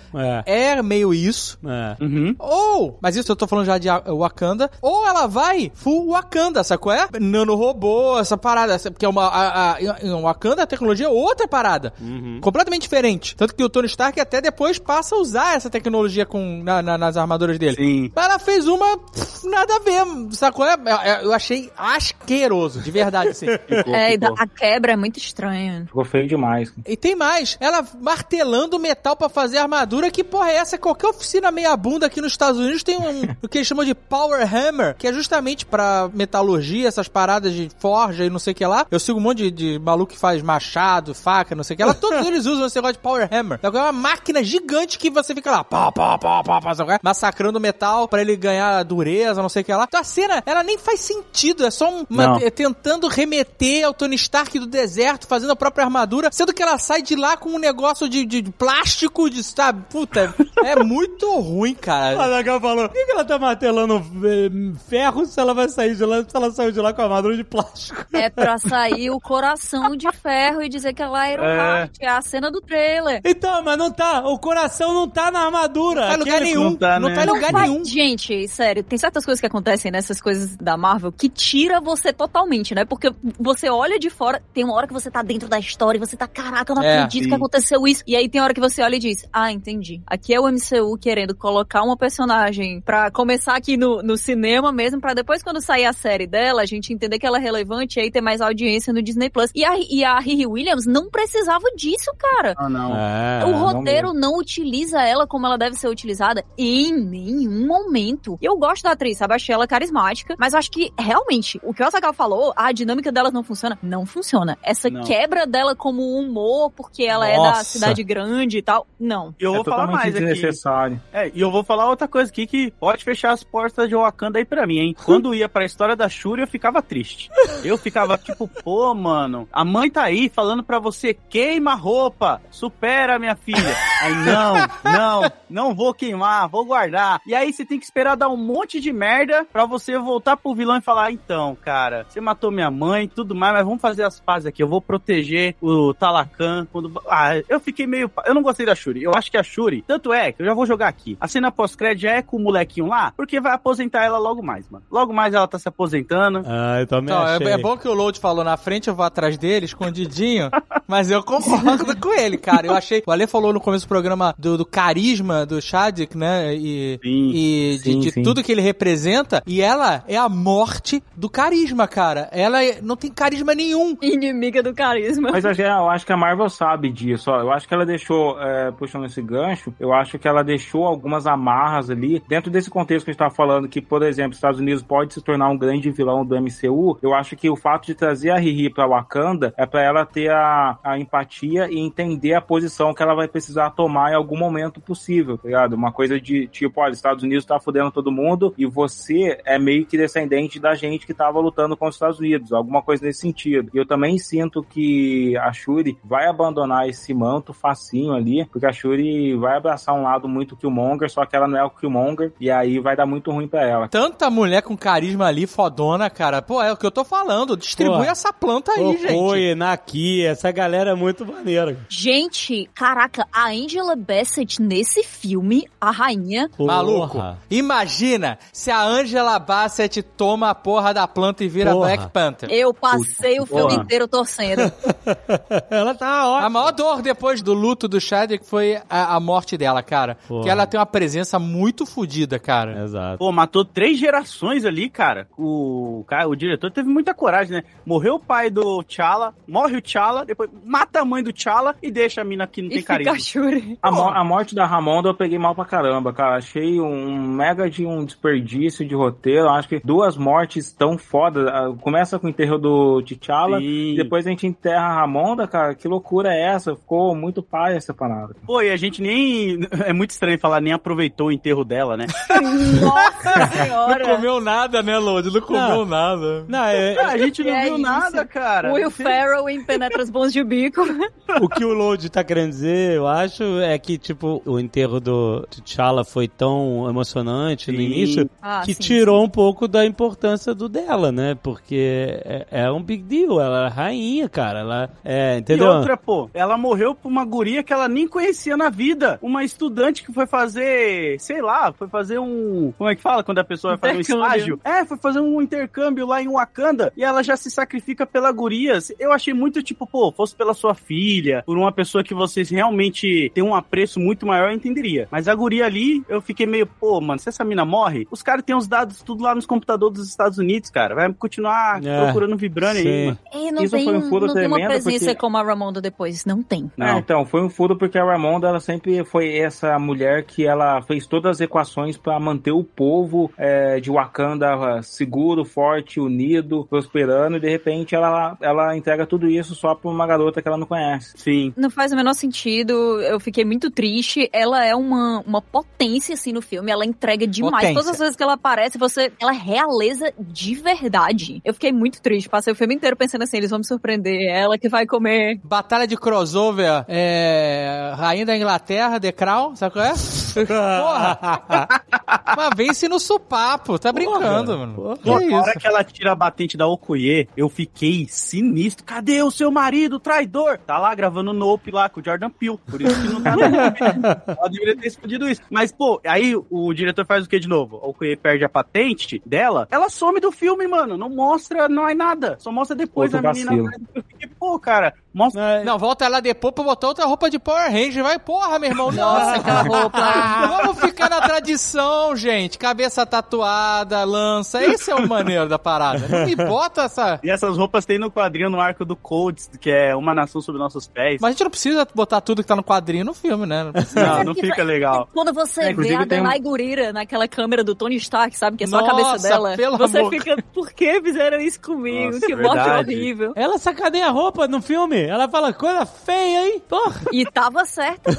É. 0.46 0.74
é 0.76 0.82
meio 0.82 1.14
isso. 1.14 1.58
É. 1.66 2.04
Uhum. 2.04 2.36
Ou, 2.40 2.98
mas 3.02 3.16
isso 3.16 3.32
eu 3.32 3.36
tô 3.36 3.48
falando 3.48 3.66
já 3.66 3.78
de 3.78 3.88
Wakanda, 3.90 4.70
ou 4.82 5.06
ela 5.08 5.28
vai 5.28 5.72
full 5.74 6.12
Wakanda, 6.12 6.64
sacou? 6.64 6.92
É? 6.92 7.08
Nanorobô, 7.20 8.20
essa 8.20 8.38
parada, 8.38 8.74
essa, 8.74 8.92
porque 8.92 9.06
é 9.06 9.10
uma, 9.10 9.26
a, 9.28 9.72
a, 9.74 9.78
Wakanda 10.22 10.64
a 10.64 10.68
tecnologia 10.68 11.06
é 11.08 11.10
outra 11.10 11.48
parada, 11.48 11.94
completamente 12.42 12.84
diferente. 12.84 13.36
Tanto 13.36 13.56
que 13.56 13.64
o 13.64 13.70
Tony 13.70 13.88
Stark 13.88 14.20
até 14.20 14.42
depois 14.42 14.78
passa 14.80 15.16
a 15.16 15.20
usar 15.20 15.56
essa 15.56 15.70
tecnologia 15.70 16.26
com, 16.26 16.62
na- 16.64 16.82
na- 16.82 16.98
nas 16.98 17.18
armaduras 17.18 17.58
dele. 17.60 17.76
Sim. 17.76 18.12
Mas 18.16 18.26
ela 18.26 18.40
fez 18.40 18.68
uma, 18.68 18.98
pff, 18.98 19.48
nada 19.50 19.76
a 19.76 19.80
ver, 19.80 20.04
sacou? 20.32 20.66
É? 20.66 20.76
É, 21.04 21.26
Eu 21.26 21.34
achei 21.34 21.72
asqueroso, 21.78 22.82
de 22.82 22.92
verdade, 22.92 23.30
assim. 23.30 23.46
Ficou, 23.68 23.94
É, 23.96 24.14
e 24.14 24.18
da- 24.18 24.28
ficou, 24.30 24.44
a 24.44 24.48
quebra 24.56 24.94
é 24.94 24.96
muito 24.96 25.18
estranha. 25.18 25.84
ficou 25.86 26.06
feio 26.06 26.28
demais. 26.28 26.72
E 26.86 26.96
tem 26.98 27.16
mais, 27.16 27.58
ela 27.60 27.86
martelando 28.02 28.80
metal 28.80 29.16
pra 29.16 29.30
fazer 29.30 29.58
armadura, 29.58 30.10
que 30.12 30.24
porra 30.24 30.50
é 30.52 30.56
essa? 30.58 30.78
Qualquer 30.78 31.08
oficina 31.08 31.52
meia 31.52 31.76
bunda 31.76 32.06
aqui 32.06 32.22
nos 32.22 32.32
Estados 32.32 32.60
Unidos 32.60 32.84
tem 32.84 32.98
um, 32.98 33.24
o 33.44 33.48
que 33.50 33.58
eles 33.60 33.68
chamam 33.68 33.86
de 33.86 33.94
Power 33.94 34.42
Hammer, 34.54 34.96
que 34.98 35.08
é 35.08 35.14
justamente 35.14 35.66
pra 35.66 36.10
metalurgia, 36.14 36.88
essas 36.88 37.08
paradas 37.08 37.54
de 37.54 37.70
forja 37.80 38.26
e 38.26 38.30
não 38.30 38.40
sei 38.40 38.54
o 38.54 38.56
que 38.56 38.66
lá. 38.66 38.86
Eu 38.90 39.00
sigo 39.00 39.18
um 39.20 39.22
monte 39.22 39.50
de, 39.50 39.52
de 39.52 39.80
maluco 39.80 40.14
que 40.14 40.20
faz 40.20 40.42
machado, 40.42 41.14
faca, 41.14 41.56
não 41.56 41.64
sei 41.64 41.74
o 41.76 41.78
que 41.78 41.84
lá. 41.84 41.94
Todos 41.96 42.26
eles 42.26 42.46
usam 42.46 42.66
esse 42.68 42.76
negócio 42.76 42.96
de 42.96 43.00
Power 43.00 43.28
Hammer. 43.32 43.60
É 43.62 43.70
uma 43.70 43.92
máquina 43.92 44.44
gigante 44.44 44.98
que 45.00 45.10
você 45.10 45.34
fica 45.34 45.52
lá, 45.52 45.64
pá, 45.64 45.92
pá, 45.92 46.18
pá, 46.18 46.44
pá, 46.44 46.62
pá, 46.62 46.72
é? 46.94 47.00
massacrando 47.02 47.60
metal 47.60 48.08
pra 48.08 48.22
ele 48.22 48.36
ganhar 48.36 48.84
dureza, 48.84 49.42
não 49.42 49.50
sei 49.50 49.62
o 49.62 49.66
que 49.66 49.74
lá. 49.74 49.86
Então 49.88 50.00
a 50.00 50.04
cena, 50.04 50.44
ela 50.46 50.64
nem 50.64 50.78
faz 50.78 51.00
sentido, 51.00 51.66
é 51.66 51.72
só 51.72 51.90
um, 51.90 52.06
uma- 52.10 52.40
é 52.42 52.50
tentando 52.50 53.08
remeter 53.08 53.86
ao 53.86 53.94
Tony 53.94 54.16
Stark 54.16 54.45
do 54.60 54.68
deserto, 54.68 55.28
fazendo 55.28 55.52
a 55.52 55.56
própria 55.56 55.84
armadura, 55.86 56.30
sendo 56.32 56.54
que 56.54 56.62
ela 56.64 56.78
sai 56.78 57.02
de 57.02 57.16
lá 57.16 57.36
com 57.38 57.50
um 57.50 57.60
negócio 57.60 58.08
de, 58.08 58.26
de- 58.26 58.42
de 58.42 58.52
plástico, 58.52 59.30
de, 59.30 59.44
sabe? 59.44 59.84
Puta, 59.90 60.34
é 60.64 60.76
muito 60.84 61.30
ruim, 61.40 61.76
A 61.80 61.84
cara. 61.84 62.28
Zagal 62.30 62.60
falou, 62.62 62.88
por 62.90 62.94
que, 63.06 63.12
ela 63.12 63.26
tá 63.26 63.38
martelando 63.40 63.96
eh, 64.24 64.74
ferro 64.88 65.26
se 65.26 65.40
ela 65.40 65.54
vai 65.54 65.68
sair 65.70 65.96
de 65.96 66.06
lá, 66.06 66.22
se 66.24 66.36
ela 66.36 66.52
saiu 66.52 66.72
de 66.72 66.80
lá 66.80 66.94
com 66.94 67.02
a 67.02 67.06
armadura 67.06 67.36
de 67.36 67.44
plástico? 67.44 68.06
É 68.14 68.30
pra 68.32 68.58
sair 68.58 69.10
o 69.10 69.20
coração 69.20 69.96
de 69.96 70.12
ferro 70.12 70.62
e 70.62 70.70
dizer 70.70 70.94
que 70.94 71.02
ela 71.02 71.28
é 71.28 71.34
Iron 71.34 71.44
É. 71.46 71.90
É 72.00 72.08
a 72.10 72.22
cena 72.22 72.52
do 72.52 72.62
trailer. 72.62 73.22
Então, 73.26 73.64
mas 73.64 73.78
não 73.78 73.92
tá, 73.92 74.22
o 74.28 74.38
coração 74.38 74.94
não 74.94 75.10
tá 75.10 75.32
na 75.32 75.46
armadura. 75.46 76.02
Não 76.02 76.08
tá 76.10 76.16
em 76.16 76.18
lugar 76.20 76.42
nenhum, 76.42 76.64
não 76.64 76.76
tá, 76.76 77.00
não 77.00 77.10
né? 77.10 77.16
tá 77.16 77.24
em 77.24 77.26
Não 77.26 77.34
lugar 77.36 77.54
nenhum. 77.54 77.84
Gente, 77.86 78.48
sério, 78.48 78.84
tem 78.84 78.98
certas 78.98 79.26
coisas 79.26 79.40
que 79.40 79.48
acontecem 79.48 79.92
nessas 79.92 80.22
coisas 80.22 80.56
da 80.58 80.78
Marvel 80.78 81.12
que 81.12 81.30
tira 81.30 81.80
você 81.82 82.12
totalmente, 82.14 82.74
né? 82.76 82.86
Porque 82.86 83.12
você 83.40 83.70
olha 83.70 83.98
de 84.00 84.10
fora, 84.10 84.35
tem 84.54 84.64
uma 84.64 84.74
hora 84.74 84.88
que 84.88 84.94
você 84.94 85.10
tá 85.12 85.22
dentro 85.22 85.48
da 85.50 85.60
história 85.60 85.98
e 85.98 86.00
você 86.00 86.16
tá, 86.18 86.28
caraca, 86.28 86.72
eu 86.72 86.76
não 86.76 86.84
É, 86.84 86.98
acredito 87.00 87.24
sim. 87.24 87.30
que 87.30 87.36
aconteceu 87.36 87.88
isso. 87.88 88.04
E 88.08 88.16
aí 88.16 88.28
tem 88.30 88.42
hora 88.42 88.54
que 88.54 88.60
você 88.60 88.82
olha 88.82 88.96
e 88.96 89.00
diz, 89.00 89.26
ah, 89.32 89.52
entendi. 89.52 90.02
Aqui 90.08 90.34
é 90.34 90.40
o 90.40 90.48
MCU 90.48 90.98
querendo 91.00 91.36
colocar 91.36 91.84
uma 91.84 91.98
personagem 91.98 92.82
pra 92.82 93.10
começar 93.12 93.56
aqui 93.56 93.78
no, 93.78 94.02
no 94.02 94.18
cinema 94.18 94.72
mesmo, 94.72 95.00
pra 95.02 95.14
depois 95.14 95.42
quando 95.44 95.62
sair 95.62 95.86
a 95.86 95.94
série 95.94 96.28
dela, 96.28 96.62
a 96.62 96.66
gente 96.66 96.94
entender 96.94 97.20
que 97.20 97.26
ela 97.26 97.38
é 97.38 97.42
relevante 97.42 98.00
e 98.00 98.04
aí 98.04 98.12
ter 98.12 98.22
mais 98.22 98.42
audiência 98.42 98.92
no 98.94 99.02
Disney 99.02 99.30
Plus. 99.30 99.52
E 99.56 99.64
a, 99.66 99.74
e 99.78 100.04
a 100.04 100.20
Riri 100.20 100.46
Williams 100.46 100.86
não 100.86 101.10
precisava 101.10 101.66
disso, 101.76 102.12
cara. 102.18 102.54
Ah, 102.58 102.70
não. 102.70 102.96
É, 102.96 103.46
O 103.46 103.52
não 103.52 103.60
roteiro 103.60 104.14
não, 104.14 104.38
utiliza 104.38 105.02
ela 105.02 105.26
como 105.28 105.46
ela 105.46 105.58
deve 105.58 105.76
ser 105.76 105.88
utilizada 105.88 106.44
em 106.58 106.94
nenhum 106.94 107.66
momento. 107.68 108.38
Eu 108.42 108.58
gosto 108.58 108.84
da 108.84 108.92
atriz, 108.92 109.18
sabe? 109.18 109.34
Achei 109.34 109.54
ela 109.54 109.68
carismática, 109.68 110.36
mas 110.38 110.54
acho 110.54 110.72
que 110.72 110.92
realmente 110.98 111.60
o 111.64 111.74
que 111.74 111.84
o 111.84 111.86
Asakal 111.88 112.14
falou, 112.14 112.54
a 112.56 112.72
dinâmica 112.72 113.12
delas 113.12 113.34
não 113.34 113.44
funciona. 113.44 113.78
Não 113.82 114.06
funciona. 114.06 114.25
Essa 114.64 114.90
Não. 114.90 115.04
quebra 115.04 115.46
dela 115.46 115.76
como 115.76 116.02
humor, 116.18 116.72
porque 116.72 117.04
ela 117.04 117.28
é 117.28 117.36
da 117.36 117.44
Nossa. 117.44 117.64
cidade 117.66 118.04
grande 118.04 118.58
e 118.58 118.62
tal, 118.62 118.88
não. 119.00 119.34
Eu 119.40 119.54
é 119.54 119.56
vou 119.58 119.66
falar 119.66 119.88
mais 119.88 120.16
aqui. 120.16 120.26
desnecessário. 120.26 121.02
É, 121.14 121.32
e 121.34 121.42
eu 121.42 121.52
vou 121.52 121.64
falar 121.64 121.90
outra 121.90 122.08
coisa 122.08 122.32
aqui 122.32 122.46
que 122.48 122.72
pode 122.72 123.04
fechar 123.04 123.32
as 123.32 123.44
portas 123.44 123.88
de 123.90 123.96
Wakanda 123.96 124.40
aí 124.40 124.46
pra 124.46 124.66
mim, 124.68 124.80
hein? 124.80 124.96
Quando 125.06 125.34
ia 125.36 125.48
pra 125.50 125.66
história 125.66 125.96
da 125.96 126.10
Shuri, 126.10 126.42
eu 126.42 126.48
ficava 126.48 126.82
triste. 126.82 127.30
Eu 127.64 127.78
ficava 127.78 128.18
tipo, 128.18 128.48
pô, 128.48 128.94
mano, 128.94 129.48
a 129.52 129.64
mãe 129.66 129.90
tá 129.90 130.04
aí 130.04 130.30
falando 130.30 130.64
pra 130.64 130.80
você, 130.80 131.14
queima 131.14 131.72
a 131.72 131.76
roupa, 131.76 132.42
supera 132.52 133.20
minha 133.20 133.36
filha. 133.36 133.76
Aí, 134.02 134.14
não, 134.16 134.54
não, 134.92 135.32
não 135.50 135.76
vou 135.76 135.94
queimar, 135.94 136.48
vou 136.50 136.66
guardar. 136.66 137.20
E 137.26 137.34
aí 137.34 137.52
você 137.52 137.66
tem 137.66 137.80
que 137.80 137.86
esperar 137.86 138.16
dar 138.16 138.30
um 138.30 138.38
monte 138.38 138.80
de 138.80 138.92
merda 138.92 139.46
pra 139.52 139.66
você 139.66 139.98
voltar 139.98 140.38
pro 140.38 140.54
vilão 140.56 140.78
e 140.78 140.82
falar, 140.82 141.12
então, 141.12 141.56
cara, 141.62 142.06
você 142.08 142.22
matou 142.22 142.52
minha 142.52 142.70
mãe 142.72 143.06
e 143.06 143.08
tudo 143.08 143.36
mais, 143.36 143.54
mas 143.54 143.66
vamos 143.66 143.82
fazer 143.82 144.04
as 144.04 144.15
pazes 144.20 144.46
aqui, 144.46 144.62
eu 144.64 144.68
vou 144.68 144.82
proteger 144.82 145.56
o 145.62 145.94
Talakan. 145.94 146.68
Quando... 146.72 146.92
Ah, 147.10 147.36
eu 147.50 147.60
fiquei 147.60 147.86
meio... 147.88 148.10
Eu 148.26 148.34
não 148.34 148.42
gostei 148.42 148.66
da 148.66 148.76
Shuri. 148.76 149.04
Eu 149.04 149.14
acho 149.16 149.30
que 149.32 149.38
a 149.38 149.44
Shuri, 149.44 149.84
tanto 149.88 150.12
é 150.14 150.32
que 150.32 150.42
eu 150.42 150.46
já 150.46 150.54
vou 150.54 150.66
jogar 150.66 150.88
aqui. 150.88 151.18
A 151.20 151.28
cena 151.28 151.52
pós-crédito 151.52 152.02
já 152.04 152.12
é 152.12 152.22
com 152.22 152.38
o 152.38 152.40
molequinho 152.40 152.88
lá, 152.88 153.14
porque 153.16 153.40
vai 153.40 153.54
aposentar 153.54 154.04
ela 154.04 154.18
logo 154.18 154.42
mais, 154.44 154.70
mano. 154.70 154.84
Logo 154.92 155.14
mais 155.14 155.34
ela 155.34 155.48
tá 155.48 155.58
se 155.60 155.68
aposentando. 155.68 156.44
Ah, 156.46 156.80
eu 156.80 156.88
também 156.88 157.14
Então, 157.14 157.28
é, 157.28 157.36
achei. 157.36 157.48
é 157.48 157.58
bom 157.58 157.78
que 157.78 157.88
o 157.88 157.94
Load 157.94 158.20
falou 158.20 158.44
na 158.44 158.58
frente, 158.58 158.88
eu 158.88 158.96
vou 158.96 159.06
atrás 159.06 159.38
dele, 159.38 159.66
escondidinho. 159.66 160.50
mas 160.88 161.10
eu 161.12 161.24
concordo 161.24 161.96
com 162.00 162.14
ele, 162.14 162.38
cara. 162.38 162.68
Eu 162.68 162.74
achei. 162.74 163.04
O 163.06 163.12
Ale 163.12 163.28
falou 163.28 163.54
no 163.54 163.60
começo 163.60 163.86
do 163.86 163.90
programa 163.90 164.34
do, 164.38 164.58
do 164.58 164.66
carisma 164.66 165.46
do 165.46 165.62
Shadik, 165.62 166.18
né? 166.18 166.54
E, 166.56 167.00
Sim, 167.04 167.32
e 167.34 167.78
de, 167.78 167.84
sim, 167.84 168.00
de 168.00 168.12
sim. 168.12 168.24
tudo 168.24 168.44
que 168.44 168.52
ele 168.52 168.62
representa. 168.62 169.42
E 169.46 169.62
ela 169.62 170.04
é 170.08 170.18
a 170.18 170.30
morte 170.30 171.02
do 171.16 171.30
carisma, 171.30 171.88
cara. 171.88 172.30
Ela 172.32 172.64
é- 172.64 172.80
não 172.82 172.96
tem 172.96 173.12
carisma 173.12 173.54
nenhum. 173.56 173.98
Inimiga 174.14 174.62
do 174.62 174.74
carisma. 174.74 175.32
Mas 175.32 175.44
eu 175.44 175.90
acho 175.90 176.06
que 176.06 176.14
a 176.14 176.18
Marvel 176.18 176.50
sabe 176.50 176.90
disso. 176.90 177.32
Ó. 177.32 177.42
Eu 177.42 177.52
acho 177.52 177.68
que 177.68 177.74
ela 177.74 177.86
deixou, 177.86 178.40
é, 178.42 178.72
puxando 178.72 179.06
esse 179.06 179.22
gancho, 179.22 179.74
eu 179.80 179.94
acho 179.94 180.18
que 180.20 180.28
ela 180.28 180.44
deixou 180.44 180.86
algumas 180.86 181.28
amarras 181.28 181.90
ali. 181.90 182.22
Dentro 182.28 182.52
desse 182.52 182.70
contexto 182.70 183.06
que 183.06 183.12
a 183.12 183.14
gente 183.14 183.20
tá 183.20 183.30
falando, 183.30 183.68
que, 183.68 183.82
por 183.82 184.04
exemplo, 184.04 184.32
os 184.32 184.38
Estados 184.38 184.60
Unidos 184.60 184.84
pode 184.84 185.14
se 185.14 185.22
tornar 185.22 185.50
um 185.50 185.58
grande 185.58 185.90
vilão 185.92 186.26
do 186.26 186.36
MCU, 186.40 186.98
eu 187.02 187.14
acho 187.14 187.36
que 187.36 187.50
o 187.50 187.56
fato 187.56 187.86
de 187.88 187.96
trazer 187.96 188.32
a 188.32 188.38
Riri 188.38 188.70
pra 188.70 188.88
Wakanda 188.88 189.54
é 189.58 189.66
pra 189.66 189.82
ela 189.82 190.06
ter 190.06 190.32
a, 190.32 190.78
a 190.84 191.00
empatia 191.00 191.68
e 191.70 191.80
entender 191.80 192.34
a 192.34 192.42
posição 192.42 192.94
que 192.94 193.02
ela 193.02 193.16
vai 193.16 193.28
precisar 193.28 193.72
tomar 193.72 194.12
em 194.12 194.16
algum 194.16 194.38
momento 194.38 194.80
possível, 194.82 195.38
tá 195.38 195.48
ligado? 195.48 195.74
Uma 195.74 195.92
coisa 195.92 196.20
de 196.20 196.48
tipo, 196.48 196.82
olha, 196.82 196.92
os 196.92 196.98
Estados 196.98 197.24
Unidos 197.24 197.46
tá 197.46 197.60
fudendo 197.60 197.92
todo 197.92 198.12
mundo 198.12 198.54
e 198.58 198.66
você 198.66 199.40
é 199.46 199.58
meio 199.58 199.86
que 199.86 199.98
descendente 199.98 200.60
da 200.60 200.76
gente 200.76 201.06
que 201.06 201.14
tava 201.14 201.40
lutando 201.40 201.76
contra 201.76 201.90
os 201.90 201.96
Estados 201.96 202.20
Unidos, 202.20 202.54
alguma 202.54 202.82
coisa 202.82 203.06
nesse 203.06 203.22
sentido. 203.22 203.72
E 203.74 203.78
eu 203.78 203.85
também 203.86 204.18
sinto 204.18 204.64
que 204.64 205.38
a 205.38 205.52
Shuri 205.54 205.98
vai 206.04 206.28
abandonar 206.28 206.88
esse 206.88 207.14
manto 207.14 207.54
facinho 207.54 208.14
ali, 208.14 208.46
porque 208.46 208.66
a 208.66 208.72
Shuri 208.74 209.36
vai 209.36 209.58
abraçar 209.58 209.96
um 209.96 210.04
lado 210.04 210.28
muito 210.28 210.56
Killmonger, 210.56 211.10
só 211.10 211.26
que 211.26 211.36
ela 211.36 211.48
não 211.48 211.58
é 211.58 211.64
o 211.64 211.70
Killmonger, 211.70 212.34
e 212.40 212.50
aí 212.52 212.80
vai 212.80 212.96
dar 212.96 213.06
muito 213.06 213.32
ruim 213.32 213.48
pra 213.48 213.64
ela. 213.68 213.88
Tanta 213.88 214.30
mulher 214.30 214.62
com 214.62 214.76
carisma 214.76 215.26
ali, 215.28 215.48
fodona, 215.48 216.10
cara. 216.10 216.42
Pô, 216.42 216.62
é 216.62 216.72
o 216.72 216.78
que 216.78 216.86
eu 216.86 216.92
tô 216.92 217.04
falando. 217.04 217.56
Distribui 217.58 217.98
Pô, 217.98 218.04
essa 218.04 218.34
planta 218.34 218.72
aí, 218.72 218.98
gente. 218.98 219.14
Oi, 219.14 219.56
Naki, 219.56 220.26
essa 220.26 220.52
galera 220.52 220.92
é 220.92 220.96
muito 220.96 221.26
maneira. 221.26 221.78
Gente, 221.90 222.70
caraca, 222.74 223.28
a 223.32 223.50
Angela 223.50 223.96
Bassett 223.96 224.62
nesse 224.62 225.04
filme, 225.04 225.68
a 225.80 225.92
rainha, 225.92 226.50
Maluco, 226.60 227.14
Porra. 227.14 227.38
imagina 227.50 228.38
se 228.52 228.72
a 228.72 228.82
Angela 228.84 229.38
Bassett 229.40 230.02
toma 230.02 230.50
a 230.50 230.56
porra 230.56 230.94
da 230.94 231.08
planta 231.08 231.44
e 231.44 231.48
vira 231.48 231.72
Porra. 231.72 231.88
Black 231.88 232.12
Panther. 232.12 232.50
eu 232.52 232.74
passei 232.74 233.40
o 233.40 233.46
filme 233.46 233.75
inteiro 233.76 234.08
torcendo. 234.08 234.62
Ela 235.70 235.94
tá 235.96 236.28
ótima. 236.30 236.46
A 236.46 236.50
maior 236.50 236.72
dor 236.72 237.02
depois 237.02 237.42
do 237.42 237.54
luto 237.54 237.88
do 237.88 238.00
Chadwick 238.00 238.46
foi 238.46 238.78
a, 238.90 239.16
a 239.16 239.20
morte 239.20 239.58
dela, 239.58 239.82
cara. 239.84 240.16
Porra. 240.28 240.40
Porque 240.40 240.50
ela 240.50 240.66
tem 240.68 240.80
uma 240.80 240.86
presença 240.86 241.38
muito 241.40 241.86
fodida, 241.86 242.40
cara. 242.40 242.84
Exato. 242.84 243.18
Pô, 243.20 243.32
matou 243.32 243.64
três 243.66 243.98
gerações 244.00 244.66
ali, 244.66 244.90
cara. 244.90 245.28
O, 245.38 246.04
cara. 246.08 246.28
o 246.28 246.36
diretor 246.36 246.72
teve 246.72 246.90
muita 246.90 247.14
coragem, 247.14 247.58
né? 247.58 247.64
Morreu 247.86 248.16
o 248.16 248.20
pai 248.20 248.50
do 248.50 248.84
T'Challa, 248.84 249.34
morre 249.48 249.78
o 249.78 249.82
T'Challa, 249.82 250.26
depois 250.26 250.50
mata 250.64 251.02
a 251.02 251.06
mãe 251.06 251.24
do 251.24 251.32
T'Challa 251.34 251.76
e 251.82 251.92
deixa 251.92 252.22
a 252.22 252.24
mina 252.24 252.48
que 252.48 252.62
não 252.62 252.70
tem 252.70 252.80
E 252.80 252.84
carinho. 252.84 253.12
fica 253.14 253.24
Shuri. 253.24 253.78
A, 253.82 253.92
mo- 253.92 254.10
a 254.10 254.24
morte 254.24 254.56
da 254.56 254.66
Ramonda 254.66 255.10
eu 255.10 255.16
peguei 255.16 255.38
mal 255.38 255.54
pra 255.56 255.66
caramba, 255.66 256.14
cara. 256.14 256.38
Achei 256.38 256.80
um 256.80 257.18
mega 257.18 257.70
de 257.70 257.86
um 257.86 258.04
desperdício 258.06 258.88
de 258.88 258.96
roteiro. 258.96 259.50
Acho 259.50 259.68
que 259.70 259.82
duas 259.84 260.18
mortes 260.18 260.72
tão 260.74 260.98
foda. 260.98 261.50
Ah, 261.50 261.74
Começa 261.82 262.18
com 262.20 262.28
o 262.28 262.30
enterro 262.30 262.58
do 262.58 263.02
T'Challa, 263.04 263.60
Sim. 263.66 263.96
depois 263.96 264.26
a 264.26 264.30
gente 264.30 264.46
enterra 264.48 264.86
a 264.86 264.94
Ramonda, 265.02 265.48
cara. 265.48 265.76
Que 265.76 265.88
loucura 265.88 266.34
é 266.34 266.42
essa? 266.54 266.76
Ficou 266.76 267.16
muito 267.16 267.42
pai 267.44 267.76
essa 267.76 267.94
parada. 267.94 268.36
Pô, 268.46 268.62
e 268.62 268.70
a 268.72 268.78
gente 268.78 269.02
nem. 269.02 269.60
É 269.86 269.94
muito 269.94 270.12
estranho 270.12 270.40
falar, 270.40 270.62
nem 270.62 270.74
aproveitou 270.74 271.28
o 271.28 271.32
enterro 271.32 271.64
dela, 271.64 271.96
né? 271.98 272.06
Nossa 272.82 273.40
Não 273.40 273.48
senhora. 273.52 274.16
comeu 274.16 274.42
nada, 274.42 274.82
né, 274.84 274.98
Lodi? 274.98 275.32
Não 275.34 275.42
comeu 275.42 275.86
nada. 275.86 276.46
Não, 276.48 276.64
é- 276.66 277.00
a 277.04 277.18
gente 277.18 277.44
não 277.44 277.54
É 277.56 277.64
viu 277.66 277.74
isso. 277.76 277.82
nada, 277.82 278.26
cara. 278.26 278.74
Will 278.74 278.92
Ferrell 278.92 279.50
em 279.50 279.64
Penetras 279.64 280.10
Bons 280.10 280.32
de 280.34 280.44
Bico. 280.44 280.82
o 281.42 281.50
que 281.50 281.64
o 281.64 281.74
Load 281.74 282.10
tá 282.10 282.24
querendo 282.24 282.50
dizer, 282.50 282.96
eu 282.96 283.08
acho, 283.08 283.44
é 283.62 283.78
que, 283.78 283.98
tipo, 283.98 284.42
o 284.46 284.60
enterro 284.60 285.00
do 285.00 285.46
T'Challa 285.50 286.04
foi 286.04 286.28
tão 286.28 286.88
emocionante 286.90 287.72
no 287.72 287.78
Sim. 287.78 287.84
início 287.84 288.30
Ah, 288.42 288.62
que 288.66 288.74
sim, 288.74 288.82
tirou 288.82 289.24
um 289.24 289.30
pouco 289.30 289.68
da 289.68 289.86
importância 289.86 290.54
do 290.54 290.68
dela, 290.70 291.12
né? 291.12 291.36
Porque 291.42 292.20
é, 292.26 292.48
é 292.52 292.72
um 292.72 292.82
big 292.82 293.04
deal, 293.04 293.40
ela 293.40 293.55
é 293.56 293.68
rainha, 293.68 294.28
cara. 294.30 294.60
Ela 294.60 294.90
é, 295.04 295.36
E 295.36 295.40
entendeu? 295.40 295.68
outra, 295.68 295.96
pô, 295.98 296.30
ela 296.34 296.58
morreu 296.58 296.94
por 296.96 297.08
uma 297.10 297.26
guria 297.26 297.64
que 297.64 297.74
ela 297.74 297.88
nem 297.88 298.08
conhecia 298.08 298.56
na 298.58 298.70
vida. 298.70 299.20
Uma 299.22 299.44
estudante 299.44 300.04
que 300.04 300.12
foi 300.14 300.26
fazer, 300.28 301.20
sei 301.20 301.42
lá, 301.42 301.72
foi 301.74 301.88
fazer 301.88 302.20
um. 302.20 302.74
Como 302.78 302.90
é 302.90 302.96
que 302.96 303.02
fala 303.02 303.24
quando 303.24 303.40
a 303.40 303.44
pessoa 303.44 303.76
vai 303.78 303.80
fazer 303.92 303.98
um 303.98 304.02
Intercâmbio. 304.02 304.26
estágio? 304.56 304.60
É, 304.64 304.86
foi 304.86 304.98
fazer 304.98 305.20
um 305.20 305.42
intercâmbio 305.42 306.06
lá 306.08 306.22
em 306.22 306.28
Wakanda 306.32 306.92
e 306.96 307.04
ela 307.04 307.24
já 307.24 307.36
se 307.38 307.50
sacrifica 307.52 308.06
pela 308.06 308.32
guria. 308.32 308.78
Eu 309.00 309.12
achei 309.12 309.34
muito 309.34 309.62
tipo, 309.64 309.86
pô, 309.88 310.12
fosse 310.12 310.36
pela 310.36 310.54
sua 310.54 310.74
filha, 310.74 311.44
por 311.46 311.58
uma 311.58 311.72
pessoa 311.72 312.04
que 312.04 312.14
vocês 312.14 312.50
realmente 312.50 313.32
têm 313.34 313.44
um 313.44 313.56
apreço 313.56 314.00
muito 314.00 314.26
maior, 314.26 314.50
eu 314.50 314.56
entenderia. 314.56 315.08
Mas 315.12 315.28
a 315.28 315.36
guria 315.36 315.66
ali, 315.66 316.04
eu 316.10 316.22
fiquei 316.22 316.46
meio, 316.46 316.66
pô, 316.68 317.00
mano, 317.02 317.20
se 317.20 317.30
essa 317.30 317.44
mina 317.44 317.66
morre, 317.66 318.08
os 318.12 318.22
caras 318.22 318.44
têm 318.44 318.56
os 318.56 318.68
dados 318.68 319.02
tudo 319.02 319.24
lá 319.24 319.34
nos 319.36 319.46
computadores 319.46 319.98
dos 319.98 320.10
Estados 320.10 320.38
Unidos, 320.38 320.70
cara. 320.70 320.96
Vai 320.96 321.14
continuar 321.14 321.84
É, 321.84 322.04
procurando 322.06 322.38
Vibranium 322.38 322.84
sim. 322.84 322.90
aí, 322.90 323.06
mano. 323.06 323.20
Não 323.52 323.64
Isso 323.64 323.76
tem, 323.76 323.86
foi 323.86 323.98
um 323.98 324.02
furo 324.10 324.28
não 324.28 324.34
tem 324.34 324.48
uma 324.48 324.58
tremendo, 324.58 324.72
presença 324.82 325.06
porque- 325.06 325.16
como 325.20 325.38
a 325.38 325.44
Ramonda 325.44 325.82
depois. 325.82 326.26
Não 326.26 326.42
tem. 326.42 326.72
É, 326.80 326.98
então, 326.98 327.26
foi 327.26 327.42
um 327.42 327.50
furo 327.50 327.78
porque 327.78 327.98
a 327.98 328.04
Ramonda, 328.04 328.48
ela 328.48 328.60
sempre 328.60 329.04
foi 329.06 329.38
essa 329.38 329.78
mulher 329.80 330.24
que 330.24 330.46
ela 330.46 330.82
fez 330.82 331.06
todas 331.08 331.32
as 331.38 331.42
equações 331.42 331.98
pra 331.98 332.20
manter 332.20 332.52
o 332.52 332.64
povo 332.64 333.32
é, 333.38 333.80
de 333.80 333.92
Wakanda 333.92 334.82
seguro, 334.82 335.44
forte, 335.46 336.00
unido, 336.00 336.66
prosperando, 336.70 337.38
e 337.38 337.40
de 337.40 337.50
repente 337.50 337.96
ela, 337.96 338.38
ela 338.42 338.76
entrega 338.76 339.06
tudo 339.06 339.28
isso 339.28 339.56
só 339.56 339.76
pra 339.76 339.90
uma 339.90 340.06
garota 340.08 340.42
que 340.42 340.48
ela 340.48 340.58
não 340.58 340.66
conhece. 340.68 341.14
Sim. 341.16 341.54
Não 341.56 341.70
faz 341.70 341.92
o 341.92 341.96
menor 341.96 342.14
sentido. 342.14 343.02
Eu 343.02 343.20
fiquei 343.20 343.44
muito 343.46 343.70
triste. 343.72 344.30
Ela 344.32 344.64
é 344.66 344.76
uma, 344.76 345.22
uma 345.26 345.42
potência, 345.42 346.14
assim, 346.14 346.32
no 346.32 346.42
filme. 346.42 346.72
Ela 346.72 346.86
entrega 346.86 347.26
demais. 347.28 347.54
Potência. 347.56 347.74
Todas 347.76 347.90
as 347.90 348.00
vezes 348.00 348.16
que 348.16 348.24
ela 348.24 348.34
aparece, 348.34 348.78
você. 348.78 349.12
Ela 349.20 349.34
é 349.34 349.38
realeza 349.38 350.14
de 350.20 350.56
verdade. 350.56 351.42
Eu 351.44 351.54
fiquei 351.54 351.72
muito 351.72 352.02
triste. 352.02 352.30
Passei 352.30 352.54
o 352.54 352.56
filme 352.56 352.76
inteiro 352.76 352.96
pensando 352.96 353.24
assim: 353.24 353.35
eles 353.38 353.50
vão 353.50 353.60
me 353.60 353.66
surpreender. 353.66 354.22
É 354.22 354.40
ela 354.40 354.58
que 354.58 354.70
vai 354.70 354.86
comer. 354.86 355.40
Batalha 355.44 355.88
de 355.88 355.98
crossover, 355.98 356.86
é... 356.88 357.94
Rainha 357.96 358.26
da 358.26 358.36
Inglaterra, 358.36 359.00
The 359.00 359.12
Crown, 359.12 359.56
sabe 359.56 359.74
qual 359.74 359.86
é? 359.86 359.94
Porra! 360.46 361.68
Mas 362.08 362.50
vence 362.56 362.88
no 362.88 363.00
supapo, 363.00 363.78
tá 363.80 363.92
brincando, 363.92 364.58
mano. 364.58 364.74
porra. 364.76 364.98
Que 364.98 365.04
Pô, 365.04 365.20
na 365.20 365.42
hora 365.42 365.54
que 365.60 365.68
ela 365.68 365.84
tira 365.84 366.12
a 366.12 366.16
batente 366.16 366.56
da 366.58 366.68
Okoye, 366.68 367.28
eu 367.36 367.50
fiquei 367.50 368.08
sinistro. 368.08 368.86
Cadê 368.86 369.22
o 369.24 369.32
seu 369.32 369.52
marido, 369.52 370.00
traidor? 370.00 370.58
Tá 370.60 370.78
lá 370.78 370.94
gravando 370.94 371.34
Nope 371.34 371.72
lá 371.72 371.90
com 371.90 372.00
o 372.00 372.04
Jordan 372.04 372.30
Peele. 372.30 372.60
Por 372.66 372.82
isso 372.82 373.02
que 373.02 373.08
não 373.08 373.22
tá 373.22 373.32
no 373.36 373.42
filme. 373.42 373.56
Ela 374.38 374.50
deveria 374.50 374.78
ter 374.78 374.88
explodido 374.88 375.30
isso. 375.30 375.42
Mas, 375.50 375.72
pô, 375.72 376.00
aí 376.06 376.36
o 376.50 376.74
diretor 376.74 377.06
faz 377.06 377.26
o 377.26 377.30
que 377.30 377.40
de 377.40 377.48
novo? 377.48 377.78
A 377.78 377.88
Okoye 377.88 378.16
perde 378.16 378.46
a 378.46 378.50
patente 378.50 379.22
dela, 379.26 379.68
ela 379.72 379.90
some 379.90 380.20
do 380.20 380.32
filme, 380.32 380.68
mano. 380.68 380.98
Não 380.98 381.10
mostra, 381.10 381.68
não 381.68 381.88
é 381.88 381.94
nada. 381.94 382.36
Só 382.40 382.52
mostra 382.52 382.76
depois 382.76 383.14
Outro 383.14 383.30
a 383.30 383.34
menina. 383.34 383.52
vacilo. 383.64 383.86
Eu 383.96 384.04
fiquei, 384.04 384.30
pô, 384.46 384.60
cara, 384.60 384.94
mostra. 385.14 385.64
Não, 385.64 385.78
volta 385.80 386.08
lá 386.08 386.20
depois 386.20 386.54
pra 386.54 386.64
botar 386.64 386.88
outra 386.88 387.06
roupa 387.06 387.30
de 387.30 387.40
Power 387.40 387.72
Ranger. 387.72 388.04
Vai, 388.04 388.20
porra, 388.20 388.60
meu 388.60 388.70
irmão. 388.70 388.92
Nossa, 388.92 389.36
aquela 389.38 389.62
roupa. 389.64 390.00
Vamos 390.64 390.80
ficar 390.80 391.10
na 391.10 391.22
tradição, 391.22 392.16
gente. 392.16 392.58
Cabeça 392.58 393.06
tatuada, 393.06 394.04
lança. 394.04 394.64
Esse 394.64 394.92
é 394.92 394.96
o 394.96 395.08
maneiro 395.08 395.48
da 395.50 395.58
parada. 395.58 396.08
Não 396.08 396.26
me 396.26 396.36
bota 396.36 396.84
essa. 396.84 397.20
E 397.24 397.30
essas 397.30 397.58
roupas 397.58 397.86
tem 397.86 397.98
no 397.98 398.12
quadrinho 398.12 398.50
no 398.50 398.60
arco 398.60 398.86
do 398.86 398.96
Codes, 398.96 399.50
que 399.60 399.70
é 399.72 399.96
Uma 399.96 400.14
Nação 400.14 400.42
Sob 400.42 400.58
Nossos 400.60 400.88
Pés. 400.88 401.18
Mas 401.22 401.30
a 401.30 401.32
gente 401.32 401.44
não 401.44 401.50
precisa 401.52 401.88
botar 401.96 402.22
tudo 402.22 402.42
que 402.42 402.48
tá 402.48 402.56
no 402.56 402.64
quadrinho 402.64 403.06
no 403.06 403.14
filme, 403.14 403.46
né? 403.46 403.64
Não. 403.64 404.04
Não, 404.18 404.24
não 404.26 404.36
fica 404.36 404.64
legal. 404.64 405.10
Quando 405.14 405.34
você 405.34 405.62
É, 405.66 405.74
vê 405.74 405.96
a 405.96 406.06
tem 406.06 406.20
um- 406.20 406.24
Danai 406.24 406.40
Gurira 406.40 406.94
naquela 406.94 407.28
câmera 407.28 407.64
do 407.64 407.74
Tony 407.76 407.96
Stark, 407.96 408.38
sabe? 408.38 408.58
Que 408.58 408.64
é 408.66 408.68
só 408.68 408.80
Nossa, 408.82 408.92
a 408.92 408.96
cabeça 409.06 409.28
dela. 409.30 409.56
pelo 409.56 409.78
você 409.78 410.00
amor. 410.00 410.12
fica, 410.12 410.36
por 410.54 410.72
que 410.72 411.02
fizeram 411.02 411.40
isso 411.40 411.60
comigo? 411.62 412.14
Nossa, 412.14 412.26
que 412.26 412.36
morte 412.36 412.56
verdade. 412.64 412.94
horrível. 412.96 413.34
Ela 413.36 413.58
sacaneia 413.58 414.08
a 414.08 414.12
roupa 414.12 414.35
no 414.50 414.62
filme. 414.62 415.02
Ela 415.04 415.28
fala, 415.30 415.54
coisa 415.54 415.86
feia, 415.86 416.48
hein? 416.48 416.62
Porra. 416.68 417.02
E 417.12 417.26
tava 417.26 417.66
certo. 417.66 418.10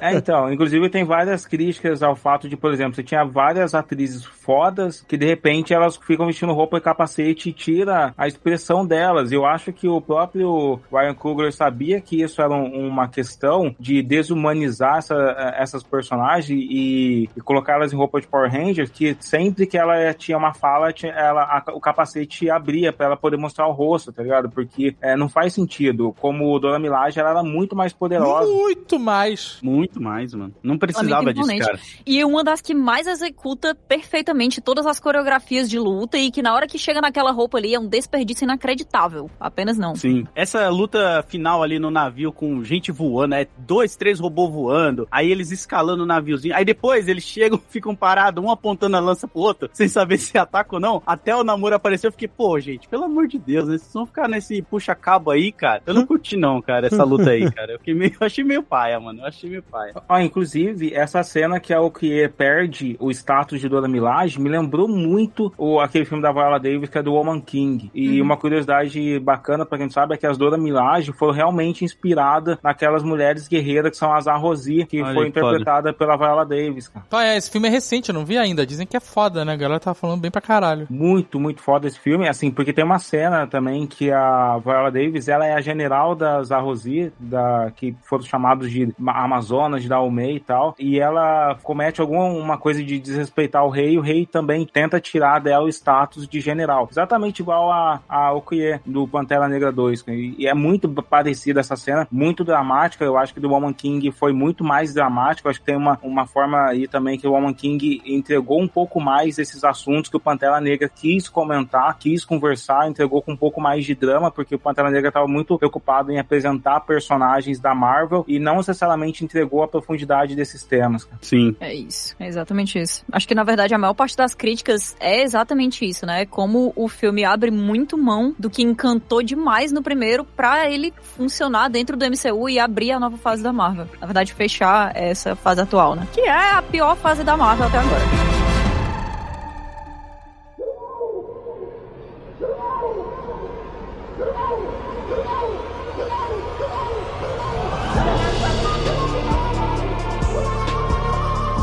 É, 0.00 0.14
então, 0.14 0.52
inclusive 0.52 0.88
tem 0.90 1.04
várias 1.04 1.46
críticas 1.46 2.02
ao 2.02 2.14
fato 2.14 2.48
de, 2.48 2.56
por 2.56 2.72
exemplo, 2.72 2.94
você 2.94 3.02
tinha 3.02 3.24
várias 3.24 3.74
atrizes 3.74 4.24
fodas 4.24 5.02
que 5.06 5.16
de 5.16 5.26
repente 5.26 5.72
elas 5.74 5.96
ficam 5.96 6.26
vestindo 6.26 6.52
roupa 6.52 6.76
e 6.76 6.80
capacete 6.80 7.48
e 7.48 7.52
tira 7.52 8.12
a 8.16 8.26
expressão 8.26 8.86
delas. 8.86 9.32
Eu 9.32 9.44
acho 9.46 9.72
que 9.72 9.88
o 9.88 10.00
próprio 10.00 10.80
Ryan 10.92 11.14
Coogler 11.14 11.52
sabia 11.52 12.00
que 12.00 12.22
isso 12.22 12.40
era 12.42 12.52
um- 12.54 12.88
uma 12.88 13.08
questão 13.08 13.74
de 13.78 14.02
desumanizar 14.02 14.98
essa- 14.98 15.54
essas 15.56 15.82
personagens 15.82 16.48
e, 16.50 17.28
e 17.36 17.40
colocá-las 17.40 17.92
em 17.92 17.96
roupa 17.96 18.20
de 18.20 18.26
Power 18.26 18.50
Rangers, 18.50 18.90
que 18.90 19.16
sempre 19.20 19.66
que 19.66 19.76
ela 19.78 20.12
tinha 20.14 20.36
uma 20.36 20.54
fala, 20.54 20.92
tinha- 20.92 21.12
ela, 21.12 21.42
a- 21.42 21.64
o 21.72 21.80
capacete 21.80 22.50
abria 22.50 22.92
pra 22.92 23.06
ela 23.06 23.16
poder 23.16 23.36
mostrar 23.36 23.66
o 23.66 23.72
rosto, 23.72 24.12
tá 24.12 24.22
ligado? 24.22 24.50
Porque 24.50 24.94
é, 25.00 25.16
não 25.16 25.28
faz 25.38 25.54
sentido. 25.54 26.12
Como 26.18 26.58
Dona 26.58 26.80
Milaje, 26.80 27.20
ela 27.20 27.30
era 27.30 27.42
muito 27.44 27.76
mais 27.76 27.92
poderosa. 27.92 28.50
Muito 28.50 28.98
mais. 28.98 29.58
Muito 29.62 30.02
mais, 30.02 30.34
mano. 30.34 30.52
Não 30.60 30.76
precisava 30.76 31.30
é 31.30 31.32
disso, 31.32 31.58
cara. 31.58 31.78
E 32.04 32.24
uma 32.24 32.42
das 32.42 32.60
que 32.60 32.74
mais 32.74 33.06
executa 33.06 33.72
perfeitamente 33.72 34.60
todas 34.60 34.84
as 34.84 34.98
coreografias 34.98 35.70
de 35.70 35.78
luta 35.78 36.18
e 36.18 36.32
que 36.32 36.42
na 36.42 36.52
hora 36.52 36.66
que 36.66 36.76
chega 36.76 37.00
naquela 37.00 37.30
roupa 37.30 37.58
ali 37.58 37.72
é 37.72 37.78
um 37.78 37.86
desperdício 37.86 38.44
inacreditável. 38.44 39.30
Apenas 39.38 39.78
não. 39.78 39.94
Sim. 39.94 40.26
Essa 40.34 40.68
luta 40.70 41.24
final 41.28 41.62
ali 41.62 41.78
no 41.78 41.90
navio 41.90 42.32
com 42.32 42.64
gente 42.64 42.90
voando, 42.90 43.36
é 43.36 43.46
dois, 43.58 43.94
três 43.94 44.18
robôs 44.18 44.52
voando, 44.52 45.06
aí 45.08 45.30
eles 45.30 45.52
escalando 45.52 46.02
o 46.02 46.06
naviozinho, 46.06 46.56
aí 46.56 46.64
depois 46.64 47.06
eles 47.06 47.22
chegam, 47.22 47.60
ficam 47.70 47.94
parados, 47.94 48.42
um 48.42 48.50
apontando 48.50 48.96
a 48.96 49.00
lança 49.00 49.28
pro 49.28 49.40
outro, 49.40 49.70
sem 49.72 49.86
saber 49.86 50.18
se 50.18 50.36
ataca 50.36 50.74
ou 50.74 50.80
não. 50.80 51.00
Até 51.06 51.36
o 51.36 51.44
namoro 51.44 51.76
apareceu, 51.76 52.08
eu 52.08 52.12
fiquei, 52.12 52.28
pô, 52.28 52.58
gente, 52.58 52.88
pelo 52.88 53.04
amor 53.04 53.28
de 53.28 53.38
Deus, 53.38 53.68
né? 53.68 53.78
Vocês 53.78 53.92
vão 53.92 54.06
ficar 54.06 54.28
nesse 54.28 54.62
puxa-cabo 54.62 55.27
aí, 55.30 55.52
cara. 55.52 55.82
Eu 55.86 55.94
não 55.94 56.06
curti, 56.06 56.36
não, 56.36 56.60
cara, 56.60 56.86
essa 56.86 57.04
luta 57.04 57.30
aí, 57.30 57.50
cara. 57.50 57.72
Eu, 57.72 57.78
fiquei 57.78 57.94
meio, 57.94 58.12
eu 58.20 58.26
achei 58.26 58.44
meio 58.44 58.62
paia, 58.62 58.98
mano. 58.98 59.20
Eu 59.20 59.26
achei 59.26 59.48
meio 59.48 59.62
paia. 59.62 59.94
Ó, 60.08 60.18
inclusive, 60.18 60.92
essa 60.94 61.22
cena 61.22 61.60
que 61.60 61.72
a 61.72 61.80
Okie 61.80 62.28
perde 62.28 62.96
o 63.00 63.10
status 63.10 63.60
de 63.60 63.68
Dona 63.68 63.88
Milaje 63.88 64.40
me 64.40 64.48
lembrou 64.48 64.88
muito 64.88 65.52
o, 65.56 65.80
aquele 65.80 66.04
filme 66.04 66.22
da 66.22 66.32
Viola 66.32 66.58
Davis, 66.58 66.88
que 66.88 66.98
é 66.98 67.02
do 67.02 67.12
Woman 67.12 67.40
King. 67.40 67.90
E 67.94 68.20
uma 68.20 68.36
curiosidade 68.36 69.18
bacana 69.20 69.64
pra 69.64 69.78
quem 69.78 69.90
sabe 69.90 70.14
é 70.14 70.16
que 70.16 70.26
as 70.26 70.38
Dona 70.38 70.58
Milaje 70.58 71.12
foram 71.12 71.32
realmente 71.32 71.84
inspiradas 71.84 72.58
naquelas 72.62 73.02
mulheres 73.02 73.48
guerreiras 73.48 73.90
que 73.90 73.96
são 73.96 74.12
as 74.12 74.26
Arrosi, 74.26 74.86
que 74.86 75.02
Olha 75.02 75.14
foi 75.14 75.24
que 75.24 75.30
interpretada 75.30 75.92
pela 75.92 76.16
Viola 76.16 76.44
Davis, 76.44 76.88
cara. 76.88 77.06
É, 77.24 77.36
esse 77.36 77.50
filme 77.50 77.68
é 77.68 77.70
recente, 77.70 78.10
eu 78.10 78.14
não 78.14 78.24
vi 78.24 78.38
ainda. 78.38 78.66
Dizem 78.66 78.86
que 78.86 78.96
é 78.96 79.00
foda, 79.00 79.44
né? 79.44 79.52
A 79.52 79.56
galera 79.56 79.80
tá 79.80 79.94
falando 79.94 80.20
bem 80.20 80.30
pra 80.30 80.40
caralho. 80.40 80.86
Muito, 80.90 81.40
muito 81.40 81.62
foda 81.62 81.86
esse 81.86 81.98
filme, 81.98 82.28
assim, 82.28 82.50
porque 82.50 82.72
tem 82.72 82.84
uma 82.84 82.98
cena 82.98 83.46
também 83.46 83.86
que 83.86 84.10
a 84.10 84.58
Viola 84.58 84.90
Davis 84.90 85.07
Reeves, 85.08 85.28
ela 85.28 85.46
é 85.46 85.54
a 85.54 85.60
general 85.60 86.14
das 86.14 86.52
Arrozi, 86.52 87.12
da, 87.18 87.72
que 87.74 87.96
foram 88.02 88.22
chamados 88.22 88.70
de 88.70 88.94
Amazonas, 89.06 89.82
de 89.82 89.88
Daomei 89.88 90.36
e 90.36 90.40
tal, 90.40 90.74
e 90.78 90.98
ela 90.98 91.56
comete 91.62 92.00
alguma 92.00 92.58
coisa 92.58 92.82
de 92.82 92.98
desrespeitar 92.98 93.64
o 93.64 93.70
rei, 93.70 93.92
e 93.92 93.98
o 93.98 94.02
rei 94.02 94.26
também 94.26 94.66
tenta 94.66 95.00
tirar 95.00 95.40
dela 95.40 95.64
o 95.64 95.68
status 95.68 96.28
de 96.28 96.40
general. 96.40 96.88
Exatamente 96.90 97.40
igual 97.40 97.70
a, 97.70 98.00
a 98.08 98.32
Okoye, 98.32 98.80
do 98.84 99.06
Pantera 99.08 99.48
Negra 99.48 99.72
2. 99.72 100.04
E, 100.08 100.34
e 100.38 100.46
é 100.46 100.54
muito 100.54 100.88
parecida 100.88 101.60
essa 101.60 101.76
cena, 101.76 102.06
muito 102.10 102.44
dramática. 102.44 103.04
Eu 103.04 103.16
acho 103.16 103.32
que 103.32 103.40
do 103.40 103.50
Woman 103.50 103.72
King 103.72 104.10
foi 104.12 104.32
muito 104.32 104.62
mais 104.62 104.92
dramático. 104.92 105.48
Eu 105.48 105.50
acho 105.50 105.60
que 105.60 105.66
tem 105.66 105.76
uma, 105.76 105.98
uma 106.02 106.26
forma 106.26 106.66
aí 106.66 106.86
também 106.86 107.18
que 107.18 107.26
o 107.26 107.32
Woman 107.32 107.54
King 107.54 108.02
entregou 108.04 108.60
um 108.60 108.68
pouco 108.68 109.00
mais 109.00 109.38
esses 109.38 109.64
assuntos 109.64 110.10
que 110.10 110.16
o 110.16 110.20
Pantera 110.20 110.60
Negra 110.60 110.88
quis 110.88 111.28
comentar, 111.28 111.96
quis 111.98 112.24
conversar, 112.24 112.88
entregou 112.88 113.22
com 113.22 113.32
um 113.32 113.36
pouco 113.36 113.60
mais 113.60 113.84
de 113.84 113.94
drama, 113.94 114.30
porque 114.30 114.54
o 114.54 114.58
Pantera 114.58 114.90
Negra 114.90 114.97
estava 115.06 115.26
muito 115.26 115.56
preocupado 115.56 116.10
em 116.10 116.18
apresentar 116.18 116.80
personagens 116.80 117.60
da 117.60 117.74
Marvel 117.74 118.24
e 118.26 118.38
não 118.38 118.56
necessariamente 118.56 119.24
entregou 119.24 119.62
a 119.62 119.68
profundidade 119.68 120.34
desses 120.34 120.64
temas. 120.64 121.08
Sim. 121.22 121.56
É 121.60 121.72
isso, 121.72 122.14
é 122.18 122.26
exatamente 122.26 122.78
isso. 122.78 123.04
Acho 123.12 123.28
que 123.28 123.34
na 123.34 123.44
verdade 123.44 123.74
a 123.74 123.78
maior 123.78 123.94
parte 123.94 124.16
das 124.16 124.34
críticas 124.34 124.96
é 125.00 125.22
exatamente 125.22 125.84
isso, 125.84 126.04
né? 126.04 126.26
Como 126.26 126.72
o 126.74 126.88
filme 126.88 127.24
abre 127.24 127.50
muito 127.50 127.96
mão 127.96 128.34
do 128.38 128.50
que 128.50 128.62
encantou 128.62 129.22
demais 129.22 129.72
no 129.72 129.82
primeiro 129.82 130.24
pra 130.24 130.70
ele 130.70 130.92
funcionar 131.00 131.68
dentro 131.68 131.96
do 131.96 132.04
MCU 132.04 132.48
e 132.48 132.58
abrir 132.58 132.92
a 132.92 133.00
nova 133.00 133.16
fase 133.16 133.42
da 133.42 133.52
Marvel. 133.52 133.86
Na 134.00 134.06
verdade, 134.06 134.32
fechar 134.32 134.96
essa 134.96 135.34
fase 135.34 135.60
atual, 135.60 135.94
né? 135.94 136.06
Que 136.12 136.22
é 136.22 136.52
a 136.52 136.62
pior 136.62 136.96
fase 136.96 137.24
da 137.24 137.36
Marvel 137.36 137.66
até 137.66 137.78
agora. 137.78 138.37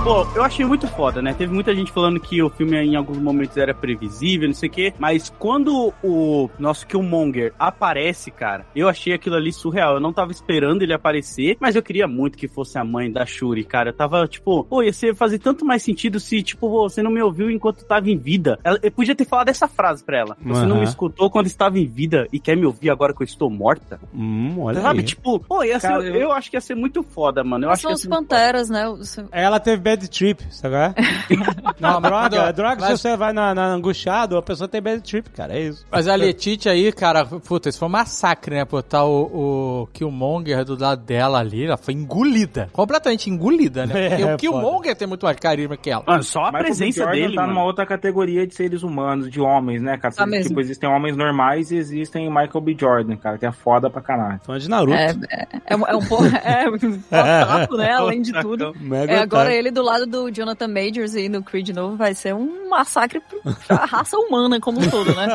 Pô, 0.06 0.24
eu 0.36 0.43
achei 0.43 0.64
muito 0.64 0.88
foda, 0.88 1.20
né? 1.20 1.34
Teve 1.34 1.51
muita 1.51 1.74
gente 1.74 1.91
falando 1.91 2.20
que 2.20 2.39
o 2.39 2.47
filme 2.47 2.78
em 2.78 2.95
alguns 2.95 3.18
momentos 3.18 3.58
era 3.58 3.74
previsível, 3.74 4.47
não 4.47 4.53
sei 4.53 4.70
o 4.70 4.72
quê, 4.72 4.93
mas 4.99 5.34
quando 5.39 5.91
o 6.03 6.47
nosso 6.60 6.86
Killmonger 6.86 7.51
aparece, 7.58 8.30
cara, 8.30 8.68
eu 8.76 8.88
achei 8.88 9.14
aquilo 9.14 9.36
ali 9.36 9.51
surreal. 9.51 9.95
Eu 9.95 9.99
não 9.99 10.14
tava 10.14 10.32
esperando 10.32 10.84
ele 10.84 10.93
aparecer, 10.93 11.58
mas 11.60 11.76
eu 11.76 11.82
queria 11.82 12.08
muito 12.08 12.38
que 12.38 12.47
fosse 12.47 12.78
a 12.78 12.84
mãe 12.84 13.12
da 13.12 13.26
Shuri, 13.26 13.64
cara. 13.64 13.89
Eu 13.89 13.93
tava, 13.93 14.28
tipo, 14.28 14.64
pô, 14.66 14.84
ia 14.84 14.93
ser, 14.93 15.16
fazer 15.16 15.39
tanto 15.39 15.66
mais 15.66 15.82
sentido 15.82 16.20
se, 16.20 16.43
tipo, 16.43 16.70
você 16.70 17.01
não 17.01 17.10
me 17.10 17.24
ouviu 17.24 17.49
enquanto 17.49 17.84
tava 17.84 18.08
em 18.08 18.16
vida. 18.18 18.60
Ela, 18.64 18.78
eu 18.84 18.91
podia 18.91 19.16
ter 19.16 19.26
falado 19.26 19.49
essa 19.49 19.68
frase 19.68 20.03
pra 20.03 20.20
ela. 20.20 20.38
Você 20.45 20.60
Aham. 20.60 20.68
não 20.68 20.78
me 20.78 20.84
escutou 20.84 21.32
quando 21.32 21.47
estava 21.47 21.80
em 21.80 21.86
vida 21.88 22.28
e 22.32 22.39
quer 22.39 22.56
me 22.56 22.68
ouvir 22.68 22.91
agora 22.91 23.12
que 23.12 23.24
eu 23.24 23.26
estou 23.26 23.49
morta? 23.49 23.99
Hum, 24.14 24.60
olha 24.60 24.82
Sabe, 24.82 24.99
aí. 24.99 25.06
tipo, 25.06 25.39
pô, 25.39 25.64
ia 25.64 25.80
ser, 25.80 25.88
Cara, 25.88 26.03
eu... 26.03 26.16
eu- 26.16 26.32
acho 26.32 26.51
que 26.51 26.58
ia 26.58 26.62
ser 26.62 26.76
muito 26.76 27.01
foda, 27.01 27.43
mano. 27.43 27.66
Eu 27.66 27.72
acho 27.72 27.82
São 27.82 27.89
que 27.89 27.95
os 27.95 28.01
ser. 28.03 28.10
Panteras, 28.10 28.70
né? 28.70 28.84
Ela 29.32 29.60
teve 29.60 29.95
bad 29.96 30.08
trip, 30.10 30.43
sabe? 30.52 30.76
é? 30.76 30.93
Não, 31.80 32.02
droga, 32.02 32.41
mas- 32.46 32.56
droga, 32.56 32.78
mas- 32.82 32.86
se 32.88 32.98
você 33.08 33.18
vai 33.18 33.34
na, 33.34 33.54
na 33.54 33.68
angustiado, 33.68 34.38
a 34.38 34.41
pessoa 34.41 34.68
tem 34.68 34.82
bad 34.82 35.02
trip, 35.02 35.30
cara, 35.32 35.54
é 35.58 35.62
isso. 35.62 35.86
Mas 35.91 36.08
a 36.08 36.16
Letitia 36.16 36.72
aí, 36.72 36.91
cara, 36.91 37.26
puta, 37.26 37.70
isso 37.70 37.80
foi 37.80 37.88
um 37.88 37.91
massacre, 37.91 38.56
né? 38.56 38.66
Botar 38.66 39.06
o, 39.06 39.84
o 39.84 39.88
Killmonger 39.93 40.64
do 40.66 40.80
lado 40.80 41.02
dela 41.04 41.39
ali, 41.39 41.66
ela 41.66 41.78
foi 41.78 41.93
engolida. 41.93 42.70
Completamente 42.72 43.30
engolida, 43.30 43.86
né? 43.86 43.93
Porque 44.10 44.24
É, 44.24 44.34
o 44.34 44.38
Killmonger 44.38 44.96
tem 44.96 45.08
muito 45.08 45.26
mais 45.26 45.38
carisma 45.38 45.78
que 45.78 45.89
ela. 45.89 46.04
Mano, 46.06 46.24
só 46.24 46.41
a 46.41 46.46
Michael 46.48 46.64
presença 46.66 47.06
dele, 47.08 47.36
tá 47.36 47.41
mano. 47.41 47.54
numa 47.54 47.64
outra 47.66 47.86
categoria 47.86 48.46
de 48.48 48.54
seres 48.56 48.84
humanos, 48.84 49.30
de 49.30 49.39
homens, 49.41 49.82
né, 49.82 49.98
cara? 49.98 50.14
Tá 50.14 50.26
mesmo. 50.26 50.50
tipo, 50.50 50.62
existem 50.62 50.89
homens 50.89 51.16
normais 51.18 51.72
e 51.72 51.78
existem 51.78 52.28
Michael 52.30 52.62
B. 52.62 52.76
Jordan, 52.80 53.16
cara, 53.18 53.38
que 53.38 53.46
é 53.46 53.52
foda 53.52 53.89
pra 53.89 54.02
caralho. 54.02 54.39
Fã 54.43 54.58
de 54.58 54.70
Naruto. 54.70 54.93
É, 54.93 55.12
é, 55.32 55.48
é 55.68 55.76
um, 55.76 55.88
é 55.88 55.96
um 55.96 56.06
pouco. 56.06 56.26
É 56.46 56.70
um 56.70 56.76
otaku, 56.76 57.78
né? 57.78 57.91
Além 57.93 58.22
de 58.22 58.32
tudo. 58.41 58.74
Mega 58.80 59.14
É, 59.14 59.20
agora 59.20 59.54
ele 59.54 59.72
do 59.72 59.82
lado 59.86 60.06
do 60.06 60.30
Jonathan 60.30 60.68
Majors 60.68 61.16
e 61.16 61.30
no 61.30 61.44
Creed 61.44 61.70
novo 61.70 61.96
vai 61.96 62.14
ser 62.14 62.34
um 62.34 62.70
massacre 62.70 63.22
pra 63.68 63.86
raça 63.86 64.18
humana 64.18 64.60
como 64.60 64.80
um 64.80 64.90
todo, 64.90 65.14
né? 65.16 65.28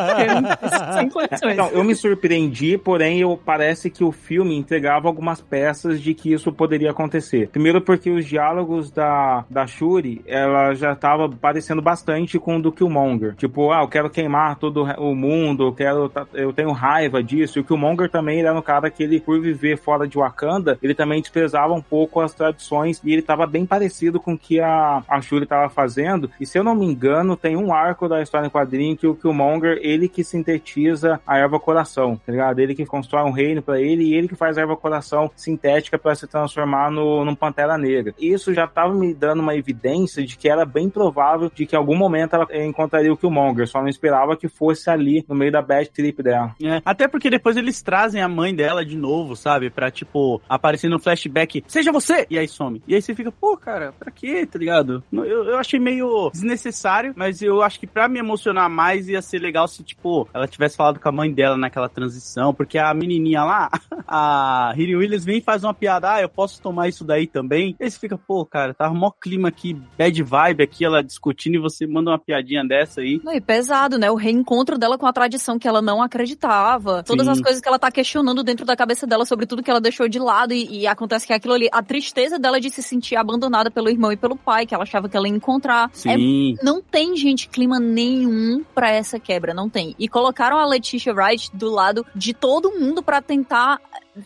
Sem 0.95 1.09
condições. 1.09 1.53
Então, 1.53 1.69
eu 1.69 1.85
me 1.85 1.95
surpreendi, 1.95 2.77
porém, 2.77 3.21
eu, 3.21 3.41
parece 3.43 3.91
que 3.91 4.05
o 4.05 4.13
filme 4.13 4.57
entregava 4.57 5.09
algumas 5.09 5.41
peças 5.41 6.01
de 6.01 6.15
que 6.15 6.33
isso 6.33 6.53
poderia 6.53 6.91
acontecer. 6.91 7.49
Primeiro 7.49 7.81
porque 7.81 8.11
os 8.11 8.27
diálogos 8.27 8.91
da, 8.91 9.45
da 9.49 9.67
Shuri, 9.67 10.23
ela 10.27 10.75
já 10.75 10.95
tava 10.95 11.29
parecendo 11.29 11.81
bastante 11.81 12.39
com 12.39 12.57
o 12.57 12.63
do 12.63 12.73
Killmonger. 12.73 13.35
Tipo, 13.37 13.73
ah, 13.73 13.83
eu 13.83 13.89
quero 13.89 14.11
queimar 14.11 14.57
todo 14.57 14.85
o 14.99 15.15
mundo, 15.15 15.69
eu 15.69 15.73
quero, 15.73 16.13
eu 16.35 16.53
tenho 16.53 16.73
raiva 16.73 17.23
disso. 17.23 17.59
E 17.59 17.61
o 17.61 17.65
Killmonger 17.65 18.11
também 18.11 18.41
era 18.41 18.57
um 18.57 18.63
cara 18.63 18.91
que 18.91 19.03
ele, 19.03 19.21
por 19.21 19.41
viver 19.41 19.79
fora 19.79 20.07
de 20.07 20.19
Wakanda, 20.19 20.79
ele 20.83 20.95
também 20.95 21.21
desprezava 21.21 21.73
um 21.73 21.83
pouco 21.83 22.21
as 22.21 22.35
tradições 22.35 23.01
e 23.05 23.13
ele 23.13 23.23
tava 23.23 23.47
bem 23.47 23.65
parecido 23.65 24.21
com 24.21 24.35
o 24.35 24.39
que 24.41 24.61
a, 24.61 25.03
a 25.09 25.21
Shuri 25.21 25.47
tava 25.47 25.69
fazendo. 25.69 26.31
E 26.41 26.47
se 26.47 26.59
eu 26.59 26.65
não 26.65 26.75
me 26.75 26.87
engano, 26.87 27.37
tem 27.37 27.57
um 27.57 27.73
arco 27.73 28.09
da 28.09 28.23
história 28.23 28.47
em 28.47 28.51
quadrinho 28.51 28.97
que 28.97 29.07
o 29.07 29.15
Killmonger, 29.15 29.79
ele 29.83 30.09
que 30.09 30.25
sintetiza 30.25 31.21
a 31.27 31.39
erva 31.39 31.61
coração, 31.61 32.21
tá 32.25 32.33
ligado? 32.33 32.59
Ele 32.59 32.75
que 32.75 32.87
constrói 32.87 33.25
um 33.25 33.33
reino 33.33 33.63
pra 33.63 33.81
ele 33.81 34.05
e 34.05 34.15
ele 34.15 34.29
que 34.29 34.35
faz 34.35 34.57
a 34.57 34.63
erva 34.63 34.77
coração 34.77 35.31
sintética 35.37 35.99
pra 35.99 36.15
se 36.15 36.27
transformar 36.27 36.91
no, 36.91 37.25
num 37.25 37.35
Pantera 37.35 37.77
Negra. 37.79 38.15
Isso 38.19 38.53
já 38.55 38.67
tava 38.67 38.95
me 38.95 39.15
dando 39.15 39.41
uma 39.41 39.55
evidência 39.55 40.25
de 40.25 40.37
que 40.37 40.49
era 40.49 40.65
bem 40.65 40.89
provável 40.89 41.51
de 41.55 41.67
que 41.67 41.75
em 41.75 41.79
algum 41.79 41.97
momento 41.97 42.35
ela 42.35 42.47
encontraria 42.67 43.13
o 43.13 43.17
Killmonger, 43.17 43.67
só 43.67 43.81
não 43.81 43.89
esperava 43.89 44.37
que 44.37 44.49
fosse 44.49 44.91
ali 44.91 45.25
no 45.29 45.35
meio 45.35 45.53
da 45.53 45.63
bad 45.63 45.91
trip 45.91 46.23
dela. 46.23 46.55
É, 46.63 46.81
até 46.85 47.09
porque 47.09 47.31
depois 47.31 47.57
eles 47.57 47.83
trazem 47.83 48.23
a 48.23 48.29
mãe 48.29 48.55
dela 48.55 48.85
de 48.85 48.97
novo, 48.97 49.37
sabe? 49.37 49.71
Pra, 49.71 49.91
tipo, 49.91 50.41
aparecer 50.49 50.89
no 50.89 50.99
flashback, 50.99 51.65
seja 51.67 51.93
você! 51.93 52.27
E 52.31 52.39
aí 52.39 52.49
some. 52.49 52.83
E 52.87 52.95
aí 52.95 53.03
você 53.03 53.15
fica, 53.15 53.33
pô, 53.33 53.57
cara, 53.57 53.93
pra 53.99 54.11
quê, 54.11 54.30
tá 54.47 54.59
ligado? 54.59 55.03
Eu, 55.13 55.25
eu 55.25 55.59
achei 55.59 55.79
meio 55.79 56.31
desnecessário, 56.31 57.13
mas 57.17 57.43
eu 57.43 57.63
acho 57.63 57.79
que 57.79 57.87
pra 57.87 58.09
me 58.09 58.19
emocionar 58.19 58.69
mais 58.69 59.09
ia 59.09 59.23
ser 59.23 59.39
legal 59.39 59.67
se, 59.69 59.83
tipo, 59.83 60.29
ela 60.33 60.47
tivesse 60.47 60.77
falado 60.77 60.99
com 60.99 61.09
a 61.09 61.13
mãe 61.13 61.33
dela 61.33 61.57
naquela 61.57 61.89
transição, 61.89 62.55
porque 62.55 62.79
a 62.79 62.93
menininha 62.95 63.45
lá, 63.45 63.71
a 64.07 64.73
Riri 64.75 64.97
Williams 64.97 65.25
vem 65.25 65.39
e 65.39 65.43
faz 65.43 65.65
uma 65.65 65.75
piada, 65.75 66.15
ah, 66.15 66.23
eu 66.23 66.29
posso 66.29 66.61
tomar 66.61 66.89
isso 66.89 67.05
daí 67.05 67.27
também? 67.27 67.77
E 67.79 67.85
aí 67.85 67.91
você 67.91 67.99
fica, 67.99 68.19
pô, 68.19 68.45
cara, 68.45 68.75
tava 68.75 68.95
mó 68.95 69.11
clima 69.11 69.49
aqui, 69.49 69.75
bad 69.99 70.23
vibe 70.23 70.63
aqui, 70.63 70.85
ela 70.85 71.03
discutindo 71.03 71.57
e 71.57 71.59
você 71.59 71.87
manda 71.87 72.11
uma 72.11 72.19
piadinha 72.19 72.65
dessa 72.65 73.01
aí. 73.01 73.21
Não, 73.23 73.33
e 73.33 73.41
pesado, 73.41 73.99
né? 73.99 74.11
O 74.11 74.15
reencontro 74.15 74.79
dela 74.79 74.97
com 74.97 75.07
a 75.07 75.13
tradição 75.13 75.59
que 75.59 75.69
ela 75.69 75.83
não 75.83 76.03
acreditava. 76.03 77.03
Todas 77.03 77.27
Sim. 77.27 77.33
as 77.33 77.41
coisas 77.41 77.61
que 77.61 77.69
ela 77.69 77.79
tá 77.79 77.91
questionando 77.91 78.43
dentro 78.43 78.65
da 78.65 78.77
cabeça 78.77 79.07
dela 79.07 79.25
sobre 79.25 79.47
tudo 79.47 79.63
que 79.63 79.71
ela 79.71 79.81
deixou 79.81 80.09
de 80.09 80.19
lado. 80.19 80.53
E, 80.53 80.81
e 80.81 80.87
acontece 80.87 81.27
que 81.27 81.33
aquilo 81.33 81.55
ali, 81.55 81.69
a 81.73 81.83
tristeza 81.83 82.39
dela 82.39 82.61
de 82.61 82.71
se 82.71 82.83
sentir 82.83 83.17
abandonada 83.17 83.71
pelo 83.71 83.89
irmão 83.89 84.10
e 84.13 84.17
pelo 84.17 84.37
pai, 84.37 84.67
que 84.67 84.75
ela 84.75 84.85
achava 84.85 85.09
que 85.09 85.17
ela 85.17 85.29
ia 85.29 85.35
encontrar. 85.35 85.91
É 86.07 86.17
Sim. 86.17 86.57
não 86.63 86.83
tem, 86.83 87.17
gente, 87.17 87.49
clima 87.49 87.79
nenhum 87.79 88.65
pra 88.75 88.91
essa 88.91 89.19
quebra, 89.19 89.55
não 89.55 89.69
tem. 89.69 89.95
E 89.99 90.09
colocaram 90.09 90.59
a 90.59 90.67
Letitia 90.67 91.15
Wright 91.15 91.51
do 91.55 91.71
lado 91.71 92.05
de 92.15 92.33
todo 92.33 92.73
mundo 92.79 93.03
pra 93.03 93.21
tentar 93.23 93.81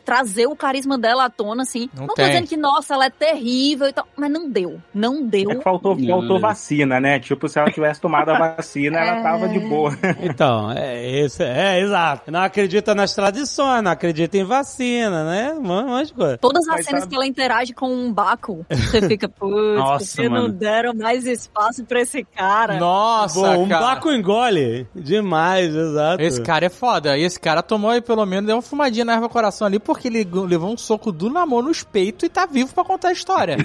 trazer 0.04 0.46
o 0.46 0.56
carisma 0.56 0.96
dela 0.98 1.24
à 1.26 1.30
tona, 1.30 1.62
assim. 1.62 1.88
Não 1.94 2.06
Não, 2.06 2.14
tem. 2.14 2.24
tô 2.24 2.30
dizendo 2.30 2.48
que, 2.48 2.56
nossa, 2.56 2.94
ela 2.94 3.06
é 3.06 3.10
terrível 3.10 3.86
e 3.88 3.92
tal, 3.92 4.06
mas 4.16 4.30
não 4.30 4.48
deu. 4.48 4.80
Não 4.94 5.26
deu. 5.26 5.50
É 5.50 5.54
que 5.56 5.62
faltou, 5.62 5.96
Não, 5.96 6.06
faltou 6.20 6.40
vacina, 6.40 6.98
né? 7.00 7.18
Tipo, 7.20 7.48
se 7.48 7.58
ela 7.58 7.70
tivesse 7.70 8.00
tomado 8.00 8.30
a 8.30 8.38
vacina, 8.56 8.98
ela 8.98 9.18
É. 9.18 9.22
tava 9.22 9.48
de 9.48 9.58
boa. 9.60 9.90
Então, 10.22 10.70
é, 10.72 11.20
esse, 11.20 11.42
é, 11.42 11.80
exato. 11.80 12.30
Não 12.30 12.40
acredita 12.40 12.94
nas 12.94 13.14
tradições, 13.14 13.82
não 13.82 13.90
acredita 13.90 14.36
em 14.38 14.44
vacina, 14.44 15.24
né? 15.24 15.52
Um 15.54 15.62
monte 15.62 16.08
de 16.08 16.14
coisa. 16.14 16.38
Todas 16.38 16.62
as 16.68 16.74
Mas 16.76 16.84
cenas 16.86 17.00
sabe- 17.02 17.10
que 17.10 17.16
ela 17.16 17.26
interage 17.26 17.72
com 17.74 17.88
um 17.92 18.12
Baco, 18.12 18.64
você 18.70 19.02
fica, 19.06 19.28
putz, 19.28 19.76
Nossa, 19.78 20.06
porque 20.16 20.28
não 20.28 20.42
mano. 20.42 20.54
deram 20.54 20.94
mais 20.94 21.26
espaço 21.26 21.84
pra 21.84 22.00
esse 22.00 22.24
cara. 22.24 22.78
Nossa, 22.78 23.50
um 23.58 23.68
cara. 23.68 23.84
Baco 23.86 24.10
engole. 24.10 24.86
Demais, 24.94 25.74
exato. 25.74 26.22
Esse 26.22 26.40
cara 26.42 26.66
é 26.66 26.68
foda. 26.70 27.16
E 27.18 27.22
esse 27.22 27.38
cara 27.38 27.62
tomou 27.62 27.90
aí 27.90 28.00
pelo 28.00 28.24
menos, 28.24 28.46
deu 28.46 28.56
uma 28.56 28.62
fumadinha 28.62 29.04
na 29.04 29.14
erva 29.14 29.28
coração 29.28 29.66
ali, 29.66 29.73
porque 29.78 30.08
ele 30.08 30.24
levou 30.24 30.72
um 30.72 30.76
soco 30.76 31.10
do 31.12 31.30
namoro 31.30 31.68
nos 31.68 31.82
peitos 31.82 32.24
e 32.24 32.28
tá 32.28 32.46
vivo 32.46 32.74
pra 32.74 32.84
contar 32.84 33.08
a 33.08 33.12
história. 33.12 33.56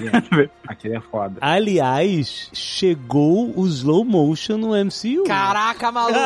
Aquele 0.66 0.96
é 0.96 1.00
foda. 1.00 1.36
Aliás, 1.40 2.48
chegou 2.52 3.52
o 3.56 3.66
slow 3.66 4.04
motion 4.04 4.56
no 4.56 4.68
MCU. 4.70 5.24
Caraca, 5.26 5.90
maluco! 5.92 6.18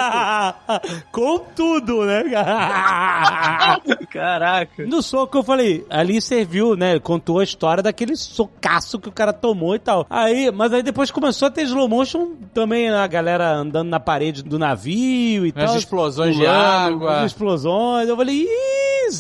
Com 1.12 1.38
tudo, 1.54 2.04
né? 2.04 2.24
cara? 2.30 3.80
Caraca. 4.10 4.86
No 4.86 5.02
soco 5.02 5.38
eu 5.38 5.42
falei, 5.42 5.84
ali 5.90 6.20
serviu, 6.20 6.76
né? 6.76 6.98
Contou 6.98 7.38
a 7.40 7.44
história 7.44 7.82
daquele 7.82 8.16
socaço 8.16 8.98
que 8.98 9.08
o 9.08 9.12
cara 9.12 9.32
tomou 9.32 9.74
e 9.74 9.78
tal. 9.78 10.06
Aí, 10.08 10.50
mas 10.50 10.72
aí 10.72 10.82
depois 10.82 11.10
começou 11.10 11.48
a 11.48 11.50
ter 11.50 11.62
slow 11.62 11.88
motion 11.88 12.32
também, 12.52 12.88
a 12.90 13.06
galera 13.06 13.52
andando 13.54 13.88
na 13.88 14.00
parede 14.00 14.42
do 14.42 14.58
navio 14.58 15.46
e 15.46 15.52
As 15.56 15.64
tal. 15.70 15.76
explosões 15.76 16.34
de 16.36 16.42
pulando, 16.42 16.56
água. 16.56 17.20
As 17.20 17.26
explosões. 17.32 18.08
Eu 18.08 18.16
falei, 18.16 18.42
ih, 18.42 18.48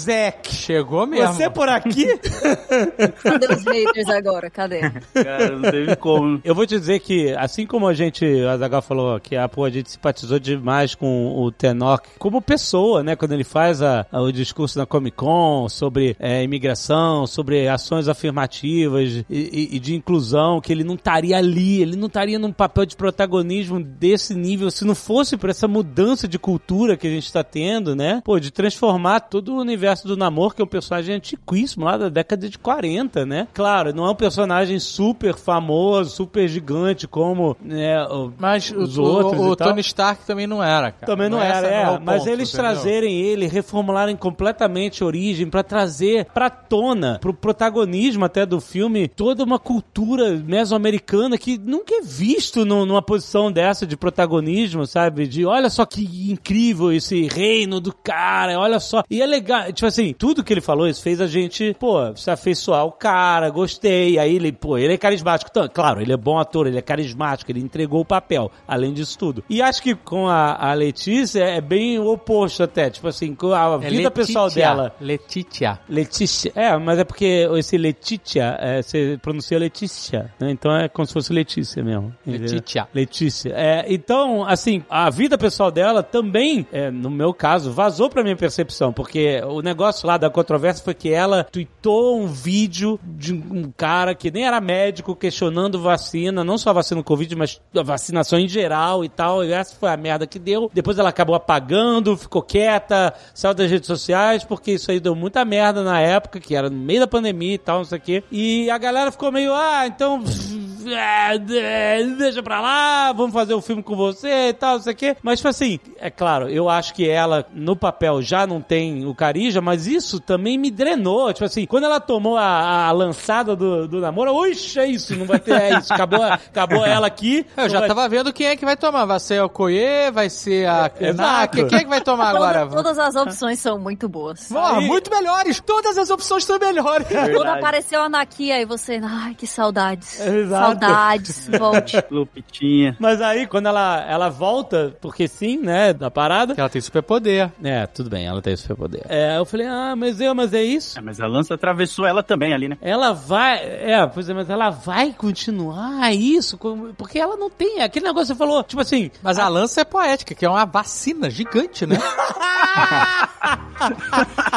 É. 0.08 0.34
Chegou 0.50 1.06
mesmo. 1.06 1.34
Você 1.34 1.48
por 1.50 1.68
aqui? 1.68 2.06
Cadê 3.22 3.46
os 3.52 3.64
haters 3.64 4.08
agora? 4.08 4.50
Cadê? 4.50 4.80
Cara, 5.12 5.50
não 5.58 5.70
teve 5.70 5.96
como. 5.96 6.40
Eu 6.44 6.54
vou 6.54 6.66
te 6.66 6.78
dizer 6.78 7.00
que, 7.00 7.32
assim 7.34 7.66
como 7.66 7.86
a 7.86 7.94
gente, 7.94 8.24
a 8.44 8.56
Zagal 8.56 8.82
falou 8.82 9.18
que 9.20 9.36
a, 9.36 9.48
pô, 9.48 9.64
a 9.64 9.70
gente 9.70 9.90
simpatizou 9.90 10.38
demais 10.38 10.94
com 10.94 11.34
o 11.36 11.50
Tenok 11.52 12.08
como 12.18 12.40
pessoa, 12.40 13.02
né? 13.02 13.16
Quando 13.16 13.32
ele 13.32 13.44
faz 13.44 13.82
a, 13.82 14.06
a- 14.10 14.20
o 14.20 14.32
discurso 14.32 14.78
na 14.78 14.86
Comic 14.86 15.16
Con 15.16 15.68
sobre 15.68 16.16
é, 16.18 16.42
imigração, 16.42 17.26
sobre 17.26 17.68
ações 17.68 18.08
afirmativas 18.08 19.10
e, 19.10 19.24
e- 19.30 19.76
e 19.76 19.78
de 19.78 19.94
inclusão, 19.94 20.60
que 20.60 20.72
ele 20.72 20.84
não 20.84 20.94
estaria 20.94 21.36
ali, 21.36 21.80
ele 21.82 21.96
não 21.96 22.06
estaria 22.06 22.38
num 22.38 22.52
papel 22.52 22.86
de 22.86 22.96
protagonismo 22.96 23.82
desse 23.82 24.34
nível 24.34 24.70
se 24.70 24.84
não 24.84 24.94
fosse 24.94 25.36
por 25.36 25.50
essa 25.50 25.68
mudança 25.68 26.26
de 26.26 26.38
cultura 26.38 26.96
que 26.96 27.06
a 27.06 27.10
gente 27.10 27.26
está 27.26 27.42
tendo, 27.44 27.94
né? 27.94 28.20
Pô, 28.24 28.38
de 28.38 28.50
transformar 28.50 29.20
todo 29.20 29.54
o 29.56 29.64
universo 29.74 30.06
do 30.06 30.16
namoro, 30.16 30.54
que 30.54 30.62
é 30.62 30.64
um 30.64 30.68
personagem 30.68 31.14
antiquíssimo, 31.16 31.84
lá 31.84 31.96
da 31.96 32.08
década 32.08 32.48
de 32.48 32.58
40, 32.58 33.26
né? 33.26 33.48
Claro, 33.52 33.92
não 33.94 34.06
é 34.06 34.10
um 34.10 34.14
personagem 34.14 34.78
super 34.78 35.34
famoso, 35.34 36.10
super 36.10 36.46
gigante 36.48 37.06
como 37.08 37.56
né, 37.60 38.02
o- 38.06 38.32
Mas 38.38 38.70
o, 38.70 38.78
os 38.78 38.98
outros 38.98 39.40
o, 39.40 39.50
o. 39.50 39.56
Tony 39.56 39.80
Stark 39.80 40.24
também 40.26 40.46
não 40.46 40.62
era, 40.62 40.92
cara. 40.92 41.06
Também 41.06 41.28
não, 41.28 41.40
essa 41.42 41.66
era, 41.66 41.92
é. 41.92 41.98
o 41.98 42.00
mas 42.00 42.18
ponto, 42.22 42.30
eles 42.30 42.48
entendeu? 42.52 42.70
trazerem 42.72 43.20
ele, 43.20 43.46
reformularem 43.46 44.16
completamente 44.16 45.02
a 45.02 45.06
origem 45.06 45.48
pra 45.48 45.62
trazer 45.62 46.26
pra 46.32 46.48
tona, 46.48 47.18
pro 47.20 47.34
protagonismo 47.34 48.24
até 48.24 48.46
do 48.46 48.60
filme, 48.60 49.08
toda 49.08 49.42
uma 49.44 49.58
cultura 49.58 50.30
mesoamericana 50.34 51.36
que 51.38 51.58
nunca 51.58 51.94
é 51.94 52.00
visto 52.02 52.64
no- 52.64 52.86
numa 52.86 53.02
posição 53.02 53.50
dessa 53.50 53.86
de 53.86 53.96
protagonismo, 53.96 54.86
sabe? 54.86 55.26
De 55.26 55.44
olha 55.44 55.70
só 55.70 55.84
que 55.84 56.04
incrível 56.30 56.92
esse 56.92 57.26
reino 57.26 57.80
do 57.80 57.92
cara, 57.94 58.58
olha 58.58 58.80
só. 58.80 59.02
E 59.10 59.20
é 59.22 59.26
legal, 59.26 59.63
tipo 59.72 59.86
assim, 59.86 60.12
tudo 60.12 60.42
que 60.42 60.52
ele 60.52 60.60
falou, 60.60 60.88
isso 60.88 61.02
fez 61.02 61.20
a 61.20 61.26
gente, 61.26 61.74
pô, 61.78 62.14
se 62.16 62.30
afeiçoar 62.30 62.84
o 62.84 62.92
cara, 62.92 63.50
gostei. 63.50 64.18
Aí 64.18 64.36
ele, 64.36 64.52
pô, 64.52 64.78
ele 64.78 64.94
é 64.94 64.98
carismático. 64.98 65.50
Então, 65.50 65.68
claro, 65.72 66.00
ele 66.00 66.12
é 66.12 66.16
bom 66.16 66.38
ator, 66.38 66.66
ele 66.66 66.78
é 66.78 66.82
carismático, 66.82 67.50
ele 67.50 67.60
entregou 67.60 68.00
o 68.00 68.04
papel, 68.04 68.50
além 68.66 68.92
disso 68.92 69.18
tudo. 69.18 69.44
E 69.48 69.62
acho 69.62 69.82
que 69.82 69.94
com 69.94 70.28
a, 70.28 70.70
a 70.70 70.74
Letícia 70.74 71.42
é 71.42 71.60
bem 71.60 71.98
o 71.98 72.06
oposto 72.10 72.62
até, 72.62 72.90
tipo 72.90 73.08
assim, 73.08 73.34
com 73.34 73.52
a 73.52 73.78
É 73.82 73.90
vida 73.90 74.10
pessoal 74.10 74.50
dela. 74.50 74.94
Letitia. 75.00 75.78
Letícia. 75.88 76.52
É, 76.54 76.76
mas 76.76 76.98
é 76.98 77.04
porque 77.04 77.48
esse 77.56 77.76
Letícia, 77.76 78.56
é, 78.60 78.82
você 78.82 79.18
pronuncia 79.20 79.58
Letícia, 79.58 80.32
né? 80.40 80.50
Então 80.50 80.74
é 80.74 80.88
como 80.88 81.06
se 81.06 81.12
fosse 81.12 81.32
Letícia 81.32 81.82
mesmo. 81.82 82.14
Letícia. 82.26 82.88
Letícia. 82.94 83.52
É, 83.54 83.84
então, 83.88 84.44
assim, 84.44 84.82
a 84.88 85.10
vida 85.10 85.36
pessoal 85.38 85.70
dela 85.70 86.02
também, 86.02 86.66
é, 86.72 86.90
no 86.90 87.10
meu 87.10 87.32
caso, 87.32 87.72
vazou 87.72 88.08
pra 88.08 88.22
minha 88.22 88.36
percepção, 88.36 88.92
porque 88.92 89.40
o 89.54 89.62
negócio 89.62 90.06
lá 90.06 90.16
da 90.16 90.30
controvérsia 90.30 90.84
foi 90.84 90.94
que 90.94 91.10
ela 91.10 91.44
tweetou 91.44 92.20
um 92.20 92.26
vídeo 92.26 92.98
de 93.02 93.32
um 93.32 93.72
cara 93.76 94.14
que 94.14 94.30
nem 94.30 94.46
era 94.46 94.60
médico 94.60 95.14
questionando 95.14 95.80
vacina, 95.80 96.44
não 96.44 96.58
só 96.58 96.70
a 96.70 96.74
vacina 96.74 97.00
do 97.00 97.04
Covid, 97.04 97.34
mas 97.36 97.60
a 97.74 97.82
vacinação 97.82 98.38
em 98.38 98.48
geral 98.48 99.04
e 99.04 99.08
tal, 99.08 99.44
e 99.44 99.52
essa 99.52 99.76
foi 99.76 99.90
a 99.90 99.96
merda 99.96 100.26
que 100.26 100.38
deu. 100.38 100.70
Depois 100.72 100.98
ela 100.98 101.08
acabou 101.08 101.34
apagando, 101.34 102.16
ficou 102.16 102.42
quieta, 102.42 103.14
saiu 103.32 103.54
das 103.54 103.70
redes 103.70 103.86
sociais, 103.86 104.44
porque 104.44 104.72
isso 104.72 104.90
aí 104.90 105.00
deu 105.00 105.14
muita 105.14 105.44
merda 105.44 105.82
na 105.82 106.00
época, 106.00 106.40
que 106.40 106.54
era 106.54 106.68
no 106.68 106.76
meio 106.76 107.00
da 107.00 107.06
pandemia 107.06 107.54
e 107.54 107.58
tal, 107.58 107.78
não 107.78 107.84
sei 107.84 107.98
o 107.98 108.00
quê. 108.00 108.24
E 108.30 108.70
a 108.70 108.78
galera 108.78 109.12
ficou 109.12 109.30
meio, 109.30 109.52
ah, 109.54 109.86
então 109.86 110.22
deixa 112.18 112.42
pra 112.42 112.60
lá, 112.60 113.12
vamos 113.12 113.32
fazer 113.32 113.54
o 113.54 113.60
filme 113.60 113.82
com 113.82 113.96
você 113.96 114.48
e 114.48 114.52
tal, 114.52 114.76
não 114.76 114.82
sei 114.82 114.92
o 114.92 114.96
quê. 114.96 115.16
Mas, 115.22 115.38
tipo 115.38 115.48
assim, 115.48 115.78
é 115.98 116.10
claro, 116.10 116.48
eu 116.48 116.68
acho 116.68 116.94
que 116.94 117.08
ela, 117.08 117.46
no 117.52 117.76
papel, 117.76 118.22
já 118.22 118.46
não 118.46 118.60
tem 118.60 119.06
o 119.06 119.14
mas 119.62 119.86
isso 119.86 120.20
também 120.20 120.56
me 120.58 120.70
drenou. 120.70 121.32
Tipo 121.32 121.44
assim, 121.44 121.66
quando 121.66 121.84
ela 121.84 122.00
tomou 122.00 122.36
a, 122.36 122.86
a 122.86 122.92
lançada 122.92 123.54
do, 123.56 123.86
do 123.88 124.00
namoro, 124.00 124.32
uxa, 124.34 124.82
é 124.82 124.86
isso, 124.88 125.14
não 125.16 125.26
vai 125.26 125.38
ter, 125.38 125.52
é 125.60 125.78
isso, 125.78 125.92
acabou, 125.92 126.22
acabou 126.22 126.84
ela 126.86 127.06
aqui. 127.06 127.46
Eu 127.56 127.62
não 127.64 127.68
já 127.68 127.78
vai- 127.80 127.88
tava 127.88 128.08
vendo 128.08 128.32
quem 128.32 128.46
é 128.48 128.56
que 128.56 128.64
vai 128.64 128.76
tomar. 128.76 129.04
Vai 129.04 129.20
ser 129.20 129.42
o 129.42 129.48
Koye, 129.48 130.10
vai 130.12 130.30
ser 130.30 130.66
a 130.68 130.86
exato. 130.86 130.96
Krenak. 130.98 131.64
Quem 131.66 131.78
é 131.78 131.82
que 131.84 131.88
vai 131.90 132.00
tomar 132.00 132.30
agora? 132.30 132.60
Toda- 132.66 132.76
todas 132.82 132.98
as 132.98 133.14
opções 133.16 133.58
são 133.58 133.78
muito 133.78 134.08
boas. 134.08 134.48
Porra, 134.48 134.78
Aí- 134.78 134.86
muito 134.86 135.10
melhores. 135.10 135.60
Todas 135.60 135.96
as 135.98 136.10
opções 136.10 136.44
são 136.44 136.58
melhores. 136.58 137.06
Quando 137.08 137.48
apareceu 137.48 138.00
a 138.02 138.04
Anaki, 138.06 138.50
aí 138.52 138.64
você, 138.64 139.00
ai, 139.02 139.34
que 139.34 139.46
saudades. 139.46 140.20
Exato. 140.20 140.64
Saudades, 140.80 141.48
volte. 141.58 142.02
Lupitinha. 142.10 142.96
Mas 142.98 143.20
aí, 143.20 143.46
quando 143.46 143.66
ela, 143.66 144.04
ela 144.08 144.28
volta, 144.28 144.96
porque 145.00 145.26
sim, 145.28 145.58
né, 145.58 145.92
da 145.92 146.10
parada. 146.10 146.54
Que 146.54 146.60
ela 146.60 146.68
tem 146.70 146.80
superpoder. 146.80 147.50
É, 147.62 147.86
tudo 147.86 148.10
bem, 148.10 148.26
ela 148.26 148.40
tem 148.42 148.56
superpoder. 148.56 149.02
É, 149.08 149.33
eu 149.36 149.44
falei, 149.44 149.66
ah, 149.66 149.94
mas 149.96 150.20
eu, 150.20 150.34
mas 150.34 150.52
é 150.52 150.62
isso? 150.62 150.98
É, 150.98 151.02
mas 151.02 151.20
a 151.20 151.26
lança 151.26 151.54
atravessou 151.54 152.06
ela 152.06 152.22
também 152.22 152.52
ali, 152.52 152.68
né? 152.68 152.78
Ela 152.80 153.12
vai, 153.12 153.58
é, 153.58 154.06
pois 154.06 154.28
é, 154.28 154.34
mas 154.34 154.50
ela 154.50 154.70
vai 154.70 155.12
continuar 155.12 156.12
isso, 156.14 156.58
porque 156.96 157.18
ela 157.18 157.36
não 157.36 157.50
tem, 157.50 157.82
aquele 157.82 158.06
negócio 158.06 158.34
que 158.34 158.38
você 158.38 158.38
falou, 158.38 158.62
tipo 158.62 158.80
assim, 158.80 159.10
Mas 159.22 159.38
a 159.38 159.48
lança 159.48 159.80
é 159.80 159.84
poética, 159.84 160.34
que 160.34 160.44
é 160.44 160.48
uma 160.48 160.64
vacina 160.64 161.30
gigante, 161.30 161.86
né? 161.86 161.96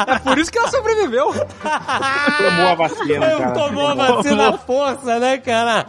é 0.06 0.18
por 0.20 0.38
isso 0.38 0.50
que 0.50 0.58
ela 0.58 0.70
sobreviveu. 0.70 1.32
Tomou 1.32 2.68
a 2.68 2.74
vacina, 2.74 3.26
cara. 3.26 3.50
tomou 3.52 3.86
a 3.86 3.94
vacina 3.94 4.48
à 4.48 4.58
força, 4.58 5.18
né, 5.18 5.38
cara? 5.38 5.86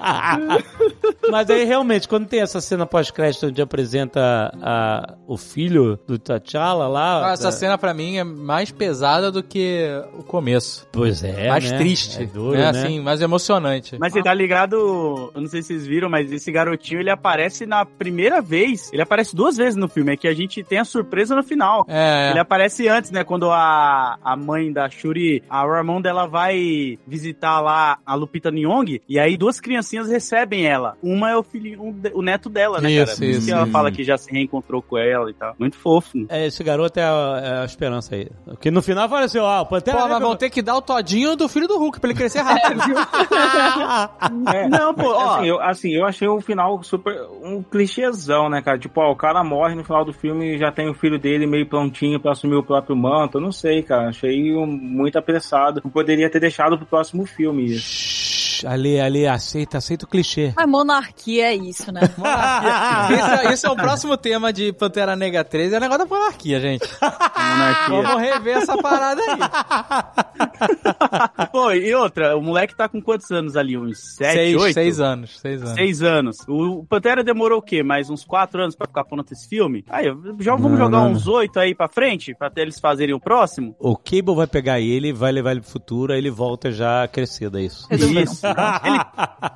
mas 1.30 1.50
aí, 1.50 1.64
realmente, 1.64 2.08
quando 2.08 2.28
tem 2.28 2.42
essa 2.42 2.62
cena 2.62 2.86
pós-crédito 2.86 3.48
onde 3.48 3.62
apresenta 3.62 4.52
a, 4.62 5.16
o 5.28 5.38
filho 5.38 6.00
do 6.08 6.18
T'Challa 6.18 6.88
lá... 6.88 7.32
Essa 7.32 7.52
cena 7.52 7.78
pra 7.78 7.94
mim 7.94 8.18
é 8.18 8.24
mais 8.24 8.72
pesada 8.80 9.30
do 9.30 9.44
que 9.44 9.86
o 10.18 10.24
começo. 10.24 10.88
Pois 10.92 11.22
é, 11.24 11.50
mais 11.50 11.70
né? 11.70 11.78
triste. 11.78 12.24
É 12.24 12.26
duro, 12.26 12.58
né? 12.58 12.72
né? 12.72 12.80
Assim, 12.80 13.02
mais 13.02 13.22
emocionante. 13.22 13.98
Mas 14.00 14.14
você 14.14 14.24
tá 14.24 14.34
ligado, 14.34 15.32
eu 15.36 15.42
não 15.42 15.48
sei 15.48 15.62
se 15.62 15.68
vocês 15.68 15.86
viram, 15.86 16.10
mas 16.10 16.32
esse 16.32 16.50
garotinho, 16.50 17.02
ele 17.02 17.10
aparece 17.10 17.66
na 17.66 17.86
primeira 17.86 18.42
vez, 18.42 18.90
ele 18.94 19.02
aparece 19.02 19.36
duas 19.36 19.58
vezes 19.58 19.76
no 19.76 19.90
filme, 19.90 20.14
é 20.14 20.18
que 20.18 20.28
a 20.28 20.34
gente 20.34 20.64
tem 20.64 20.80
a 20.80 20.86
surpresa 20.86 21.36
no 21.36 21.44
final. 21.44 21.86
É. 21.90 22.30
Ele 22.32 22.40
aparece 22.40 22.88
antes, 22.88 23.12
né, 23.12 23.24
quando 23.26 23.52
a, 23.52 24.18
a 24.24 24.36
mãe 24.38 24.72
da 24.72 24.90
Shuri, 24.90 25.44
a 25.50 25.66
Ramonda, 25.66 26.10
ela 26.10 26.26
vai 26.26 26.98
visitar 27.06 27.60
lá 27.60 28.00
a 28.06 28.16
Lupita 28.16 28.50
Nyong, 28.50 29.02
e 29.08 29.20
aí 29.20 29.36
duas 29.36 29.60
criancinhas 29.60 30.08
recebem 30.08 30.66
ela. 30.66 30.96
Uma 31.04 31.32
é 31.32 31.36
o 31.36 31.44
filho, 31.44 31.82
um 31.84 31.94
o 32.14 32.22
neto 32.22 32.50
dela, 32.50 32.80
né, 32.80 32.92
Isso, 32.92 33.06
cara? 33.06 33.18
Por 33.18 33.24
isso 33.26 33.40
isso, 33.40 33.48
que 33.48 33.52
ela 33.52 33.68
fala 33.68 33.92
que 33.92 34.04
já 34.04 34.18
se 34.18 34.32
reencontrou 34.32 34.82
com 34.82 34.98
ela 34.98 35.30
e 35.30 35.34
tal. 35.34 35.56
Muito 35.60 35.78
fofo. 35.78 36.26
É, 36.30 36.48
esse 36.48 36.64
garoto 36.64 37.00
é 37.00 37.04
a, 37.04 37.42
é 37.44 37.62
a 37.62 37.66
esperança 37.66 38.16
aí. 38.16 38.30
Porque 38.70 38.72
no 38.72 38.82
final 38.84 39.06
apareceu, 39.06 39.44
ó, 39.44 39.62
o 39.62 39.66
Pantera 39.66 39.98
Pô, 39.98 40.08
mas 40.08 40.20
vão 40.20 40.36
ter 40.36 40.50
que 40.50 40.62
dar 40.62 40.78
o 40.78 40.82
todinho 40.82 41.36
do 41.36 41.50
filho 41.50 41.68
do 41.68 41.78
Hulk 41.80 42.00
pra 42.00 42.10
ele 42.10 42.18
crescer 42.18 42.42
rápido. 42.46 42.80
É, 44.54 44.68
Não, 44.68 44.94
pô, 44.94 45.12
ó. 45.12 45.38
assim, 45.38 45.48
eu, 45.48 45.62
assim, 45.62 45.90
eu 45.92 46.06
achei 46.06 46.28
o 46.28 46.40
final 46.40 46.82
super 46.84 47.20
um 47.42 47.64
clichêzão, 47.64 48.50
né, 48.50 48.62
cara? 48.62 48.78
Tipo, 48.78 49.02
ó, 49.02 49.12
o 49.12 49.16
cara 49.16 49.44
morre 49.44 49.76
no 49.76 49.84
final 49.84 50.06
do 50.06 50.14
filme 50.14 50.56
e 50.56 50.58
já 50.60 50.72
tem 50.72 50.90
o 50.90 50.94
filho 50.94 51.18
dele 51.18 51.48
meio 51.48 51.68
prontinho 51.68 52.20
pra 52.20 52.32
assumir 52.32 52.56
o 52.56 52.64
próprio 52.64 52.96
manto. 52.96 53.38
Eu 53.38 53.42
não 53.42 53.52
sei, 53.52 53.82
cara. 53.82 54.10
Achei 54.10 54.54
muito 54.54 55.18
apressado. 55.18 55.82
Eu 55.84 55.90
poderia 55.90 56.30
ter 56.30 56.40
deixado 56.40 56.78
pro 56.78 56.86
próximo 56.86 57.26
filme 57.26 57.66
isso. 57.66 58.19
Ali, 58.66 59.00
ali, 59.00 59.28
aceita, 59.28 59.78
aceita 59.78 60.06
o 60.06 60.08
clichê. 60.08 60.54
Mas 60.56 60.68
monarquia 60.68 61.48
é 61.48 61.56
isso, 61.56 61.92
né? 61.92 62.02
esse, 63.12 63.48
é, 63.48 63.54
esse 63.54 63.66
é 63.66 63.70
o 63.70 63.76
próximo 63.76 64.18
tema 64.18 64.52
de 64.52 64.74
Pantera 64.74 65.16
Negra 65.16 65.44
3, 65.44 65.74
é 65.74 65.78
o 65.78 65.80
negócio 65.80 66.06
da 66.06 66.16
monarquia, 66.16 66.60
gente. 66.60 66.88
Monarquia. 67.02 68.02
Vamos 68.02 68.22
rever 68.22 68.58
essa 68.58 68.78
parada 68.78 69.22
aí. 69.22 69.40
Pô, 71.52 71.72
e 71.72 71.94
outra, 71.94 72.38
o 72.38 72.42
moleque 72.42 72.76
tá 72.76 72.88
com 72.88 73.02
quantos 73.02 73.30
anos 73.32 73.56
ali? 73.56 73.78
Uns 73.78 74.16
sete, 74.16 74.34
seis, 74.34 74.56
oito? 74.56 74.74
seis 74.74 75.00
anos, 75.00 75.40
seis 75.40 75.62
anos. 75.62 75.76
Seis 75.76 76.02
anos. 76.02 76.38
O 76.48 76.86
Pantera 76.88 77.24
demorou 77.24 77.60
o 77.60 77.62
quê? 77.62 77.84
Mais 77.84 78.10
uns 78.10 78.24
quatro 78.24 78.62
anos 78.62 78.76
pra 78.76 78.88
ficar 78.88 79.04
pronto 79.06 79.32
esse 79.32 79.48
filme? 79.48 79.84
Aí, 79.90 80.06
já 80.40 80.56
vamos 80.56 80.78
jogar 80.78 81.02
uns 81.02 81.28
oito 81.28 81.60
aí 81.60 81.74
pra 81.74 81.88
frente, 81.88 82.36
pra 82.36 82.48
até 82.48 82.62
eles 82.62 82.80
fazerem 82.80 83.16
o 83.16 83.20
próximo? 83.20 83.76
O 83.80 83.96
Cable 83.96 84.36
vai 84.36 84.48
pegar 84.48 84.80
ele, 84.80 85.14
vai 85.14 85.32
levar 85.32 85.52
ele 85.52 85.62
pro 85.62 85.70
futuro, 85.70 86.14
aí 86.14 86.20
ele 86.20 86.30
volta 86.30 86.72
já 86.72 87.08
crescido, 87.08 87.58
é 87.58 87.64
isso. 87.64 87.88
Isso. 87.94 88.42
Ele, 88.84 89.00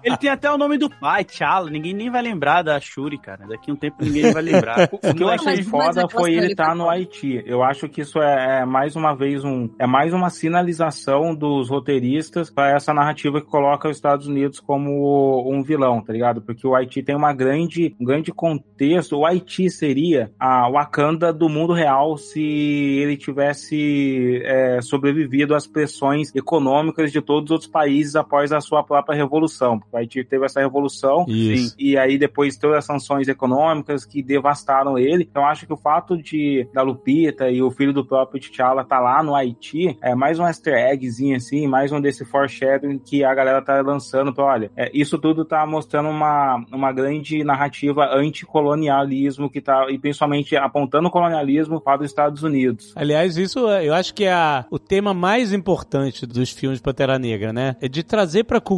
ele 0.03 0.17
tem 0.17 0.29
até 0.29 0.51
o 0.51 0.57
nome 0.57 0.77
do 0.77 0.89
pai, 0.89 1.23
T'Challa. 1.23 1.69
Ninguém 1.69 1.93
nem 1.93 2.09
vai 2.09 2.21
lembrar 2.21 2.61
da 2.61 2.79
Shuri, 2.79 3.17
cara. 3.17 3.45
Daqui 3.47 3.71
um 3.71 3.75
tempo 3.75 3.97
ninguém 4.03 4.31
vai 4.31 4.41
lembrar. 4.41 4.89
O 5.03 5.13
que 5.13 5.23
eu 5.23 5.27
Mas- 5.27 5.41
achei 5.41 5.57
mas 5.57 5.67
foda 5.67 6.03
aquela 6.05 6.09
foi 6.09 6.33
ele 6.33 6.47
estar 6.47 6.67
foi 6.67 6.75
no. 6.77 6.89
Haiti. 6.89 7.43
Eu 7.45 7.63
acho 7.63 7.89
que 7.89 8.01
isso 8.01 8.19
é, 8.21 8.61
é 8.61 8.65
mais 8.65 8.95
uma 8.95 9.13
vez 9.15 9.43
um. 9.43 9.69
É 9.79 9.85
mais 9.87 10.13
uma 10.13 10.29
sinalização 10.29 11.35
dos 11.35 11.69
roteiristas 11.69 12.49
para 12.49 12.75
essa 12.75 12.93
narrativa 12.93 13.41
que 13.41 13.47
coloca 13.47 13.89
os 13.89 13.95
Estados 13.97 14.27
Unidos 14.27 14.59
como 14.59 15.43
um 15.51 15.61
vilão, 15.63 16.01
tá 16.01 16.13
ligado? 16.13 16.41
Porque 16.41 16.65
o 16.65 16.75
Haiti 16.75 17.01
tem 17.03 17.15
uma 17.15 17.33
grande, 17.33 17.95
um 17.99 18.05
grande 18.05 18.31
contexto. 18.31 19.17
O 19.17 19.25
Haiti 19.25 19.69
seria 19.69 20.31
a 20.39 20.69
Wakanda 20.69 21.33
do 21.33 21.49
mundo 21.49 21.73
real 21.73 22.17
se 22.17 22.41
ele 22.41 23.17
tivesse 23.17 24.41
é, 24.43 24.79
sobrevivido 24.81 25.55
às 25.55 25.67
pressões 25.67 26.33
econômicas 26.35 27.11
de 27.11 27.21
todos 27.21 27.45
os 27.45 27.51
outros 27.51 27.69
países 27.69 28.15
após 28.15 28.51
a 28.51 28.59
sua 28.61 28.82
a 28.83 28.85
própria 28.85 29.15
revolução. 29.15 29.79
Porque 29.79 29.95
o 29.95 29.99
Haiti 29.99 30.23
teve 30.23 30.45
essa 30.45 30.59
revolução 30.59 31.25
Isso. 31.27 31.75
e 31.79 31.97
aí 31.97 32.17
depois 32.17 32.57
todas 32.57 32.77
as 32.79 32.85
sanções 32.85 33.27
econômicas 33.27 34.05
que 34.05 34.21
devastaram 34.21 34.97
ele. 34.97 35.27
Então 35.29 35.45
acho 35.45 35.65
que 35.65 35.73
o 35.73 35.77
fato 35.77 36.17
de 36.17 36.67
da 36.73 36.81
Lupita 36.81 37.49
e 37.49 37.61
o 37.61 37.71
filho 37.71 37.93
do 37.93 38.05
próprio 38.05 38.39
T'Challa 38.41 38.83
tá 38.83 38.99
lá 38.99 39.21
no 39.23 39.35
Haiti 39.35 39.97
é 40.01 40.13
mais 40.15 40.39
um 40.39 40.45
easter 40.47 40.73
eggzinho 40.75 41.35
assim, 41.35 41.67
mais 41.67 41.91
um 41.91 41.99
desse 42.01 42.25
foreshadowing 42.25 42.99
que 42.99 43.23
a 43.23 43.33
galera 43.33 43.61
tá 43.61 43.81
lançando 43.81 44.33
pra, 44.33 44.43
olha, 44.45 44.71
é, 44.75 44.89
isso 44.93 45.17
tudo 45.19 45.45
tá 45.45 45.65
mostrando 45.65 46.09
uma, 46.09 46.63
uma 46.71 46.91
grande 46.91 47.43
narrativa 47.43 48.05
anticolonialismo 48.13 49.49
que 49.49 49.61
tá, 49.61 49.85
e 49.89 49.97
principalmente 49.97 50.55
apontando 50.55 51.07
o 51.07 51.11
colonialismo 51.11 51.81
para 51.81 52.01
os 52.01 52.07
Estados 52.07 52.43
Unidos. 52.43 52.93
Aliás, 52.95 53.37
isso 53.37 53.69
é- 53.69 53.87
eu 53.87 53.93
acho 53.93 54.13
que 54.13 54.23
é 54.25 54.31
a- 54.33 54.65
o 54.69 54.79
tema 54.79 55.13
mais 55.13 55.51
importante 55.53 56.25
dos 56.25 56.51
filmes 56.51 56.79
Pantera 56.81 57.17
Negra, 57.19 57.51
né? 57.51 57.75
É 57.81 57.87
de 57.87 58.03
trazer 58.03 58.43
pra 58.43 58.59
cultura, 58.61 58.72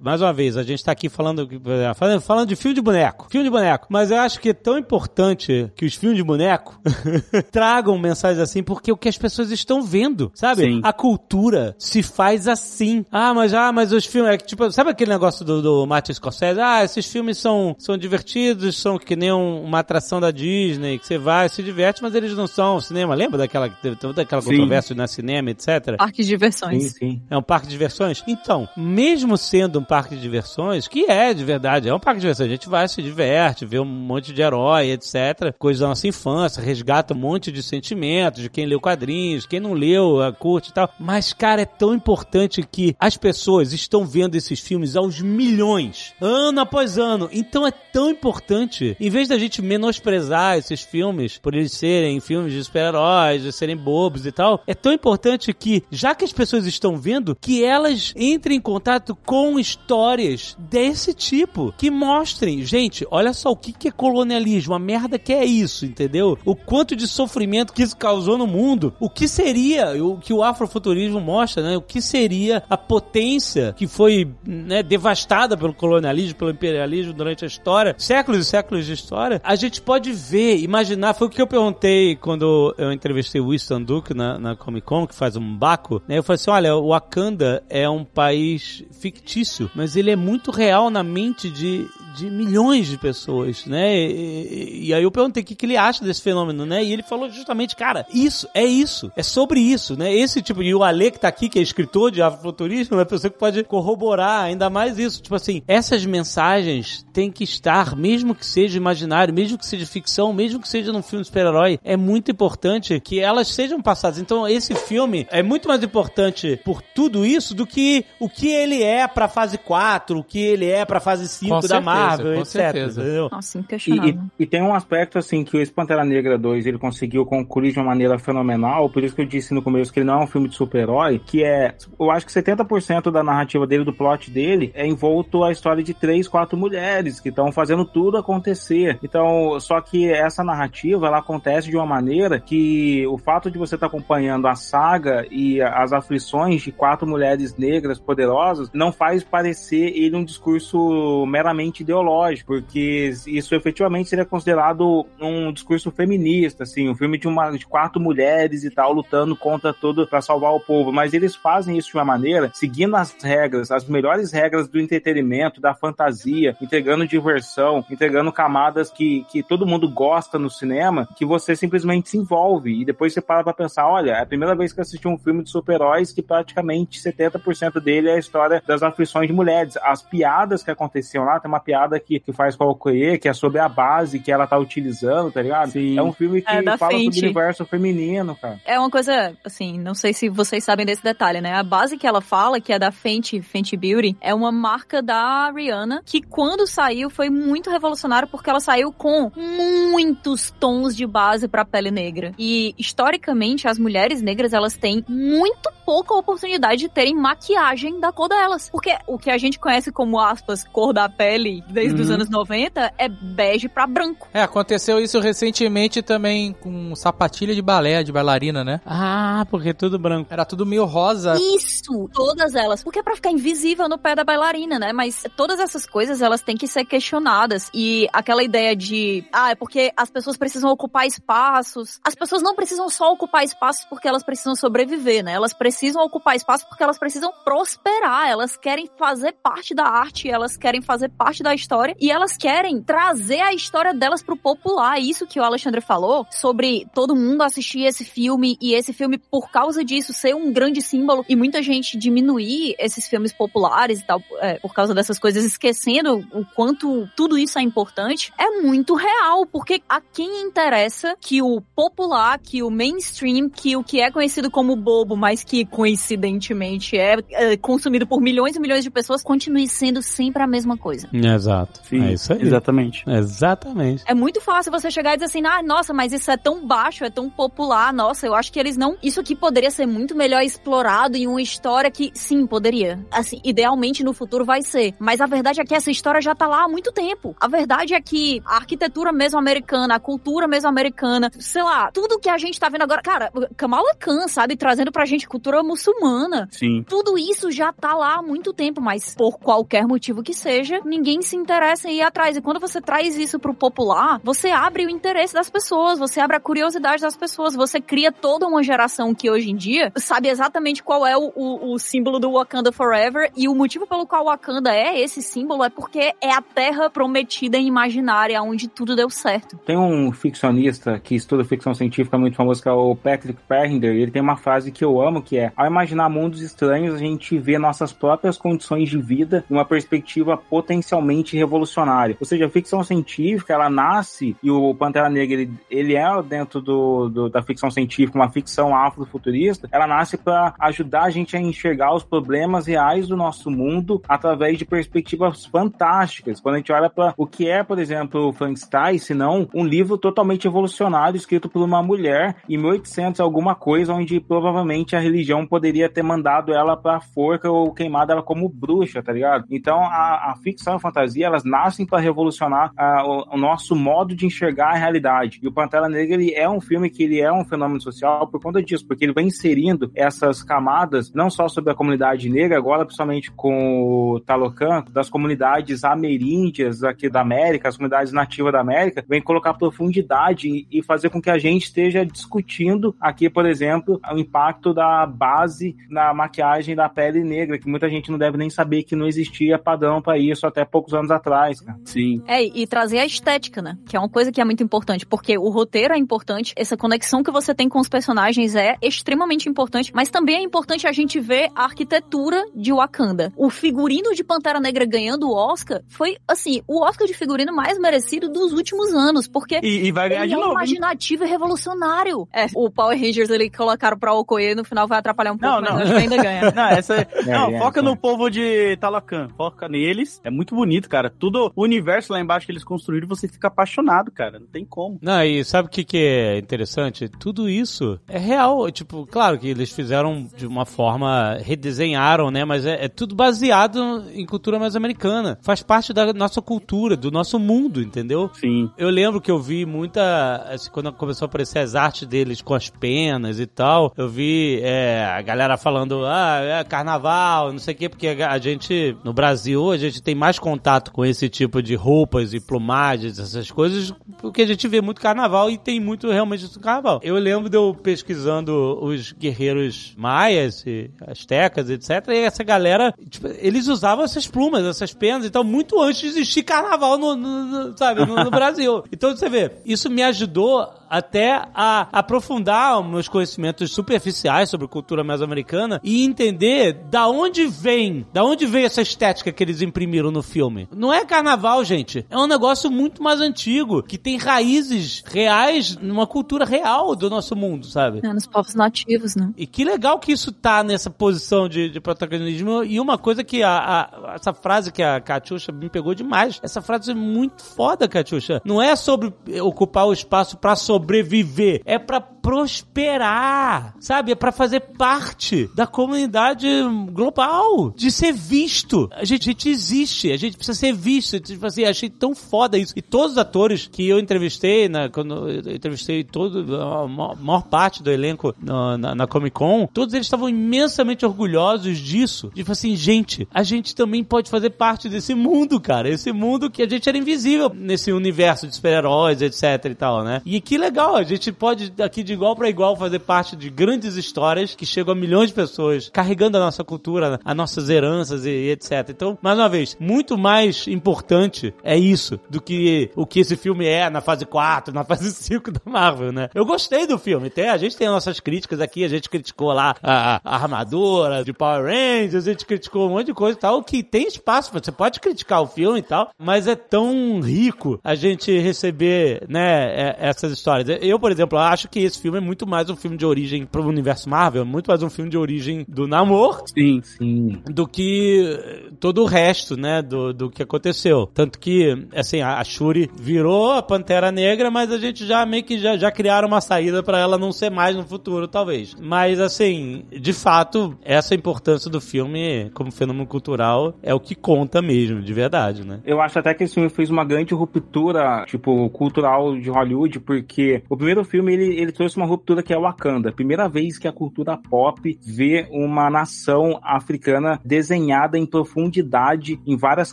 mais 0.00 0.20
uma 0.20 0.32
vez, 0.32 0.56
a 0.56 0.62
gente 0.62 0.84
tá 0.84 0.92
aqui 0.92 1.08
falando, 1.08 1.48
falando, 1.96 2.20
falando 2.20 2.48
de 2.48 2.56
filme 2.56 2.74
de 2.74 2.80
boneco, 2.80 3.26
filme 3.30 3.44
de 3.44 3.50
boneco, 3.50 3.86
mas 3.90 4.10
eu 4.10 4.18
acho 4.18 4.40
que 4.40 4.50
é 4.50 4.54
tão 4.54 4.78
importante 4.78 5.70
que 5.74 5.84
os 5.84 5.94
filmes 5.94 6.16
de 6.16 6.22
boneco 6.24 6.80
tragam 7.50 7.98
mensagens 7.98 8.40
assim, 8.40 8.62
porque 8.62 8.90
é 8.90 8.94
o 8.94 8.96
que 8.96 9.08
as 9.08 9.18
pessoas 9.18 9.50
estão 9.50 9.82
vendo, 9.82 10.30
sabe? 10.34 10.62
Sim. 10.62 10.80
A 10.82 10.92
cultura 10.92 11.74
se 11.78 12.02
faz 12.02 12.46
assim. 12.48 13.04
Ah, 13.10 13.32
mas 13.34 13.54
ah, 13.54 13.72
mas 13.72 13.92
os 13.92 14.04
filmes, 14.06 14.32
é 14.34 14.36
tipo, 14.36 14.70
sabe 14.70 14.90
aquele 14.90 15.10
negócio 15.10 15.44
do, 15.44 15.60
do 15.62 15.86
Martin 15.86 16.12
Scorsese? 16.12 16.60
Ah, 16.60 16.84
esses 16.84 17.06
filmes 17.06 17.38
são, 17.38 17.74
são 17.78 17.96
divertidos, 17.96 18.76
são 18.80 18.98
que 18.98 19.16
nem 19.16 19.32
um- 19.32 19.62
uma 19.64 19.80
atração 19.80 20.20
da 20.20 20.30
Disney, 20.30 20.98
que 20.98 21.06
você 21.06 21.18
vai, 21.18 21.48
se 21.48 21.62
diverte, 21.62 22.02
mas 22.02 22.14
eles 22.14 22.34
não 22.34 22.46
são 22.46 22.80
cinema. 22.80 23.14
Lembra 23.14 23.38
daquela, 23.38 23.68
teve 23.68 23.96
toda 23.96 24.22
aquela 24.22 24.42
Sim. 24.42 24.50
controvérsia 24.50 24.94
na 24.94 25.06
cinema, 25.06 25.50
etc? 25.50 25.96
Parque 25.96 26.18
de 26.18 26.24
Sim, 26.24 26.28
diversões. 26.28 26.92
sim. 26.92 27.22
É 27.30 27.36
um 27.36 27.42
parque 27.42 27.66
de 27.66 27.72
diversões? 27.72 28.22
Então, 28.26 28.68
mesmo 28.76 29.07
sendo 29.36 29.78
um 29.78 29.84
parque 29.84 30.14
de 30.14 30.20
diversões, 30.20 30.88
que 30.88 31.10
é 31.10 31.32
de 31.32 31.44
verdade, 31.44 31.88
é 31.88 31.94
um 31.94 32.00
parque 32.00 32.18
de 32.18 32.22
diversões, 32.22 32.48
a 32.48 32.52
gente 32.52 32.68
vai, 32.68 32.88
se 32.88 33.02
diverte, 33.02 33.64
vê 33.64 33.78
um 33.78 33.84
monte 33.84 34.32
de 34.32 34.42
herói, 34.42 34.90
etc. 34.90 35.54
Coisas 35.58 35.80
da 35.80 35.88
nossa 35.88 36.06
infância, 36.06 36.62
resgata 36.62 37.14
um 37.14 37.18
monte 37.18 37.52
de 37.52 37.62
sentimentos 37.62 38.42
de 38.42 38.50
quem 38.50 38.66
leu 38.66 38.80
quadrinhos, 38.80 39.46
quem 39.46 39.60
não 39.60 39.72
leu, 39.72 40.22
a 40.22 40.32
curte 40.32 40.70
e 40.70 40.72
tal. 40.72 40.90
Mas, 40.98 41.32
cara, 41.32 41.62
é 41.62 41.64
tão 41.66 41.94
importante 41.94 42.62
que 42.62 42.94
as 42.98 43.16
pessoas 43.16 43.72
estão 43.72 44.04
vendo 44.04 44.34
esses 44.34 44.60
filmes 44.60 44.96
aos 44.96 45.20
milhões, 45.20 46.14
ano 46.20 46.60
após 46.60 46.98
ano. 46.98 47.28
Então 47.32 47.66
é 47.66 47.70
tão 47.70 48.10
importante, 48.10 48.96
em 48.98 49.10
vez 49.10 49.28
da 49.28 49.38
gente 49.38 49.62
menosprezar 49.62 50.56
esses 50.56 50.82
filmes 50.82 51.38
por 51.38 51.54
eles 51.54 51.72
serem 51.72 52.20
filmes 52.20 52.52
de 52.52 52.64
super-heróis, 52.64 53.42
de 53.42 53.52
serem 53.52 53.76
bobos 53.76 54.26
e 54.26 54.32
tal, 54.32 54.62
é 54.66 54.74
tão 54.74 54.92
importante 54.92 55.52
que, 55.52 55.82
já 55.90 56.14
que 56.14 56.24
as 56.24 56.32
pessoas 56.32 56.66
estão 56.66 56.96
vendo, 56.96 57.36
que 57.40 57.64
elas 57.64 58.12
entrem 58.16 58.58
em 58.58 58.60
contato 58.60 58.97
com 59.24 59.58
histórias 59.58 60.56
desse 60.58 61.14
tipo, 61.14 61.74
que 61.76 61.90
mostrem, 61.90 62.64
gente, 62.64 63.06
olha 63.10 63.32
só 63.32 63.50
o 63.50 63.56
que 63.56 63.72
que 63.72 63.88
é 63.88 63.90
colonialismo, 63.90 64.74
a 64.74 64.78
merda 64.78 65.18
que 65.18 65.32
é 65.32 65.44
isso, 65.44 65.84
entendeu? 65.84 66.38
O 66.44 66.54
quanto 66.54 66.94
de 66.94 67.06
sofrimento 67.06 67.72
que 67.72 67.82
isso 67.82 67.96
causou 67.96 68.38
no 68.38 68.46
mundo, 68.46 68.94
o 69.00 69.08
que 69.08 69.28
seria, 69.28 70.02
o 70.02 70.18
que 70.18 70.32
o 70.32 70.42
afrofuturismo 70.42 71.20
mostra, 71.20 71.62
né? 71.62 71.76
O 71.76 71.82
que 71.82 72.00
seria 72.00 72.62
a 72.68 72.76
potência 72.76 73.74
que 73.76 73.86
foi 73.86 74.30
né, 74.46 74.82
devastada 74.82 75.56
pelo 75.56 75.74
colonialismo, 75.74 76.38
pelo 76.38 76.50
imperialismo 76.50 77.12
durante 77.12 77.44
a 77.44 77.48
história, 77.48 77.94
séculos 77.98 78.40
e 78.40 78.44
séculos 78.44 78.86
de 78.86 78.92
história, 78.92 79.40
a 79.44 79.54
gente 79.56 79.80
pode 79.80 80.12
ver, 80.12 80.58
imaginar, 80.58 81.14
foi 81.14 81.26
o 81.26 81.30
que 81.30 81.40
eu 81.40 81.46
perguntei 81.46 82.16
quando 82.16 82.74
eu 82.78 82.92
entrevistei 82.92 83.40
o 83.40 83.50
Winston 83.50 83.82
Duke 83.82 84.14
na, 84.14 84.38
na 84.38 84.56
Comic 84.56 84.86
Con, 84.86 85.06
que 85.06 85.14
faz 85.14 85.36
um 85.36 85.56
baco, 85.56 86.02
né? 86.06 86.18
Eu 86.18 86.22
falei 86.22 86.36
assim, 86.36 86.50
olha, 86.50 86.76
o 86.76 86.88
Wakanda 86.88 87.62
é 87.68 87.88
um 87.88 88.04
país 88.04 88.77
fictício, 88.92 89.70
mas 89.74 89.96
ele 89.96 90.10
é 90.10 90.16
muito 90.16 90.50
real 90.50 90.90
na 90.90 91.02
mente 91.02 91.50
de, 91.50 91.86
de 92.18 92.30
milhões 92.30 92.86
de 92.86 92.98
pessoas, 92.98 93.64
né? 93.66 93.96
E, 93.96 94.10
e- 94.12 94.86
e 94.88 94.94
aí 94.94 95.02
eu 95.02 95.10
perguntei 95.10 95.42
o 95.42 95.46
que, 95.46 95.54
que 95.54 95.66
ele 95.66 95.76
acha 95.76 96.04
desse 96.04 96.22
fenômeno, 96.22 96.64
né? 96.66 96.82
E 96.82 96.92
ele 96.92 97.02
falou 97.02 97.28
justamente, 97.30 97.74
cara, 97.76 98.06
isso, 98.12 98.48
é 98.54 98.64
isso, 98.64 99.10
é 99.16 99.22
sobre 99.22 99.60
isso, 99.60 99.96
né? 99.96 100.12
Esse 100.14 100.40
tipo, 100.42 100.62
e 100.62 100.74
o 100.74 100.82
Ale 100.82 101.10
que 101.10 101.18
tá 101.20 101.28
aqui, 101.28 101.48
que 101.48 101.58
é 101.58 101.62
escritor 101.62 102.10
de 102.10 102.20
afrofuturismo, 102.22 102.94
é 102.96 102.98
uma 103.00 103.06
pessoa 103.06 103.30
que 103.30 103.38
pode 103.38 103.62
corroborar 103.64 104.44
ainda 104.44 104.68
mais 104.70 104.98
isso. 104.98 105.22
Tipo 105.22 105.34
assim, 105.34 105.62
essas 105.66 106.04
mensagens 106.06 107.04
têm 107.12 107.30
que 107.30 107.44
estar, 107.44 107.96
mesmo 107.96 108.34
que 108.34 108.46
seja 108.46 108.76
imaginário, 108.76 109.32
mesmo 109.34 109.58
que 109.58 109.66
seja 109.66 109.86
ficção, 109.86 110.32
mesmo 110.32 110.60
que 110.60 110.68
seja 110.68 110.92
num 110.92 111.02
filme 111.02 111.22
de 111.22 111.28
super-herói, 111.28 111.78
é 111.84 111.96
muito 111.96 112.30
importante 112.30 113.00
que 113.00 113.18
elas 113.20 113.48
sejam 113.48 113.80
passadas. 113.80 114.18
Então, 114.18 114.46
esse 114.46 114.74
filme 114.74 115.26
é 115.30 115.42
muito 115.42 115.68
mais 115.68 115.82
importante 115.82 116.58
por 116.64 116.82
tudo 116.82 117.24
isso 117.26 117.54
do 117.54 117.66
que 117.66 118.04
o 118.20 118.28
que 118.28 118.48
ele 118.48 118.82
é 118.82 119.06
pra 119.06 119.28
fase 119.28 119.58
4, 119.58 120.18
o 120.18 120.24
que 120.24 120.38
ele 120.38 120.66
é 120.66 120.84
pra 120.84 121.00
fase 121.00 121.28
5 121.28 121.54
Com 121.54 121.60
da 121.60 121.68
certeza, 121.68 121.84
Marvel, 122.08 122.34
com 122.34 122.40
etc. 122.40 122.46
certeza. 122.52 123.00
entendeu? 123.02 123.28
Nossa, 123.30 123.58
E, 123.58 123.60
inquestionável. 123.60 124.20
e- 124.38 124.42
e 124.42 124.46
tem 124.46 124.62
um 124.62 124.74
aspecto 124.74 125.18
assim 125.18 125.44
que 125.44 125.56
o 125.56 125.60
Esse 125.60 125.72
Pantera 125.72 126.04
Negra 126.04 126.38
2 126.38 126.66
ele 126.66 126.78
conseguiu 126.78 127.24
concluir 127.26 127.72
de 127.72 127.78
uma 127.78 127.86
maneira 127.86 128.18
fenomenal, 128.18 128.88
por 128.90 129.02
isso 129.04 129.14
que 129.14 129.22
eu 129.22 129.26
disse 129.26 129.52
no 129.54 129.62
começo 129.62 129.92
que 129.92 130.00
ele 130.00 130.06
não 130.06 130.20
é 130.20 130.24
um 130.24 130.26
filme 130.26 130.48
de 130.48 130.54
super-herói, 130.54 131.20
que 131.24 131.42
é, 131.44 131.74
eu 131.98 132.10
acho 132.10 132.26
que 132.26 132.32
70% 132.32 133.10
da 133.10 133.22
narrativa 133.22 133.66
dele, 133.66 133.84
do 133.84 133.92
plot 133.92 134.30
dele, 134.30 134.70
é 134.74 134.86
envolto 134.86 135.44
a 135.44 135.50
história 135.52 135.82
de 135.82 135.94
três, 135.94 136.26
quatro 136.28 136.56
mulheres 136.56 137.20
que 137.20 137.28
estão 137.28 137.50
fazendo 137.52 137.84
tudo 137.84 138.16
acontecer. 138.16 138.98
Então, 139.02 139.58
só 139.60 139.80
que 139.80 140.10
essa 140.10 140.42
narrativa 140.44 141.06
ela 141.06 141.18
acontece 141.18 141.68
de 141.70 141.76
uma 141.76 141.86
maneira 141.86 142.40
que 142.40 143.06
o 143.06 143.18
fato 143.18 143.50
de 143.50 143.58
você 143.58 143.74
estar 143.74 143.86
acompanhando 143.86 144.46
a 144.46 144.54
saga 144.54 145.26
e 145.30 145.60
as 145.60 145.92
aflições 145.92 146.62
de 146.62 146.72
quatro 146.72 147.06
mulheres 147.06 147.56
negras 147.56 147.98
poderosas 147.98 148.70
não 148.72 148.92
faz 148.92 149.22
parecer 149.24 149.92
ele 149.96 150.16
um 150.16 150.24
discurso 150.24 151.24
meramente 151.26 151.84
ideológico, 151.88 152.54
porque 152.54 153.12
isso 153.26 153.54
efetivamente 153.54 154.10
seria 154.10 154.24
considerado 154.24 155.06
um 155.18 155.50
discurso 155.52 155.90
feminista, 155.90 156.64
assim, 156.64 156.88
um 156.88 156.94
filme 156.94 157.18
de 157.18 157.26
uma 157.26 157.50
de 157.50 157.66
quatro 157.66 158.00
mulheres 158.00 158.62
e 158.62 158.70
tal 158.70 158.92
lutando 158.92 159.34
contra 159.34 159.72
tudo 159.72 160.06
para 160.06 160.20
salvar 160.20 160.52
o 160.52 160.60
povo, 160.60 160.92
mas 160.92 161.14
eles 161.14 161.34
fazem 161.34 161.78
isso 161.78 161.90
de 161.90 161.96
uma 161.96 162.04
maneira 162.04 162.50
seguindo 162.52 162.94
as 162.94 163.16
regras, 163.22 163.70
as 163.70 163.88
melhores 163.88 164.32
regras 164.32 164.68
do 164.68 164.78
entretenimento, 164.78 165.60
da 165.60 165.74
fantasia, 165.74 166.56
entregando 166.60 167.06
diversão, 167.06 167.84
entregando 167.90 168.32
camadas 168.32 168.90
que, 168.90 169.24
que 169.30 169.42
todo 169.42 169.66
mundo 169.66 169.88
gosta 169.88 170.38
no 170.38 170.50
cinema, 170.50 171.08
que 171.16 171.24
você 171.24 171.56
simplesmente 171.56 172.10
se 172.10 172.18
envolve 172.18 172.82
e 172.82 172.84
depois 172.84 173.12
você 173.12 173.20
para 173.20 173.42
pra 173.42 173.54
pensar, 173.54 173.88
olha, 173.88 174.12
é 174.12 174.22
a 174.22 174.26
primeira 174.26 174.54
vez 174.54 174.72
que 174.72 174.80
eu 174.80 174.82
assisti 174.82 175.08
um 175.08 175.18
filme 175.18 175.42
de 175.42 175.50
super-heróis 175.50 176.12
que 176.12 176.22
praticamente 176.22 177.00
70% 177.00 177.80
dele 177.80 178.10
é 178.10 178.14
a 178.14 178.18
história 178.18 178.62
das 178.66 178.82
aflições 178.82 179.26
de 179.26 179.32
mulheres. 179.32 179.76
As 179.82 180.02
piadas 180.02 180.62
que 180.62 180.70
aconteciam 180.70 181.24
lá, 181.24 181.40
tem 181.40 181.48
uma 181.48 181.60
piada 181.60 181.77
que, 182.00 182.18
que 182.18 182.32
faz 182.32 182.56
com 182.56 182.64
a 182.64 182.70
Okoye, 182.70 183.18
que 183.18 183.28
é 183.28 183.32
sobre 183.32 183.60
a 183.60 183.68
base 183.68 184.18
que 184.18 184.32
ela 184.32 184.46
tá 184.46 184.58
utilizando, 184.58 185.30
tá 185.30 185.42
ligado? 185.42 185.70
Sim. 185.70 185.98
É 185.98 186.02
um 186.02 186.12
filme 186.12 186.42
que 186.42 186.50
É, 186.50 186.62
fala 186.76 186.92
sobre 186.92 186.96
o 186.96 187.18
universo 187.18 187.64
feminino, 187.64 188.34
cara. 188.34 188.60
É 188.64 188.78
uma 188.78 188.90
coisa, 188.90 189.34
assim, 189.44 189.78
não 189.78 189.94
sei 189.94 190.12
se 190.12 190.28
vocês 190.28 190.64
sabem 190.64 190.86
desse 190.86 191.02
detalhe, 191.02 191.40
né? 191.40 191.54
A 191.54 191.62
base 191.62 191.96
que 191.96 192.06
ela 192.06 192.20
fala, 192.20 192.60
que 192.60 192.72
é 192.72 192.78
da 192.78 192.90
Fenty, 192.90 193.42
Fenty 193.42 193.76
Beauty, 193.76 194.16
é 194.20 194.34
uma 194.34 194.50
marca 194.50 195.02
da 195.02 195.50
Rihanna, 195.50 196.02
que 196.04 196.22
quando 196.22 196.66
saiu 196.66 197.10
foi 197.10 197.30
muito 197.30 197.70
revolucionário 197.70 198.28
porque 198.28 198.50
ela 198.50 198.60
saiu 198.60 198.92
com 198.92 199.30
muitos 199.36 200.50
tons 200.58 200.96
de 200.96 201.06
base 201.06 201.46
pra 201.48 201.64
pele 201.64 201.90
negra. 201.90 202.32
E, 202.38 202.74
historicamente, 202.78 203.68
as 203.68 203.78
mulheres 203.78 204.22
negras, 204.22 204.52
elas 204.52 204.76
têm 204.76 205.04
muito 205.08 205.70
pouca 205.84 206.14
oportunidade 206.14 206.80
de 206.80 206.88
terem 206.88 207.14
maquiagem 207.14 207.98
da 207.98 208.12
cor 208.12 208.28
delas. 208.28 208.68
Porque 208.70 208.94
o 209.06 209.18
que 209.18 209.30
a 209.30 209.38
gente 209.38 209.58
conhece 209.58 209.90
como, 209.90 210.18
aspas, 210.18 210.64
cor 210.64 210.92
da 210.92 211.08
pele 211.08 211.62
desde 211.70 212.00
os 212.00 212.08
Uhum. 212.08 212.14
anos 212.14 212.28
90 212.30 212.92
é 212.98 213.08
bege 213.08 213.68
pra 213.68 213.86
branco. 213.86 214.28
É, 214.32 214.42
aconteceu 214.42 214.98
isso 215.00 215.20
recentemente 215.20 216.02
também 216.02 216.52
com 216.52 216.94
sapatilha 216.94 217.54
de 217.54 217.62
balé, 217.62 218.02
de 218.02 218.12
bailarina, 218.12 218.64
né? 218.64 218.80
Ah, 218.86 219.46
porque 219.50 219.72
tudo 219.74 219.98
branco. 219.98 220.32
Era 220.32 220.44
tudo 220.44 220.64
meio 220.66 220.84
rosa. 220.84 221.36
Isso, 221.56 222.08
todas 222.12 222.54
elas. 222.54 222.82
Porque 222.82 222.98
é 222.98 223.02
pra 223.02 223.14
ficar 223.14 223.30
invisível 223.30 223.88
no 223.88 223.98
pé 223.98 224.14
da 224.14 224.24
bailarina, 224.24 224.78
né? 224.78 224.92
Mas 224.92 225.22
todas 225.36 225.60
essas 225.60 225.86
coisas, 225.86 226.20
elas 226.22 226.42
têm 226.42 226.56
que 226.56 226.66
ser 226.66 226.84
questionadas. 226.84 227.70
E 227.74 228.08
aquela 228.12 228.42
ideia 228.42 228.74
de, 228.74 229.24
ah, 229.32 229.50
é 229.50 229.54
porque 229.54 229.92
as 229.96 230.10
pessoas 230.10 230.36
precisam 230.36 230.70
ocupar 230.70 231.06
espaços. 231.06 232.00
As 232.04 232.14
pessoas 232.14 232.42
não 232.42 232.54
precisam 232.54 232.88
só 232.88 233.12
ocupar 233.12 233.44
espaços 233.44 233.84
porque 233.84 234.08
elas 234.08 234.22
precisam 234.22 234.54
sobreviver, 234.54 235.22
né? 235.24 235.32
Elas 235.32 235.52
precisam 235.52 236.02
ocupar 236.04 236.36
espaço 236.36 236.66
porque 236.68 236.82
elas 236.82 236.98
precisam 236.98 237.32
prosperar. 237.44 238.28
Elas 238.28 238.56
querem 238.56 238.88
fazer 238.98 239.32
parte 239.42 239.74
da 239.74 239.84
arte, 239.84 240.28
elas 240.30 240.56
querem 240.56 240.80
fazer 240.80 241.08
parte 241.10 241.42
da 241.42 241.54
história 241.58 241.96
e 242.00 242.10
elas 242.10 242.36
querem 242.36 242.80
trazer 242.82 243.40
a 243.40 243.52
história 243.52 243.92
delas 243.92 244.22
pro 244.22 244.36
popular. 244.36 244.98
Isso 245.00 245.26
que 245.26 245.38
o 245.38 245.44
Alexandre 245.44 245.80
falou 245.80 246.26
sobre 246.30 246.86
todo 246.94 247.14
mundo 247.14 247.42
assistir 247.42 247.84
esse 247.84 248.04
filme 248.04 248.56
e 248.60 248.74
esse 248.74 248.92
filme, 248.92 249.18
por 249.18 249.50
causa 249.50 249.84
disso, 249.84 250.12
ser 250.12 250.34
um 250.34 250.52
grande 250.52 250.80
símbolo 250.80 251.24
e 251.28 251.36
muita 251.36 251.62
gente 251.62 251.98
diminuir 251.98 252.74
esses 252.78 253.06
filmes 253.06 253.32
populares 253.32 254.00
e 254.00 254.04
tal, 254.04 254.22
é, 254.40 254.58
por 254.58 254.72
causa 254.72 254.94
dessas 254.94 255.18
coisas, 255.18 255.44
esquecendo 255.44 256.24
o 256.32 256.44
quanto 256.54 257.08
tudo 257.16 257.36
isso 257.36 257.58
é 257.58 257.62
importante, 257.62 258.32
é 258.38 258.60
muito 258.60 258.94
real, 258.94 259.46
porque 259.46 259.82
a 259.88 260.00
quem 260.00 260.42
interessa 260.42 261.16
que 261.20 261.42
o 261.42 261.60
popular, 261.74 262.38
que 262.38 262.62
o 262.62 262.70
mainstream, 262.70 263.48
que 263.48 263.76
o 263.76 263.82
que 263.82 264.00
é 264.00 264.10
conhecido 264.10 264.50
como 264.50 264.76
bobo, 264.76 265.16
mas 265.16 265.42
que 265.44 265.64
coincidentemente 265.64 266.96
é, 266.96 267.16
é 267.30 267.56
consumido 267.56 268.06
por 268.06 268.20
milhões 268.20 268.56
e 268.56 268.60
milhões 268.60 268.84
de 268.84 268.90
pessoas, 268.90 269.22
continue 269.22 269.66
sendo 269.68 270.02
sempre 270.02 270.42
a 270.42 270.46
mesma 270.46 270.76
coisa. 270.76 271.08
Exato. 271.48 271.80
Sim, 271.84 272.04
é 272.04 272.12
isso 272.12 272.32
aí. 272.32 272.42
Exatamente. 272.42 273.04
Exatamente. 273.08 274.04
É 274.06 274.14
muito 274.14 274.40
fácil 274.40 274.70
você 274.70 274.90
chegar 274.90 275.14
e 275.14 275.16
dizer 275.16 275.26
assim, 275.26 275.46
ah, 275.46 275.62
nossa, 275.62 275.94
mas 275.94 276.12
isso 276.12 276.30
é 276.30 276.36
tão 276.36 276.66
baixo, 276.66 277.04
é 277.04 277.10
tão 277.10 277.30
popular, 277.30 277.92
nossa, 277.92 278.26
eu 278.26 278.34
acho 278.34 278.52
que 278.52 278.58
eles 278.60 278.76
não. 278.76 278.96
Isso 279.02 279.20
aqui 279.20 279.34
poderia 279.34 279.70
ser 279.70 279.86
muito 279.86 280.14
melhor 280.14 280.42
explorado 280.42 281.16
em 281.16 281.26
uma 281.26 281.40
história 281.40 281.90
que, 281.90 282.10
sim, 282.14 282.46
poderia. 282.46 282.98
Assim, 283.10 283.40
idealmente 283.42 284.04
no 284.04 284.12
futuro 284.12 284.44
vai 284.44 284.62
ser. 284.62 284.94
Mas 284.98 285.20
a 285.20 285.26
verdade 285.26 285.60
é 285.60 285.64
que 285.64 285.74
essa 285.74 285.90
história 285.90 286.20
já 286.20 286.34
tá 286.34 286.46
lá 286.46 286.64
há 286.64 286.68
muito 286.68 286.92
tempo. 286.92 287.34
A 287.40 287.48
verdade 287.48 287.94
é 287.94 288.00
que 288.00 288.42
a 288.44 288.56
arquitetura 288.56 289.12
mesmo 289.12 289.38
americana, 289.38 289.94
a 289.94 290.00
cultura 290.00 290.46
mesmo 290.46 290.68
americana, 290.68 291.30
sei 291.38 291.62
lá, 291.62 291.90
tudo 291.90 292.18
que 292.18 292.28
a 292.28 292.36
gente 292.36 292.60
tá 292.60 292.68
vendo 292.68 292.82
agora. 292.82 293.00
Cara, 293.00 293.32
Kamala 293.56 293.94
Khan, 293.98 294.28
sabe, 294.28 294.56
trazendo 294.56 294.92
pra 294.92 295.06
gente 295.06 295.26
cultura 295.26 295.62
muçulmana. 295.62 296.48
Sim. 296.50 296.82
Tudo 296.82 297.16
isso 297.16 297.50
já 297.50 297.72
tá 297.72 297.94
lá 297.94 298.16
há 298.16 298.22
muito 298.22 298.52
tempo, 298.52 298.80
mas 298.80 299.14
por 299.14 299.38
qualquer 299.38 299.86
motivo 299.86 300.22
que 300.22 300.34
seja, 300.34 300.80
ninguém 300.84 301.22
se 301.22 301.37
interessa 301.38 301.88
em 301.88 301.98
ir 301.98 302.02
atrás. 302.02 302.36
E 302.36 302.40
quando 302.40 302.60
você 302.60 302.80
traz 302.80 303.16
isso 303.16 303.38
pro 303.38 303.54
popular, 303.54 304.20
você 304.22 304.50
abre 304.50 304.86
o 304.86 304.90
interesse 304.90 305.34
das 305.34 305.50
pessoas, 305.50 305.98
você 305.98 306.20
abre 306.20 306.36
a 306.36 306.40
curiosidade 306.40 307.02
das 307.02 307.16
pessoas, 307.16 307.54
você 307.54 307.80
cria 307.80 308.12
toda 308.12 308.46
uma 308.46 308.62
geração 308.62 309.14
que 309.14 309.30
hoje 309.30 309.50
em 309.50 309.56
dia 309.56 309.92
sabe 309.96 310.28
exatamente 310.28 310.82
qual 310.82 311.06
é 311.06 311.16
o, 311.16 311.32
o, 311.34 311.72
o 311.74 311.78
símbolo 311.78 312.18
do 312.18 312.32
Wakanda 312.32 312.72
Forever 312.72 313.30
e 313.36 313.48
o 313.48 313.54
motivo 313.54 313.86
pelo 313.86 314.06
qual 314.06 314.24
Wakanda 314.26 314.74
é 314.74 315.00
esse 315.00 315.22
símbolo 315.22 315.64
é 315.64 315.70
porque 315.70 316.12
é 316.20 316.32
a 316.32 316.42
terra 316.42 316.90
prometida 316.90 317.58
e 317.58 317.66
imaginária 317.66 318.42
onde 318.42 318.68
tudo 318.68 318.96
deu 318.96 319.10
certo. 319.10 319.58
Tem 319.64 319.76
um 319.76 320.12
ficcionista 320.12 320.98
que 320.98 321.14
estuda 321.14 321.44
ficção 321.44 321.74
científica 321.74 322.18
muito 322.18 322.36
famoso 322.36 322.62
que 322.62 322.68
é 322.68 322.72
o 322.72 322.94
Patrick 322.94 323.40
Perrinder, 323.48 323.94
e 323.94 324.02
ele 324.02 324.10
tem 324.10 324.22
uma 324.22 324.36
frase 324.36 324.72
que 324.72 324.84
eu 324.84 325.00
amo 325.00 325.22
que 325.22 325.38
é: 325.38 325.52
ao 325.56 325.66
imaginar 325.66 326.08
mundos 326.08 326.40
estranhos, 326.40 326.94
a 326.94 326.98
gente 326.98 327.38
vê 327.38 327.58
nossas 327.58 327.92
próprias 327.92 328.36
condições 328.36 328.88
de 328.88 328.98
vida 328.98 329.44
numa 329.48 329.64
perspectiva 329.64 330.36
potencialmente 330.36 331.27
revolucionária. 331.36 332.16
Ou 332.20 332.26
seja, 332.26 332.46
a 332.46 332.50
ficção 332.50 332.82
científica, 332.82 333.54
ela 333.54 333.70
nasce 333.70 334.36
e 334.42 334.50
o 334.50 334.74
Pantera 334.74 335.08
Negra 335.08 335.42
ele, 335.42 335.52
ele 335.70 335.96
é 335.96 336.22
dentro 336.22 336.60
do, 336.60 337.08
do, 337.08 337.28
da 337.28 337.42
ficção 337.42 337.70
científica 337.70 338.18
uma 338.18 338.30
ficção 338.30 338.74
afrofuturista, 338.74 339.68
ela 339.70 339.86
nasce 339.86 340.16
para 340.16 340.54
ajudar 340.58 341.04
a 341.04 341.10
gente 341.10 341.36
a 341.36 341.40
enxergar 341.40 341.94
os 341.94 342.04
problemas 342.04 342.66
reais 342.66 343.08
do 343.08 343.16
nosso 343.16 343.50
mundo 343.50 344.02
através 344.08 344.58
de 344.58 344.64
perspectivas 344.64 345.44
fantásticas. 345.46 346.40
Quando 346.40 346.56
a 346.56 346.58
gente 346.58 346.72
olha 346.72 346.90
para 346.90 347.14
o 347.16 347.26
que 347.26 347.48
é, 347.48 347.62
por 347.62 347.78
exemplo, 347.78 348.32
Frankenstein, 348.32 348.98
se 348.98 349.14
não 349.14 349.48
um 349.54 349.64
livro 349.64 349.98
totalmente 349.98 350.46
evolucionário 350.46 351.16
escrito 351.16 351.48
por 351.48 351.62
uma 351.62 351.82
mulher 351.82 352.36
em 352.48 352.56
1800 352.56 353.20
alguma 353.20 353.54
coisa, 353.54 353.92
onde 353.92 354.20
provavelmente 354.20 354.96
a 354.96 355.00
religião 355.00 355.46
poderia 355.46 355.88
ter 355.88 356.02
mandado 356.02 356.52
ela 356.52 356.76
para 356.76 357.00
forca 357.00 357.50
ou 357.50 357.72
queimado 357.72 358.12
ela 358.12 358.22
como 358.22 358.48
bruxa, 358.48 359.02
tá 359.02 359.12
ligado? 359.12 359.44
Então 359.50 359.80
a, 359.80 360.32
a 360.32 360.36
ficção 360.42 360.74
e 360.74 360.76
a 360.76 360.80
fantasia 360.80 361.17
elas 361.22 361.44
nascem 361.44 361.86
para 361.86 362.00
revolucionar 362.00 362.72
a, 362.76 363.04
o, 363.06 363.34
o, 363.34 363.38
nosso 363.38 363.74
modo 363.74 364.14
de 364.14 364.26
enxergar 364.26 364.72
a 364.72 364.76
realidade. 364.76 365.38
E 365.42 365.48
o 365.48 365.52
Pantera 365.52 365.88
Negra 365.88 366.14
ele 366.14 366.34
é 366.34 366.48
um 366.48 366.60
filme 366.60 366.90
que 366.90 367.02
ele 367.02 367.20
é 367.20 367.32
um 367.32 367.44
fenômeno 367.44 367.80
social 367.80 368.26
por 368.28 368.40
conta 368.40 368.62
disso, 368.62 368.86
porque 368.86 369.04
ele 369.04 369.12
vai 369.12 369.24
inserindo 369.24 369.90
essas 369.94 370.42
camadas 370.42 371.12
não 371.12 371.30
só 371.30 371.48
sobre 371.48 371.72
a 371.72 371.74
comunidade 371.74 372.28
negra, 372.28 372.56
agora 372.56 372.84
principalmente 372.84 373.30
com 373.30 373.82
o 373.82 374.20
Talocan, 374.20 374.84
das 374.90 375.08
comunidades 375.08 375.84
ameríndias 375.84 376.82
aqui 376.82 377.08
da 377.08 377.20
América, 377.20 377.68
as 377.68 377.76
comunidades 377.76 378.12
nativas 378.12 378.52
da 378.52 378.60
América, 378.60 379.04
vem 379.08 379.22
colocar 379.22 379.54
profundidade 379.54 380.66
e 380.70 380.82
fazer 380.82 381.10
com 381.10 381.20
que 381.20 381.30
a 381.30 381.38
gente 381.38 381.64
esteja 381.64 382.04
discutindo 382.04 382.94
aqui, 383.00 383.28
por 383.30 383.46
exemplo, 383.46 384.00
o 384.12 384.18
impacto 384.18 384.74
da 384.74 385.06
base 385.06 385.76
na 385.88 386.12
maquiagem 386.12 386.74
da 386.74 386.88
pele 386.88 387.22
negra, 387.22 387.58
que 387.58 387.68
muita 387.68 387.88
gente 387.88 388.10
não 388.10 388.18
deve 388.18 388.36
nem 388.36 388.50
saber 388.50 388.82
que 388.82 388.96
não 388.96 389.06
existia 389.06 389.58
padrão 389.58 390.02
para 390.02 390.18
isso 390.18 390.46
até 390.46 390.64
poucos 390.64 390.94
anos 390.94 390.97
atrás, 391.10 391.60
cara. 391.60 391.78
Sim. 391.84 392.22
É, 392.26 392.42
e 392.42 392.66
trazer 392.66 392.98
a 392.98 393.06
estética, 393.06 393.62
né? 393.62 393.76
Que 393.86 393.96
é 393.96 394.00
uma 394.00 394.08
coisa 394.08 394.32
que 394.32 394.40
é 394.40 394.44
muito 394.44 394.62
importante, 394.62 395.06
porque 395.06 395.36
o 395.38 395.48
roteiro 395.48 395.94
é 395.94 395.98
importante, 395.98 396.52
essa 396.56 396.76
conexão 396.76 397.22
que 397.22 397.30
você 397.30 397.54
tem 397.54 397.68
com 397.68 397.78
os 397.78 397.88
personagens 397.88 398.54
é 398.54 398.76
extremamente 398.82 399.48
importante, 399.48 399.92
mas 399.94 400.10
também 400.10 400.36
é 400.36 400.42
importante 400.42 400.86
a 400.86 400.92
gente 400.92 401.20
ver 401.20 401.48
a 401.54 401.64
arquitetura 401.64 402.44
de 402.54 402.72
Wakanda. 402.72 403.32
O 403.36 403.50
figurino 403.50 404.14
de 404.14 404.24
Pantera 404.24 404.60
Negra 404.60 404.84
ganhando 404.84 405.28
o 405.28 405.34
Oscar 405.34 405.82
foi, 405.88 406.16
assim, 406.26 406.62
o 406.66 406.82
Oscar 406.84 407.06
de 407.06 407.14
figurino 407.14 407.54
mais 407.54 407.78
merecido 407.78 408.28
dos 408.28 408.52
últimos 408.52 408.92
anos, 408.94 409.26
porque 409.28 409.60
e, 409.62 409.86
e 409.86 409.92
vai 409.92 410.08
ganhar 410.08 410.22
ele 410.22 410.28
de 410.28 410.34
é 410.34 410.36
novo. 410.36 410.48
hein? 410.48 410.54
imaginativo 410.56 411.24
e 411.24 411.28
revolucionário. 411.28 412.28
É, 412.32 412.46
o 412.54 412.70
Power 412.70 412.98
Rangers 412.98 413.30
ele 413.30 413.50
colocaram 413.50 413.98
pra 413.98 414.12
Okoye 414.14 414.54
no 414.54 414.64
final 414.64 414.86
vai 414.86 414.98
atrapalhar 414.98 415.32
um 415.32 415.38
pouco, 415.38 415.54
Não, 415.56 415.62
mas 415.62 415.70
não. 415.70 415.82
acho 415.82 415.92
que 415.92 415.98
ainda 415.98 416.16
ganha. 416.22 416.50
Não, 416.58 416.68
essa 416.68 416.94
é... 417.00 417.08
não, 417.26 417.50
é, 417.50 417.58
foca 417.58 417.80
é. 417.80 417.82
no 417.82 417.96
povo 417.96 418.30
de 418.30 418.76
Talacan. 418.78 419.28
Foca 419.36 419.68
neles. 419.68 420.20
É 420.24 420.30
muito 420.30 420.54
bonito, 420.54 420.87
cara. 420.88 421.10
Tudo, 421.10 421.52
o 421.54 421.62
universo 421.62 422.12
lá 422.12 422.20
embaixo 422.20 422.46
que 422.46 422.52
eles 422.52 422.64
construíram, 422.64 423.06
você 423.06 423.28
fica 423.28 423.48
apaixonado, 423.48 424.10
cara. 424.10 424.38
Não 424.38 424.46
tem 424.46 424.64
como. 424.64 424.98
Não, 425.02 425.22
e 425.22 425.44
sabe 425.44 425.68
o 425.68 425.70
que, 425.70 425.84
que 425.84 425.98
é 425.98 426.38
interessante? 426.38 427.08
Tudo 427.08 427.48
isso 427.48 428.00
é 428.08 428.18
real. 428.18 428.70
Tipo, 428.70 429.06
claro 429.06 429.38
que 429.38 429.48
eles 429.48 429.70
fizeram 429.70 430.26
de 430.36 430.46
uma 430.46 430.64
forma, 430.64 431.36
redesenharam, 431.42 432.30
né? 432.30 432.44
Mas 432.44 432.64
é, 432.64 432.86
é 432.86 432.88
tudo 432.88 433.14
baseado 433.14 434.04
em 434.12 434.24
cultura 434.24 434.58
mais 434.58 434.74
americana. 434.74 435.38
Faz 435.42 435.62
parte 435.62 435.92
da 435.92 436.12
nossa 436.12 436.40
cultura, 436.40 436.96
do 436.96 437.10
nosso 437.10 437.38
mundo, 437.38 437.82
entendeu? 437.82 438.30
Sim. 438.34 438.70
Eu 438.78 438.88
lembro 438.88 439.20
que 439.20 439.30
eu 439.30 439.38
vi 439.38 439.66
muita. 439.66 440.36
assim, 440.48 440.70
quando 440.70 440.92
começou 440.92 441.26
a 441.26 441.28
aparecer 441.28 441.58
as 441.58 441.74
artes 441.74 442.06
deles 442.08 442.40
com 442.40 442.54
as 442.54 442.70
penas 442.70 443.38
e 443.38 443.46
tal, 443.46 443.92
eu 443.96 444.08
vi 444.08 444.60
é, 444.62 445.04
a 445.04 445.20
galera 445.20 445.56
falando, 445.56 446.04
ah, 446.06 446.40
é 446.40 446.64
carnaval, 446.64 447.52
não 447.52 447.58
sei 447.58 447.74
o 447.74 447.76
quê, 447.76 447.88
porque 447.88 448.08
a 448.08 448.38
a 448.38 448.40
gente, 448.40 448.96
no 449.02 449.12
Brasil, 449.12 449.70
a 449.70 449.76
gente 449.76 450.00
tem 450.00 450.14
mais 450.14 450.38
contato 450.38 450.77
com 450.80 451.04
esse 451.04 451.28
tipo 451.28 451.62
de 451.62 451.74
roupas 451.74 452.32
e 452.34 452.40
plumagens, 452.40 453.18
essas 453.18 453.50
coisas, 453.50 453.92
porque 454.18 454.42
a 454.42 454.46
gente 454.46 454.66
vê 454.68 454.80
muito 454.80 455.00
carnaval 455.00 455.50
e 455.50 455.58
tem 455.58 455.78
muito 455.80 456.08
realmente 456.10 456.46
do 456.46 456.60
carnaval. 456.60 457.00
Eu 457.02 457.16
lembro 457.16 457.48
de 457.48 457.56
eu 457.56 457.74
pesquisando 457.74 458.78
os 458.82 459.12
guerreiros 459.12 459.94
maias 459.96 460.64
e 460.66 460.90
astecas, 461.06 461.68
etc. 461.70 462.08
E 462.08 462.16
essa 462.18 462.42
galera, 462.44 462.94
tipo, 463.08 463.26
eles 463.38 463.66
usavam 463.68 464.04
essas 464.04 464.26
plumas, 464.26 464.64
essas 464.64 464.92
penas, 464.94 465.26
então, 465.26 465.42
muito 465.44 465.80
antes 465.80 466.00
de 466.00 466.06
existir 466.08 466.42
carnaval 466.42 466.96
no, 466.98 467.14
no- 467.16 467.44
no- 467.44 467.78
sabe, 467.78 468.04
no, 468.06 468.24
no 468.24 468.30
Brasil. 468.32 468.82
Então, 468.92 469.14
você 469.16 469.28
vê, 469.28 469.50
isso 469.64 469.90
me 469.90 470.02
ajudou 470.02 470.66
até 470.88 471.46
a 471.54 471.88
aprofundar 471.92 472.80
os 472.80 472.86
meus 472.86 473.08
conhecimentos 473.08 473.72
superficiais 473.72 474.48
sobre 474.50 474.66
cultura 474.68 475.04
mesoamericana 475.04 475.80
e 475.84 476.04
entender 476.04 476.72
da 476.90 477.08
onde 477.08 477.46
vem, 477.46 478.06
da 478.12 478.24
onde 478.24 478.46
veio 478.46 478.66
essa 478.66 478.82
estética 478.82 479.32
que 479.32 479.42
eles 479.42 479.62
imprimiram 479.62 480.10
no 480.10 480.22
filme. 480.22 480.68
Não 480.74 480.92
é 480.92 481.04
carnaval, 481.04 481.64
gente. 481.64 482.06
É 482.10 482.16
um 482.16 482.26
negócio 482.26 482.70
muito 482.70 483.02
mais 483.02 483.20
antigo, 483.20 483.82
que 483.82 483.98
tem 483.98 484.16
raízes 484.16 485.02
reais 485.06 485.76
numa 485.76 486.06
cultura 486.06 486.44
real 486.44 486.94
do 486.96 487.10
nosso 487.10 487.34
mundo, 487.36 487.66
sabe? 487.66 488.00
É, 488.02 488.12
nos 488.12 488.26
povos 488.26 488.54
nativos, 488.54 489.14
né? 489.16 489.30
E 489.36 489.46
que 489.46 489.64
legal 489.64 489.98
que 489.98 490.12
isso 490.12 490.32
tá 490.32 490.62
nessa 490.62 490.90
posição 490.90 491.48
de, 491.48 491.68
de 491.68 491.80
protagonismo. 491.80 492.64
E 492.64 492.80
uma 492.80 492.96
coisa 492.98 493.22
que 493.24 493.42
a, 493.42 493.58
a- 493.58 494.14
essa 494.14 494.32
frase 494.32 494.72
que 494.72 494.82
a 494.82 495.00
Katiusha 495.00 495.52
me 495.52 495.68
pegou 495.68 495.94
demais. 495.94 496.38
Essa 496.42 496.62
frase 496.62 496.90
é 496.90 496.94
muito 496.94 497.42
foda, 497.42 497.88
Katiusha. 497.88 498.40
Não 498.44 498.60
é 498.62 498.74
sobre 498.76 499.12
ocupar 499.42 499.86
o 499.86 499.92
espaço 499.92 500.36
pra 500.36 500.56
sobreviver, 500.78 501.60
é 501.64 501.78
pra 501.78 502.00
prosperar, 502.28 503.74
sabe? 503.80 504.12
É 504.12 504.14
pra 504.14 504.30
fazer 504.32 504.60
parte 504.60 505.48
da 505.54 505.66
comunidade 505.66 506.46
global, 506.92 507.70
de 507.76 507.90
ser 507.90 508.12
visto. 508.12 508.88
A 508.92 509.04
gente, 509.04 509.28
a 509.28 509.32
gente 509.32 509.48
existe, 509.48 510.12
a 510.12 510.16
gente 510.16 510.36
precisa 510.36 510.58
ser 510.58 510.72
visto. 510.72 511.18
Tipo 511.20 511.46
assim, 511.46 511.64
achei 511.64 511.88
tão 511.88 512.14
foda 512.14 512.58
isso. 512.58 512.72
E 512.76 512.82
todos 512.82 513.12
os 513.12 513.18
atores 513.18 513.68
que 513.70 513.86
eu 513.88 513.98
entrevistei, 513.98 514.68
na, 514.68 514.88
quando 514.88 515.28
eu 515.28 515.54
entrevistei 515.54 516.04
todo, 516.04 516.54
a 516.60 516.86
maior 516.86 517.42
parte 517.44 517.82
do 517.82 517.90
elenco 517.90 518.34
na, 518.42 518.76
na- 518.78 518.94
na 518.94 519.06
Comic 519.06 519.34
Con, 519.34 519.66
todos 519.72 519.94
eles 519.94 520.06
estavam 520.06 520.28
imensamente 520.28 521.04
orgulhosos 521.06 521.78
disso. 521.78 522.30
Tipo 522.34 522.52
assim, 522.52 522.76
gente, 522.76 523.26
a 523.32 523.42
gente 523.42 523.74
também 523.74 524.02
pode 524.04 524.30
fazer 524.30 524.50
parte 524.50 524.88
desse 524.88 525.14
mundo, 525.14 525.60
cara. 525.60 525.88
Esse 525.88 526.12
mundo 526.12 526.50
que 526.50 526.62
a 526.62 526.68
gente 526.68 526.88
era 526.88 526.98
invisível 526.98 527.50
nesse 527.54 527.92
universo 527.92 528.46
de 528.46 528.54
super-heróis, 528.54 529.22
etc 529.22 529.64
e 529.70 529.74
tal, 529.74 530.04
né? 530.04 530.22
E 530.24 530.40
que 530.40 530.58
legal, 530.58 530.96
a 530.96 531.02
gente 531.02 531.30
pode 531.32 531.72
aqui 531.82 532.02
de 532.02 532.17
igual 532.18 532.34
pra 532.34 532.48
igual 532.48 532.76
fazer 532.76 532.98
parte 532.98 533.36
de 533.36 533.48
grandes 533.48 533.94
histórias 533.96 534.54
que 534.54 534.66
chegam 534.66 534.92
a 534.92 534.96
milhões 534.96 535.28
de 535.28 535.34
pessoas, 535.34 535.88
carregando 535.88 536.36
a 536.36 536.40
nossa 536.40 536.64
cultura, 536.64 537.20
as 537.24 537.36
nossas 537.36 537.70
heranças 537.70 538.26
e, 538.26 538.30
e 538.30 538.50
etc. 538.50 538.88
Então, 538.90 539.16
mais 539.22 539.38
uma 539.38 539.48
vez, 539.48 539.76
muito 539.78 540.18
mais 540.18 540.66
importante 540.66 541.54
é 541.62 541.76
isso 541.76 542.18
do 542.28 542.40
que 542.40 542.90
o 542.96 543.06
que 543.06 543.20
esse 543.20 543.36
filme 543.36 543.66
é 543.66 543.88
na 543.88 544.00
fase 544.00 544.26
4, 544.26 544.74
na 544.74 544.82
fase 544.84 545.12
5 545.12 545.52
da 545.52 545.60
Marvel, 545.64 546.12
né? 546.12 546.28
Eu 546.34 546.44
gostei 546.44 546.86
do 546.86 546.98
filme, 546.98 547.28
até 547.28 547.50
a 547.50 547.56
gente 547.56 547.76
tem 547.76 547.88
nossas 547.88 548.18
críticas 548.18 548.60
aqui, 548.60 548.84
a 548.84 548.88
gente 548.88 549.08
criticou 549.08 549.52
lá 549.52 549.76
a, 549.82 550.20
a 550.24 550.34
armadura 550.34 551.24
de 551.24 551.32
Power 551.32 551.64
Rangers, 551.64 552.26
a 552.26 552.32
gente 552.32 552.44
criticou 552.44 552.86
um 552.88 552.94
monte 552.94 553.06
de 553.06 553.14
coisa 553.14 553.38
e 553.38 553.40
tal, 553.40 553.62
que 553.62 553.82
tem 553.82 554.08
espaço, 554.08 554.52
você 554.52 554.72
pode 554.72 554.98
criticar 554.98 555.40
o 555.42 555.46
filme 555.46 555.78
e 555.78 555.82
tal, 555.82 556.10
mas 556.18 556.48
é 556.48 556.56
tão 556.56 557.20
rico 557.20 557.78
a 557.84 557.94
gente 557.94 558.36
receber, 558.38 559.24
né, 559.28 559.66
é- 559.68 559.96
essas 560.00 560.32
histórias. 560.32 560.78
Eu, 560.80 560.98
por 560.98 561.12
exemplo, 561.12 561.38
acho 561.38 561.68
que 561.68 561.80
esse 561.80 562.00
filme 562.00 562.07
filme 562.08 562.18
é 562.18 562.22
muito 562.22 562.46
mais 562.46 562.70
um 562.70 562.76
filme 562.76 562.96
de 562.96 563.04
origem 563.04 563.44
pro 563.44 563.62
universo 563.66 564.08
Marvel, 564.08 564.42
é 564.42 564.44
muito 564.44 564.68
mais 564.68 564.82
um 564.82 564.88
filme 564.88 565.10
de 565.10 565.18
origem 565.18 565.64
do 565.68 565.86
Namor 565.86 566.42
Sim, 566.46 566.80
sim. 566.82 567.42
do 567.44 567.66
que 567.66 568.68
todo 568.80 569.02
o 569.02 569.04
resto, 569.04 569.56
né, 569.58 569.82
do, 569.82 570.14
do 570.14 570.30
que 570.30 570.42
aconteceu. 570.42 571.06
Tanto 571.12 571.38
que, 571.38 571.86
assim, 571.94 572.22
a 572.22 572.38
a 572.38 572.44
Shuri 572.44 572.88
virou 572.94 573.52
a 573.52 573.62
Pantera 573.62 574.12
Negra, 574.12 574.48
mas 574.50 574.70
a 574.70 574.78
gente 574.78 575.04
já 575.04 575.26
meio 575.26 575.42
que 575.42 575.58
já, 575.58 575.76
já 575.76 575.90
criaram 575.90 576.28
uma 576.28 576.40
saída 576.40 576.82
pra 576.84 576.98
ela 576.98 577.18
não 577.18 577.32
ser 577.32 577.50
mais 577.50 577.74
no 577.74 577.84
futuro, 577.84 578.28
talvez. 578.28 578.76
Mas, 578.80 579.18
assim, 579.18 579.84
de 579.90 580.12
fato, 580.12 580.78
essa 580.84 581.16
importância 581.16 581.68
do 581.68 581.80
filme 581.80 582.48
como 582.54 582.70
fenômeno 582.70 583.06
cultural 583.06 583.74
é 583.82 583.92
o 583.92 583.98
que 583.98 584.14
conta 584.14 584.62
mesmo, 584.62 585.02
de 585.02 585.12
verdade, 585.12 585.66
né? 585.66 585.80
Eu 585.84 586.00
acho 586.00 586.18
até 586.18 586.32
que 586.32 586.44
esse 586.44 586.54
filme 586.54 586.70
fez 586.70 586.90
uma 586.90 587.04
grande 587.04 587.34
ruptura, 587.34 588.24
tipo, 588.26 588.70
cultural 588.70 589.36
de 589.36 589.50
Hollywood, 589.50 589.98
porque 590.00 590.62
o 590.70 590.76
primeiro 590.76 591.04
filme, 591.04 591.32
ele, 591.32 591.60
ele 591.60 591.72
trouxe 591.72 591.87
uma 591.96 592.06
ruptura 592.06 592.42
que 592.42 592.52
é 592.52 592.58
Wakanda. 592.58 593.12
Primeira 593.12 593.48
vez 593.48 593.78
que 593.78 593.88
a 593.88 593.92
cultura 593.92 594.36
pop 594.36 594.98
vê 595.02 595.46
uma 595.50 595.88
nação 595.88 596.58
africana 596.62 597.40
desenhada 597.44 598.18
em 598.18 598.26
profundidade, 598.26 599.40
em 599.46 599.56
várias 599.56 599.92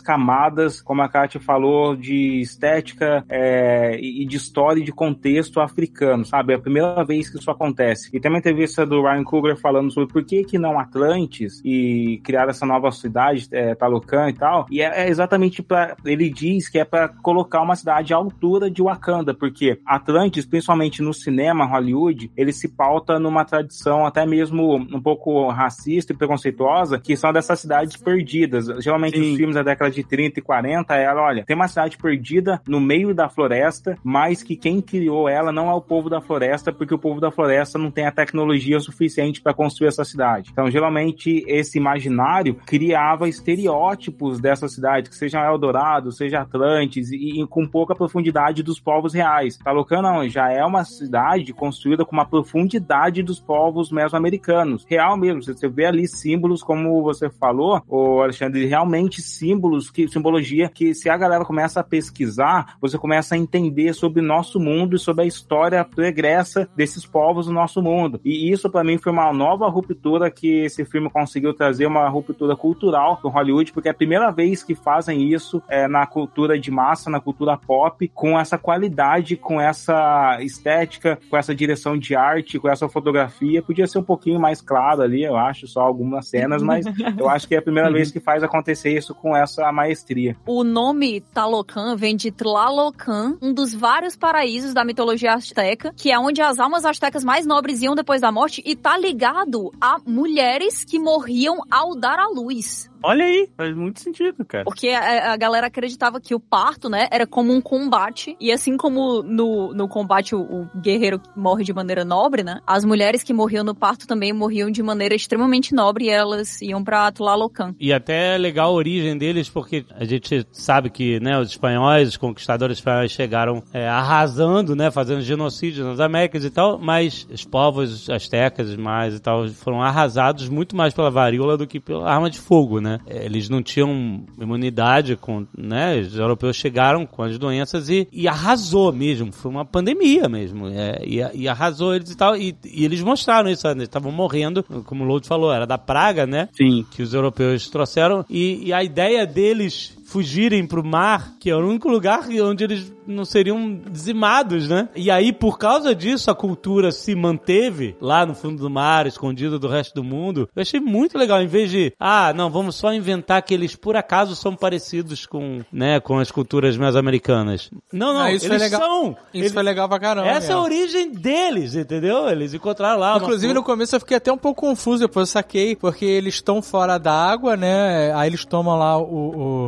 camadas, 0.00 0.80
como 0.80 1.02
a 1.02 1.08
Kátia 1.08 1.40
falou, 1.40 1.96
de 1.96 2.40
estética 2.40 3.24
é, 3.28 3.98
e 4.00 4.24
de 4.26 4.36
história 4.36 4.80
e 4.80 4.84
de 4.84 4.92
contexto 4.92 5.60
africano, 5.60 6.24
sabe? 6.24 6.52
É 6.52 6.56
a 6.56 6.60
primeira 6.60 7.04
vez 7.04 7.30
que 7.30 7.38
isso 7.38 7.50
acontece. 7.50 8.10
E 8.12 8.20
tem 8.20 8.30
uma 8.30 8.38
entrevista 8.38 8.84
do 8.84 9.02
Ryan 9.02 9.24
Coogler 9.24 9.56
falando 9.56 9.90
sobre 9.90 10.12
por 10.12 10.24
que 10.24 10.44
que 10.44 10.58
não 10.58 10.78
Atlantis 10.78 11.60
e 11.64 12.20
criar 12.24 12.48
essa 12.48 12.66
nova 12.66 12.90
cidade, 12.90 13.48
é, 13.52 13.74
Talocan 13.74 14.28
e 14.28 14.34
tal. 14.34 14.66
E 14.70 14.80
é, 14.80 15.04
é 15.04 15.08
exatamente 15.08 15.62
para 15.62 15.96
ele 16.04 16.28
diz 16.30 16.68
que 16.68 16.78
é 16.78 16.84
para 16.84 17.08
colocar 17.08 17.62
uma 17.62 17.76
cidade 17.76 18.12
à 18.12 18.16
altura 18.16 18.70
de 18.70 18.82
Wakanda, 18.82 19.34
porque 19.34 19.80
Atlantis, 19.84 20.46
principalmente 20.46 21.02
no 21.02 21.12
cinema 21.12 21.66
Hollywood, 21.86 22.30
ele 22.36 22.52
se 22.52 22.68
pauta 22.68 23.18
numa 23.18 23.44
tradição 23.44 24.04
até 24.06 24.26
mesmo 24.26 24.76
um 24.76 25.00
pouco 25.00 25.48
racista 25.48 26.12
e 26.12 26.16
preconceituosa, 26.16 26.98
que 26.98 27.16
são 27.16 27.32
dessas 27.32 27.60
cidades 27.60 27.96
perdidas. 27.96 28.66
Geralmente 28.82 29.18
Sim. 29.18 29.30
os 29.30 29.36
filmes 29.36 29.54
da 29.54 29.62
década 29.62 29.90
de 29.90 30.02
30 30.02 30.40
e 30.40 30.42
40 30.42 30.94
era, 30.94 31.20
olha, 31.20 31.44
tem 31.44 31.56
uma 31.56 31.68
cidade 31.68 31.96
perdida 31.96 32.60
no 32.66 32.80
meio 32.80 33.14
da 33.14 33.28
floresta, 33.28 33.96
mas 34.02 34.42
que 34.42 34.56
quem 34.56 34.80
criou 34.80 35.28
ela 35.28 35.52
não 35.52 35.70
é 35.70 35.74
o 35.74 35.80
povo 35.80 36.10
da 36.10 36.20
floresta, 36.20 36.72
porque 36.72 36.94
o 36.94 36.98
povo 36.98 37.20
da 37.20 37.30
floresta 37.30 37.78
não 37.78 37.90
tem 37.90 38.06
a 38.06 38.12
tecnologia 38.12 38.78
suficiente 38.80 39.40
para 39.40 39.54
construir 39.54 39.88
essa 39.88 40.04
cidade. 40.04 40.50
Então, 40.52 40.70
geralmente, 40.70 41.44
esse 41.46 41.78
imaginário 41.78 42.56
criava 42.66 43.28
estereótipos 43.28 44.40
dessa 44.40 44.68
cidade, 44.68 45.08
que 45.08 45.16
seja 45.16 45.44
Eldorado, 45.44 46.12
seja 46.12 46.40
Atlantis, 46.40 47.10
e, 47.10 47.42
e 47.42 47.46
com 47.46 47.66
pouca 47.66 47.94
profundidade 47.94 48.62
dos 48.62 48.80
povos 48.80 49.14
reais. 49.14 49.56
Talocan 49.56 50.02
não, 50.02 50.28
já 50.28 50.50
é 50.50 50.64
uma 50.64 50.84
cidade 50.84 51.52
construída 51.76 52.06
com 52.06 52.16
uma 52.16 52.24
profundidade 52.24 53.22
dos 53.22 53.38
povos 53.38 53.92
mesoamericanos. 53.92 54.86
Real 54.88 55.16
mesmo, 55.16 55.42
você 55.42 55.68
vê 55.68 55.84
ali 55.84 56.08
símbolos, 56.08 56.62
como 56.62 57.02
você 57.02 57.28
falou, 57.28 57.82
o 57.86 58.22
Alexandre, 58.22 58.64
realmente 58.64 59.20
símbolos, 59.20 59.90
que 59.90 60.08
simbologia 60.08 60.70
que 60.70 60.94
se 60.94 61.10
a 61.10 61.16
galera 61.16 61.44
começa 61.44 61.80
a 61.80 61.84
pesquisar, 61.84 62.76
você 62.80 62.96
começa 62.96 63.34
a 63.34 63.38
entender 63.38 63.92
sobre 63.92 64.20
o 64.20 64.24
nosso 64.24 64.58
mundo 64.58 64.96
e 64.96 64.98
sobre 64.98 65.24
a 65.24 65.26
história 65.26 65.84
pregressa 65.84 66.66
desses 66.74 67.04
povos 67.04 67.46
no 67.46 67.52
nosso 67.52 67.82
mundo. 67.82 68.20
E 68.24 68.50
isso 68.50 68.70
para 68.70 68.82
mim 68.82 68.96
foi 68.96 69.12
uma 69.12 69.30
nova 69.32 69.68
ruptura 69.68 70.30
que 70.30 70.64
esse 70.64 70.84
filme 70.84 71.10
conseguiu 71.10 71.52
trazer, 71.52 71.86
uma 71.86 72.08
ruptura 72.08 72.56
cultural 72.56 73.20
no 73.22 73.28
Hollywood, 73.28 73.72
porque 73.72 73.88
é 73.88 73.90
a 73.90 73.94
primeira 73.94 74.30
vez 74.30 74.62
que 74.62 74.74
fazem 74.74 75.30
isso 75.30 75.62
é, 75.68 75.86
na 75.86 76.06
cultura 76.06 76.58
de 76.58 76.70
massa, 76.70 77.10
na 77.10 77.20
cultura 77.20 77.56
pop, 77.56 78.10
com 78.14 78.38
essa 78.38 78.56
qualidade, 78.56 79.36
com 79.36 79.60
essa 79.60 80.38
estética, 80.40 81.18
com 81.28 81.36
essa 81.36 81.54
direção 81.54 81.65
de 81.98 82.14
arte, 82.14 82.58
com 82.58 82.68
essa 82.68 82.88
fotografia. 82.88 83.62
Podia 83.62 83.86
ser 83.86 83.98
um 83.98 84.02
pouquinho 84.02 84.40
mais 84.40 84.60
claro 84.60 85.02
ali, 85.02 85.24
eu 85.24 85.36
acho, 85.36 85.66
só 85.66 85.80
algumas 85.80 86.28
cenas, 86.28 86.62
mas 86.62 86.84
eu 87.18 87.28
acho 87.28 87.46
que 87.46 87.54
é 87.54 87.58
a 87.58 87.62
primeira 87.62 87.90
vez 87.90 88.10
que 88.10 88.20
faz 88.20 88.42
acontecer 88.42 88.96
isso 88.96 89.14
com 89.14 89.36
essa 89.36 89.70
maestria. 89.72 90.36
O 90.46 90.62
nome 90.64 91.20
Talocan 91.20 91.96
vem 91.96 92.16
de 92.16 92.30
Tlalocan, 92.30 93.36
um 93.40 93.52
dos 93.52 93.74
vários 93.74 94.16
paraísos 94.16 94.74
da 94.74 94.84
mitologia 94.84 95.34
azteca, 95.34 95.92
que 95.96 96.10
é 96.10 96.18
onde 96.18 96.40
as 96.40 96.58
almas 96.58 96.84
astecas 96.84 97.24
mais 97.24 97.46
nobres 97.46 97.82
iam 97.82 97.94
depois 97.94 98.20
da 98.20 98.32
morte 98.32 98.62
e 98.64 98.74
tá 98.76 98.96
ligado 98.98 99.72
a 99.80 99.98
mulheres 100.06 100.84
que 100.84 100.98
morriam 100.98 101.58
ao 101.70 101.94
dar 101.94 102.18
à 102.18 102.28
luz. 102.28 102.90
Olha 103.02 103.24
aí, 103.24 103.48
faz 103.56 103.74
muito 103.76 104.00
sentido, 104.00 104.44
cara. 104.44 104.64
Porque 104.64 104.88
a, 104.88 105.32
a 105.32 105.36
galera 105.36 105.66
acreditava 105.66 106.20
que 106.20 106.34
o 106.34 106.40
parto, 106.40 106.88
né, 106.88 107.08
era 107.10 107.26
como 107.26 107.52
um 107.52 107.60
combate. 107.60 108.36
E 108.40 108.52
assim 108.52 108.76
como 108.76 109.22
no, 109.22 109.72
no 109.74 109.88
combate 109.88 110.34
o, 110.34 110.40
o 110.40 110.68
guerreiro 110.80 111.20
morre 111.36 111.64
de 111.64 111.72
maneira 111.72 112.04
nobre, 112.04 112.42
né? 112.42 112.60
As 112.66 112.84
mulheres 112.84 113.22
que 113.22 113.32
morriam 113.32 113.64
no 113.64 113.74
parto 113.74 114.06
também 114.06 114.32
morriam 114.32 114.70
de 114.70 114.82
maneira 114.82 115.14
extremamente 115.14 115.74
nobre 115.74 116.06
e 116.06 116.10
elas 116.10 116.60
iam 116.62 116.82
pra 116.82 117.10
Tlalocan. 117.12 117.74
E 117.78 117.92
até 117.92 118.34
é 118.34 118.38
legal 118.38 118.70
a 118.70 118.74
origem 118.74 119.16
deles, 119.16 119.48
porque 119.48 119.84
a 119.90 120.04
gente 120.04 120.46
sabe 120.52 120.90
que 120.90 121.20
né, 121.20 121.38
os 121.38 121.50
espanhóis, 121.50 122.08
os 122.08 122.16
conquistadores 122.16 122.78
espanhóis 122.78 123.12
chegaram 123.12 123.62
é, 123.72 123.88
arrasando, 123.88 124.74
né, 124.74 124.90
fazendo 124.90 125.20
genocídio 125.20 125.84
nas 125.84 126.00
Américas 126.00 126.44
e 126.44 126.50
tal, 126.50 126.78
mas 126.78 127.26
os 127.30 127.44
povos 127.44 128.08
astecas 128.10 128.74
mais 128.76 129.14
e 129.14 129.20
tal 129.20 129.46
foram 129.48 129.82
arrasados 129.82 130.48
muito 130.48 130.76
mais 130.76 130.94
pela 130.94 131.10
varíola 131.10 131.56
do 131.56 131.66
que 131.66 131.80
pela 131.80 132.10
arma 132.10 132.30
de 132.30 132.38
fogo, 132.38 132.80
né? 132.80 132.85
É, 133.06 133.24
Eles 133.24 133.48
não 133.48 133.62
tinham 133.62 134.24
imunidade 134.40 135.16
com, 135.16 135.46
né? 135.56 135.98
Os 135.98 136.16
europeus 136.16 136.56
chegaram 136.56 137.06
com 137.06 137.22
as 137.22 137.38
doenças 137.38 137.88
e, 137.88 138.08
e 138.12 138.28
arrasou 138.28 138.92
mesmo, 138.92 139.32
foi 139.32 139.50
uma 139.50 139.64
pandemia 139.64 140.28
mesmo, 140.28 140.68
é, 140.68 141.02
e, 141.04 141.42
e 141.42 141.48
arrasou 141.48 141.94
eles 141.94 142.10
e 142.10 142.16
tal, 142.16 142.36
e, 142.36 142.56
e 142.64 142.84
eles 142.84 143.02
mostraram 143.02 143.48
isso, 143.48 143.66
né, 143.66 143.72
eles 143.72 143.84
estavam 143.84 144.12
morrendo, 144.12 144.62
como 144.84 145.04
o 145.04 145.06
Load 145.06 145.26
falou, 145.26 145.52
era 145.52 145.66
da 145.66 145.78
praga, 145.78 146.26
né? 146.26 146.48
Sim. 146.52 146.84
que 146.90 147.02
os 147.02 147.14
europeus 147.14 147.68
trouxeram 147.68 148.24
e, 148.28 148.66
e 148.66 148.72
a 148.72 148.82
ideia 148.82 149.26
deles 149.26 149.95
fugirem 150.06 150.66
pro 150.66 150.84
mar, 150.84 151.34
que 151.40 151.50
é 151.50 151.56
o 151.56 151.66
único 151.68 151.88
lugar 151.88 152.26
onde 152.42 152.64
eles 152.64 152.92
não 153.06 153.24
seriam 153.24 153.80
dizimados, 153.90 154.68
né? 154.68 154.88
E 154.94 155.10
aí, 155.10 155.32
por 155.32 155.58
causa 155.58 155.94
disso, 155.94 156.30
a 156.30 156.34
cultura 156.34 156.90
se 156.90 157.14
manteve 157.14 157.96
lá 158.00 158.24
no 158.26 158.34
fundo 158.34 158.62
do 158.62 158.70
mar, 158.70 159.06
escondida 159.06 159.58
do 159.58 159.68
resto 159.68 159.94
do 159.94 160.02
mundo. 160.04 160.48
Eu 160.54 160.62
achei 160.62 160.80
muito 160.80 161.16
legal, 161.18 161.40
em 161.40 161.46
vez 161.46 161.70
de, 161.70 161.92
ah, 162.00 162.32
não, 162.34 162.50
vamos 162.50 162.74
só 162.76 162.92
inventar 162.92 163.42
que 163.42 163.54
eles 163.54 163.74
por 163.76 163.96
acaso 163.96 164.34
são 164.34 164.54
parecidos 164.56 165.26
com, 165.26 165.60
né, 165.72 166.00
com 166.00 166.18
as 166.18 166.30
culturas 166.30 166.76
mesoamericanas. 166.76 167.70
Não, 167.92 168.12
não, 168.14 168.22
Ah, 168.22 168.32
isso 168.32 168.46
eles 168.46 168.60
legal. 168.62 168.80
são. 168.80 169.10
Isso 169.10 169.44
Eles- 169.44 169.52
foi 169.52 169.62
legal 169.62 169.88
pra 169.88 169.98
caramba. 170.00 170.28
Essa 170.28 170.52
é 170.52 170.54
a 170.54 170.60
origem 170.60 171.10
deles, 171.12 171.74
entendeu? 171.74 172.28
Eles 172.28 172.54
encontraram 172.54 172.98
lá. 172.98 173.12
uma 173.16 173.22
Inclusive, 173.22 173.52
no 173.54 173.62
começo 173.62 173.94
eu 173.96 174.00
fiquei 174.00 174.16
até 174.16 174.32
um 174.32 174.38
pouco 174.38 174.60
confuso, 174.66 175.00
depois 175.06 175.28
eu 175.28 175.32
saquei, 175.32 175.76
porque 175.76 176.04
eles 176.04 176.34
estão 176.34 176.60
fora 176.62 176.98
da 176.98 177.12
água, 177.12 177.56
né? 177.56 178.12
Aí 178.14 178.28
eles 178.28 178.44
tomam 178.44 178.76
lá 178.78 178.98
o, 178.98 179.04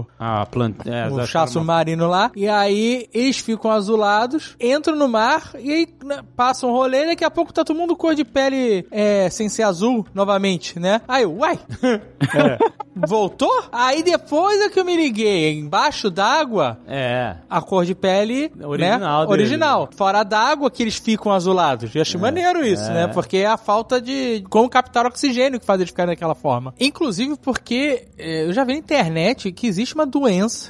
o, 0.00 0.06
Ah, 0.18 0.27
planta. 0.46 0.88
É, 0.88 1.08
o 1.08 1.26
chá 1.26 1.46
submarino 1.46 2.06
lá, 2.08 2.30
e 2.34 2.48
aí 2.48 3.08
eles 3.12 3.38
ficam 3.38 3.70
azulados, 3.70 4.56
entram 4.60 4.96
no 4.96 5.08
mar, 5.08 5.50
e 5.58 5.70
aí 5.72 5.88
né, 6.04 6.20
passam 6.36 6.70
um 6.70 6.72
rolê, 6.72 7.04
e 7.04 7.06
daqui 7.08 7.24
a 7.24 7.30
pouco 7.30 7.52
tá 7.52 7.64
todo 7.64 7.76
mundo 7.76 7.96
cor 7.96 8.14
de 8.14 8.24
pele 8.24 8.86
é, 8.90 9.28
sem 9.30 9.48
ser 9.48 9.62
azul, 9.62 10.06
novamente, 10.14 10.78
né? 10.78 11.00
Aí 11.08 11.22
eu, 11.22 11.34
uai, 11.36 11.58
voltou? 12.94 13.64
Aí 13.70 14.02
depois 14.02 14.60
é 14.60 14.68
que 14.68 14.78
eu 14.78 14.84
me 14.84 14.96
liguei, 14.96 15.58
embaixo 15.58 16.10
d'água, 16.10 16.78
É. 16.86 17.36
a 17.48 17.60
cor 17.60 17.84
de 17.84 17.94
pele 17.94 18.50
Original 18.62 19.22
né? 19.22 19.28
original. 19.32 19.88
Fora 19.96 20.22
d'água 20.22 20.70
que 20.70 20.82
eles 20.82 20.96
ficam 20.96 21.32
azulados. 21.32 21.94
Eu 21.94 22.02
achei 22.02 22.20
maneiro 22.20 22.64
isso, 22.64 22.90
né? 22.90 23.06
Porque 23.08 23.38
é 23.38 23.46
a 23.46 23.56
falta 23.56 24.00
de 24.00 24.44
como 24.48 24.68
captar 24.68 25.06
oxigênio 25.06 25.60
que 25.60 25.66
faz 25.66 25.80
eles 25.80 25.90
ficarem 25.90 26.12
daquela 26.14 26.34
forma. 26.34 26.74
Inclusive 26.78 27.36
porque 27.36 28.06
eh, 28.18 28.46
eu 28.46 28.52
já 28.52 28.64
vi 28.64 28.72
na 28.72 28.78
internet 28.78 29.52
que 29.52 29.66
existe 29.66 29.94
uma 29.94 30.06
doença. 30.06 30.17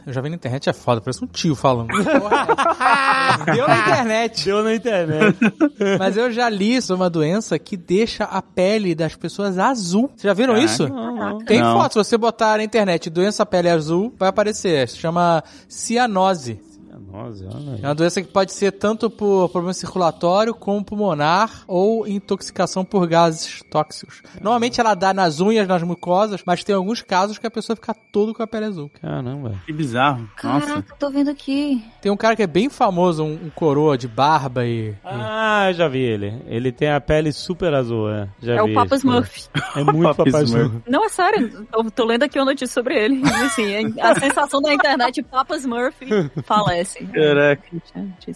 Eu 0.07 0.13
já 0.13 0.21
vi 0.21 0.29
na 0.29 0.35
internet, 0.37 0.69
é 0.69 0.73
foda, 0.73 1.01
parece 1.01 1.25
um 1.25 1.27
tio 1.27 1.55
falando. 1.55 1.89
Deu 3.55 3.67
na 3.69 3.79
internet. 3.79 4.45
Deu 4.45 4.63
na 4.63 4.75
internet. 4.75 5.39
Mas 5.99 6.17
eu 6.17 6.31
já 6.33 6.49
li 6.49 6.81
sobre 6.83 7.03
uma 7.03 7.11
doença 7.11 7.59
que 7.59 7.77
deixa 7.77 8.25
a 8.25 8.43
pele 8.43 8.95
das 8.95 9.15
pessoas 9.17 9.59
azul. 9.59 10.09
Vocês 10.09 10.23
já 10.23 10.33
viram 10.35 10.55
Caraca. 10.55 10.73
isso? 10.73 10.89
Não, 10.89 11.15
não. 11.15 11.39
Tem 11.45 11.61
Não. 11.61 11.79
foto, 11.81 11.93
se 11.93 11.99
você 11.99 12.17
botar 12.17 12.57
na 12.59 12.65
internet 12.65 13.09
doença 13.11 13.45
pele 13.47 13.69
azul, 13.71 14.13
vai 14.19 14.29
aparecer. 14.29 14.89
Se 14.89 14.97
chama 14.97 15.43
cianose. 15.69 16.61
Nossa, 17.11 17.45
olha. 17.45 17.81
É 17.83 17.87
uma 17.87 17.95
doença 17.95 18.21
que 18.23 18.29
pode 18.29 18.53
ser 18.53 18.73
tanto 18.73 19.09
por 19.11 19.49
problema 19.49 19.73
circulatório 19.73 20.55
como 20.55 20.85
pulmonar 20.85 21.65
ou 21.67 22.07
intoxicação 22.07 22.85
por 22.85 23.07
gases 23.07 23.63
tóxicos. 23.71 24.23
Normalmente 24.41 24.81
ela 24.81 24.95
dá 24.95 25.15
nas 25.15 25.41
unhas, 25.41 25.67
nas 25.67 25.83
mucosas, 25.83 26.43
mas 26.45 26.63
tem 26.63 26.75
alguns 26.75 27.03
casos 27.03 27.39
que 27.39 27.47
a 27.47 27.51
pessoa 27.51 27.77
fica 27.77 27.95
todo 28.13 28.35
com 28.35 28.43
a 28.43 28.47
pele 28.47 28.67
azul. 28.67 28.91
Caramba. 29.01 29.55
Que 29.65 29.73
bizarro. 29.73 30.29
Nossa. 30.43 30.67
Caraca, 30.67 30.97
tô 30.99 31.11
vendo 31.11 31.31
aqui. 31.31 31.85
Tem 32.01 32.13
um 32.13 32.17
cara 32.17 32.37
que 32.37 32.43
é 32.43 32.47
bem 32.47 32.69
famoso, 32.69 33.23
um, 33.25 33.33
um 33.47 33.51
coroa 33.51 33.97
de 33.97 34.07
barba 34.09 34.67
e... 34.67 34.95
Ah, 35.05 35.69
eu 35.71 35.75
já 35.75 35.89
vi 35.89 36.01
ele. 36.01 36.43
Ele 36.47 36.71
tem 36.73 36.91
a 36.91 37.01
pele 37.01 37.33
super 37.33 37.73
azul, 37.75 38.11
é. 38.11 38.29
Já 38.43 38.57
É 38.57 38.63
vi 38.65 38.73
o 38.73 38.75
Papa 38.75 38.95
esse. 38.95 39.07
Smurf. 39.07 39.49
É 39.77 39.85
muito 39.85 40.03
Papa 40.03 40.25
Papa 40.25 40.43
Smurf. 40.43 40.67
Smurf. 40.67 40.83
Não, 40.89 41.05
é 41.05 41.09
sério. 41.09 41.67
Eu 41.73 41.91
tô 41.91 42.05
lendo 42.05 42.25
aqui 42.25 42.39
uma 42.39 42.45
notícia 42.47 42.73
sobre 42.75 42.95
ele. 42.95 43.23
Assim, 43.29 43.99
a 44.01 44.15
sensação 44.19 44.61
da 44.61 44.73
internet, 44.73 45.23
Papa 45.23 45.57
Smurf 45.57 45.97
falece. 46.45 46.98
Esquece. 47.05 47.29
Caraca. 47.29 47.63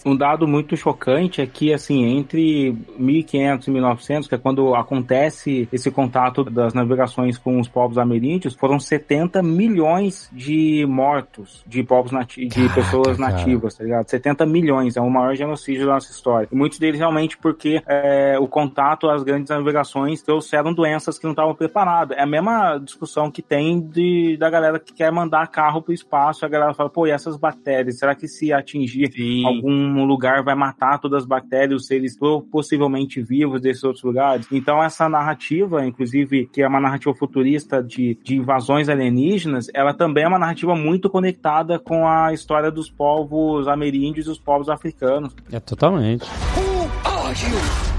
Um 0.04 0.16
dado 0.16 0.46
muito 0.46 0.76
chocante 0.76 1.40
é 1.40 1.46
que, 1.46 1.72
assim, 1.72 2.04
entre 2.04 2.76
1500 2.98 3.66
e 3.66 3.70
1900, 3.70 4.28
que 4.28 4.34
é 4.34 4.38
quando 4.38 4.74
acontece 4.74 5.68
esse 5.72 5.90
contato 5.90 6.44
das 6.44 6.74
navegações 6.74 7.38
com 7.38 7.60
os 7.60 7.68
povos 7.68 7.98
ameríndios, 7.98 8.54
foram 8.54 8.78
70 8.78 9.42
milhões 9.42 10.28
de 10.32 10.84
mortos 10.88 11.62
de 11.66 11.82
povos 11.82 12.12
nati 12.12 12.46
de 12.46 12.68
pessoas 12.74 13.18
nativas, 13.18 13.74
tá 13.74 13.84
ligado? 13.84 14.08
70 14.08 14.46
milhões, 14.46 14.96
é 14.96 15.00
o 15.00 15.10
maior 15.10 15.34
genocídio 15.34 15.86
da 15.86 15.94
nossa 15.94 16.10
história. 16.10 16.48
E 16.50 16.54
muitos 16.54 16.78
deles 16.78 16.98
realmente 16.98 17.36
porque 17.38 17.82
é, 17.86 18.38
o 18.38 18.46
contato 18.46 19.08
às 19.08 19.22
grandes 19.22 19.50
navegações 19.50 20.22
trouxeram 20.22 20.72
doenças 20.72 21.18
que 21.18 21.24
não 21.24 21.32
estavam 21.32 21.54
preparadas. 21.54 22.16
É 22.16 22.22
a 22.22 22.26
mesma 22.26 22.78
discussão 22.78 23.30
que 23.30 23.42
tem 23.42 23.80
de, 23.80 24.36
da 24.38 24.50
galera 24.50 24.78
que 24.78 24.92
quer 24.92 25.10
mandar 25.10 25.46
carro 25.48 25.82
pro 25.82 25.92
espaço, 25.92 26.44
a 26.44 26.48
galera 26.48 26.74
fala, 26.74 26.90
pô, 26.90 27.06
e 27.06 27.10
essas 27.10 27.36
bactérias, 27.36 27.98
será 27.98 28.14
que 28.14 28.28
se 28.28 28.51
atingir 28.52 29.12
Sim. 29.12 29.44
algum 29.46 30.04
lugar 30.04 30.42
vai 30.42 30.54
matar 30.54 30.98
todas 30.98 31.22
as 31.22 31.28
bactérias, 31.28 31.82
os 31.82 31.86
seres 31.86 32.16
possivelmente 32.50 33.20
vivos 33.20 33.60
desses 33.60 33.84
outros 33.84 34.04
lugares? 34.04 34.46
Então 34.50 34.82
essa 34.82 35.08
narrativa, 35.08 35.86
inclusive, 35.86 36.46
que 36.52 36.62
é 36.62 36.68
uma 36.68 36.80
narrativa 36.80 37.14
futurista 37.14 37.82
de, 37.82 38.18
de 38.22 38.36
invasões 38.36 38.88
alienígenas, 38.88 39.68
ela 39.74 39.94
também 39.94 40.24
é 40.24 40.28
uma 40.28 40.38
narrativa 40.38 40.74
muito 40.74 41.08
conectada 41.08 41.78
com 41.78 42.06
a 42.06 42.32
história 42.32 42.70
dos 42.70 42.90
povos 42.90 43.68
ameríndios 43.68 44.26
e 44.26 44.30
os 44.30 44.38
povos 44.38 44.68
africanos. 44.68 45.34
É 45.50 45.60
totalmente. 45.60 46.26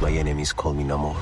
My 0.01 0.17
enemies 0.17 0.51
call 0.51 0.73
me 0.73 0.83
Namor. 0.83 1.15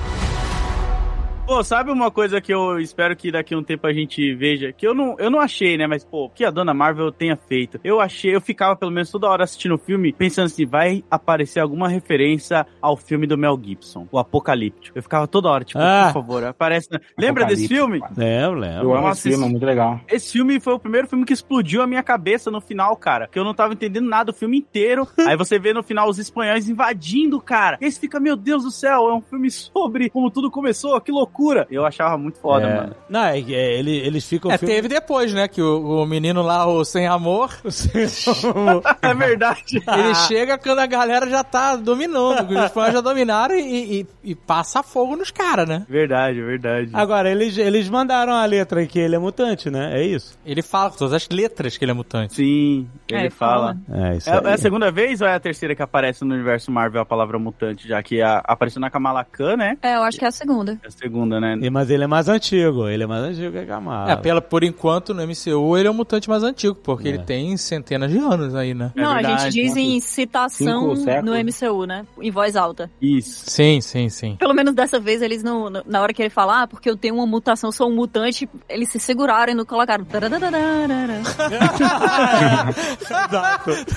Pô, 1.44 1.62
sabe 1.64 1.90
uma 1.90 2.08
coisa 2.10 2.40
que 2.40 2.54
eu 2.54 2.78
espero 2.78 3.16
que 3.16 3.30
daqui 3.30 3.52
a 3.52 3.58
um 3.58 3.64
tempo 3.64 3.84
a 3.86 3.92
gente 3.92 4.32
veja? 4.34 4.72
Que 4.72 4.86
eu 4.86 4.94
não, 4.94 5.16
eu 5.18 5.28
não 5.28 5.40
achei, 5.40 5.76
né? 5.76 5.88
Mas, 5.88 6.04
pô, 6.04 6.30
que 6.30 6.44
a 6.44 6.50
dona 6.50 6.72
Marvel 6.72 7.10
tenha 7.10 7.36
feito. 7.36 7.80
Eu 7.82 8.00
achei, 8.00 8.34
eu 8.34 8.40
ficava 8.40 8.76
pelo 8.76 8.92
menos 8.92 9.10
toda 9.10 9.28
hora 9.28 9.42
assistindo 9.44 9.74
o 9.74 9.78
filme, 9.78 10.12
pensando 10.12 10.46
assim, 10.46 10.64
vai 10.64 11.04
aparecer 11.10 11.58
alguma 11.60 11.88
referência 11.88 12.64
ao 12.80 12.96
filme 12.96 13.26
do 13.26 13.36
Mel 13.36 13.60
Gibson, 13.62 14.06
o 14.10 14.18
Apocalíptico. 14.20 14.96
Eu 14.96 15.02
ficava 15.02 15.26
toda 15.26 15.48
hora, 15.50 15.64
tipo, 15.64 15.80
Ah. 15.80 16.10
por 16.12 16.22
favor, 16.22 16.44
aparece. 16.44 16.88
Lembra 17.18 17.44
desse 17.44 17.66
filme? 17.68 18.00
Lembro, 18.16 18.60
lembro. 18.60 18.84
Eu 18.84 18.92
amo 18.94 19.08
Nossa, 19.08 19.28
esse 19.28 19.30
filme, 19.30 19.44
é 19.44 19.48
muito 19.50 19.66
legal. 19.66 20.00
Esse 20.08 20.32
filme 20.32 20.60
foi 20.60 20.72
o 20.74 20.78
primeiro 20.78 21.08
filme 21.08 21.24
que 21.24 21.32
explodiu 21.34 21.82
a 21.82 21.86
minha 21.88 22.04
cabeça 22.04 22.50
no 22.52 22.60
final, 22.60 22.96
cara. 22.96 23.26
Que 23.26 23.38
eu 23.38 23.44
não 23.44 23.52
tava 23.52 23.74
entendendo 23.74 24.08
nada 24.08 24.30
o 24.30 24.34
filme 24.34 24.56
inteiro. 24.58 25.06
Aí 25.26 25.36
você 25.36 25.58
vê 25.58 25.74
no 25.74 25.82
final 25.82 26.08
os 26.08 26.18
espanhóis 26.18 26.68
invadindo, 26.68 27.40
cara. 27.40 27.76
E 27.80 27.84
aí 27.84 27.90
você 27.92 28.00
fica, 28.00 28.20
meu 28.20 28.36
Deus 28.36 28.62
do 28.62 28.70
céu, 28.70 29.08
é 29.10 29.14
um 29.14 29.20
filme 29.20 29.50
sobre 29.50 30.08
como 30.08 30.30
tudo 30.30 30.48
começou, 30.50 30.98
que 31.00 31.10
loucura. 31.10 31.31
Eu 31.70 31.84
achava 31.86 32.16
muito 32.18 32.38
foda, 32.38 32.66
É. 32.66 32.74
mano. 32.76 32.96
Não, 33.08 33.24
é, 33.24 33.38
é, 33.40 33.78
ele, 33.78 33.96
eles 33.96 34.26
ficam. 34.28 34.50
É, 34.50 34.58
filme- 34.58 34.74
teve 34.74 34.88
depois, 34.88 35.32
né? 35.32 35.48
Que 35.48 35.60
o, 35.62 36.02
o 36.02 36.06
menino 36.06 36.42
lá, 36.42 36.66
o 36.66 36.84
Sem 36.84 37.06
Amor, 37.06 37.50
É 39.02 39.14
verdade. 39.14 39.82
ele 39.86 40.14
chega 40.26 40.58
quando 40.58 40.78
a 40.78 40.86
galera 40.86 41.28
já 41.28 41.42
tá 41.44 41.76
dominando. 41.76 42.50
Os 42.50 42.64
espanhóis 42.64 42.92
já 42.94 43.00
dominaram 43.00 43.54
e, 43.56 44.00
e- 44.00 44.06
e 44.24 44.34
passa 44.34 44.82
fogo 44.82 45.16
nos 45.16 45.30
caras, 45.30 45.68
né? 45.68 45.84
Verdade, 45.88 46.40
verdade. 46.42 46.90
Agora, 46.92 47.30
eles, 47.30 47.56
eles 47.58 47.88
mandaram 47.88 48.32
a 48.32 48.44
letra 48.44 48.84
que 48.86 48.98
ele 48.98 49.16
é 49.16 49.18
mutante, 49.18 49.70
né? 49.70 49.98
É 50.00 50.04
isso. 50.04 50.38
Ele 50.44 50.62
fala 50.62 50.90
com 50.90 50.96
todas 50.98 51.14
as 51.14 51.28
letras 51.28 51.76
que 51.76 51.84
ele 51.84 51.92
é 51.92 51.94
mutante. 51.94 52.34
Sim, 52.34 52.88
ele 53.08 53.20
ele 53.22 53.30
fala. 53.30 53.76
fala. 53.86 54.08
É 54.10 54.16
isso 54.16 54.30
É, 54.30 54.34
é 54.34 54.52
a 54.54 54.58
segunda 54.58 54.90
vez 54.90 55.20
ou 55.20 55.26
é 55.28 55.34
a 55.34 55.40
terceira 55.40 55.74
que 55.74 55.82
aparece 55.82 56.24
no 56.24 56.34
universo 56.34 56.70
Marvel 56.70 57.00
a 57.02 57.06
palavra 57.06 57.38
mutante, 57.38 57.86
já 57.88 58.02
que 58.02 58.20
a- 58.20 58.42
apareceu 58.44 58.80
na 58.80 58.90
Kamala 58.90 59.24
Khan, 59.24 59.56
né? 59.56 59.76
É, 59.82 59.96
eu 59.96 60.02
acho 60.02 60.18
que 60.18 60.24
é 60.24 60.28
a 60.28 60.32
segunda. 60.32 60.78
É 60.82 60.88
a 60.88 60.90
segunda, 60.90 61.21
né? 61.26 61.56
E- 61.60 61.70
Mas 61.70 61.90
ele 61.90 62.04
é 62.04 62.06
mais 62.06 62.28
antigo. 62.28 62.88
Ele 62.88 63.04
é 63.04 63.06
mais 63.06 63.22
antigo 63.24 63.52
que 63.52 63.58
a 63.58 63.66
Kamala. 63.66 64.12
É, 64.12 64.16
pela, 64.16 64.40
por 64.40 64.62
enquanto, 64.64 65.14
no 65.14 65.22
MCU, 65.22 65.76
ele 65.76 65.88
é 65.88 65.90
o 65.90 65.94
mutante 65.94 66.28
mais 66.28 66.42
antigo, 66.42 66.74
porque 66.74 67.08
É. 67.08 67.10
ele 67.12 67.18
tem 67.20 67.56
centenas 67.56 68.10
de 68.10 68.18
anos 68.18 68.54
aí, 68.54 68.74
né? 68.74 68.92
É 68.96 69.00
não, 69.00 69.10
a 69.10 69.14
verdade, 69.14 69.42
gente 69.50 69.62
diz 69.62 69.76
em 69.76 70.00
citação 70.00 70.94
no 71.22 71.34
MCU, 71.34 71.86
né? 71.86 72.04
Em 72.20 72.30
voz 72.30 72.56
alta. 72.56 72.90
Isso. 73.00 73.44
Sim, 73.50 73.80
sim, 73.80 74.08
sim. 74.08 74.36
Pelo 74.38 74.54
menos 74.54 74.74
dessa 74.74 74.98
vez 75.00 75.22
eles 75.22 75.42
não. 75.42 75.70
no- 75.70 75.82
Na 75.86 76.00
hora 76.00 76.12
que 76.12 76.22
ele 76.22 76.30
falar, 76.30 76.62
ah, 76.62 76.66
porque 76.66 76.88
eu 76.90 76.96
tenho 76.96 77.14
uma 77.14 77.26
mutação, 77.26 77.70
sou 77.72 77.88
um 77.90 77.94
mutante, 77.94 78.48
eles 78.68 78.90
se 78.90 78.98
seguraram 78.98 79.52
e 79.52 79.56
não 79.56 79.64
colocaram. 79.64 80.04
tararararara. 80.04 81.20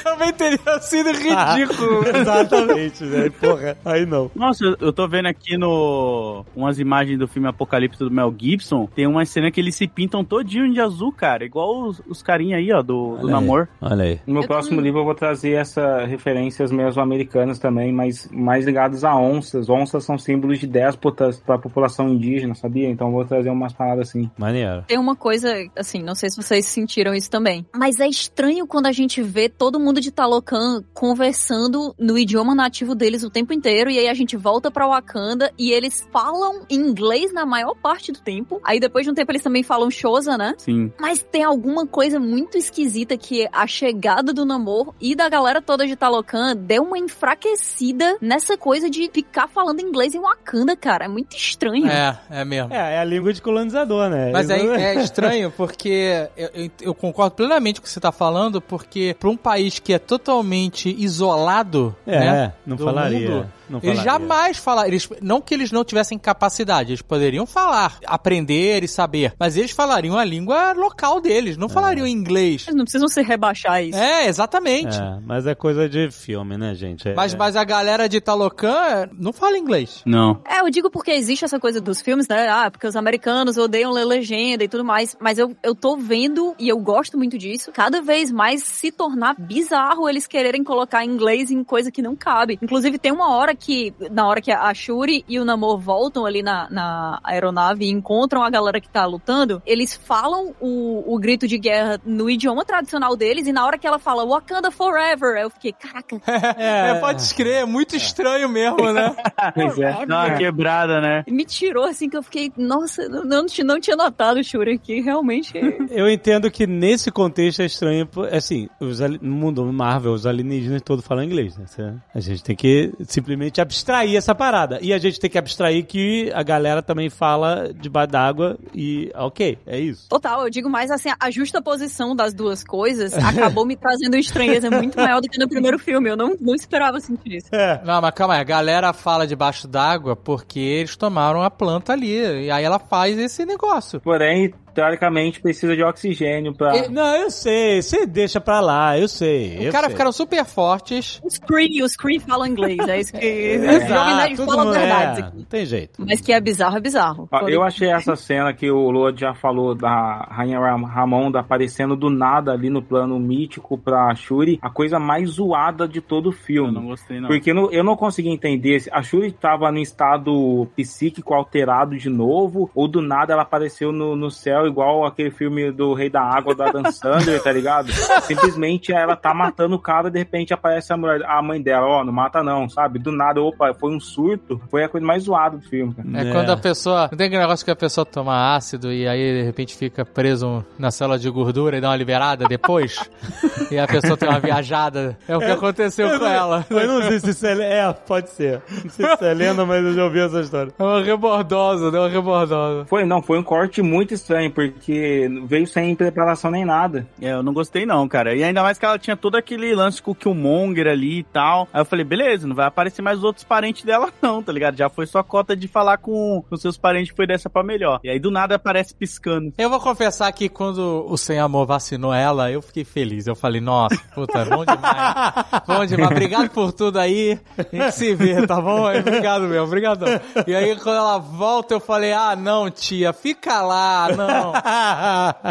Também 0.04 0.34
teria 0.34 0.80
sido 0.82 1.10
ridículo. 1.12 2.04
Exatamente, 2.16 3.04
né? 3.04 3.30
Porra, 3.30 3.78
aí 3.86 4.06
não. 4.06 4.32
Nossa, 4.36 4.64
eu- 4.64 4.78
eu 4.80 4.94
tô 4.94 5.08
vendo 5.08 5.28
aqui 5.28 5.58
no 5.58 6.46
umas 6.56 6.80
imagens 6.80 7.15
do 7.18 7.28
filme 7.28 7.48
Apocalipse 7.48 8.00
do 8.00 8.12
Mel 8.12 8.34
Gibson. 8.38 8.88
Tem 8.96 9.08
uma 9.08 9.26
cena 9.26 9.52
que 9.52 9.60
eles 9.60 9.76
se 9.76 9.88
pintam 9.88 10.24
todinho 10.24 10.72
de 10.72 10.80
azul, 10.80 11.12
cara. 11.12 11.46
Igual 11.46 11.88
os, 11.88 12.02
os 12.08 12.22
carinha 12.22 12.58
aí, 12.58 12.72
ó, 12.72 12.82
do, 12.82 12.86
do 12.86 13.12
Olha 13.14 13.26
aí. 13.26 13.32
namor. 13.32 13.68
Olha 13.82 14.04
aí. 14.04 14.20
No 14.26 14.34
meu 14.34 14.44
Eu 14.44 14.48
próximo 14.48 14.78
também. 14.78 14.86
livro 14.86 15.02
eu 15.02 15.06
vou 15.06 15.16
trazer 15.16 15.52
essas 15.54 16.08
referências 16.10 16.72
mesoamericanas 16.72 17.60
também, 17.60 17.92
mas 17.92 18.30
mais 18.32 18.66
ligadas 18.66 19.04
a 19.04 19.16
onças. 19.16 19.70
Onças 19.70 20.04
são 20.04 20.18
símbolos 20.18 20.60
de 20.60 20.68
déspotas 20.68 21.40
para 21.40 21.56
a 21.56 21.60
população 21.60 22.10
indígena, 22.10 22.56
sabia? 22.56 22.90
Então 22.90 23.08
eu 23.08 23.14
vou 23.14 23.26
trazer 23.26 23.50
umas 23.50 23.74
paradas 23.74 24.10
assim. 24.10 24.30
Maneiro. 24.38 24.84
Tem 24.88 24.98
uma 24.98 25.16
coisa, 25.16 25.54
assim, 25.78 26.02
não 26.02 26.16
sei 26.16 26.30
se 26.30 26.38
vocês 26.42 26.66
sentiram 26.66 27.14
isso 27.14 27.30
também. 27.30 27.66
Mas 27.76 28.00
é 28.00 28.08
estranho 28.08 28.68
quando 28.68 28.88
a 28.88 28.92
gente 28.92 29.22
vê 29.22 29.50
todo 29.50 29.80
mundo 29.80 30.02
de 30.02 30.12
Talocan 30.12 30.84
conversando 30.94 31.96
no 31.98 32.18
idioma 32.18 32.54
nativo 32.54 32.94
deles 32.96 33.24
o 33.24 33.30
tempo 33.30 33.54
inteiro. 33.54 33.90
E 33.90 33.98
aí 33.98 34.08
a 34.08 34.14
gente 34.14 34.36
volta 34.38 34.70
pra 34.70 34.88
Wakanda 34.88 35.52
e 35.58 35.72
eles 35.72 36.08
falam 36.12 36.66
inglês 36.70 37.05
na 37.34 37.46
maior 37.46 37.76
parte 37.76 38.12
do 38.12 38.20
tempo. 38.20 38.60
Aí 38.64 38.80
depois 38.80 39.06
de 39.06 39.12
um 39.12 39.14
tempo 39.14 39.32
eles 39.32 39.42
também 39.44 39.64
falam 39.64 39.90
Xhosa, 39.92 40.38
né? 40.38 40.54
Sim. 40.58 40.92
Mas 41.00 41.22
tem 41.22 41.44
alguma 41.44 41.86
coisa 41.86 42.20
muito 42.20 42.58
esquisita 42.58 43.18
que 43.18 43.48
a 43.52 43.68
chegada 43.68 44.34
do 44.34 44.46
Namor 44.46 44.94
e 45.00 45.16
da 45.16 45.28
galera 45.30 45.62
toda 45.62 45.86
de 45.88 45.96
Talocan 45.96 46.56
deu 46.56 46.84
uma 46.84 46.98
enfraquecida 46.98 48.18
nessa 48.22 48.58
coisa 48.58 48.90
de 48.90 49.10
ficar 49.12 49.48
falando 49.48 49.80
inglês 49.80 50.14
em 50.16 50.20
Wakanda, 50.20 50.76
cara. 50.76 51.06
É 51.06 51.08
muito 51.08 51.36
estranho. 51.36 51.88
É, 51.88 52.18
é 52.30 52.46
mesmo. 52.46 52.74
É, 52.74 52.96
é 52.96 53.00
a 53.00 53.04
língua 53.04 53.32
de 53.34 53.42
colonizador, 53.42 54.10
né? 54.10 54.32
Mas 54.32 54.50
é, 54.50 54.58
Isso- 54.58 54.74
é 54.74 54.96
estranho 54.96 55.52
porque 55.52 56.28
eu, 56.36 56.50
eu- 56.54 56.72
eu 56.82 56.94
concordo 56.96 57.36
plenamente 57.36 57.80
com 57.80 57.86
o 57.86 57.88
que 57.88 57.92
você 57.94 58.00
tá 58.00 58.12
falando, 58.12 58.62
porque 58.62 59.16
para 59.20 59.30
um 59.30 59.38
país 59.38 59.80
que 59.80 59.94
é 59.94 60.00
totalmente 60.00 60.90
isolado, 60.98 61.96
É, 62.06 62.20
né, 62.20 62.54
não 62.66 62.78
falaria. 62.78 63.30
mundo, 63.30 63.52
não 63.70 63.80
eles 63.82 64.00
falaria. 64.00 64.04
jamais 64.04 64.58
falaram. 64.58 64.88
Eles, 64.90 65.10
não 65.22 65.42
que 65.42 65.54
eles 65.54 65.72
não 65.72 65.84
tivessem 65.84 66.18
capacidade, 66.18 66.92
eles 66.92 67.02
poderiam 67.02 67.46
falar, 67.46 67.98
aprender 68.06 68.84
e 68.84 68.88
saber, 68.88 69.34
mas 69.40 69.58
eles 69.58 69.72
falariam 69.72 70.18
a 70.18 70.24
língua 70.24 70.74
local 70.74 71.20
deles, 71.22 71.58
não 71.58 71.70
falariam 71.70 72.08
inglês. 72.08 72.64
Eles 72.68 72.76
não 72.76 72.84
precisam 72.86 73.08
se 73.08 73.22
rebaixar 73.22 73.84
isso. 73.84 73.98
É, 73.98 74.28
exatamente. 74.28 74.98
É, 74.98 75.20
mas 75.26 75.46
é 75.48 75.56
coisa 75.56 75.88
de 75.90 76.10
filme, 76.12 76.58
né, 76.58 76.74
gente? 76.76 77.08
É- 77.08 77.14
Mas, 77.16 77.34
mas 77.34 77.56
a 77.56 77.64
galera 77.64 78.08
de 78.10 78.20
Talocan 78.22 79.10
não 79.18 79.34
fala 79.34 79.58
inglês. 79.58 80.02
Não. 80.06 80.42
É, 80.48 80.60
eu 80.62 80.70
digo 80.70 80.90
porque 80.90 81.12
existe 81.12 81.46
essa 81.46 81.60
coisa 81.60 81.80
dos 81.82 82.02
filmes, 82.02 82.28
né? 82.28 82.48
Ah, 82.50 82.70
porque 82.70 82.88
os 82.88 82.96
americanos 82.96 83.58
odeiam 83.58 83.92
ler 83.92 84.06
legenda 84.06 84.64
e 84.64 84.68
tudo 84.68 84.84
mais. 84.84 85.16
Mas 85.20 85.38
eu, 85.38 85.56
eu 85.64 85.74
tô 85.74 85.98
vendo, 85.98 86.56
e 86.60 86.68
eu 86.68 86.78
gosto 86.80 87.18
muito 87.18 87.38
disso, 87.38 87.72
cada 87.72 88.02
vez 88.02 88.32
mais 88.32 88.64
se 88.64 88.92
tornar 88.92 89.36
bizarro 89.40 90.10
eles 90.10 90.28
quererem 90.28 90.64
colocar 90.64 91.04
inglês 91.06 91.50
em 91.52 91.64
coisa 91.64 91.92
que 91.92 92.02
não 92.02 92.16
cabe. 92.16 92.60
Inclusive, 92.62 92.98
tem 93.00 93.12
uma 93.12 93.30
hora 93.36 93.55
que, 93.56 93.94
na 94.12 94.28
hora 94.28 94.42
que 94.42 94.52
a 94.52 94.74
Shuri 94.74 95.24
e 95.28 95.40
o 95.40 95.46
Namor 95.46 95.78
voltam 95.80 96.26
ali 96.26 96.42
na, 96.42 96.68
na 96.70 97.20
aeronave 97.24 97.86
e 97.86 97.90
encontram 97.90 98.44
a 98.44 98.50
galera 98.50 98.80
que 98.80 98.90
tá 98.90 99.06
lutando, 99.06 99.62
eles 99.66 99.96
falam 99.96 100.54
o, 100.60 101.14
o 101.14 101.20
grito 101.20 101.48
de 101.48 101.58
guerra 101.58 102.00
no 102.06 102.30
idioma 102.30 102.66
tradicional 102.66 103.16
deles, 103.16 103.48
e 103.48 103.54
na 103.54 103.66
hora 103.66 103.78
que 103.78 103.88
ela 103.88 104.00
fala 104.00 104.26
Wakanda 104.26 104.72
Forever, 104.72 105.38
eu 105.38 105.50
fiquei, 105.50 105.74
caraca, 105.74 106.16
É, 106.58 106.96
pode 107.00 107.22
escrever, 107.22 107.62
é 107.62 107.66
muito 107.66 107.96
estranho 107.96 108.50
mesmo, 108.50 108.92
né? 108.92 109.16
Pois 109.54 109.78
é. 109.78 110.06
Dá 110.06 110.26
uma 110.26 110.38
quebrada, 110.38 111.00
né? 111.00 111.24
me 111.30 111.46
tirou 111.46 111.84
assim 111.86 112.10
que 112.10 112.18
eu 112.18 112.24
fiquei, 112.24 112.52
nossa, 112.58 113.08
não, 113.08 113.24
não, 113.24 113.46
não 113.64 113.80
tinha 113.80 113.96
notado 113.96 114.40
o 114.40 114.44
Shuri 114.44 114.74
aqui, 114.74 115.02
realmente. 115.02 115.54
Eu 115.92 116.10
entendo 116.10 116.50
que 116.50 116.66
nesse 116.66 117.12
contexto 117.12 117.62
é 117.62 117.66
estranho, 117.66 118.08
assim, 118.32 118.68
os 118.80 119.00
no 119.00 119.36
mundo 119.36 119.66
Marvel, 119.72 120.14
os 120.14 120.26
alienígenas 120.26 120.82
todos 120.82 121.06
falam 121.06 121.24
inglês, 121.24 121.58
né? 121.58 121.66
A 122.14 122.20
gente 122.20 122.44
tem 122.44 122.56
que 122.56 122.92
simplesmente 123.04 123.45
abstrair 123.62 124.16
essa 124.16 124.34
parada. 124.34 124.80
E 124.82 124.94
a 124.94 124.98
gente 124.98 125.20
tem 125.20 125.30
que 125.30 125.38
abstrair 125.38 125.86
que 125.86 126.32
a 126.34 126.44
galera 126.44 126.82
também 126.82 127.10
fala 127.10 127.74
debaixo 127.74 128.12
d'água 128.12 128.58
e, 128.74 129.12
ok, 129.16 129.58
é 129.66 129.80
isso. 129.80 130.08
Total, 130.10 130.44
eu 130.44 130.50
digo 130.50 130.70
mais 130.70 130.92
assim, 130.92 131.10
a 131.20 131.32
justa 131.32 131.62
posição 131.62 132.16
das 132.16 132.34
duas 132.34 132.64
coisas 132.64 133.14
acabou 133.18 133.66
me 133.66 133.76
trazendo 133.76 134.14
uma 134.14 134.20
estranheza 134.20 134.70
muito 134.70 135.00
maior 135.00 135.22
do 135.22 135.28
que 135.28 135.40
no 135.40 135.48
primeiro 135.48 135.80
filme. 135.80 136.10
Eu 136.10 136.18
não, 136.18 136.36
não 136.40 136.54
esperava 136.54 137.00
sentir 137.00 137.38
isso. 137.38 137.48
É. 137.52 137.82
Não, 137.84 138.02
mas 138.02 138.12
calma 138.14 138.36
aí, 138.36 138.42
a 138.42 138.44
galera 138.44 138.94
fala 138.94 139.26
debaixo 139.26 139.68
d'água 139.68 140.16
porque 140.16 140.60
eles 140.60 140.96
tomaram 140.96 141.42
a 141.42 141.50
planta 141.50 141.94
ali. 141.94 142.46
E 142.46 142.52
aí 142.52 142.64
ela 142.64 142.80
faz 142.80 143.18
esse 143.18 143.46
negócio. 143.46 144.00
Porém, 144.02 144.54
teoricamente 144.76 145.40
precisa 145.42 145.76
de 145.76 145.82
oxigênio 145.84 146.54
pra. 146.54 146.76
E- 146.78 146.90
Não, 146.90 147.16
eu 147.16 147.32
sei, 147.32 147.82
você 147.82 148.06
deixa 148.06 148.40
pra 148.40 148.60
lá, 148.60 149.00
eu 149.00 149.08
sei. 149.08 149.58
Os 149.60 149.66
eu 149.66 149.72
caras 149.72 149.92
ficaram 149.92 150.12
super 150.12 150.46
fortes. 150.46 151.20
Os 151.24 151.40
Cree, 151.40 151.82
os 151.82 151.96
Cree 151.96 152.20
falam 152.20 152.46
inglês, 152.46 152.78
é 152.88 153.00
isso 153.00 153.14
que... 153.14 153.26
Exato, 153.26 154.16
Nerd 154.18 154.36
todo 154.36 154.46
fala 154.50 154.66
mundo- 154.66 154.74
verdades 154.74 155.20
é. 155.20 155.32
Não 155.36 155.44
tem 155.46 155.66
jeito. 155.66 156.06
Mas 156.06 156.22
que 156.22 156.32
é 156.34 156.40
bizarro, 156.40 156.78
é 156.78 156.80
bizarro. 156.82 157.30
Eu 157.48 157.64
achei 157.64 157.90
essa 157.90 158.16
cena 158.16 158.54
que 158.54 158.70
o 158.70 158.92
Lord 158.92 159.20
já 159.20 159.34
falou 159.34 159.74
da 159.74 160.28
Rainha 160.30 160.60
Ram- 160.60 160.84
Ramonda 160.84 161.40
aparecendo 161.40 161.96
do 161.96 162.10
nada 162.10 162.52
ali 162.52 162.70
no 162.70 162.82
plano 162.82 163.18
mítico 163.20 163.78
pra 163.78 164.14
Shuri, 164.16 164.60
a 164.62 164.70
coisa 164.70 165.00
mais 165.00 165.30
zoada 165.32 165.88
de 165.88 166.02
todo 166.02 166.28
o 166.28 166.30
Eu 166.30 166.34
filme. 166.34 166.72
não 166.74 166.88
gostei, 166.88 167.20
não. 167.20 167.28
Porque 167.30 167.52
eu 167.52 167.56
não, 167.56 167.72
eu 167.72 167.84
não 167.84 167.96
consegui 167.96 168.30
entender 168.30 168.80
se 168.82 168.90
a 168.92 169.02
Shuri 169.02 169.32
tava 169.32 169.72
no 169.72 169.80
estado 169.80 170.68
psíquico 170.76 171.34
alterado 171.34 171.98
de 171.98 172.10
novo, 172.10 172.70
ou 172.76 172.88
do 172.88 173.02
nada 173.02 173.34
ela 173.34 173.44
apareceu 173.44 173.92
no, 173.92 174.16
no 174.16 174.30
céu 174.32 174.65
igual 174.68 175.06
aquele 175.06 175.32
filme 175.32 175.72
do 175.72 175.94
Rei 175.94 176.10
da 176.10 176.22
Água 176.22 176.56
da 176.56 176.72
Dan 176.72 176.92
Sandler, 176.92 177.42
tá 177.42 177.52
ligado? 177.52 177.92
Simplesmente 178.24 178.92
ela 178.92 179.16
tá 179.16 179.34
matando 179.34 179.76
o 179.76 179.80
cara 179.80 180.08
e 180.08 180.12
de 180.12 180.20
repente 180.20 180.54
aparece 180.54 180.92
a, 180.94 180.98
mulher, 180.98 181.24
a 181.26 181.42
mãe 181.42 181.62
dela, 181.62 181.86
ó, 181.88 182.04
não 182.04 182.14
mata 182.14 182.44
não, 182.44 182.68
sabe? 182.70 183.00
Do 183.00 183.12
nada, 183.12 183.42
opa, 183.42 183.74
foi 183.74 183.92
um 183.96 184.00
surto. 184.00 184.62
Foi 184.70 184.84
a 184.84 184.90
coisa 184.90 185.06
mais 185.06 185.24
zoada 185.24 185.58
do 185.58 185.64
filme, 185.68 185.94
cara. 185.94 186.08
É, 186.24 186.30
É. 186.30 186.32
quando 186.32 186.50
a 186.50 186.58
pessoa. 186.58 187.08
Não 187.12 187.18
tem 187.18 187.28
aquele 187.28 187.42
negócio 187.42 187.66
que 187.66 187.72
a 187.72 187.76
pessoa 187.76 188.06
toma 188.06 188.56
ácido 188.56 188.92
e 188.92 189.08
aí 189.08 189.40
de 189.40 189.44
repente 189.44 189.76
fica 189.76 190.06
preso 190.06 190.66
na 190.78 190.92
célula 190.92 191.18
de 191.20 191.30
gordura 191.30 191.78
e 191.78 191.82
dá 191.82 191.90
uma 191.90 191.96
liberada 191.96 192.48
depois? 192.48 193.10
e 193.72 193.78
a 193.78 193.88
pessoa 193.88 194.18
tem 194.18 194.28
uma 194.30 194.40
viajada. 194.40 195.18
É 195.28 195.36
o 195.36 195.40
que 195.40 195.46
aconteceu 195.46 196.20
com 196.20 196.26
ela. 196.26 196.66
Eu 196.70 196.88
não 196.88 197.02
sei 197.04 197.20
se 197.20 197.30
isso 197.32 197.46
é. 197.46 197.56
É, 197.56 197.94
pode 197.94 198.30
ser. 198.30 198.62
Não 198.70 198.90
sei 198.90 199.06
se 199.08 199.14
isso 199.14 199.26
é 199.26 199.34
lenda, 199.34 199.66
mas 199.66 199.84
eu 199.84 199.94
já 199.94 200.04
ouvi 200.04 200.20
essa 200.20 200.42
história. 200.42 200.74
É 200.78 200.84
uma 200.84 201.02
rebordosa, 201.02 201.92
deu 201.92 202.02
uma 202.02 202.10
rebordosa. 202.10 202.86
Foi, 202.86 203.06
não, 203.06 203.22
foi 203.22 203.40
um 203.40 203.44
corte 203.44 203.82
muito 203.82 204.14
estranho, 204.14 204.52
porque 204.56 205.30
veio 205.46 205.68
sem 205.68 205.94
preparação 205.94 206.50
nem 206.50 206.64
nada. 206.64 207.06
É, 207.22 207.34
eu 207.34 207.44
não 207.44 207.54
gostei 207.54 207.86
não, 207.86 208.08
cara. 208.08 208.34
E 208.34 208.44
ainda 208.44 208.64
mais 208.64 208.80
que 208.80 208.86
ela 208.86 208.98
tinha 208.98 209.18
todo 209.18 209.36
aquele 209.36 209.76
lance 209.76 210.02
com 210.02 210.12
o 210.12 210.16
Killmonger 210.16 210.88
ali 210.88 211.20
e 211.20 211.24
tal. 211.24 211.68
Aí 211.74 211.82
eu 211.82 211.86
falei, 211.86 212.06
beleza, 212.06 212.48
não 212.48 212.56
vai 212.56 212.66
aparecer 212.66 213.02
mais 213.02 213.24
outros 213.24 213.44
parentes 213.44 213.84
dela 213.84 214.12
não, 214.22 214.42
tá 214.42 214.52
ligado? 214.54 214.78
Já 214.78 214.90
foi 214.90 215.06
só 215.06 215.22
cota 215.22 215.56
de 215.56 215.68
falar 215.68 215.98
com 215.98 216.44
os 216.50 216.62
seus 216.62 216.78
parentes 216.78 217.12
que 217.12 217.18
foi 217.18 217.28
dessa 217.28 217.50
pra 217.50 217.64
melhor. 217.64 218.00
E 218.04 218.10
aí 218.10 218.20
do 218.20 218.32
nada 218.32 218.56
aparece 218.56 218.96
piscando. 218.96 219.54
Eu 219.58 219.70
vou 219.70 219.80
confessar 219.80 220.32
que 220.32 220.48
quando 220.48 221.06
o 221.08 221.18
Sem 221.18 221.38
Amor 221.38 221.68
vacinou 221.68 222.14
ela, 222.14 222.50
eu 222.50 222.62
fiquei 222.62 222.86
feliz. 222.86 223.28
Eu 223.28 223.36
falei, 223.36 223.60
nossa, 223.60 224.00
puta, 224.14 224.46
bom 224.46 224.64
demais. 224.64 224.86
Bom 225.68 225.86
demais. 225.86 226.12
Obrigado 226.12 226.50
por 226.50 226.72
tudo 226.72 227.00
aí. 227.00 227.40
A 227.58 227.76
gente 227.76 227.92
se 227.92 228.16
vê, 228.16 228.46
tá 228.46 228.62
bom? 228.62 228.88
Obrigado, 228.88 229.44
meu. 229.44 229.64
Obrigado. 229.64 230.06
E 230.48 230.56
aí, 230.56 230.76
quando 230.76 230.98
ela 230.98 231.18
volta, 231.18 231.74
eu 231.74 231.80
falei, 231.80 232.14
ah, 232.14 232.36
não, 232.36 232.70
tia, 232.70 233.12
fica 233.12 233.62
lá, 233.62 234.10
não. 234.16 234.45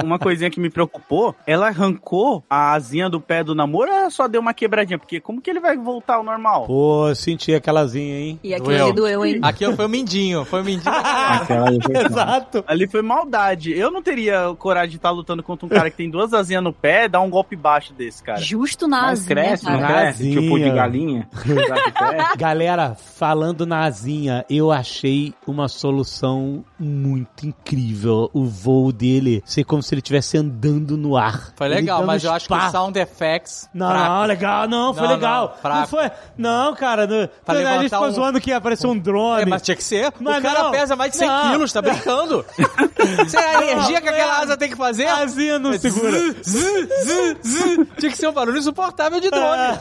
Uma 0.02 0.18
coisinha 0.18 0.50
que 0.50 0.60
me 0.60 0.70
preocupou, 0.70 1.34
ela 1.46 1.68
arrancou 1.68 2.44
a 2.48 2.72
asinha 2.72 3.08
do 3.08 3.20
pé 3.20 3.42
do 3.44 3.54
namoro 3.54 3.90
ou 3.90 3.96
ela 3.96 4.10
só 4.10 4.28
deu 4.28 4.40
uma 4.40 4.54
quebradinha? 4.54 4.98
Porque 4.98 5.20
como 5.20 5.40
que 5.40 5.50
ele 5.50 5.60
vai 5.60 5.76
voltar 5.76 6.14
ao 6.16 6.24
normal? 6.24 6.66
Pô, 6.66 7.08
eu 7.08 7.14
senti 7.14 7.54
aquelazinha, 7.54 8.18
hein? 8.18 8.40
E 8.42 8.54
aquilo 8.54 8.82
ali 8.84 8.92
doeu, 8.92 9.24
hein? 9.24 9.40
Aqui 9.42 9.70
foi 9.74 9.86
o 9.86 9.88
Mindinho. 9.88 10.44
Foi 10.44 10.60
o 10.60 10.64
Mindinho. 10.64 10.94
Aquela. 10.94 11.70
Exato. 12.06 12.64
Ali 12.66 12.86
foi 12.86 13.02
maldade. 13.02 13.72
Eu 13.76 13.90
não 13.90 14.02
teria 14.02 14.54
coragem 14.58 14.90
de 14.90 14.96
estar 14.96 15.10
lutando 15.10 15.42
contra 15.42 15.66
um 15.66 15.68
cara 15.68 15.90
que 15.90 15.96
tem 15.96 16.10
duas 16.10 16.32
asinhas 16.32 16.62
no 16.62 16.72
pé 16.72 17.04
e 17.04 17.08
dar 17.08 17.20
um 17.20 17.30
golpe 17.30 17.56
baixo 17.56 17.92
desse, 17.92 18.22
cara. 18.22 18.40
Justo 18.40 18.86
na 18.86 19.02
Mas 19.02 19.20
asinha, 19.20 19.34
cresce, 19.34 19.64
não 19.64 19.80
cara. 19.80 19.86
cresce? 19.94 20.18
Casinha. 20.24 20.40
Tipo 20.40 20.58
de 20.58 20.70
galinha. 20.70 21.28
Galera, 22.36 22.94
falando 22.94 23.66
na 23.66 23.84
asinha, 23.84 24.44
eu 24.48 24.70
achei 24.70 25.34
uma 25.46 25.68
solução 25.68 26.64
muito 26.78 27.46
incrível. 27.46 28.30
O 28.32 28.44
voo 28.44 28.83
dele 28.92 29.42
ser 29.46 29.64
como 29.64 29.82
se 29.82 29.94
ele 29.94 30.00
estivesse 30.00 30.36
andando 30.36 30.96
no 30.96 31.16
ar. 31.16 31.52
Foi 31.56 31.66
Ele 31.66 31.76
legal, 31.76 32.04
mas 32.04 32.24
eu 32.24 32.32
acho 32.32 32.46
que 32.48 32.54
o 32.54 32.70
sound 32.70 32.98
effects. 32.98 33.68
Não, 33.74 33.88
fraco. 33.90 34.08
não, 34.08 34.24
legal, 34.24 34.68
não, 34.68 34.94
foi 34.94 35.02
Não, 35.02 35.08
não, 35.10 35.14
legal. 35.16 35.58
fraco. 35.60 35.78
Não, 35.80 35.86
foi. 35.86 36.10
Não, 36.36 36.74
cara, 36.74 37.06
não, 37.06 37.28
Pra 37.44 37.54
a 37.58 37.78
gente 37.82 37.90
ficou 37.90 38.06
um- 38.06 38.10
zoando 38.12 38.40
que 38.40 38.50
ia 38.50 38.56
aparecer 38.56 38.86
um 38.86 38.98
drone. 38.98 39.42
É, 39.42 39.46
mas 39.46 39.62
tinha 39.62 39.76
que 39.76 39.84
ser. 39.84 40.12
Mas 40.20 40.38
o 40.38 40.42
cara 40.42 40.62
não. 40.64 40.70
pesa 40.70 40.96
mais 40.96 41.10
de 41.12 41.18
100 41.18 41.28
Não. 41.28 41.50
quilos, 41.50 41.72
tá 41.72 41.82
brincando? 41.82 42.44
Você 43.18 43.36
é 43.36 43.56
a 43.56 43.62
energia 43.62 44.00
que 44.00 44.08
aquela 44.08 44.38
asa 44.40 44.56
tem 44.56 44.70
que 44.70 44.76
fazer? 44.76 45.06
A 45.06 45.18
asinha 45.18 45.58
não 45.58 45.72
segura. 45.78 46.18
Zzz, 46.42 46.42
zzz, 46.46 47.36
zzz. 47.44 47.86
Tinha 47.98 48.10
que 48.10 48.16
ser 48.16 48.28
um 48.28 48.32
barulho 48.32 48.58
insuportável 48.58 49.20
de 49.20 49.30
drone. 49.30 49.78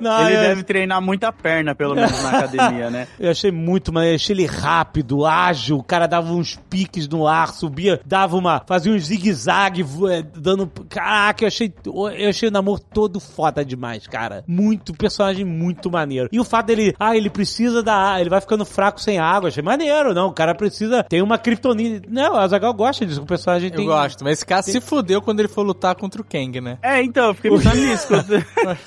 Não, 0.00 0.26
Ele 0.28 0.36
eu, 0.36 0.40
deve 0.40 0.62
treinar 0.62 1.00
muita 1.02 1.32
perna, 1.32 1.74
pelo 1.74 1.94
menos, 1.94 2.22
na 2.22 2.30
academia, 2.38 2.90
né? 2.90 3.08
eu 3.18 3.30
achei 3.30 3.50
muito, 3.50 3.92
mas 3.92 4.08
eu 4.08 4.14
achei 4.14 4.34
ele 4.36 4.46
rápido, 4.46 5.24
ágil. 5.26 5.78
O 5.78 5.82
cara 5.82 6.06
dava 6.06 6.32
uns 6.32 6.56
piques 6.70 7.08
no 7.08 7.26
ar, 7.26 7.52
subia, 7.52 8.00
dava 8.16 8.36
uma. 8.36 8.62
fazia 8.66 8.92
um 8.92 8.98
zigue-zague, 8.98 9.84
eh, 10.10 10.22
dando. 10.34 10.66
Caraca, 10.88 11.44
eu 11.44 11.48
achei. 11.48 11.72
Eu 11.84 12.28
achei 12.30 12.48
o 12.48 12.52
namoro 12.52 12.80
todo 12.92 13.20
foda 13.20 13.64
demais, 13.64 14.06
cara. 14.06 14.42
Muito, 14.46 14.92
personagem 14.94 15.44
muito 15.44 15.90
maneiro. 15.90 16.28
E 16.32 16.40
o 16.40 16.44
fato 16.44 16.66
dele. 16.66 16.94
Ah, 16.98 17.16
ele 17.16 17.28
precisa 17.30 17.82
da. 17.82 18.20
Ele 18.20 18.30
vai 18.30 18.40
ficando 18.40 18.64
fraco 18.64 19.00
sem 19.00 19.18
água. 19.18 19.48
Achei 19.48 19.62
maneiro, 19.62 20.14
não. 20.14 20.28
O 20.28 20.32
cara 20.32 20.54
precisa. 20.54 21.02
Tem 21.04 21.20
uma 21.22 21.38
kryptonita. 21.38 22.06
Não, 22.10 22.36
a 22.36 22.46
Zagal 22.48 22.72
gosta 22.74 23.04
disso. 23.04 23.22
O 23.22 23.26
personagem 23.26 23.70
Eu 23.70 23.76
tem. 23.76 23.86
gosto, 23.86 24.24
mas 24.24 24.34
esse 24.38 24.46
cara 24.46 24.62
se 24.62 24.80
fudeu 24.80 25.20
quando 25.20 25.40
ele 25.40 25.48
for 25.48 25.62
lutar 25.62 25.94
contra 25.94 26.20
o 26.20 26.24
Kang, 26.24 26.60
né? 26.60 26.78
É, 26.82 27.02
então, 27.02 27.26
eu 27.28 27.34
fiquei 27.34 27.50
pensando 27.50 27.76
nisso. 27.76 28.08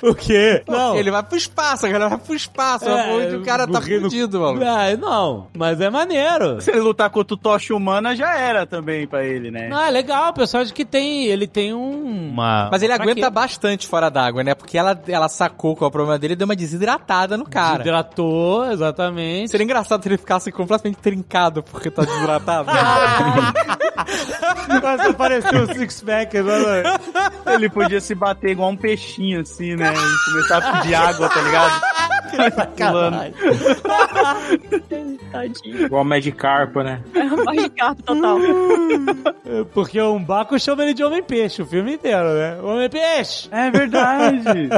O 0.02 0.16
quê? 0.16 0.64
Não. 0.68 0.96
Ele 0.96 1.12
vai 1.12 1.24
pro 1.24 1.38
espaço, 1.38 1.86
a 1.86 1.90
galera 1.90 2.10
vai 2.10 2.18
pro 2.20 2.36
espaço. 2.36 2.86
É, 2.90 3.36
o 3.36 3.42
cara 3.44 3.68
tá 3.68 3.80
porque 3.80 3.98
no- 3.98 4.04
fudido, 4.04 4.40
mano. 4.40 4.62
Ah, 4.66 4.96
não, 4.98 5.48
mas 5.56 5.80
é 5.82 5.90
maneiro. 5.90 6.62
Se 6.62 6.72
ele 6.72 6.80
lutar 6.82 7.10
contra 7.10 7.34
o 7.34 7.38
Tocha 7.38 7.74
Humana, 7.76 8.16
já 8.16 8.38
era 8.38 8.66
também 8.66 9.08
pra 9.10 9.24
ele, 9.26 9.52
né? 9.52 9.70
Ah, 9.74 9.90
legal, 9.90 10.32
personagem 10.34 10.74
que 10.74 10.86
tem, 10.86 11.26
ele 11.26 11.48
tem 11.48 11.74
um... 11.74 12.30
Uma... 12.30 12.70
Mas 12.72 12.82
ele 12.84 12.94
Pra 12.94 13.04
aguenta 13.04 13.22
quê? 13.28 13.30
bastante 13.30 13.88
fora 13.88 14.10
d'água, 14.10 14.44
né? 14.44 14.54
Porque 14.54 14.78
ela, 14.78 15.00
ela 15.08 15.28
sacou 15.28 15.76
qual 15.76 15.88
é 15.88 15.90
o 15.90 15.92
problema 15.92 16.18
dele 16.20 16.34
e 16.34 16.36
deu 16.36 16.46
uma 16.46 16.56
desidratada 16.56 17.36
no 17.38 17.46
cara. 17.50 17.82
Hidratou, 17.82 18.72
exatamente. 18.72 19.52
Seria 19.52 19.64
engraçado 19.64 20.02
se 20.02 20.10
ele 20.10 20.18
ficasse 20.18 20.52
completamente 20.52 20.98
trincado 20.98 21.64
porque 21.64 21.90
tá 21.90 22.04
desidratado. 22.04 22.70
Mas 24.82 25.00
apareceu 25.02 25.64
o 25.64 25.74
six-pack, 25.74 26.42
né? 26.42 26.84
Ele 27.48 27.70
podia 27.70 28.00
se 28.00 28.16
bater 28.16 28.52
igual 28.52 28.70
um 28.70 28.78
peixinho, 28.78 29.42
assim, 29.42 29.76
né? 29.76 29.92
E 29.94 30.32
começar 30.32 30.58
a 30.58 30.72
pedir 30.82 30.96
água, 30.96 31.30
tá 31.30 31.42
ligado? 31.42 31.82
Caralho. 32.78 33.34
Tadinho. 35.32 35.86
Igual 35.86 36.04
Magikarpa, 36.04 36.84
né? 36.84 37.02
Magikarp 37.46 38.00
total. 38.02 38.38
Porque 39.74 40.00
o 40.00 40.16
Umbaco 40.16 40.60
chama 40.60 40.84
ele 40.84 40.94
de 40.94 41.04
Homem-Peixe 41.04 41.62
o 41.62 41.66
filme 41.66 41.94
inteiro, 41.94 42.34
né? 42.34 42.62
Homem-Peixe! 42.62 43.50
É 43.52 43.70
verdade. 43.72 44.70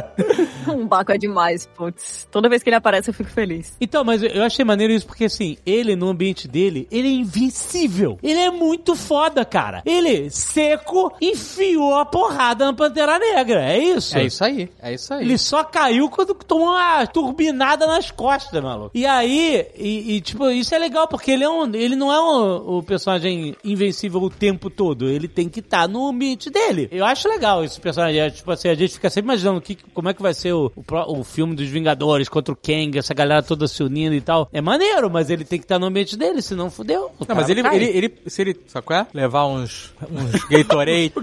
Um 0.68 0.85
Baco 0.85 1.11
é 1.11 1.18
demais, 1.18 1.65
putz. 1.65 2.27
Toda 2.31 2.48
vez 2.48 2.61
que 2.61 2.69
ele 2.69 2.76
aparece 2.76 3.10
eu 3.10 3.14
fico 3.14 3.30
feliz. 3.30 3.76
Então, 3.81 4.03
mas 4.03 4.22
eu 4.22 4.43
achei 4.43 4.64
maneiro 4.64 4.93
isso 4.93 5.06
porque, 5.06 5.26
assim, 5.26 5.57
ele 5.65 5.95
no 5.95 6.10
ambiente 6.10 6.48
dele, 6.48 6.88
ele 6.91 7.07
é 7.07 7.11
invencível. 7.11 8.18
Ele 8.22 8.39
é 8.39 8.52
muito 8.52 8.95
foda, 8.95 9.43
cara. 9.43 9.81
Ele, 9.85 10.30
seco, 10.30 11.14
enfiou 11.22 11.95
a 11.95 12.06
porrada 12.06 12.65
na 12.65 12.73
Pantera 12.73 13.18
Negra. 13.18 13.64
É 13.64 13.77
isso? 13.77 14.18
é 14.18 14.26
isso 14.26 14.43
aí, 14.43 14.69
é 14.81 14.93
isso 14.93 15.14
aí. 15.14 15.23
Ele 15.23 15.38
só 15.38 15.64
caiu 15.64 16.10
quando 16.10 16.34
tomou 16.34 16.69
uma 16.69 17.06
turbinada 17.07 17.88
nas 17.88 18.11
costas, 18.11 18.61
maluco. 18.61 18.91
E 18.93 19.06
aí, 19.06 19.68
e, 19.76 20.15
e, 20.15 20.22
tipo, 20.22 20.49
isso 20.49 20.73
é 20.73 20.80
legal, 20.80 21.07
porque 21.07 21.31
ele, 21.31 21.43
é 21.43 21.49
um, 21.49 21.73
ele 21.73 21.95
não 21.95 22.11
é 22.11 22.22
um, 22.22 22.77
o 22.77 22.84
personagem 22.84 23.56
invencível 23.64 24.10
o 24.17 24.29
tempo 24.29 24.69
todo. 24.69 25.09
Ele 25.09 25.27
tem 25.27 25.49
que 25.49 25.59
estar 25.59 25.88
no 25.88 26.07
ambiente 26.07 26.49
dele. 26.49 26.88
Eu 26.91 27.05
acho 27.05 27.27
legal 27.27 27.63
esse 27.63 27.79
personagem. 27.79 28.19
É, 28.19 28.29
tipo 28.29 28.51
assim, 28.51 28.69
a 28.69 28.75
gente 28.75 28.93
fica 28.93 29.09
sempre 29.09 29.29
imaginando 29.29 29.61
que, 29.61 29.75
como 29.93 30.09
é 30.09 30.13
que 30.13 30.21
vai 30.21 30.33
ser 30.33 30.53
o, 30.53 30.71
o, 30.75 31.19
o 31.19 31.23
filme 31.23 31.55
dos 31.55 31.67
Vingadores 31.67 32.29
contra 32.29 32.53
o 32.53 32.57
Kang, 32.57 32.97
essa 32.97 33.13
galera 33.13 33.41
toda 33.41 33.67
se 33.67 33.83
unindo 33.83 34.15
e 34.15 34.21
tal. 34.21 34.49
É 34.51 34.61
maneiro, 34.61 35.09
mas 35.09 35.29
ele 35.29 35.45
tem 35.45 35.59
que 35.59 35.65
estar 35.65 35.79
no 35.79 35.88
ambiente 35.88 36.17
dele, 36.17 36.41
senão 36.41 36.69
fudeu. 36.69 37.11
Não, 37.27 37.35
mas 37.35 37.49
ele, 37.49 37.61
ele, 37.61 37.85
ele, 37.85 38.13
se 38.27 38.41
ele, 38.41 38.59
sabe 38.67 38.85
qual 38.85 38.99
é? 38.99 39.07
Levar 39.13 39.45
uns, 39.45 39.93
uns 40.09 40.43
Gatorade. 40.45 41.13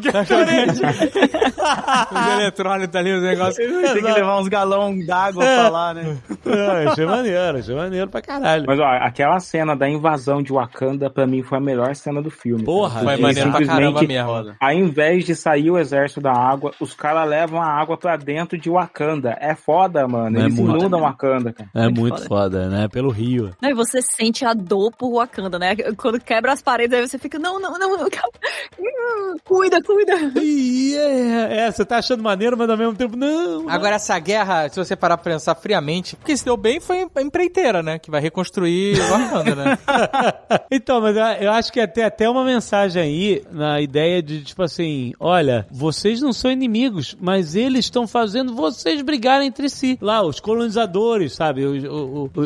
uns 2.13 2.33
eletrônicos 2.33 2.97
ali, 2.97 3.13
os 3.13 3.23
negócios. 3.23 3.57
Tem 3.57 4.03
que 4.03 4.13
levar 4.13 4.41
uns 4.41 4.49
galão 4.49 4.99
d'água 5.05 5.45
pra 5.45 5.69
lá, 5.69 5.95
né? 5.95 6.17
É, 6.47 6.89
achei 6.89 7.07
maneiro, 7.07 7.59
achei 7.59 7.75
maneiro 7.75 8.09
pra 8.09 8.23
caralho. 8.23 8.65
Mas 8.67 8.79
ó, 8.79 8.85
aquela 8.85 9.39
cena 9.41 9.75
da 9.77 9.89
invasão 9.89 10.43
de 10.43 10.53
Wakanda, 10.53 11.11
pra 11.11 11.27
mim, 11.27 11.43
foi 11.43 11.59
a 11.59 11.61
melhor 11.61 11.95
cena 11.95 12.23
do 12.23 12.31
filme. 12.31 12.65
Porra. 12.79 13.01
Foi 13.01 13.07
Porque 13.09 13.23
maneiro 13.23 13.51
pra 13.51 13.67
caramba 13.67 14.01
simplesmente, 14.01 14.29
mesmo. 14.29 14.57
Ao 14.61 14.73
invés 14.73 15.25
de 15.25 15.35
sair 15.35 15.71
o 15.71 15.79
exército 15.79 16.21
da 16.21 16.33
água, 16.33 16.73
os 16.81 16.95
caras 16.95 17.29
levam 17.29 17.61
a 17.61 17.67
água 17.67 17.97
pra 17.97 18.17
dentro 18.17 18.59
de 18.59 18.71
Wakanda. 18.71 19.37
É 19.41 19.55
foda, 19.55 20.07
mano. 20.07 20.39
É 20.39 20.43
Eles 20.43 20.55
muito. 20.55 20.79
inundam 20.79 21.01
Wakanda, 21.01 21.53
cara. 21.53 21.71
É 21.75 21.83
Muito 21.85 22.01
muito 22.01 22.27
foda, 22.27 22.69
né? 22.69 22.89
Pelo 22.89 23.11
rio. 23.11 23.51
Não, 23.61 23.71
e 23.71 23.75
você 23.75 24.01
sente 24.03 24.45
a 24.45 24.53
dor 24.55 24.93
por 24.97 25.13
Wakanda, 25.13 25.59
né? 25.59 25.75
Quando 25.97 26.21
quebra 26.21 26.53
as 26.53 26.63
paredes, 26.63 26.99
aí 26.99 27.07
você 27.07 27.19
fica, 27.19 27.39
não, 27.39 27.61
não, 27.61 27.79
não, 27.79 27.97
não 27.97 28.09
cuida, 29.45 29.83
cuida. 29.83 30.15
Ih, 30.41 30.97
é, 30.97 31.67
é, 31.67 31.71
você 31.71 31.85
tá 31.85 31.99
achando 31.99 32.23
maneiro, 32.23 32.57
mas 32.57 32.69
ao 32.71 32.77
mesmo 32.77 32.95
tempo, 32.95 33.17
não. 33.17 33.69
Agora, 33.69 33.97
essa 33.97 34.19
guerra, 34.19 34.69
se 34.69 34.77
você 34.77 34.95
parar 34.97 35.17
pra 35.17 35.33
pensar 35.33 35.55
friamente. 35.55 36.17
Porque 36.17 36.37
se 36.37 36.45
deu 36.45 36.57
bem 36.57 36.81
foi 36.81 37.07
a 37.15 37.23
empreiteira, 37.23 37.83
né? 37.83 37.99
Que 37.99 38.11
vai 38.11 38.21
reconstruir 38.21 38.97
Wakanda, 39.09 39.55
né? 39.55 39.79
Então, 40.71 41.01
mas 41.01 41.17
eu- 41.41 41.51
acho 41.53 41.73
que 41.73 41.87
tem 41.89 42.05
até 42.05 42.29
uma 42.29 42.45
mensagem 42.45 42.68
aí 42.77 43.43
na 43.51 43.81
ideia 43.81 44.23
de, 44.23 44.43
tipo 44.43 44.63
assim, 44.63 45.13
olha, 45.19 45.67
vocês 45.71 46.21
não 46.21 46.33
são 46.33 46.51
inimigos, 46.51 47.17
mas 47.21 47.55
eles 47.55 47.87
estão 47.87 48.07
fazendo 48.07 48.55
vocês 48.55 49.01
brigarem 49.03 49.49
entre 49.49 49.69
si. 49.69 49.99
Lá, 50.01 50.23
os 50.25 50.41
colonizadores, 50.41 51.33
sabe? 51.35 51.65
Os, 51.65 51.85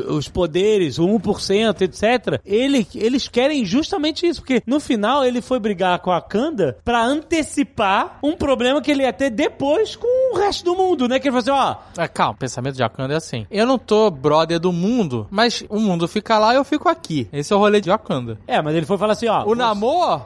os 0.08 0.28
poderes, 0.28 0.98
o 0.98 1.06
1%, 1.06 1.80
etc. 1.82 2.40
Ele, 2.44 2.86
eles 2.94 3.28
querem 3.28 3.64
justamente 3.64 4.26
isso, 4.26 4.40
porque 4.40 4.62
no 4.66 4.80
final 4.80 5.24
ele 5.24 5.40
foi 5.40 5.58
brigar 5.58 5.98
com 6.00 6.10
a 6.10 6.20
Kanda 6.20 6.76
pra 6.84 7.04
antecipar 7.04 8.18
um 8.22 8.32
problema 8.36 8.80
que 8.80 8.90
ele 8.90 9.02
ia 9.02 9.12
ter 9.12 9.30
depois 9.30 9.96
com 9.96 10.34
o 10.34 10.38
resto 10.38 10.64
do 10.64 10.76
mundo, 10.76 11.08
né? 11.08 11.18
Que 11.18 11.28
ele 11.28 11.40
falou 11.40 11.60
assim, 11.60 11.70
ó, 11.80 11.82
Ah, 11.96 12.08
calma, 12.08 12.32
o 12.32 12.36
pensamento 12.36 12.76
de 12.76 12.82
Wakanda 12.82 13.14
é 13.14 13.16
assim. 13.16 13.46
Eu 13.50 13.66
não 13.66 13.78
tô 13.78 14.10
brother 14.10 14.58
do 14.60 14.72
mundo, 14.72 15.26
mas 15.30 15.64
o 15.68 15.78
mundo 15.78 16.06
fica 16.06 16.38
lá 16.38 16.52
e 16.54 16.56
eu 16.56 16.64
fico 16.64 16.88
aqui. 16.88 17.28
Esse 17.32 17.52
é 17.52 17.56
o 17.56 17.58
rolê 17.58 17.80
de 17.80 17.90
Wakanda. 17.90 18.38
é, 18.46 18.60
mas 18.62 18.74
ele 18.74 18.86
foi 18.86 18.96
falar 18.98 19.12
assim, 19.12 19.28
ó. 19.28 19.44
O 19.44 19.54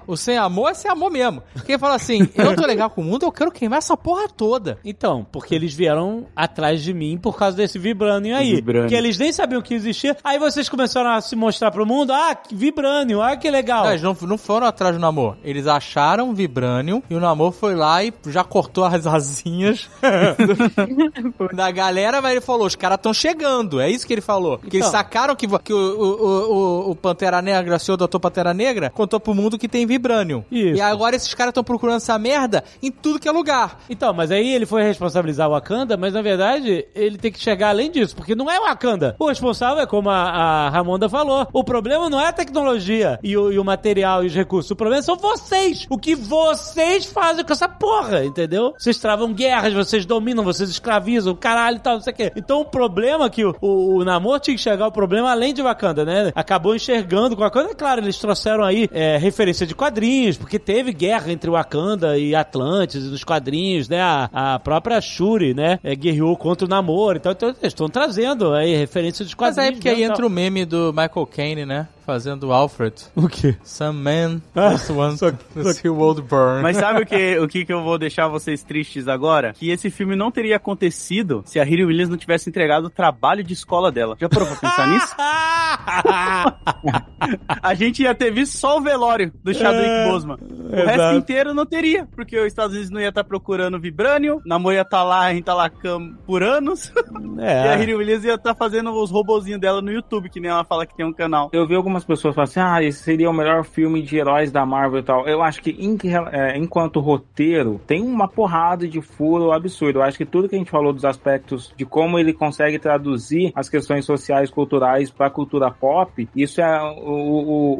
o 0.06 0.16
sem 0.16 0.36
amor 0.38 0.70
é 0.70 0.74
sem 0.74 0.90
amor 0.90 1.10
mesmo. 1.10 1.42
Quem 1.64 1.78
fala 1.78 1.94
assim, 1.94 2.28
eu 2.34 2.54
tô 2.56 2.66
legal 2.66 2.90
com 2.90 3.00
o 3.00 3.04
mundo, 3.04 3.24
eu 3.24 3.32
quero 3.32 3.50
queimar 3.50 3.78
essa 3.78 3.96
porra 3.96 4.28
toda. 4.28 4.78
Então, 4.84 5.26
porque 5.30 5.54
eles 5.54 5.74
vieram 5.74 6.26
atrás 6.34 6.82
de 6.82 6.92
mim 6.94 7.18
por 7.18 7.36
causa 7.36 7.56
desse 7.56 7.78
Vibranium 7.78 8.36
aí. 8.36 8.54
Vibranium. 8.56 8.88
Que 8.88 8.94
eles 8.94 9.18
nem 9.18 9.32
sabiam 9.32 9.62
que 9.62 9.74
existia. 9.74 10.16
Aí 10.24 10.38
vocês 10.38 10.68
começaram 10.68 11.10
a 11.10 11.20
se 11.20 11.34
mostrar 11.36 11.70
pro 11.70 11.86
mundo, 11.86 12.12
ah, 12.12 12.34
que 12.34 12.54
Vibranium, 12.54 13.20
ah, 13.22 13.36
que 13.36 13.50
legal. 13.50 13.84
Não, 13.84 13.90
eles 13.90 14.02
não, 14.02 14.16
não 14.22 14.38
foram 14.38 14.66
atrás 14.66 14.94
do 14.94 15.00
namor. 15.00 15.36
Eles 15.44 15.66
acharam 15.66 16.30
o 16.30 16.34
Vibranium 16.34 17.02
e 17.08 17.14
o 17.14 17.20
namor 17.20 17.52
foi 17.52 17.74
lá 17.74 18.02
e 18.04 18.12
já 18.26 18.44
cortou 18.44 18.84
as 18.84 19.06
asinhas 19.06 19.88
da 21.52 21.70
galera, 21.70 22.20
mas 22.20 22.32
ele 22.32 22.40
falou: 22.40 22.66
os 22.66 22.74
caras 22.76 22.96
estão 22.96 23.12
chegando. 23.14 23.80
É 23.80 23.90
isso 23.90 24.06
que 24.06 24.12
ele 24.12 24.20
falou. 24.20 24.58
Que 24.58 24.76
eles 24.76 24.86
Então. 24.86 24.90
sacaram 24.90 25.34
que, 25.36 25.46
que 25.60 25.72
o, 25.72 25.76
o, 25.76 26.52
o, 26.88 26.90
o 26.90 26.96
Pantera 26.96 27.40
Negra, 27.42 27.76
o 27.76 27.78
senhor 27.78 27.96
doutor 27.96 28.20
Pantera 28.20 28.52
Negra, 28.54 28.90
contou 28.90 29.18
pro 29.20 29.34
mundo 29.34 29.58
que 29.58 29.68
tem 29.76 29.86
Vibranium. 29.86 30.42
Isso. 30.50 30.78
E 30.78 30.80
agora 30.80 31.16
esses 31.16 31.34
caras 31.34 31.50
estão 31.50 31.62
procurando 31.62 31.96
essa 31.96 32.18
merda 32.18 32.64
em 32.82 32.90
tudo 32.90 33.20
que 33.20 33.28
é 33.28 33.30
lugar. 33.30 33.80
Então, 33.90 34.14
mas 34.14 34.30
aí 34.30 34.54
ele 34.54 34.64
foi 34.64 34.82
responsabilizar 34.82 35.48
o 35.48 35.52
Wakanda, 35.52 35.98
mas 35.98 36.14
na 36.14 36.22
verdade 36.22 36.86
ele 36.94 37.18
tem 37.18 37.30
que 37.30 37.38
chegar 37.38 37.68
além 37.68 37.90
disso, 37.90 38.16
porque 38.16 38.34
não 38.34 38.50
é 38.50 38.58
o 38.58 38.64
Wakanda. 38.64 39.14
O 39.18 39.28
responsável 39.28 39.82
é 39.82 39.86
como 39.86 40.08
a, 40.08 40.16
a 40.16 40.70
Ramonda 40.70 41.10
falou. 41.10 41.46
O 41.52 41.62
problema 41.62 42.08
não 42.08 42.18
é 42.18 42.28
a 42.28 42.32
tecnologia 42.32 43.18
e 43.22 43.36
o, 43.36 43.52
e 43.52 43.58
o 43.58 43.64
material 43.64 44.24
e 44.24 44.28
os 44.28 44.34
recursos. 44.34 44.70
O 44.70 44.76
problema 44.76 45.02
são 45.02 45.16
vocês. 45.16 45.86
O 45.90 45.98
que 45.98 46.14
vocês 46.14 47.04
fazem 47.04 47.44
com 47.44 47.52
essa 47.52 47.68
porra, 47.68 48.24
entendeu? 48.24 48.72
Vocês 48.78 48.96
travam 48.96 49.34
guerras, 49.34 49.74
vocês 49.74 50.06
dominam, 50.06 50.42
vocês 50.42 50.70
escravizam, 50.70 51.34
caralho 51.34 51.76
e 51.76 51.80
tal, 51.80 51.94
não 51.96 52.00
sei 52.00 52.14
o 52.14 52.16
quê. 52.16 52.32
Então 52.34 52.62
o 52.62 52.64
problema 52.64 53.28
que 53.28 53.44
o, 53.44 53.54
o, 53.60 53.96
o 53.96 54.04
Namor 54.04 54.40
tinha 54.40 54.54
que 54.54 54.60
enxergar 54.60 54.86
o 54.86 54.92
problema 54.92 55.30
além 55.30 55.52
de 55.52 55.60
Wakanda, 55.60 56.02
né? 56.02 56.32
Acabou 56.34 56.74
enxergando 56.74 57.36
com 57.36 57.42
Wakanda. 57.42 57.72
É 57.72 57.74
claro, 57.74 58.00
eles 58.00 58.16
trouxeram 58.18 58.64
aí 58.64 58.88
é, 58.90 59.18
referência 59.18 59.65
de 59.66 59.74
quadrinhos, 59.74 60.36
porque 60.36 60.58
teve 60.58 60.92
guerra 60.92 61.32
entre 61.32 61.50
Wakanda 61.50 62.18
e 62.18 62.34
Atlantis 62.34 63.04
nos 63.04 63.24
quadrinhos, 63.24 63.88
né? 63.88 64.00
A, 64.00 64.54
a 64.54 64.58
própria 64.58 65.00
Shuri, 65.00 65.54
né? 65.54 65.78
É, 65.82 65.94
guerreou 65.94 66.36
contra 66.36 66.66
o 66.66 66.68
Namor. 66.68 67.16
Então, 67.16 67.32
então 67.32 67.48
eles 67.48 67.58
estão 67.64 67.88
trazendo 67.88 68.52
aí 68.52 68.74
referência 68.76 69.24
dos 69.24 69.34
Mas 69.34 69.54
quadrinhos. 69.54 69.68
aí 69.68 69.74
porque 69.74 69.88
aí 69.88 70.02
entra 70.04 70.26
o 70.26 70.30
meme 70.30 70.64
do 70.64 70.92
Michael 70.92 71.26
Caine, 71.26 71.66
né? 71.66 71.88
Fazendo 72.06 72.48
o 72.48 72.52
Alfred. 72.52 72.94
O 73.16 73.28
quê? 73.28 73.56
Some 73.64 74.00
man 74.00 74.40
just 74.72 74.90
wants 74.90 75.20
to 75.20 75.74
see 75.74 75.88
world 75.88 76.22
burn. 76.22 76.62
Mas 76.62 76.76
sabe 76.76 77.02
o 77.02 77.06
que, 77.06 77.38
o 77.38 77.48
que 77.48 77.64
que 77.64 77.72
eu 77.72 77.82
vou 77.82 77.98
deixar 77.98 78.28
vocês 78.28 78.62
tristes 78.62 79.08
agora? 79.08 79.52
Que 79.52 79.70
esse 79.70 79.90
filme 79.90 80.14
não 80.14 80.30
teria 80.30 80.56
acontecido 80.56 81.42
se 81.44 81.58
a 81.58 81.64
Riri 81.64 81.84
Williams 81.84 82.08
não 82.08 82.16
tivesse 82.16 82.48
entregado 82.48 82.84
o 82.86 82.90
trabalho 82.90 83.42
de 83.42 83.52
escola 83.52 83.90
dela. 83.90 84.16
Já 84.20 84.28
parou 84.28 84.46
pra 84.46 84.56
pensar 84.56 84.86
nisso? 84.88 85.14
A 87.62 87.74
gente 87.74 88.02
ia 88.02 88.14
ter 88.14 88.30
visto 88.30 88.56
só 88.56 88.78
o 88.78 88.80
velório 88.80 89.32
do 89.42 89.52
Chadwick 89.52 89.88
É, 89.88 90.08
Boseman. 90.08 90.36
O 90.40 90.66
exato. 90.74 90.86
resto 90.86 91.16
inteiro 91.16 91.54
não 91.54 91.66
teria, 91.66 92.06
porque 92.14 92.38
os 92.38 92.46
Estados 92.46 92.72
Unidos 92.74 92.90
não 92.90 93.00
ia 93.00 93.08
estar 93.08 93.24
procurando 93.24 93.80
Vibranium, 93.80 94.40
Namor 94.46 94.74
ia 94.74 94.82
estar 94.82 95.02
lá 95.02 95.32
em 95.32 95.42
Talacam 95.42 96.14
por 96.26 96.42
anos, 96.42 96.92
e 97.38 97.42
a 97.42 97.72
É. 97.72 97.76
Riri 97.76 97.94
Williams 97.94 98.24
ia 98.24 98.34
estar 98.34 98.54
fazendo 98.54 98.90
os 98.92 99.10
robozinhos 99.10 99.60
dela 99.60 99.80
no 99.82 99.90
YouTube, 99.90 100.28
que 100.30 100.40
nem 100.40 100.50
ela 100.50 100.64
fala 100.64 100.86
que 100.86 100.96
tem 100.96 101.04
um 101.06 101.12
canal. 101.12 101.50
Eu 101.52 101.66
vi 101.66 101.74
algumas 101.96 102.04
pessoas 102.04 102.34
falando 102.34 102.48
assim, 102.48 102.60
ah, 102.60 102.82
esse 102.82 103.02
seria 103.02 103.30
o 103.30 103.32
melhor 103.32 103.64
filme 103.64 104.02
de 104.02 104.16
heróis 104.18 104.50
da 104.52 104.64
Marvel 104.66 105.00
e 105.00 105.02
tal. 105.02 105.26
Eu 105.26 105.42
acho 105.42 105.62
que 105.62 105.70
em- 105.70 105.96
é, 106.32 106.56
enquanto 106.58 107.00
roteiro, 107.00 107.80
tem 107.86 108.02
uma 108.02 108.28
porrada 108.28 108.86
de 108.86 109.00
furo 109.00 109.52
absurdo. 109.52 109.98
Eu 109.98 110.02
acho 110.02 110.18
que 110.18 110.26
tudo 110.26 110.48
que 110.48 110.54
a 110.54 110.58
gente 110.58 110.70
falou 110.70 110.92
dos 110.92 111.04
aspectos 111.04 111.72
de 111.76 111.84
como 111.84 112.18
ele 112.18 112.32
consegue 112.32 112.78
traduzir 112.78 113.52
as 113.54 113.68
questões 113.68 114.04
sociais, 114.04 114.50
culturais 114.50 115.10
pra 115.10 115.30
cultura 115.30 115.70
pop, 115.70 116.28
isso 116.36 116.60
é 116.60 116.82
o, 116.82 117.10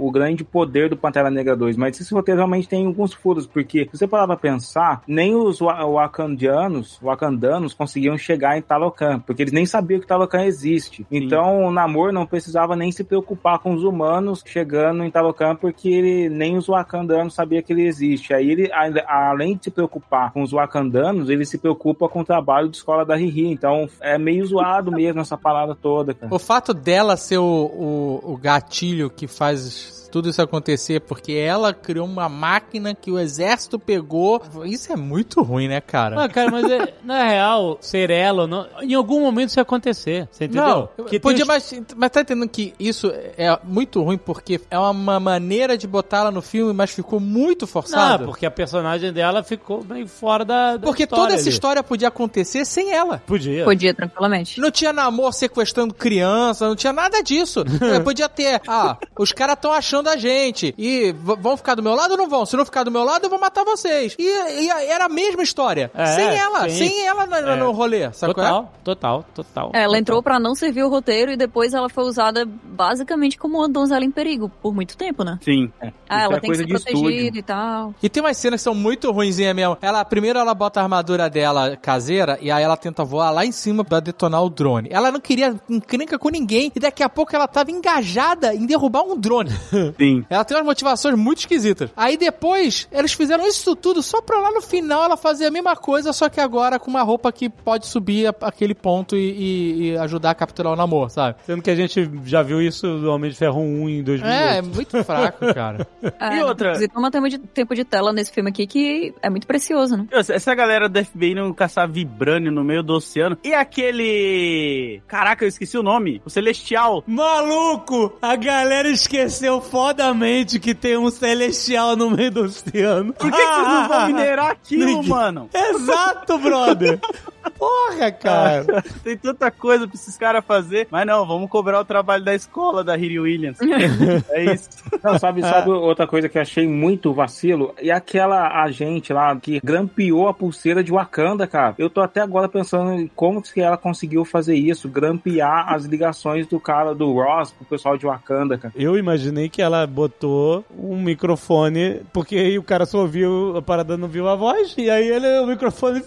o- 0.02 0.06
o 0.06 0.10
grande 0.10 0.44
poder 0.44 0.88
do 0.88 0.96
Pantera 0.96 1.30
Negra 1.30 1.56
2. 1.56 1.76
Mas 1.76 2.00
esse 2.00 2.14
roteiro 2.14 2.38
realmente 2.38 2.68
tem 2.68 2.86
alguns 2.86 3.12
furos, 3.12 3.46
porque 3.46 3.88
se 3.90 3.98
você 3.98 4.06
parar 4.06 4.26
pra 4.26 4.36
pensar, 4.36 5.02
nem 5.06 5.34
os 5.34 5.60
wa- 5.60 5.84
wakandianos, 5.84 6.98
wakandanos 7.02 7.74
conseguiam 7.74 8.16
chegar 8.16 8.56
em 8.58 8.62
Talocan, 8.62 9.20
porque 9.20 9.42
eles 9.42 9.52
nem 9.52 9.66
sabiam 9.66 10.00
que 10.00 10.06
Talocan 10.06 10.42
existe. 10.44 11.06
Então 11.10 11.64
o 11.64 11.70
Namor 11.70 12.12
não 12.12 12.26
precisava 12.26 12.74
nem 12.76 12.90
se 12.92 13.04
preocupar 13.04 13.58
com 13.58 13.72
os 13.74 13.82
humanos 13.84 14.05
chegando 14.44 15.02
em 15.04 15.10
Talocan, 15.10 15.56
porque 15.56 15.88
ele, 15.88 16.28
nem 16.28 16.56
os 16.56 16.68
wakandanos 16.68 17.34
sabiam 17.34 17.62
que 17.62 17.72
ele 17.72 17.86
existe. 17.86 18.32
Aí 18.34 18.50
ele, 18.50 18.70
a- 18.72 19.28
além 19.30 19.56
de 19.56 19.64
se 19.64 19.70
preocupar 19.70 20.32
com 20.32 20.42
os 20.42 20.52
wakandanos, 20.52 21.28
ele 21.30 21.44
se 21.44 21.58
preocupa 21.58 22.08
com 22.08 22.20
o 22.20 22.24
trabalho 22.24 22.68
de 22.68 22.76
escola 22.76 23.04
da 23.04 23.16
Riri. 23.16 23.46
Então 23.50 23.88
é 24.00 24.18
meio 24.18 24.44
zoado 24.46 24.90
mesmo 24.92 25.20
essa 25.20 25.36
parada 25.36 25.74
toda, 25.74 26.12
cara. 26.14 26.34
O 26.34 26.38
fato 26.38 26.72
dela 26.74 27.16
ser 27.16 27.38
o, 27.38 27.42
o, 27.44 28.32
o 28.32 28.36
gatilho 28.36 29.08
que 29.10 29.26
faz 29.26 29.95
tudo 30.16 30.30
isso 30.30 30.40
acontecer, 30.40 31.00
porque 31.00 31.32
ela 31.32 31.74
criou 31.74 32.06
uma 32.06 32.26
máquina 32.26 32.94
que 32.94 33.10
o 33.10 33.18
exército 33.18 33.78
pegou. 33.78 34.42
Isso 34.64 34.90
é 34.90 34.96
muito 34.96 35.42
ruim, 35.42 35.68
né, 35.68 35.78
cara? 35.78 36.24
Ah, 36.24 36.26
cara, 36.26 36.50
mas 36.50 36.64
é- 36.70 36.94
na 37.04 37.22
real, 37.28 37.76
ser 37.82 38.08
ela, 38.10 38.46
não- 38.46 38.66
em 38.80 38.94
algum 38.94 39.20
momento 39.20 39.50
isso 39.50 39.58
ia 39.58 39.62
acontecer. 39.62 40.26
Você 40.32 40.46
entendeu? 40.46 40.88
Não, 40.96 41.04
Que 41.04 41.20
podia, 41.20 41.42
os- 41.42 41.48
mas, 41.48 41.82
mas 41.94 42.10
tá 42.10 42.22
entendendo 42.22 42.48
que 42.48 42.72
isso 42.80 43.12
é 43.36 43.58
muito 43.62 44.02
ruim 44.02 44.16
porque 44.16 44.58
é 44.70 44.78
uma 44.78 45.20
maneira 45.20 45.76
de 45.76 45.86
botá-la 45.86 46.30
no 46.30 46.40
filme, 46.40 46.72
mas 46.72 46.90
ficou 46.92 47.20
muito 47.20 47.62
Não, 47.62 47.68
forçado. 47.68 48.24
porque 48.24 48.46
a 48.46 48.50
personagem 48.50 49.12
dela 49.12 49.42
ficou 49.42 49.84
meio 49.84 50.08
fora 50.08 50.46
da. 50.46 50.78
da 50.78 50.86
porque 50.86 51.02
história 51.02 51.24
toda 51.24 51.34
essa 51.34 51.42
ali. 51.44 51.50
história 51.50 51.82
podia 51.82 52.08
acontecer 52.08 52.64
sem 52.64 52.90
ela. 52.92 53.22
Podia. 53.26 53.64
Podia, 53.64 53.92
tranquilamente. 53.92 54.58
Não 54.60 54.70
tinha 54.70 54.94
namor 54.94 55.34
sequestrando 55.34 55.92
criança, 55.92 56.66
não 56.66 56.74
tinha 56.74 56.92
nada 56.94 57.22
disso. 57.22 57.62
É, 57.86 58.00
Podia 58.00 58.28
ter, 58.28 58.60
ah, 58.68 58.96
os 59.18 59.32
caras 59.32 59.54
estão 59.56 59.72
achando 59.72 60.05
a 60.08 60.16
gente 60.16 60.74
e 60.78 61.12
vão 61.12 61.56
ficar 61.56 61.74
do 61.74 61.82
meu 61.82 61.94
lado 61.94 62.12
ou 62.12 62.16
não 62.18 62.28
vão? 62.28 62.44
Se 62.46 62.56
não 62.56 62.64
ficar 62.64 62.84
do 62.84 62.90
meu 62.90 63.04
lado, 63.04 63.24
eu 63.24 63.30
vou 63.30 63.38
matar 63.38 63.64
vocês. 63.64 64.14
E, 64.18 64.22
e 64.22 64.68
era 64.70 65.06
a 65.06 65.08
mesma 65.08 65.42
história. 65.42 65.90
É, 65.94 66.06
sem 66.06 66.24
ela, 66.36 66.68
sim. 66.68 66.88
sem 66.88 67.06
ela 67.06 67.26
na- 67.26 67.38
É. 67.38 67.56
no 67.56 67.70
rolê, 67.72 68.12
sabe 68.12 68.34
qual 68.34 68.46
é? 68.46 68.50
Total, 68.50 68.72
total, 68.84 69.24
total. 69.34 69.70
É, 69.74 69.82
ela 69.82 69.98
entrou 69.98 70.22
pra 70.22 70.38
não 70.38 70.54
servir 70.54 70.82
o 70.82 70.88
roteiro 70.88 71.30
e 71.32 71.36
depois 71.36 71.72
ela 71.74 71.88
foi 71.88 72.04
usada 72.04 72.44
basicamente 72.46 73.38
como 73.38 73.58
uma 73.58 73.68
donzela 73.68 74.04
em 74.04 74.10
perigo 74.10 74.50
por 74.62 74.74
muito 74.74 74.96
tempo, 74.96 75.24
né? 75.24 75.38
Sim. 75.42 75.70
Ah, 75.80 75.86
Isso 75.86 75.94
ela 76.08 76.36
é 76.36 76.40
tem 76.40 76.50
que 76.50 76.56
ser 76.56 76.66
protegida 76.66 77.10
estúdio. 77.10 77.38
e 77.38 77.42
tal. 77.42 77.94
E 78.02 78.08
tem 78.08 78.22
umas 78.22 78.36
cenas 78.36 78.60
que 78.60 78.64
são 78.64 78.74
muito 78.74 79.10
ruinzinhas 79.10 79.54
mesmo. 79.54 79.76
Ela, 79.80 80.04
primeiro 80.04 80.38
ela 80.38 80.54
bota 80.54 80.80
a 80.80 80.82
armadura 80.82 81.28
dela 81.30 81.76
caseira 81.76 82.38
e 82.40 82.50
aí 82.50 82.62
ela 82.62 82.76
tenta 82.76 83.04
voar 83.04 83.30
lá 83.30 83.44
em 83.44 83.52
cima 83.52 83.84
pra 83.84 84.00
detonar 84.00 84.42
o 84.42 84.50
drone. 84.50 84.88
Ela 84.92 85.10
não 85.10 85.20
queria 85.20 85.54
encrenca 85.68 86.18
com 86.18 86.28
ninguém 86.28 86.70
e 86.74 86.80
daqui 86.80 87.02
a 87.02 87.08
pouco 87.08 87.34
ela 87.34 87.48
tava 87.48 87.70
engajada 87.70 88.54
em 88.54 88.66
derrubar 88.66 89.02
um 89.02 89.16
drone. 89.16 89.50
Sim. 89.98 90.24
Ela 90.28 90.44
tem 90.44 90.56
umas 90.56 90.66
motivações 90.66 91.16
muito 91.16 91.38
esquisitas. 91.38 91.90
Aí 91.96 92.16
depois, 92.16 92.88
eles 92.92 93.12
fizeram 93.12 93.46
isso 93.46 93.74
tudo 93.76 94.02
só 94.02 94.20
pra 94.20 94.38
lá 94.40 94.50
no 94.50 94.60
final 94.62 95.04
ela 95.04 95.16
fazer 95.16 95.46
a 95.46 95.50
mesma 95.50 95.76
coisa, 95.76 96.12
só 96.12 96.28
que 96.28 96.40
agora 96.40 96.78
com 96.78 96.90
uma 96.90 97.02
roupa 97.02 97.30
que 97.32 97.48
pode 97.48 97.86
subir 97.86 98.26
a- 98.28 98.34
aquele 98.42 98.74
ponto 98.74 99.16
e, 99.16 99.20
e- 99.30 99.90
e 99.92 99.98
ajudar 99.98 100.30
a 100.30 100.34
capturar 100.34 100.72
o 100.72 100.76
namoro, 100.76 101.10
sabe? 101.10 101.36
Sendo 101.46 101.62
que 101.62 101.70
a 101.70 101.74
gente 101.76 102.10
já 102.24 102.42
viu 102.42 102.60
isso 102.60 102.86
do 102.98 103.10
Homem 103.10 103.30
de 103.30 103.36
Ferro 103.36 103.60
1 103.60 103.88
em 103.88 104.02
2008. 104.02 104.36
É, 104.42 104.58
é 104.58 104.62
muito 104.62 105.04
fraco, 105.04 105.38
cara. 105.54 105.86
É, 106.20 106.36
E 106.38 106.42
outra? 106.42 106.68
Inclusive, 106.68 106.92
toma 106.92 107.10
tempo 107.10 107.28
de, 107.28 107.38
tempo 107.38 107.74
de 107.74 107.84
tela 107.84 108.12
nesse 108.12 108.32
filme 108.32 108.50
aqui 108.50 108.66
que 108.66 109.14
é 109.22 109.30
muito 109.30 109.46
precioso, 109.46 109.96
né? 109.96 110.06
Essa 110.12 110.54
galera 110.54 110.88
do 110.88 111.04
FBI 111.04 111.34
não 111.34 111.52
caçar 111.52 111.88
vibrânio 111.88 112.50
no 112.52 112.62
meio 112.64 112.82
do 112.82 112.94
oceano. 112.94 113.36
E 113.44 113.52
aquele. 113.54 115.02
Caraca, 115.06 115.44
eu 115.44 115.48
esqueci 115.48 115.76
o 115.78 115.82
nome. 115.82 116.20
O 116.24 116.30
Celestial. 116.30 117.02
Maluco! 117.06 118.16
A 118.20 118.36
galera 118.36 118.88
esqueceu 118.88 119.60
fodamente 119.76 120.58
que 120.58 120.74
tem 120.74 120.96
um 120.96 121.10
celestial 121.10 121.94
no 121.96 122.10
meio 122.10 122.30
do 122.30 122.44
oceano. 122.44 123.12
Por 123.12 123.30
que, 123.30 123.36
que 123.36 123.44
vocês 123.44 123.68
não 123.68 123.88
vão 123.88 124.06
minerar 124.06 124.50
aquilo, 124.52 125.02
mano? 125.04 125.50
Exato, 125.52 126.38
brother! 126.38 126.98
Porra, 127.50 128.12
cara. 128.12 128.64
Tem 129.02 129.16
tanta 129.16 129.50
coisa 129.50 129.86
pra 129.86 129.94
esses 129.94 130.16
caras 130.16 130.44
fazer. 130.44 130.88
Mas 130.90 131.06
não, 131.06 131.26
vamos 131.26 131.48
cobrar 131.50 131.80
o 131.80 131.84
trabalho 131.84 132.24
da 132.24 132.34
escola 132.34 132.82
da 132.82 132.96
Riri 132.96 133.18
Williams. 133.18 133.58
é 134.30 134.54
isso. 134.54 134.68
Não, 135.02 135.18
sabe, 135.18 135.42
sabe 135.42 135.70
outra 135.70 136.06
coisa 136.06 136.28
que 136.28 136.38
eu 136.38 136.42
achei 136.42 136.66
muito 136.66 137.12
vacilo? 137.12 137.74
E 137.80 137.90
aquela 137.90 138.62
agente 138.62 139.12
lá 139.12 139.34
que 139.36 139.60
grampeou 139.62 140.28
a 140.28 140.34
pulseira 140.34 140.82
de 140.82 140.92
Wakanda, 140.92 141.46
cara. 141.46 141.74
Eu 141.78 141.90
tô 141.90 142.00
até 142.00 142.20
agora 142.20 142.48
pensando 142.48 142.92
em 142.92 143.06
como 143.08 143.42
que 143.42 143.60
ela 143.60 143.76
conseguiu 143.76 144.24
fazer 144.24 144.54
isso, 144.54 144.88
grampear 144.88 145.72
as 145.72 145.84
ligações 145.84 146.46
do 146.46 146.58
cara 146.58 146.94
do 146.94 147.12
Ross 147.12 147.52
pro 147.52 147.66
pessoal 147.66 147.96
de 147.96 148.06
Wakanda, 148.06 148.58
cara. 148.58 148.74
Eu 148.76 148.96
imaginei 148.96 149.48
que 149.48 149.62
ela 149.62 149.86
botou 149.86 150.64
um 150.76 151.00
microfone, 151.00 152.02
porque 152.12 152.36
aí 152.36 152.58
o 152.58 152.62
cara 152.62 152.86
só 152.86 153.00
ouviu, 153.00 153.56
a 153.56 153.62
parada 153.62 153.96
não 153.96 154.08
viu 154.08 154.28
a 154.28 154.34
voz, 154.34 154.74
e 154.76 154.90
aí 154.90 155.08
ele, 155.08 155.26
o 155.40 155.46
microfone 155.46 156.02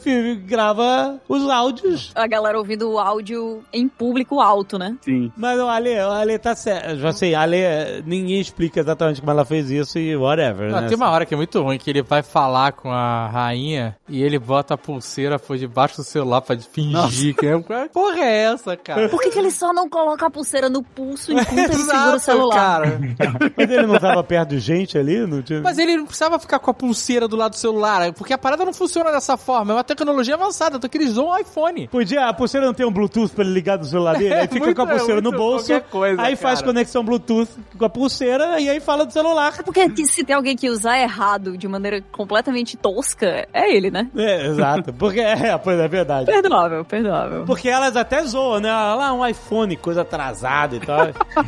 grava 0.46 1.20
os 1.30 1.48
áudios. 1.48 2.12
A 2.16 2.26
galera 2.28 2.58
ouvindo 2.58 2.90
o 2.90 3.00
áudio 3.00 3.64
em 3.72 3.88
público 3.88 4.40
alto, 4.42 4.78
né? 4.80 4.98
Sim. 5.02 5.32
Mas 5.38 5.60
o 5.60 5.68
Ale, 5.68 5.96
o 6.00 6.10
Ale 6.10 6.40
tá 6.40 6.56
certo. 6.56 6.98
Já 6.98 7.14
sei, 7.14 7.36
Ale, 7.36 7.58
ninguém 8.06 8.42
explica 8.42 8.80
exatamente 8.80 9.22
como 9.22 9.32
ela 9.32 9.46
fez 9.46 9.70
isso 9.70 10.00
e 10.00 10.16
whatever, 10.16 10.72
Não, 10.72 10.82
né? 10.82 10.88
tem 10.88 10.98
uma 10.98 11.10
hora 11.12 11.26
que 11.26 11.34
é 11.34 11.38
muito 11.38 11.62
ruim, 11.62 11.78
que 11.78 11.90
ele 11.90 12.02
vai 12.02 12.24
falar 12.24 12.72
com 12.74 12.92
a 12.92 13.28
rainha 13.28 13.96
e 14.08 14.24
ele 14.24 14.40
bota 14.40 14.74
a 14.74 14.78
pulseira 14.78 15.38
por 15.38 15.58
debaixo 15.58 15.98
do 15.98 16.04
celular 16.04 16.42
pra 16.42 16.58
fingir 16.58 17.36
que 17.36 17.46
é... 17.46 17.58
Porra 17.90 18.20
é 18.20 18.44
essa, 18.46 18.76
cara? 18.76 19.08
Por 19.10 19.22
que, 19.22 19.30
que 19.30 19.38
ele 19.40 19.52
só 19.52 19.72
não 19.72 19.88
coloca 19.88 20.26
a 20.26 20.30
pulseira 20.32 20.68
no 20.70 20.82
pulso 20.82 21.32
enquanto 21.34 21.58
ele 21.58 21.84
segura 21.84 22.16
o 22.16 22.20
celular? 22.20 22.60
cara. 22.82 23.00
Mas 23.56 23.70
ele 23.70 23.86
não 23.86 24.00
tava 24.00 24.24
perto 24.24 24.50
de 24.50 24.60
gente 24.60 24.98
ali? 24.98 25.26
Não 25.28 25.42
tinha... 25.44 25.62
Mas 25.62 25.78
ele 25.78 25.96
não 25.98 26.06
precisava 26.06 26.40
ficar 26.40 26.58
com 26.60 26.72
a 26.72 26.74
pulseira 26.74 27.28
do 27.28 27.36
lado 27.36 27.52
do 27.52 27.58
celular, 27.58 28.12
porque 28.14 28.34
a 28.34 28.38
parada 28.38 28.66
não 28.66 28.74
funciona 28.74 29.12
dessa 29.12 29.38
forma. 29.38 29.74
É 29.74 29.76
uma 29.76 29.84
tecnologia 29.84 30.34
avançada, 30.36 30.80
tanto 30.80 30.90
que 30.90 30.98
usam 31.20 31.30
um 31.30 31.38
iPhone. 31.38 31.88
Podia, 31.88 32.28
a 32.28 32.34
pulseira 32.34 32.66
não 32.66 32.74
tem 32.74 32.86
um 32.86 32.92
Bluetooth 32.92 33.30
pra 33.34 33.44
ele 33.44 33.54
ligar 33.54 33.78
do 33.78 33.86
celular 33.86 34.18
dele? 34.18 34.34
Aí 34.34 34.48
fica 34.48 34.66
Muito- 34.66 34.76
com 34.76 34.82
a 34.84 34.88
pulseira 34.88 35.20
é 35.20 35.24
no 35.24 35.32
bolso, 35.32 35.82
coisa, 35.92 36.22
aí 36.22 36.36
faz 36.36 36.60
cara. 36.60 36.72
conexão 36.72 37.04
Bluetooth 37.04 37.50
com 37.78 37.86
a 37.86 37.90
pulseira 37.90 38.60
e 38.60 38.70
aí 38.70 38.80
fala 38.80 39.06
do 39.06 39.14
celular. 39.14 39.54
Porque 39.64 39.90
que 39.90 40.06
se 40.06 40.24
tem 40.24 40.36
alguém 40.36 40.56
que 40.56 40.70
usar 40.70 41.00
errado 41.00 41.58
de 41.58 41.68
maneira 41.68 42.02
completamente 42.12 42.78
tosca, 42.78 43.48
é 43.54 43.76
ele, 43.76 43.90
né? 43.92 44.08
É, 44.16 44.48
exato. 44.48 44.94
Porque 44.94 45.20
é, 45.20 45.58
pois 45.64 45.80
é 45.80 45.88
verdade. 45.88 46.26
Perdoável, 46.26 46.84
perdoável. 46.86 47.44
Porque 47.46 47.70
elas 47.70 47.96
até 47.96 48.22
zoam, 48.24 48.60
né? 48.60 48.70
Ah, 48.70 48.96
Lá 48.96 49.14
um 49.14 49.26
iPhone, 49.26 49.76
coisa 49.78 50.02
atrasada 50.02 50.76
e 50.76 50.80
tal. 50.80 51.08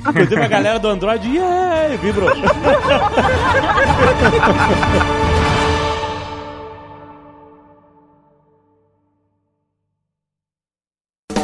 Inclusive 0.09 0.41
a 0.41 0.47
galera 0.47 0.79
do 0.79 0.87
Android, 0.87 1.27
yeah, 1.35 1.95
vibrou. 1.97 2.29